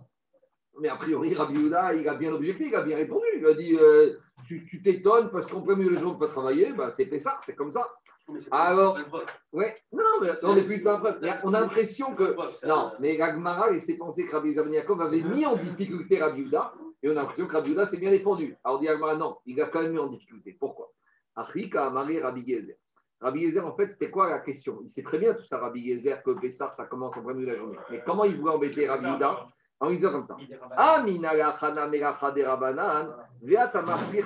Mais 0.81 0.89
a 0.89 0.97
priori, 0.97 1.33
Rabbi 1.33 1.57
Uda, 1.57 1.93
il 1.93 2.07
a 2.09 2.15
bien 2.15 2.33
objecté, 2.33 2.65
il 2.65 2.75
a 2.75 2.83
bien 2.83 2.97
répondu. 2.97 3.25
Il 3.37 3.45
a 3.45 3.53
dit 3.53 3.77
euh, 3.79 4.17
Tu 4.47 4.81
t'étonnes 4.83 5.31
parce 5.31 5.45
qu'en 5.47 5.61
premier 5.61 5.85
le 5.85 5.97
jour, 5.97 6.15
on 6.15 6.19
peut 6.19 6.27
travailler. 6.27 6.73
Ben, 6.73 6.91
c'est 6.91 7.17
ça, 7.19 7.37
c'est 7.41 7.55
comme 7.55 7.71
ça. 7.71 7.89
Alors, 8.51 8.97
ouais, 9.53 9.75
non, 9.91 10.03
mais 10.21 10.31
on 10.43 10.55
n'est 10.55 10.63
plus 10.63 10.79
de 10.79 10.83
preuve. 10.83 11.19
On 11.43 11.53
a 11.53 11.61
l'impression 11.61 12.15
que. 12.15 12.35
Non, 12.65 12.93
mais 12.99 13.17
Gagmara 13.17 13.71
laissait 13.71 13.97
penser 13.97 14.25
que 14.25 14.35
Rabbi 14.35 14.49
Yezer 14.49 14.67
Yaakov 14.67 15.01
avait 15.01 15.21
mis 15.21 15.45
en 15.45 15.55
difficulté 15.55 16.19
Rabbi 16.19 16.41
Uda. 16.41 16.73
Et 17.03 17.09
on 17.09 17.11
a 17.11 17.15
l'impression 17.15 17.45
que 17.45 17.55
Rabbi 17.55 17.75
s'est 17.85 17.97
bien 17.97 18.09
répondu. 18.09 18.57
Alors, 18.63 18.79
dit 18.79 18.87
non, 19.17 19.37
il 19.45 19.61
a 19.61 19.67
quand 19.67 19.81
même 19.81 19.91
mis 19.91 19.99
en 19.99 20.07
difficulté. 20.07 20.55
Pourquoi? 20.59 20.91
Afrika 21.35 21.85
a 21.85 21.89
marié 21.89 22.21
Rabbi 22.21 22.47
Gezer. 22.47 22.77
Rabbi 23.21 23.59
en 23.59 23.75
fait, 23.75 23.91
c'était 23.91 24.09
quoi 24.09 24.29
la 24.29 24.39
question? 24.39 24.79
Il 24.83 24.89
sait 24.89 25.03
très 25.03 25.19
bien 25.19 25.33
tout 25.33 25.45
ça, 25.45 25.59
Rabbi 25.59 25.87
Gezer, 25.87 26.23
que 26.23 26.31
Pessar, 26.31 26.73
ça 26.73 26.85
commence 26.85 27.15
en 27.17 27.21
premier 27.21 27.45
de 27.45 27.51
la 27.51 27.57
journée. 27.57 27.77
Mais 27.91 28.01
comment 28.05 28.23
il 28.23 28.37
voulait 28.37 28.53
embêter 28.53 28.87
Rabbi 28.87 29.05
Yehuda? 29.05 29.47
En 29.79 29.89
lui 29.89 29.97
disant 29.97 30.11
comme 30.11 30.23
ça 30.23 30.35
de 30.35 32.43
rabanan, 32.43 33.13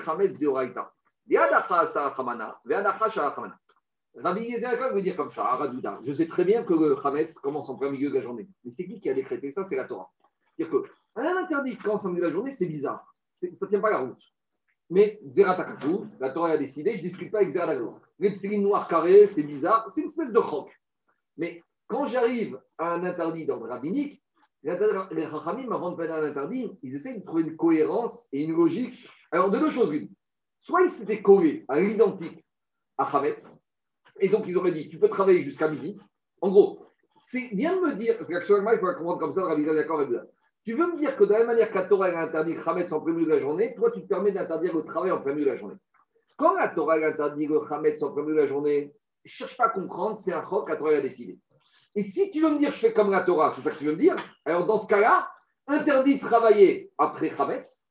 chametz 0.05 0.37
de 0.37 0.47
oraita. 0.47 0.93
Veadacha 1.27 1.87
sa 1.87 2.13
chamana, 2.15 2.59
veadacha 2.63 3.09
sa 3.09 3.33
chamana. 3.33 3.59
Rabbi 4.15 4.41
Yezer 4.41 4.93
veut 4.93 5.01
dire 5.01 5.15
comme 5.15 5.29
ça, 5.29 5.43
Razouda. 5.43 5.99
Je 6.03 6.13
sais 6.13 6.27
très 6.27 6.43
bien 6.43 6.63
que 6.63 6.73
le 6.73 6.97
chametz 7.01 7.35
commence 7.35 7.69
en 7.69 7.75
premier 7.75 7.91
milieu 7.91 8.09
de 8.09 8.15
la 8.15 8.21
journée. 8.21 8.47
Mais 8.63 8.71
c'est 8.71 8.85
qui 8.85 8.99
qui 8.99 9.09
a 9.09 9.13
décrété 9.13 9.51
ça? 9.51 9.63
C'est 9.65 9.75
la 9.75 9.85
Torah. 9.85 10.09
C'est-à-dire 10.55 10.81
que 10.81 10.87
un 11.15 11.37
interdit 11.37 11.77
quand 11.77 11.97
c'est 11.97 12.13
de 12.13 12.21
la 12.21 12.29
journée, 12.29 12.51
c'est 12.51 12.65
bizarre. 12.65 13.05
Ça 13.35 13.47
ne 13.47 13.67
tient 13.67 13.79
pas 13.79 13.91
la 13.91 13.99
route. 13.99 14.21
Mais 14.89 15.19
Zeratakatou, 15.27 16.07
la 16.19 16.31
Torah 16.31 16.51
a 16.51 16.57
décidé, 16.57 16.93
je 16.93 16.97
ne 16.97 17.03
discute 17.03 17.31
pas 17.31 17.39
avec 17.39 17.51
Zeratakatou. 17.51 17.95
Les 18.17 18.31
filines 18.37 18.63
noires 18.63 18.87
carrées, 18.87 19.27
c'est 19.27 19.43
bizarre, 19.43 19.91
c'est 19.93 20.01
une 20.01 20.07
espèce 20.07 20.33
de 20.33 20.39
croque. 20.39 20.71
Mais 21.37 21.63
quand 21.87 22.05
j'arrive 22.05 22.59
à 22.77 22.95
un 22.95 23.03
interdit 23.03 23.45
d'ordre 23.45 23.67
rabbinique, 23.67 24.21
les 24.63 25.25
Rachamim, 25.25 25.71
avant 25.71 25.91
de 25.91 25.95
faire 26.03 26.13
un 26.13 26.23
interdit, 26.23 26.69
ils 26.83 26.95
essayent 26.95 27.19
de 27.19 27.25
trouver 27.25 27.43
une 27.43 27.55
cohérence 27.55 28.27
et 28.33 28.43
une 28.43 28.55
logique. 28.55 29.07
Alors, 29.31 29.49
de 29.49 29.57
deux 29.57 29.69
choses 29.69 29.93
une. 29.93 30.09
Soit 30.61 30.81
ils 30.81 30.89
s'étaient 30.89 31.21
collés 31.21 31.63
à 31.69 31.79
l'identique 31.79 32.43
à 32.97 33.09
Chavetz, 33.09 33.55
et 34.21 34.29
donc 34.29 34.45
ils 34.47 34.57
auraient 34.57 34.71
dit 34.71 34.89
tu 34.89 34.99
peux 34.99 35.09
travailler 35.09 35.41
jusqu'à 35.41 35.67
midi. 35.67 35.99
En 36.41 36.49
gros, 36.49 36.79
c'est 37.19 37.49
bien 37.53 37.75
de 37.75 37.81
me 37.81 37.93
dire, 37.93 38.15
parce 38.17 38.29
qu'actuellement, 38.29 38.71
il 38.71 38.79
faut 38.79 38.87
comprendre 38.93 39.19
comme 39.19 39.33
ça, 39.33 39.43
Rabbi 39.43 39.65
d'accord 39.65 39.99
avec 39.99 40.11
tu 40.65 40.73
veux 40.73 40.87
me 40.87 40.97
dire 40.97 41.15
que 41.15 41.23
de 41.23 41.31
la 41.31 41.39
même 41.39 41.47
manière 41.47 41.71
que 41.71 41.75
la 41.75 41.85
Torah 41.85 42.07
interdit 42.07 42.55
Khametz 42.55 42.91
en 42.91 43.01
plein 43.01 43.13
milieu 43.13 43.25
de 43.25 43.31
la 43.31 43.39
journée, 43.39 43.73
toi, 43.75 43.91
tu 43.91 44.01
te 44.01 44.07
permets 44.07 44.31
d'interdire 44.31 44.75
le 44.75 44.83
travail 44.83 45.11
en 45.11 45.21
plein 45.21 45.33
milieu 45.33 45.45
de 45.45 45.51
la 45.51 45.55
journée. 45.55 45.75
Quand 46.37 46.53
la 46.53 46.69
Torah 46.69 46.95
interdit 46.95 47.47
le 47.47 47.61
Khametz 47.61 48.03
en 48.03 48.11
plein 48.11 48.23
milieu 48.23 48.35
de 48.35 48.41
la 48.41 48.47
journée, 48.47 48.93
je 49.23 49.33
cherche 49.33 49.57
pas 49.57 49.65
à 49.65 49.69
comprendre, 49.69 50.17
c'est 50.17 50.33
un 50.33 50.47
choc 50.47 50.67
que 50.67 50.71
la 50.71 50.77
Torah 50.77 50.91
a 50.91 51.01
décidé. 51.01 51.39
Et 51.95 52.03
si 52.03 52.29
tu 52.31 52.41
veux 52.41 52.49
me 52.49 52.59
dire, 52.59 52.71
je 52.71 52.77
fais 52.77 52.93
comme 52.93 53.09
la 53.09 53.23
Torah, 53.23 53.51
c'est 53.51 53.61
ça 53.61 53.71
que 53.71 53.77
tu 53.77 53.85
veux 53.85 53.93
me 53.93 53.97
dire, 53.97 54.15
alors 54.45 54.67
dans 54.67 54.77
ce 54.77 54.87
cas-là, 54.87 55.31
interdit 55.67 56.15
de 56.15 56.21
travailler 56.21 56.91
après 56.97 57.29
Khametz, 57.29 57.85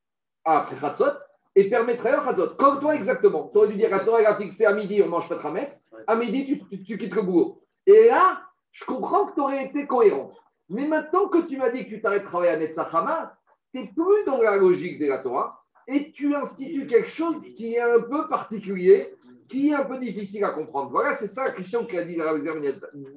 après 0.45 0.77
Khatzot, 0.77 1.19
et 1.59 1.69
permet 1.69 1.95
de 1.95 1.99
travailler 1.99 2.23
en 2.23 2.25
Khatzot. 2.25 2.55
Comme 2.57 2.79
toi 2.79 2.95
exactement. 2.95 3.51
Tu 3.53 3.59
aurais 3.59 3.69
dû 3.69 3.75
dire, 3.75 3.91
la 3.91 4.01
Torah 4.01 4.21
a 4.21 4.37
fixé 4.37 4.65
à 4.65 4.73
midi, 4.73 5.03
on 5.05 5.09
mange 5.09 5.29
pas 5.29 5.35
de 5.35 5.43
Khametz, 5.43 5.83
à 6.07 6.15
midi, 6.15 6.65
tu, 6.71 6.85
tu 6.85 6.97
quittes 6.97 7.15
le 7.15 7.23
boulot. 7.23 7.61
Et 7.85 8.07
là, 8.07 8.43
je 8.71 8.85
comprends 8.85 9.27
que 9.27 9.35
tu 9.35 9.41
aurais 9.41 9.65
été 9.65 9.85
cohérent. 9.85 10.31
Mais 10.69 10.87
maintenant 10.87 11.27
que 11.27 11.39
tu 11.49 11.57
m'as 11.57 11.71
dit 11.71 11.85
que 11.85 11.89
tu 11.89 12.01
t'arrêtes 12.01 12.23
de 12.23 12.29
travailler 12.29 12.53
à 12.53 12.59
Netzachama, 12.59 13.37
tu 13.75 13.81
n'es 13.81 13.87
plus 13.89 14.25
dans 14.25 14.41
la 14.41 14.57
logique 14.57 15.01
de 15.01 15.07
la 15.07 15.19
Torah 15.19 15.61
et 15.89 16.13
tu 16.13 16.33
institues 16.33 16.87
quelque 16.87 17.09
chose 17.09 17.43
qui 17.57 17.75
est 17.75 17.81
un 17.81 18.03
peu 18.03 18.29
particulier, 18.29 19.17
qui 19.49 19.71
est 19.71 19.75
un 19.75 19.85
peu 19.85 19.99
difficile 19.99 20.45
à 20.45 20.51
comprendre. 20.51 20.93
Voilà, 20.93 21.13
c'est 21.13 21.27
ça 21.27 21.47
la 21.47 21.53
question 21.53 21.87
qu'a 21.87 22.05
dit 22.05 22.21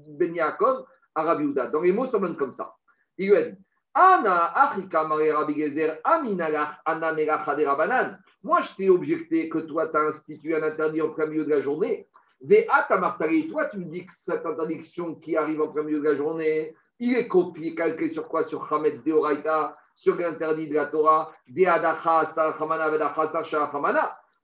Ben 0.08 0.34
Yaakov 0.34 0.86
à 1.14 1.22
Rabbi 1.22 1.44
Uda. 1.44 1.68
Dans 1.68 1.82
les 1.82 1.92
mots, 1.92 2.08
ça 2.08 2.18
donne 2.18 2.38
comme 2.38 2.54
ça. 2.54 2.74
Il 3.20 3.30
lui 3.30 3.36
a 3.36 3.44
dit 3.52 3.58
Ana 3.94 4.46
achika 4.56 5.04
Rabbi 5.04 5.56
Gezer 5.56 6.00
aminalach 6.04 6.82
ana 6.86 7.76
banan. 7.76 8.18
Moi, 8.44 8.62
je 8.62 8.76
t'ai 8.76 8.90
objecté 8.90 9.50
que 9.50 9.60
toi, 9.60 9.88
tu 9.90 9.98
as 9.98 10.02
institué 10.02 10.56
un 10.56 10.64
interdit 10.64 11.02
en 11.02 11.14
plein 11.14 11.28
milieu 11.28 11.46
de 11.46 11.50
la 11.50 11.62
journée. 11.62 12.08
Ve'at 12.42 12.88
toi, 12.88 13.66
tu 13.70 13.78
me 13.78 13.86
dis 13.86 14.06
que 14.06 14.12
cette 14.12 14.46
interdiction 14.46 15.14
qui 15.16 15.38
arrive 15.38 15.62
en 15.62 15.68
plein 15.68 15.84
milieu 15.84 16.00
de 16.00 16.06
la 16.06 16.16
journée, 16.16 16.76
il 17.00 17.16
est 17.16 17.28
copié, 17.28 17.76
calqué 17.76 18.10
sur 18.10 18.28
quoi? 18.28 18.46
Sur 18.46 18.72
Hametz 18.74 19.04
de 19.04 19.12
Oraita, 19.12 19.78
sur 19.94 20.16
l'interdit 20.16 20.68
de 20.68 20.74
la 20.74 20.88
Torah, 20.88 21.32
de 21.48 21.54
Vedachasa, 21.54 22.58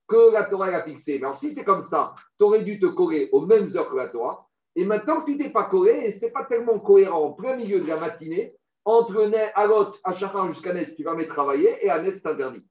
que 0.08 0.32
la 0.32 0.44
Torah 0.44 0.68
a 0.68 0.84
fixé. 0.84 1.18
Mais 1.20 1.26
alors, 1.26 1.38
si 1.38 1.50
c'est 1.52 1.64
comme 1.64 1.84
ça, 1.84 2.14
tu 2.38 2.46
aurais 2.46 2.64
dû 2.64 2.80
te 2.80 2.86
coller 2.86 3.30
aux 3.32 3.46
mêmes 3.46 3.68
heures 3.76 3.90
que 3.90 3.96
la 3.96 4.10
Torah. 4.10 4.48
Et 4.76 4.86
maintenant 4.86 5.22
que 5.22 5.32
tu 5.32 5.38
t'es 5.38 5.50
pas 5.50 5.64
collé, 5.64 6.04
et 6.06 6.12
c'est 6.12 6.32
pas 6.32 6.46
tellement 6.46 6.80
cohérent 6.80 7.24
en 7.24 7.32
plein 7.34 7.56
milieu 7.56 7.80
de 7.80 7.88
la 7.88 7.98
matinée, 7.98 8.56
entre 8.86 9.32
Alot, 9.56 9.92
Achachar 10.04 10.48
jusqu'à 10.50 10.72
Nes, 10.72 10.94
tu 10.96 11.04
vas 11.04 11.16
mettre 11.16 11.34
travailler, 11.34 11.84
et 11.84 11.90
à 11.90 12.00
Nes, 12.00 12.22
interdit. 12.24 12.66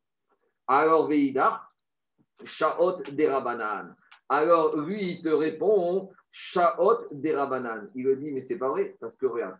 Alors, 0.68 1.08
Veidar, 1.08 1.72
Shaot 2.44 3.02
Derabanan. 3.12 3.94
Alors, 4.28 4.76
lui, 4.76 5.12
il 5.12 5.22
te 5.22 5.28
répond, 5.28 6.10
Shaot 6.32 7.06
Derabanan. 7.12 7.90
Il 7.94 8.04
le 8.04 8.16
dit, 8.16 8.32
mais 8.32 8.42
c'est 8.42 8.58
pas 8.58 8.68
vrai, 8.68 8.96
parce 9.00 9.16
que 9.16 9.26
regarde, 9.26 9.56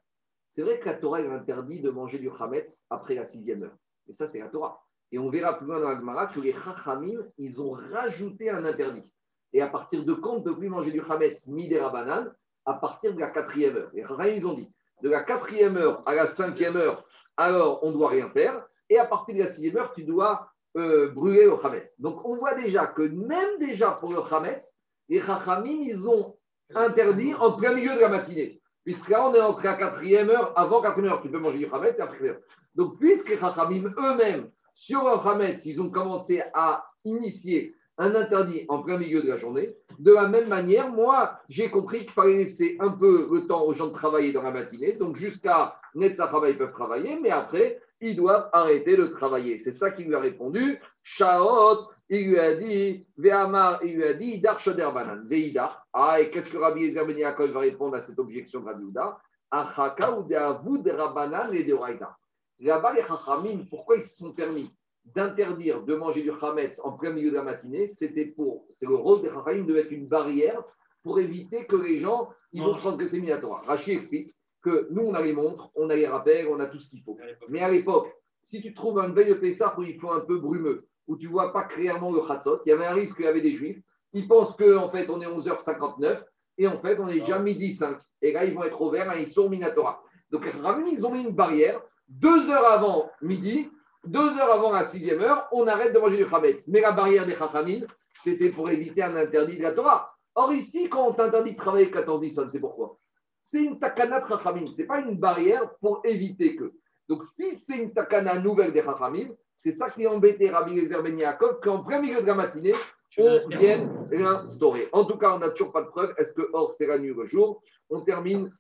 c'est 0.51 0.63
vrai 0.63 0.81
que 0.81 0.87
la 0.87 0.95
Torah 0.95 1.19
interdit 1.19 1.81
de 1.81 1.91
manger 1.91 2.19
du 2.19 2.31
Hametz 2.31 2.87
après 2.91 3.15
la 3.15 3.27
sixième 3.27 3.63
heure. 3.63 3.77
Et 4.09 4.13
ça, 4.13 4.27
c'est 4.27 4.41
la 4.41 4.49
Torah. 4.49 4.83
Et 5.13 5.19
on 5.19 5.31
verra 5.31 5.57
plus 5.59 5.67
loin 5.67 5.81
dans 5.81 5.89
la 5.89 5.97
Gemara 5.97 6.27
que 6.27 6.41
les 6.41 6.53
Chachamim, 6.53 7.21
ils 7.39 7.61
ont 7.61 7.73
rajouté 7.73 8.51
un 8.51 8.65
interdit. 8.65 9.05
Et 9.53 9.61
à 9.61 9.69
partir 9.69 10.05
de 10.05 10.15
quand 10.15 10.33
on 10.33 10.39
ne 10.39 10.45
peut 10.45 10.57
plus 10.57 10.69
manger 10.69 10.91
du 10.91 11.01
Hametz 11.01 11.47
ni 11.49 11.69
des 11.69 11.81
Rabanan 11.81 12.33
À 12.65 12.75
partir 12.75 13.15
de 13.15 13.21
la 13.21 13.31
quatrième 13.31 13.77
heure. 13.77 13.91
Les 13.93 14.03
Chachamim, 14.03 14.35
ils 14.35 14.47
ont 14.47 14.55
dit, 14.55 14.73
de 15.03 15.09
la 15.09 15.23
quatrième 15.23 15.77
heure 15.77 16.03
à 16.07 16.15
la 16.15 16.27
cinquième 16.27 16.77
heure, 16.77 17.07
alors 17.37 17.85
on 17.85 17.91
ne 17.91 17.97
doit 17.97 18.09
rien 18.09 18.31
faire. 18.31 18.67
Et 18.89 18.99
à 18.99 19.07
partir 19.07 19.35
de 19.35 19.41
la 19.41 19.51
sixième 19.51 19.77
heure, 19.77 19.93
tu 19.93 20.05
dois 20.05 20.51
euh, 20.77 21.09
brûler 21.09 21.45
le 21.45 21.55
Hametz. 21.64 21.99
Donc 22.01 22.24
on 22.24 22.37
voit 22.37 22.55
déjà 22.55 22.87
que 22.87 23.03
même 23.03 23.59
déjà 23.59 23.93
pour 23.93 24.12
le 24.12 24.18
Hametz, 24.18 24.77
les 25.09 25.20
Chachamim, 25.20 25.81
ils 25.83 26.09
ont 26.09 26.37
interdit 26.74 27.35
en 27.35 27.53
plein 27.53 27.72
milieu 27.72 27.95
de 27.95 28.01
la 28.01 28.09
matinée. 28.09 28.61
Puisque 28.85 29.09
là, 29.09 29.29
on 29.29 29.35
est 29.35 29.41
entré 29.41 29.68
à 29.68 29.74
quatrième 29.74 30.31
heure, 30.31 30.53
avant 30.57 30.81
quatrième 30.81 31.12
heure, 31.12 31.22
tu 31.22 31.31
peux 31.31 31.39
manger 31.39 31.59
du 31.59 31.66
Hametz 31.72 31.99
et 31.99 32.03
après 32.03 32.41
Donc, 32.74 32.99
puisque 32.99 33.29
les 33.29 33.39
Chachamim 33.39 33.93
eux-mêmes, 33.99 34.51
sur 34.72 35.03
le 35.05 35.29
Hametz, 35.29 35.64
ils 35.64 35.81
ont 35.81 35.91
commencé 35.91 36.43
à 36.55 36.87
initier 37.05 37.74
un 37.99 38.14
interdit 38.14 38.66
en 38.68 38.83
plein 38.83 38.99
milieu 38.99 39.22
de 39.22 39.29
la 39.29 39.39
journée, 39.39 39.74
de 39.99 40.12
la 40.12 40.29
même 40.29 40.49
manière, 40.49 40.91
moi, 40.91 41.41
j'ai 41.49 41.70
compris 41.70 42.01
qu'il 42.01 42.11
fallait 42.11 42.37
laisser 42.37 42.77
un 42.81 42.91
peu 42.91 43.29
le 43.33 43.47
temps 43.47 43.62
aux 43.62 43.72
gens 43.72 43.87
de 43.87 43.93
travailler 43.93 44.33
dans 44.33 44.43
la 44.43 44.51
matinée. 44.51 44.93
Donc, 44.93 45.16
jusqu'à 45.16 45.81
Netzachava, 45.95 46.51
ils 46.51 46.59
peuvent 46.59 46.72
travailler, 46.72 47.18
mais 47.20 47.31
après, 47.31 47.81
ils 48.01 48.17
doivent 48.17 48.49
arrêter 48.53 48.97
de 48.97 49.07
travailler. 49.07 49.59
C'est 49.59 49.73
ça 49.73 49.91
qu'il 49.91 50.07
lui 50.07 50.15
a 50.15 50.21
répondu. 50.21 50.81
Shaot, 51.03 51.89
il 52.09 52.31
lui 52.31 52.39
a 52.39 52.57
dit, 52.57 53.07
Ve'amar, 53.17 53.83
il 53.85 53.97
lui 53.97 54.05
a 54.05 54.15
dit, 54.15 54.27
Idar 54.27 54.61
Shoderbanan, 54.61 55.27
Ve'idar. 55.27 55.87
Ah, 55.93 56.21
et 56.21 56.31
qu'est-ce 56.31 56.51
que 56.51 56.59
Rabbi 56.59 56.85
Ezer 56.85 57.07
Ben 57.07 57.19
Yaakov 57.19 57.51
va 57.51 57.61
répondre 57.61 57.97
à 57.97 58.03
cette 58.03 58.19
objection 58.19 58.61
de 58.61 58.67
Rabbi 58.67 58.85
Ouda 58.85 59.19
Achaka 59.51 60.19
ou 60.19 60.25
de 60.25 60.91
Rabanan 60.91 61.53
et 61.53 61.65
de 61.65 61.73
Raïda. 61.73 62.17
Là-bas, 62.61 62.95
les 62.95 63.03
Chachamim, 63.03 63.65
pourquoi 63.71 63.97
ils 63.97 64.03
se 64.03 64.17
sont 64.17 64.33
permis 64.33 64.71
d'interdire 65.05 65.85
de 65.85 65.95
manger 65.95 66.23
du 66.23 66.33
Hametz 66.33 66.81
en 66.83 66.93
plein 66.93 67.13
milieu 67.13 67.31
de 67.31 67.37
la 67.37 67.45
matinée? 67.45 67.87
C'était 67.87 68.27
pour, 68.27 68.67
c'est 68.73 68.87
le 68.87 68.97
rôle 68.97 69.23
des 69.23 69.29
Chachamim 69.29 69.65
de 69.65 69.75
mettre 69.75 69.93
une 69.93 70.07
barrière 70.07 70.63
pour 71.03 71.21
éviter 71.21 71.67
que 71.67 71.77
les 71.77 71.99
gens 72.01 72.31
ils 72.53 72.63
vont 72.63 72.75
transgresser 72.75 73.21
Minatora. 73.21 73.63
Rachid 73.67 73.97
explique 73.97 74.36
que 74.67 74.89
nous, 74.91 75.03
on 75.03 75.14
a 75.14 75.23
les 75.23 75.33
montres, 75.33 75.71
on 75.77 75.89
a 75.91 75.95
les 75.95 76.09
rappels, 76.09 76.49
on 76.49 76.59
a 76.59 76.67
tout 76.67 76.81
ce 76.81 76.89
qu'il 76.89 77.03
faut. 77.03 77.17
Mais 77.49 77.61
à 77.61 77.71
l'époque, 77.71 78.12
si 78.43 78.61
tu 78.61 78.75
trouves 78.75 78.99
un 78.99 79.11
veille 79.11 79.29
de 79.29 79.35
Pessah 79.35 79.75
où 79.79 79.83
il 79.85 79.99
faut 79.99 80.11
un 80.11 80.21
peu 80.21 80.39
brumeux, 80.39 80.89
où 81.07 81.17
tu 81.17 81.29
vois 81.29 81.53
pas 81.53 81.62
clairement 81.62 82.11
le 82.11 82.21
Khatzot, 82.21 82.62
il 82.67 82.71
y 82.71 82.73
avait 82.73 82.87
un 82.87 82.95
risque 82.95 83.17
qu'il 83.17 83.27
y 83.27 83.29
avait 83.29 83.41
des 83.41 83.55
Juifs. 83.55 83.81
Ils 84.12 84.27
pensent 84.27 84.57
qu'en 84.57 84.85
en 84.85 84.91
fait, 84.91 85.09
on 85.09 85.21
est 85.21 85.27
11h59 85.27 86.23
et 86.59 86.67
en 86.67 86.79
fait, 86.81 86.99
on 86.99 87.07
est 87.07 87.21
déjà 87.21 87.39
midi 87.39 87.73
5. 87.73 87.97
Et 88.23 88.33
là, 88.33 88.45
ils 88.45 88.55
vont 88.55 88.64
être 88.64 88.81
au 88.83 88.91
vert, 88.91 89.12
ils 89.17 89.27
sont 89.27 89.49
Minatora. 89.49 90.03
Donc, 90.31 90.45
ils 90.91 91.07
ont 91.07 91.12
mis 91.12 91.23
une 91.23 91.35
barrière 91.35 91.81
deux 92.09 92.51
heures 92.51 92.67
avant 92.67 93.11
midi, 93.23 93.69
deux 94.05 94.37
heures 94.39 94.53
avant 94.53 94.73
la 94.73 94.85
sixième 94.85 95.21
heure, 95.21 95.49
on 95.53 95.67
arrête 95.67 95.93
de 95.93 95.99
manger 95.99 96.17
du 96.17 96.27
Khametz. 96.27 96.69
Mais 96.69 96.81
la 96.81 96.93
barrière 96.93 97.27
des 97.27 97.35
Chachamim, 97.35 97.87
c'était 98.14 98.51
pour 98.51 98.71
éviter 98.71 99.03
un 99.03 99.17
interdit 99.17 99.59
de 99.59 99.62
la 99.62 99.73
Torah. 99.73 100.12
Or, 100.35 100.53
ici, 100.53 100.89
quand 100.89 101.09
on 101.09 101.12
t'interdit 101.12 101.53
de 101.53 101.57
travailler 101.57 101.91
14 101.91 102.21
Nissan, 102.21 102.49
c'est 102.51 102.61
pourquoi? 102.61 102.99
C'est 103.47 103.63
une 103.63 103.79
takana 103.79 104.21
de 104.21 104.27
Chachamim. 104.27 104.67
Ce 104.73 104.83
n'est 104.83 104.89
pas 104.89 104.99
une 104.99 105.17
barrière 105.19 105.73
pour 105.77 106.01
éviter 106.05 106.57
que. 106.57 106.73
Donc, 107.09 107.23
si 107.23 107.55
c'est 107.55 107.77
une 107.77 107.95
takana 107.95 108.41
nouvelle 108.41 108.73
des 108.73 108.83
Chachamim, 108.83 109.29
c'est 109.57 109.71
ça 109.71 109.89
qui 109.89 110.05
a 110.05 110.11
embêté 110.11 110.51
Rabbi 110.51 110.75
Lezer 110.75 111.01
Ben 111.01 111.17
Yaakov, 111.17 111.61
qu'en 111.61 111.85
plein 111.85 112.01
milieu 112.01 112.21
de 112.21 112.27
la 112.27 112.35
matinée, 112.35 112.75
on 113.17 113.39
vienne 113.49 114.09
l'instaurer. 114.11 114.89
En 114.93 115.05
tout 115.05 115.17
cas, 115.17 115.33
on 115.33 115.39
n'a 115.39 115.51
toujours 115.51 115.71
pas 115.71 115.83
de 115.83 115.87
preuve. 115.87 116.13
Est-ce 116.19 116.33
que 116.33 116.43
or, 116.53 116.75
c'est 116.75 116.89
la 116.89 116.99
nuit 116.99 117.13
ou 117.13 117.23
le 117.23 117.27
jour 117.27 117.63
On 117.89 118.01
termine 118.01 118.51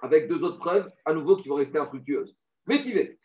avec 0.00 0.28
deux 0.28 0.42
autres 0.42 0.58
preuves, 0.58 0.90
à 1.04 1.12
nouveau, 1.12 1.36
qui 1.36 1.50
vont 1.50 1.56
rester 1.56 1.76
infructueuses? 1.76 2.34
Métivé. 2.66 3.18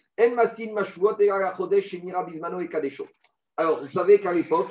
Alors, 3.56 3.80
vous 3.80 3.88
savez 3.88 4.20
qu'à 4.20 4.34
l'époque, 4.34 4.68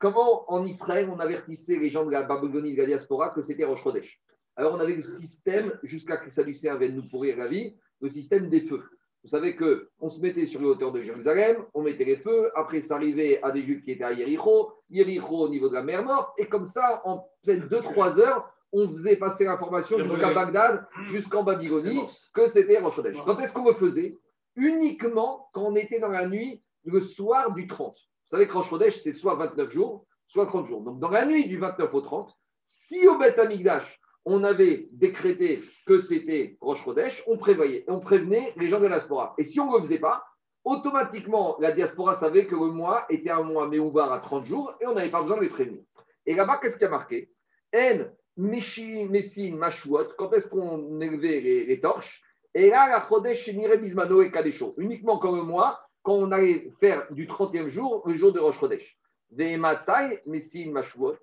comment 0.00 0.52
en 0.52 0.66
Israël 0.66 1.08
on 1.14 1.20
avertissait 1.20 1.76
les 1.76 1.90
gens 1.90 2.04
de 2.04 2.10
la 2.10 2.24
Babylonie 2.24 2.74
de 2.74 2.80
la 2.80 2.86
diaspora 2.86 3.30
que 3.30 3.42
c'était 3.42 3.64
Rosh 3.64 3.84
Chodesh? 3.84 4.20
Alors, 4.60 4.74
on 4.74 4.78
avait 4.78 4.96
le 4.96 5.00
système, 5.00 5.72
jusqu'à 5.82 6.18
que 6.18 6.28
Sadducéen 6.28 6.76
vienne 6.76 6.94
nous 6.94 7.08
pourrir 7.08 7.38
la 7.38 7.48
vie, 7.48 7.78
le 8.02 8.10
système 8.10 8.50
des 8.50 8.60
feux. 8.60 8.84
Vous 9.22 9.30
savez 9.30 9.56
qu'on 9.56 10.10
se 10.10 10.20
mettait 10.20 10.44
sur 10.44 10.60
les 10.60 10.66
hauteurs 10.66 10.92
de 10.92 11.00
Jérusalem, 11.00 11.64
on 11.72 11.80
mettait 11.80 12.04
les 12.04 12.18
feux, 12.18 12.50
après 12.54 12.82
ça 12.82 12.96
arrivait 12.96 13.42
à 13.42 13.52
des 13.52 13.62
Juifs 13.62 13.82
qui 13.82 13.92
étaient 13.92 14.04
à 14.04 14.12
Yericho, 14.12 14.74
Yericho 14.90 15.34
au 15.34 15.48
niveau 15.48 15.70
de 15.70 15.72
la 15.72 15.82
mer 15.82 16.04
Morte, 16.04 16.38
et 16.38 16.44
comme 16.44 16.66
ça, 16.66 17.00
en 17.06 17.26
peut-être 17.42 17.70
2-3 17.70 18.20
heures, 18.20 18.52
on 18.70 18.86
faisait 18.90 19.16
passer 19.16 19.46
l'information 19.46 19.98
jusqu'à 19.98 20.34
Bagdad, 20.34 20.86
jusqu'en 21.04 21.42
Babylonie, 21.42 22.02
que 22.34 22.46
c'était 22.46 22.80
Rosh. 22.80 23.00
Quand 23.24 23.38
est-ce 23.38 23.54
qu'on 23.54 23.64
le 23.64 23.72
faisait? 23.72 24.18
Uniquement 24.56 25.48
quand 25.54 25.62
on 25.62 25.74
était 25.74 26.00
dans 26.00 26.08
la 26.08 26.28
nuit, 26.28 26.62
le 26.84 27.00
soir 27.00 27.54
du 27.54 27.66
30. 27.66 27.96
Vous 27.96 28.02
savez 28.26 28.46
que 28.46 28.52
Rosh 28.52 28.68
c'est 28.90 29.14
soit 29.14 29.36
29 29.36 29.70
jours, 29.70 30.04
soit 30.28 30.44
30 30.44 30.66
jours. 30.66 30.82
Donc, 30.82 31.00
dans 31.00 31.08
la 31.08 31.24
nuit 31.24 31.48
du 31.48 31.56
29 31.56 31.94
au 31.94 32.02
30, 32.02 32.36
si 32.62 33.08
au 33.08 33.16
Beth 33.16 33.38
Amigdash, 33.38 33.99
on 34.24 34.44
avait 34.44 34.88
décrété 34.92 35.62
que 35.86 35.98
c'était 35.98 36.56
Rosh 36.60 36.84
Chodesh, 36.84 37.22
on, 37.26 37.36
prévoyait, 37.36 37.84
on 37.88 38.00
prévenait 38.00 38.52
les 38.56 38.68
gens 38.68 38.78
de 38.78 38.86
la 38.86 38.96
diaspora. 38.96 39.34
Et 39.38 39.44
si 39.44 39.60
on 39.60 39.70
ne 39.70 39.78
le 39.78 39.84
faisait 39.84 39.98
pas, 39.98 40.24
automatiquement, 40.64 41.56
la 41.58 41.72
diaspora 41.72 42.14
savait 42.14 42.46
que 42.46 42.54
le 42.54 42.70
mois 42.70 43.06
était 43.08 43.30
un 43.30 43.42
mois 43.42 43.68
Méoubar 43.68 44.12
à 44.12 44.20
30 44.20 44.46
jours 44.46 44.74
et 44.80 44.86
on 44.86 44.94
n'avait 44.94 45.10
pas 45.10 45.22
besoin 45.22 45.38
de 45.38 45.42
les 45.42 45.48
prévenir. 45.48 45.82
Et 46.26 46.34
là-bas, 46.34 46.58
qu'est-ce 46.60 46.78
qui 46.78 46.84
a 46.84 46.90
marqué? 46.90 47.30
En, 47.74 48.04
Messin, 48.36 49.56
Mashuot, 49.56 50.14
quand 50.16 50.32
est-ce 50.32 50.48
qu'on 50.48 51.00
élevait 51.00 51.40
les 51.66 51.80
torches? 51.80 52.22
Et 52.54 52.70
là, 52.70 52.88
la 52.88 53.06
Chodesh 53.06 53.50
Bismano 53.80 54.22
et 54.22 54.30
Kadesho. 54.30 54.74
Uniquement 54.78 55.18
comme 55.18 55.46
moi, 55.46 55.80
quand 56.02 56.14
on 56.14 56.32
allait 56.32 56.72
faire 56.80 57.06
du 57.12 57.26
30e 57.26 57.68
jour, 57.68 58.02
le 58.06 58.14
jour 58.14 58.32
de 58.32 58.40
Rosh 58.40 58.58
Chodesh. 58.58 58.96
Des 59.30 59.56
Matai, 59.56 60.22
Messin 60.26 60.70
Mashuot. 60.70 61.16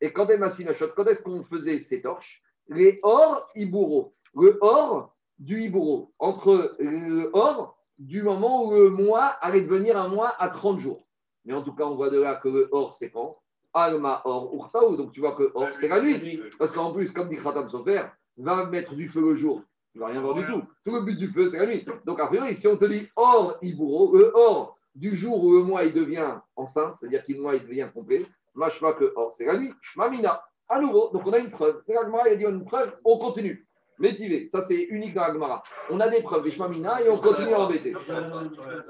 Et 0.00 0.12
quand 0.12 0.26
Messin 0.26 0.64
Mashuot, 0.64 0.88
quand 0.96 1.04
est-ce 1.06 1.22
qu'on 1.22 1.42
faisait 1.44 1.78
ces 1.78 2.02
torches? 2.02 2.42
Les 2.68 3.00
or 3.02 3.48
Iburo. 3.56 4.14
Le 4.34 4.58
or 4.60 5.14
du 5.38 5.60
Iburo. 5.62 6.12
Entre 6.18 6.76
le 6.78 7.30
or 7.32 7.76
du 7.98 8.22
moment 8.22 8.66
où 8.66 8.72
le 8.72 8.90
mois 8.90 9.26
allait 9.40 9.62
devenir 9.62 9.96
un 9.96 10.08
mois 10.08 10.34
à 10.38 10.48
30 10.48 10.80
jours. 10.80 11.06
Mais 11.44 11.52
en 11.52 11.62
tout 11.62 11.74
cas, 11.74 11.84
on 11.84 11.96
voit 11.96 12.10
de 12.10 12.20
là 12.20 12.36
que 12.36 12.48
le 12.48 12.68
or, 12.70 12.94
c'est 12.94 13.10
quand? 13.10 13.38
Alma 13.74 14.22
or 14.24 14.54
Urtaou. 14.54 14.96
Donc 14.96 15.12
tu 15.12 15.20
vois 15.20 15.34
que 15.34 15.50
or, 15.54 15.68
c'est 15.72 15.88
la 15.88 16.00
nuit. 16.00 16.40
Parce 16.58 16.72
qu'en 16.72 16.92
plus, 16.92 17.10
comme 17.10 17.28
dit 17.28 17.36
Khatam 17.36 17.68
Sofer, 17.68 18.04
va 18.36 18.66
mettre 18.66 18.94
du 18.94 19.08
feu 19.08 19.20
le 19.20 19.34
jour 19.34 19.62
tu 19.92 19.98
ne 19.98 20.04
vas 20.04 20.10
rien 20.10 20.22
voir 20.22 20.34
du 20.34 20.46
tout. 20.46 20.62
Tout 20.84 20.94
le 20.94 21.02
but 21.02 21.18
du 21.18 21.28
feu, 21.28 21.48
c'est 21.48 21.58
la 21.58 21.66
nuit. 21.66 21.84
Donc, 22.06 22.18
a 22.18 22.26
priori, 22.26 22.54
si 22.54 22.66
on 22.66 22.76
te 22.76 22.86
dit 22.86 23.08
hors 23.14 23.58
Ibouro, 23.60 24.16
euh, 24.16 24.32
hors 24.34 24.78
du 24.94 25.16
jour 25.16 25.42
où 25.42 25.52
le 25.52 25.62
mois 25.62 25.84
il 25.84 25.94
devient 25.94 26.38
enceinte, 26.56 26.96
c'est-à-dire 26.98 27.24
qu'il 27.24 27.40
mois 27.40 27.54
il 27.54 27.62
devient 27.62 27.90
complet, 27.92 28.22
machma 28.54 28.92
que 28.92 29.12
or 29.16 29.32
c'est 29.32 29.46
la 29.46 29.58
nuit, 29.58 29.72
shmamina. 29.80 30.42
À 30.68 30.80
nouveau, 30.80 31.10
donc 31.12 31.26
on 31.26 31.32
a 31.32 31.38
une 31.38 31.50
preuve. 31.50 31.82
L'Agmara, 31.88 32.28
il 32.28 32.32
a 32.32 32.36
dit 32.36 32.44
une 32.44 32.64
preuve, 32.64 32.92
on 33.04 33.18
continue. 33.18 33.66
Métivé, 33.98 34.46
ça 34.46 34.62
c'est 34.62 34.82
unique 34.82 35.14
dans 35.14 35.22
l'Agmara. 35.22 35.62
On 35.90 36.00
a 36.00 36.08
des 36.08 36.22
preuves, 36.22 36.48
shmamina, 36.48 37.02
et 37.02 37.08
on 37.10 37.18
continue 37.18 37.52
à 37.52 37.60
embêter. 37.60 37.94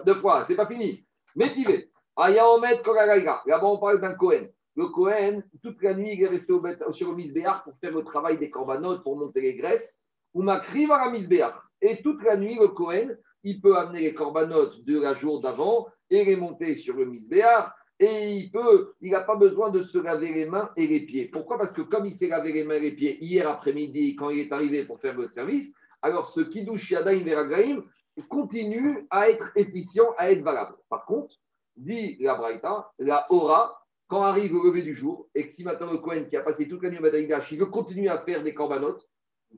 Deux 0.07 0.15
fois, 0.15 0.45
c'est 0.45 0.57
pas 0.57 0.67
fini. 0.67 1.05
Métivé. 1.35 1.91
Ayaomet 2.17 2.83
Kogagaiga. 2.83 3.43
Là-bas, 3.47 3.67
on 3.67 3.79
parle 3.79 4.01
d'un 4.01 4.15
Cohen. 4.15 4.47
Le 4.75 4.87
Cohen, 4.87 5.43
toute 5.63 5.83
la 5.83 5.95
nuit, 5.95 6.13
il 6.15 6.23
est 6.23 6.29
resté 6.29 6.53
sur 6.93 7.11
le 7.11 7.15
misbéar 7.15 7.63
pour 7.65 7.75
faire 7.79 7.93
le 7.93 8.05
travail 8.05 8.39
des 8.39 8.51
corbanotes, 8.51 9.03
pour 9.03 9.17
monter 9.17 9.41
les 9.41 9.57
graisses 9.57 9.99
ou 10.35 10.49
à 10.49 10.63
la 10.67 11.63
Et 11.83 12.03
toute 12.03 12.23
la 12.23 12.37
nuit, 12.37 12.57
le 12.59 12.69
Cohen, 12.69 13.09
il 13.45 13.61
peut 13.61 13.77
amener 13.77 14.01
les 14.01 14.15
corbanotes 14.15 14.85
de 14.85 14.99
la 14.99 15.15
jour 15.15 15.41
d'avant 15.41 15.89
et 16.11 16.25
les 16.25 16.37
monter 16.37 16.75
sur 16.75 16.97
le 16.97 17.07
misbéar. 17.07 17.75
Et 17.99 18.33
il 18.33 18.51
peut, 18.51 18.95
il 19.01 19.13
n'a 19.13 19.21
pas 19.21 19.37
besoin 19.37 19.71
de 19.71 19.81
se 19.81 19.99
laver 19.99 20.33
les 20.33 20.47
mains 20.47 20.71
et 20.77 20.87
les 20.87 21.01
pieds. 21.01 21.29
Pourquoi? 21.29 21.57
Parce 21.59 21.73
que 21.73 21.83
comme 21.83 22.07
il 22.07 22.13
s'est 22.13 22.29
lavé 22.29 22.53
les 22.53 22.65
mains 22.65 22.75
et 22.75 22.81
les 22.81 22.97
pieds 22.97 23.23
hier 23.23 23.49
après-midi, 23.49 24.17
quand 24.17 24.31
il 24.31 24.41
est 24.41 24.53
arrivé 24.53 24.85
pour 24.85 24.99
faire 25.01 25.17
le 25.17 25.29
service, 25.29 25.73
alors 26.01 26.29
ce 26.31 26.41
Kiddush 26.41 26.91
Yadayim 26.91 27.25
Veragaim 27.25 27.85
continue 28.29 29.07
à 29.11 29.31
être 29.31 29.53
efficient, 29.57 30.15
à 30.19 30.33
être 30.33 30.43
valable. 30.43 30.75
Par 30.89 31.05
contre, 31.05 31.37
dit 31.77 32.17
la 32.21 32.35
Braïta, 32.35 32.91
la 32.99 33.27
Hora, 33.31 33.79
quand 34.09 34.23
arrive 34.23 34.53
le 34.53 34.69
lever 34.69 34.83
du 34.83 34.95
jour, 34.95 35.29
et 35.35 35.47
que 35.47 35.53
si 35.53 35.65
maintenant 35.65 35.91
le 35.91 35.99
Cohen 35.99 36.25
qui 36.29 36.37
a 36.37 36.43
passé 36.43 36.69
toute 36.69 36.83
la 36.83 36.91
nuit 36.91 36.99
au 36.99 37.07
il 37.07 37.59
veut 37.59 37.67
continuer 37.67 38.09
à 38.09 38.19
faire 38.19 38.43
des 38.43 38.53
corbanotes, 38.53 39.07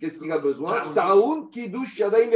Qu'est-ce 0.00 0.18
qu'il 0.18 0.30
a 0.32 0.38
besoin? 0.38 0.92
Taoun 0.92 1.50
Kiddush 1.50 1.98
Yadaim 1.98 2.30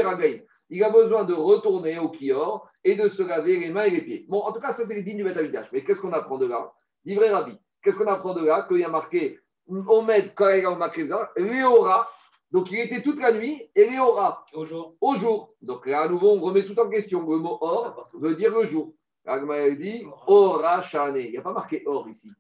Il 0.71 0.85
a 0.85 0.91
besoin 0.91 1.25
de 1.25 1.35
retourner 1.35 1.99
au 1.99 2.09
Kior 2.09 2.69
et 2.85 2.95
de 2.95 3.09
se 3.09 3.23
laver 3.23 3.59
les 3.59 3.71
mains 3.71 3.85
et 3.85 3.91
les 3.91 4.03
pieds. 4.03 4.27
Bon, 4.29 4.41
en 4.41 4.53
tout 4.53 4.61
cas, 4.61 4.73
ça, 4.73 4.85
c'est 4.85 4.95
les 4.95 5.03
dînes 5.03 5.17
du 5.17 5.25
Betamidash. 5.25 5.71
Mais 5.73 5.83
qu'est-ce 5.83 6.01
qu'on 6.01 6.13
apprend 6.13 6.39
de 6.39 6.47
là? 6.47 6.73
Livré 7.05 7.31
Rabbi. 7.31 7.59
Qu'est-ce 7.83 7.97
qu'on 7.97 8.07
apprend 8.07 8.35
de 8.35 8.45
là? 8.45 8.67
Qu'il 8.69 8.79
y 8.79 8.85
a 8.85 8.89
marqué 8.89 9.41
Omed 9.67 10.35
Karega 10.35 10.75
Makriza, 10.75 11.31
Léora. 11.37 12.09
Donc 12.51 12.71
il 12.71 12.79
était 12.81 13.03
toute 13.03 13.21
la 13.21 13.33
nuit 13.33 13.71
et 13.75 13.89
Léora. 13.89 14.45
Au 14.55 14.65
jour. 14.65 14.95
Au 15.01 15.15
jour. 15.17 15.55
Donc 15.61 15.87
là, 15.87 16.03
à 16.03 16.09
nouveau, 16.09 16.31
on 16.33 16.41
remet 16.41 16.65
tout 16.65 16.79
en 16.79 16.89
question. 16.89 17.21
Le 17.29 17.39
mot 17.39 17.59
or 17.61 18.09
veut 18.15 18.35
dire 18.35 18.57
le 18.57 18.65
jour. 18.65 18.95
Agma 19.27 19.71
dit 19.71 20.07
Ora 20.27 20.81
Shane. 20.83 21.17
Il 21.17 21.31
n'y 21.31 21.37
a 21.37 21.43
pas 21.43 21.53
marqué 21.53 21.83
or 21.87 22.09
ici. 22.09 22.31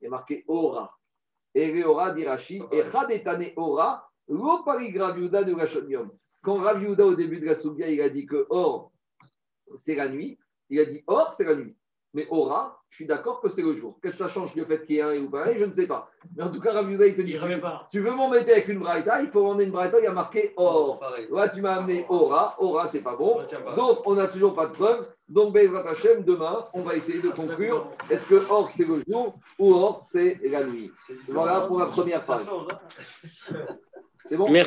Il 0.00 0.04
y 0.04 0.06
a 0.06 0.10
marqué 0.10 0.44
Ora. 0.48 0.96
Et 1.54 1.70
Léora 1.72 2.12
dit 2.12 2.26
Rashi. 2.26 2.62
Et 2.72 2.84
Chadetane 2.90 3.52
Ora, 3.56 4.08
l'opari 4.28 4.90
Graviuda 4.90 5.44
de 5.44 5.52
Rachonium. 5.52 6.10
Quand 6.48 6.62
Raviuda, 6.62 7.04
au 7.04 7.14
début 7.14 7.40
de 7.40 7.44
la 7.44 7.54
Sougia, 7.54 7.90
il 7.90 8.00
a 8.00 8.08
dit 8.08 8.24
que 8.24 8.46
or, 8.48 8.90
c'est 9.76 9.94
la 9.94 10.08
nuit. 10.08 10.38
Il 10.70 10.80
a 10.80 10.86
dit 10.86 11.04
or, 11.06 11.30
c'est 11.34 11.44
la 11.44 11.54
nuit. 11.54 11.76
Mais 12.14 12.26
aura, 12.30 12.80
je 12.88 12.96
suis 12.96 13.06
d'accord 13.06 13.42
que 13.42 13.50
c'est 13.50 13.60
le 13.60 13.74
jour. 13.76 13.98
Qu'est-ce 14.02 14.16
que 14.16 14.24
ça 14.24 14.30
change 14.30 14.54
le 14.54 14.64
fait 14.64 14.86
qu'il 14.86 14.96
y 14.96 14.98
ait 15.00 15.02
un 15.02 15.10
et 15.10 15.18
ou 15.18 15.28
pas 15.28 15.52
Je 15.52 15.62
ne 15.62 15.72
sais 15.72 15.86
pas. 15.86 16.08
Mais 16.34 16.42
en 16.42 16.50
tout 16.50 16.58
cas, 16.58 16.72
Rav 16.72 16.90
Yehuda, 16.90 17.06
il 17.06 17.14
te 17.14 17.20
dit 17.20 17.32
Il 17.32 17.38
remet 17.38 17.58
pas. 17.58 17.86
Tu 17.92 18.00
veux 18.00 18.12
m'embêter 18.12 18.52
avec 18.52 18.68
une 18.68 18.78
braïta 18.78 19.20
Il 19.20 19.28
faut 19.28 19.46
emmener 19.46 19.64
une 19.64 19.72
braïta, 19.72 19.98
il 19.98 20.04
y 20.04 20.06
a 20.06 20.12
marqué 20.12 20.54
or. 20.56 21.00
Pareil. 21.00 21.28
Là, 21.30 21.50
tu 21.50 21.60
m'as 21.60 21.74
amené 21.74 22.06
aura. 22.08 22.56
Aura, 22.58 22.86
c'est 22.86 23.02
pas 23.02 23.14
bon. 23.14 23.44
Pas. 23.46 23.74
Donc, 23.74 24.00
on 24.06 24.14
n'a 24.14 24.28
toujours 24.28 24.54
pas 24.54 24.68
de 24.68 24.72
preuve. 24.72 25.06
Donc, 25.28 25.52
Bezrat 25.52 25.86
Hashem, 25.86 26.24
demain, 26.24 26.64
on 26.72 26.80
va 26.80 26.96
essayer 26.96 27.20
de 27.20 27.28
conclure 27.28 27.90
est-ce 28.08 28.24
que 28.24 28.50
or, 28.50 28.70
c'est 28.70 28.86
le 28.86 29.02
jour 29.06 29.38
ou 29.58 29.74
or, 29.74 30.00
c'est 30.00 30.40
la 30.44 30.64
nuit? 30.64 30.90
Voilà 31.28 31.66
pour 31.66 31.78
la 31.78 31.88
première 31.88 32.24
change, 32.24 32.46
hein 32.48 33.58
C'est 34.24 34.38
bon? 34.38 34.50
Merci. 34.50 34.66